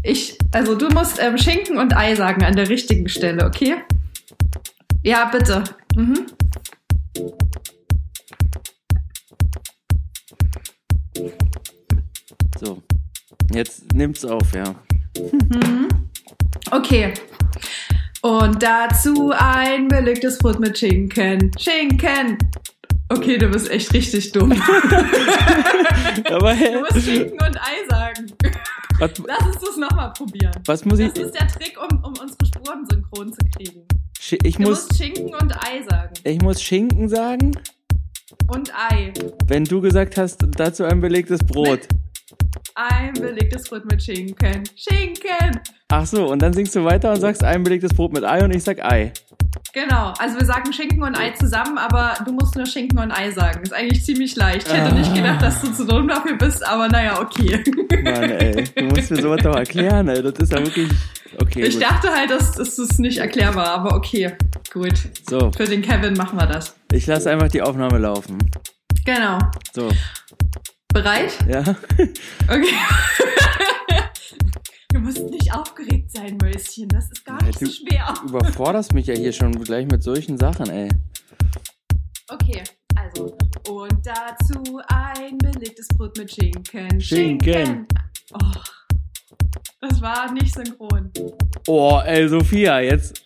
Ich, 0.03 0.37
also 0.53 0.75
du 0.75 0.89
musst 0.89 1.19
ähm, 1.23 1.39
Schinken 1.39 1.79
und 1.79 1.97
Ei 1.97 2.15
sagen 2.15 2.45
an 2.45 2.57
der 2.57 2.69
richtigen 2.69 3.09
Stelle, 3.09 3.47
okay? 3.47 3.77
Ja, 5.03 5.27
bitte. 5.33 5.65
Mhm. 5.97 6.27
So. 12.59 12.83
Jetzt 13.53 13.93
nimmt's 13.95 14.25
auf, 14.25 14.55
ja. 14.55 14.75
Okay. 16.71 17.13
Und 18.23 18.63
dazu 18.63 19.33
ein 19.37 19.89
belegtes 19.89 20.39
Brot 20.39 20.61
mit 20.61 20.79
Schinken. 20.79 21.51
Schinken! 21.59 22.39
Okay, 23.09 23.37
du 23.37 23.49
bist 23.49 23.69
echt 23.71 23.93
richtig 23.93 24.33
dumm. 24.33 24.53
Aber 26.31 26.55
Du 26.55 26.81
musst 26.81 27.05
Schinken 27.05 27.33
und 27.47 27.57
Ei 27.61 27.87
sagen. 27.91 28.33
Was, 28.99 29.11
Lass 29.27 29.47
uns 29.47 29.59
das 29.61 29.77
nochmal 29.77 30.13
probieren. 30.13 30.53
was 30.67 30.85
muss 30.85 30.99
ich? 31.01 31.13
Das 31.13 31.25
ist 31.25 31.35
der 31.35 31.49
Trick, 31.49 31.77
um, 31.79 31.99
um 32.05 32.13
unsere 32.13 32.47
Spuren 32.47 32.87
synchron 32.89 33.33
zu 33.33 33.41
kriegen. 33.57 33.83
Ich 34.31 34.57
Du 34.57 34.63
muss, 34.63 34.87
musst 34.89 34.97
Schinken 34.97 35.35
und 35.35 35.53
Ei 35.67 35.83
sagen. 35.89 36.13
ich 36.23 36.41
muss 36.41 36.63
Schinken 36.63 37.09
sagen, 37.09 37.53
Und 38.49 38.73
Ei. 38.75 39.13
wenn 39.47 39.65
du 39.65 39.81
gesagt 39.81 40.17
hast, 40.17 40.45
dazu 40.57 40.85
ein 40.85 41.01
belegtes 41.01 41.41
Brot. 41.41 41.81
Ein 42.75 43.13
belegtes 43.15 43.65
Brot 43.69 43.85
mit 43.91 44.03
Schinken. 44.03 44.63
Schinken! 44.77 45.61
Ach 45.89 46.07
so, 46.07 46.27
und 46.29 46.41
dann 46.41 46.53
singst 46.53 46.75
du 46.75 46.85
weiter 46.85 47.11
und 47.13 47.21
sagst 47.21 47.43
ein 47.45 47.63
belegtes 47.63 47.93
Brot 47.93 48.13
mit 48.13 48.25
Ei 48.25 48.43
und 48.45 48.55
ich 48.55 48.63
sag 48.63 48.83
Ei. 48.83 49.13
Genau. 49.75 50.13
Also 50.19 50.39
wir 50.39 50.47
sagen 50.47 50.73
Schinken 50.73 51.03
und 51.03 51.19
Ei 51.19 51.33
zusammen, 51.33 51.77
aber 51.79 52.15
du 52.25 52.33
musst 52.33 52.55
nur 52.57 52.65
Schinken 52.67 52.99
und 53.01 53.11
Ei 53.11 53.31
sagen. 53.33 53.63
Ist 53.63 53.75
eigentlich 53.75 54.05
ziemlich 54.05 54.37
leicht. 54.37 54.67
Ich 54.69 54.73
hätte 54.75 54.95
nicht 54.95 55.15
gedacht, 55.15 55.43
dass 55.43 55.61
du 55.63 55.73
zu 55.73 55.85
dumm 55.87 56.09
dafür 56.09 56.37
bist, 56.37 56.65
aber 56.67 56.89
naja, 56.89 57.21
okay. 57.21 57.63
Mann, 58.03 58.31
ey. 58.31 58.65
Du 58.75 58.85
musst 58.85 59.11
mir 59.11 59.21
sowas 59.21 59.41
doch 59.43 59.57
erklären, 59.57 60.09
ey. 60.09 60.23
Das 60.23 60.35
ist 60.39 60.53
ja 60.53 60.59
wirklich. 60.65 60.89
Okay, 61.41 61.63
Ich 61.65 61.75
gut. 61.75 61.83
dachte 61.83 62.09
halt, 62.11 62.31
dass 62.31 62.53
das 62.53 62.79
ist 62.79 62.99
nicht 62.99 63.19
erklärbar, 63.19 63.69
aber 63.69 63.95
okay. 63.97 64.37
Gut. 64.73 64.95
So, 65.29 65.51
Für 65.53 65.65
den 65.65 65.83
Kevin 65.83 66.15
machen 66.15 66.39
wir 66.39 66.47
das. 66.47 66.75
ich 66.93 67.07
lasse 67.07 67.31
einfach 67.31 67.49
die 67.49 67.63
Aufnahme 67.63 67.99
laufen. 67.99 68.39
Genau. 69.05 69.39
So, 69.75 69.89
Bereit? 70.93 71.33
ja. 71.49 71.63
Okay. 72.49 72.75
Du 74.93 74.99
musst 75.01 75.25
nicht 75.31 75.55
aufgeregt 75.55 76.11
sein, 76.13 76.37
Mäuschen. 76.43 76.87
Das 76.89 77.11
ist 77.11 77.25
gar 77.25 77.43
nicht 77.43 77.59
so 77.59 77.65
schwer. 77.67 78.13
Du 78.23 78.29
überforderst 78.29 78.93
mich 78.93 79.07
ja 79.07 79.15
hier 79.15 79.33
schon 79.33 79.53
gleich 79.53 79.87
mit 79.87 80.03
solchen 80.03 80.37
Sachen, 80.37 80.69
ey. 80.69 80.91
Okay, 82.29 82.63
also. 82.95 83.35
Und 83.71 84.07
dazu 84.07 84.81
ein 84.89 85.39
belegtes 85.39 85.89
Brot 85.89 86.17
mit 86.19 86.31
Schinken. 86.31 87.01
Schinken. 87.01 87.87
Oh, 88.35 88.39
das 89.81 90.01
war 90.01 90.33
nicht 90.33 90.55
synchron. 90.55 91.11
Oh, 91.67 92.01
ey, 92.05 92.29
Sophia, 92.29 92.81
jetzt 92.81 93.23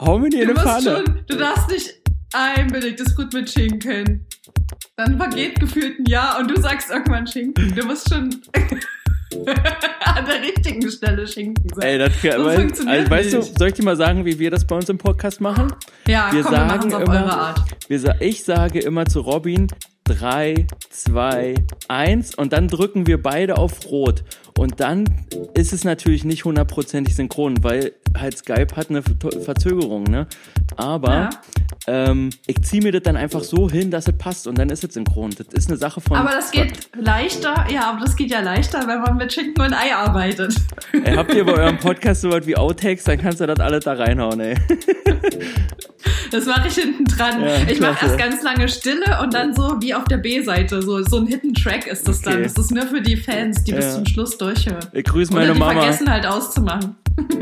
hau 0.00 0.18
mir 0.18 0.30
die 0.30 0.44
Du 0.44 0.54
Pfanne. 0.54 0.82
schon, 1.04 1.20
du 1.26 1.36
darfst 1.36 1.70
nicht 1.70 1.94
ein 2.32 2.68
belegtes 2.68 3.14
Brot 3.14 3.32
mit 3.32 3.50
Schinken. 3.50 4.26
Dann 4.96 5.16
vergeht 5.16 5.58
gefühlt 5.60 5.98
ein 6.00 6.04
Jahr 6.06 6.38
und 6.40 6.48
du 6.50 6.60
sagst 6.60 6.90
irgendwann 6.90 7.26
Schinken. 7.26 7.74
Du 7.74 7.84
musst 7.86 8.08
schon 8.08 8.30
an 10.04 10.24
der 10.26 10.40
richtigen 10.42 10.90
Stelle 10.90 11.26
Schinken 11.26 11.68
sagen. 11.68 11.82
Ey, 11.82 11.98
das 11.98 12.12
kann, 12.20 12.44
weil, 12.44 12.56
funktioniert 12.60 12.98
also, 12.98 13.10
weißt 13.10 13.32
du, 13.32 13.36
nicht. 13.38 13.58
soll 13.58 13.68
ich 13.68 13.74
dir 13.74 13.84
mal 13.84 13.96
sagen, 13.96 14.24
wie 14.24 14.38
wir 14.38 14.50
das 14.50 14.66
bei 14.66 14.74
uns 14.76 14.88
im 14.88 14.98
Podcast 14.98 15.40
machen? 15.40 15.72
ja, 16.06 16.30
wir 16.32 16.42
komm, 16.42 16.52
wir 16.52 16.58
sagen 16.58 16.94
auf 16.94 17.02
immer- 17.02 17.12
eure 17.14 17.32
Art. 17.36 17.60
Wir, 17.88 18.20
ich 18.20 18.44
sage 18.44 18.80
immer 18.80 19.06
zu 19.06 19.20
Robin 19.20 19.68
3, 20.04 20.66
2, 20.90 21.54
1 21.88 22.34
und 22.36 22.52
dann 22.52 22.68
drücken 22.68 23.06
wir 23.06 23.22
beide 23.22 23.58
auf 23.58 23.84
Rot. 23.86 24.24
Und 24.58 24.80
dann 24.80 25.04
ist 25.54 25.72
es 25.72 25.84
natürlich 25.84 26.24
nicht 26.24 26.44
hundertprozentig 26.44 27.14
synchron, 27.14 27.62
weil 27.62 27.92
halt 28.18 28.36
Skype 28.38 28.74
hat 28.74 28.90
eine 28.90 29.02
Ver- 29.02 29.40
Verzögerung, 29.40 30.02
ne? 30.04 30.26
Aber 30.76 31.12
Ja. 31.14 31.30
ähm, 31.86 32.30
ich 32.46 32.60
ziehe 32.62 32.82
mir 32.82 32.90
das 32.90 33.02
dann 33.04 33.16
einfach 33.16 33.44
so 33.44 33.70
hin, 33.70 33.90
dass 33.92 34.08
es 34.08 34.18
passt 34.18 34.48
und 34.48 34.58
dann 34.58 34.68
ist 34.70 34.82
es 34.82 34.94
synchron. 34.94 35.30
Das 35.30 35.46
ist 35.52 35.68
eine 35.68 35.78
Sache 35.78 36.00
von. 36.00 36.16
Aber 36.16 36.30
das 36.30 36.50
geht 36.50 36.88
leichter, 37.00 37.66
ja, 37.72 37.90
aber 37.90 38.00
das 38.04 38.16
geht 38.16 38.30
ja 38.32 38.40
leichter, 38.40 38.80
wenn 38.88 39.00
man 39.00 39.16
mit 39.16 39.32
Schinken 39.32 39.62
und 39.64 39.72
Ei 39.72 39.94
arbeitet. 39.94 40.56
Ey, 41.04 41.14
habt 41.14 41.32
ihr 41.34 41.44
bei 41.44 41.52
eurem 41.52 41.78
Podcast 41.78 42.22
sowas 42.22 42.44
wie 42.46 42.56
Outtakes, 42.56 43.04
dann 43.04 43.18
kannst 43.18 43.40
du 43.40 43.46
das 43.46 43.60
alles 43.60 43.84
da 43.84 43.92
reinhauen, 43.92 44.40
ey. 44.40 44.56
Das 46.30 46.44
mache 46.46 46.68
ich 46.68 46.74
hinten 46.74 47.04
dran. 47.04 47.40
Ja, 47.42 47.56
ich 47.70 47.80
mache 47.80 48.04
erst 48.06 48.18
ganz 48.18 48.42
lange 48.42 48.68
Stille 48.68 49.18
und 49.22 49.32
dann 49.34 49.54
so 49.54 49.76
wie 49.80 49.94
auf 49.94 50.04
der 50.04 50.18
B-Seite. 50.18 50.82
So, 50.82 51.02
so 51.02 51.16
ein 51.18 51.26
Hidden 51.26 51.54
Track 51.54 51.86
ist 51.86 52.06
das 52.06 52.20
dann. 52.20 52.34
Okay. 52.34 52.42
Das 52.44 52.52
ist 52.64 52.70
nur 52.70 52.86
für 52.86 53.00
die 53.00 53.16
Fans, 53.16 53.64
die 53.64 53.70
Ja. 53.72 53.78
bis 53.78 53.94
zum 53.94 54.06
Schluss 54.06 54.36
durchhören. 54.48 54.86
Ich 54.92 55.04
grüße 55.04 55.32
Oder 55.32 55.40
meine 55.42 55.52
die 55.54 55.58
Mama. 55.58 55.80
vergessen 55.80 56.10
halt 56.10 56.26
auszumachen. 56.26 56.96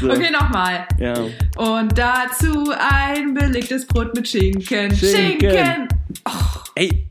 So. 0.00 0.10
Okay, 0.10 0.30
nochmal. 0.30 0.86
Ja. 0.98 1.14
Und 1.56 1.96
dazu 1.96 2.72
ein 2.78 3.34
belegtes 3.34 3.86
Brot 3.86 4.14
mit 4.14 4.26
Schinken. 4.28 4.94
Schinken. 4.94 5.50
Schinken. 5.50 5.88
Ey, 6.74 7.08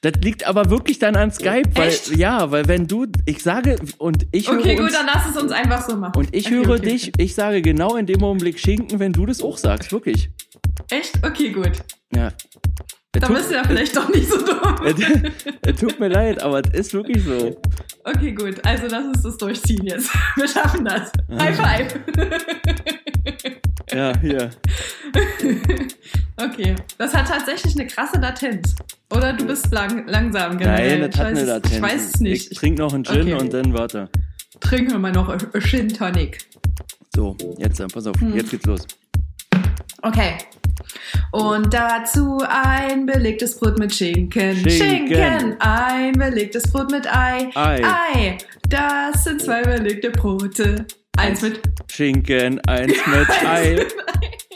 das 0.00 0.12
liegt 0.22 0.44
aber 0.46 0.68
wirklich 0.70 0.98
dann 0.98 1.14
an 1.16 1.30
Skype, 1.30 1.70
weil 1.74 1.88
Echt? 1.88 2.14
ja, 2.16 2.50
weil 2.50 2.66
wenn 2.68 2.86
du, 2.86 3.06
ich 3.26 3.42
sage 3.42 3.76
und 3.98 4.26
ich 4.32 4.50
höre 4.50 4.58
Okay, 4.58 4.74
gut, 4.74 4.86
uns, 4.86 4.92
dann 4.94 5.06
lass 5.06 5.28
es 5.30 5.40
uns 5.40 5.52
einfach 5.52 5.88
so 5.88 5.96
machen. 5.96 6.16
und 6.18 6.34
ich 6.34 6.46
okay, 6.46 6.54
höre 6.56 6.70
okay, 6.70 6.90
dich, 6.90 7.12
ich 7.16 7.34
sage 7.34 7.62
genau 7.62 7.96
in 7.96 8.06
dem 8.06 8.22
Augenblick 8.24 8.58
Schinken, 8.58 8.98
wenn 8.98 9.12
du 9.12 9.24
das 9.26 9.40
auch 9.40 9.56
sagst, 9.56 9.92
wirklich. 9.92 10.28
Okay. 10.80 10.98
Echt? 10.98 11.24
Okay, 11.24 11.50
gut. 11.50 11.72
Ja. 12.14 12.32
Es 13.16 13.20
Dann 13.22 13.32
bist 13.34 13.50
du 13.50 13.54
ja 13.54 13.64
vielleicht 13.64 13.96
doch 13.96 14.08
nicht 14.10 14.28
so 14.28 14.36
dumm. 14.44 14.76
tut 15.80 15.98
mir 15.98 16.08
leid, 16.08 16.42
aber 16.42 16.60
es 16.72 16.80
ist 16.80 16.92
wirklich 16.94 17.24
so. 17.24 17.58
Okay, 18.04 18.32
gut. 18.32 18.62
Also 18.64 18.84
lass 18.90 19.06
uns 19.06 19.22
das 19.22 19.38
durchziehen 19.38 19.86
jetzt. 19.86 20.10
Wir 20.36 20.46
schaffen 20.46 20.84
das. 20.84 21.10
High 21.38 21.56
five. 21.56 22.00
Ja, 23.92 24.12
hier. 24.20 24.50
Okay. 26.38 26.74
Das 26.98 27.14
hat 27.14 27.28
tatsächlich 27.28 27.74
eine 27.76 27.86
krasse 27.86 28.20
Latenz. 28.20 28.74
Oder 29.10 29.32
du 29.32 29.46
bist 29.46 29.72
lang 29.72 30.06
langsam 30.06 30.58
generell. 30.58 30.98
Nein, 31.00 31.10
das 31.10 31.18
hat 31.18 31.26
eine 31.28 31.44
Latenz. 31.44 31.74
Ich 31.76 31.80
weiß 31.82 32.08
es 32.14 32.20
nicht. 32.20 32.52
Ich 32.52 32.58
trinke 32.58 32.82
noch 32.82 32.92
einen 32.92 33.04
Gin 33.04 33.22
Okay. 33.22 33.34
und 33.34 33.54
dann 33.54 33.72
warte. 33.72 34.10
Trinken 34.60 34.90
wir 34.92 34.98
mal 34.98 35.12
noch 35.12 35.30
a 35.30 35.38
Gin 35.60 35.88
Tonic. 35.88 36.46
So, 37.14 37.34
jetzt, 37.56 37.80
äh, 37.80 37.86
pass 37.86 38.06
auf, 38.06 38.20
Hm. 38.20 38.36
jetzt 38.36 38.50
geht's 38.50 38.66
los. 38.66 38.86
Okay. 40.02 40.36
Und 41.32 41.72
dazu 41.72 42.38
ein 42.48 43.06
belegtes 43.06 43.58
Brot 43.58 43.78
mit 43.78 43.94
Schinken. 43.94 44.68
Schinken. 44.68 45.56
Ein 45.60 46.12
belegtes 46.12 46.70
Brot 46.70 46.90
mit 46.90 47.06
Ei. 47.06 47.50
Ei. 47.54 47.82
Ei. 47.84 48.38
Das 48.68 49.24
sind 49.24 49.42
zwei 49.42 49.62
belegte 49.62 50.10
Brote. 50.10 50.86
Eins 51.16 51.40
mit 51.42 51.60
Schinken, 51.90 52.60
eins 52.66 52.94
mit 53.06 53.30
Ei. 53.44 53.86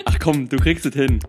Ach 0.05 0.19
komm, 0.19 0.49
du 0.49 0.57
kriegst 0.57 0.87
es 0.87 0.95
hin. 0.95 1.21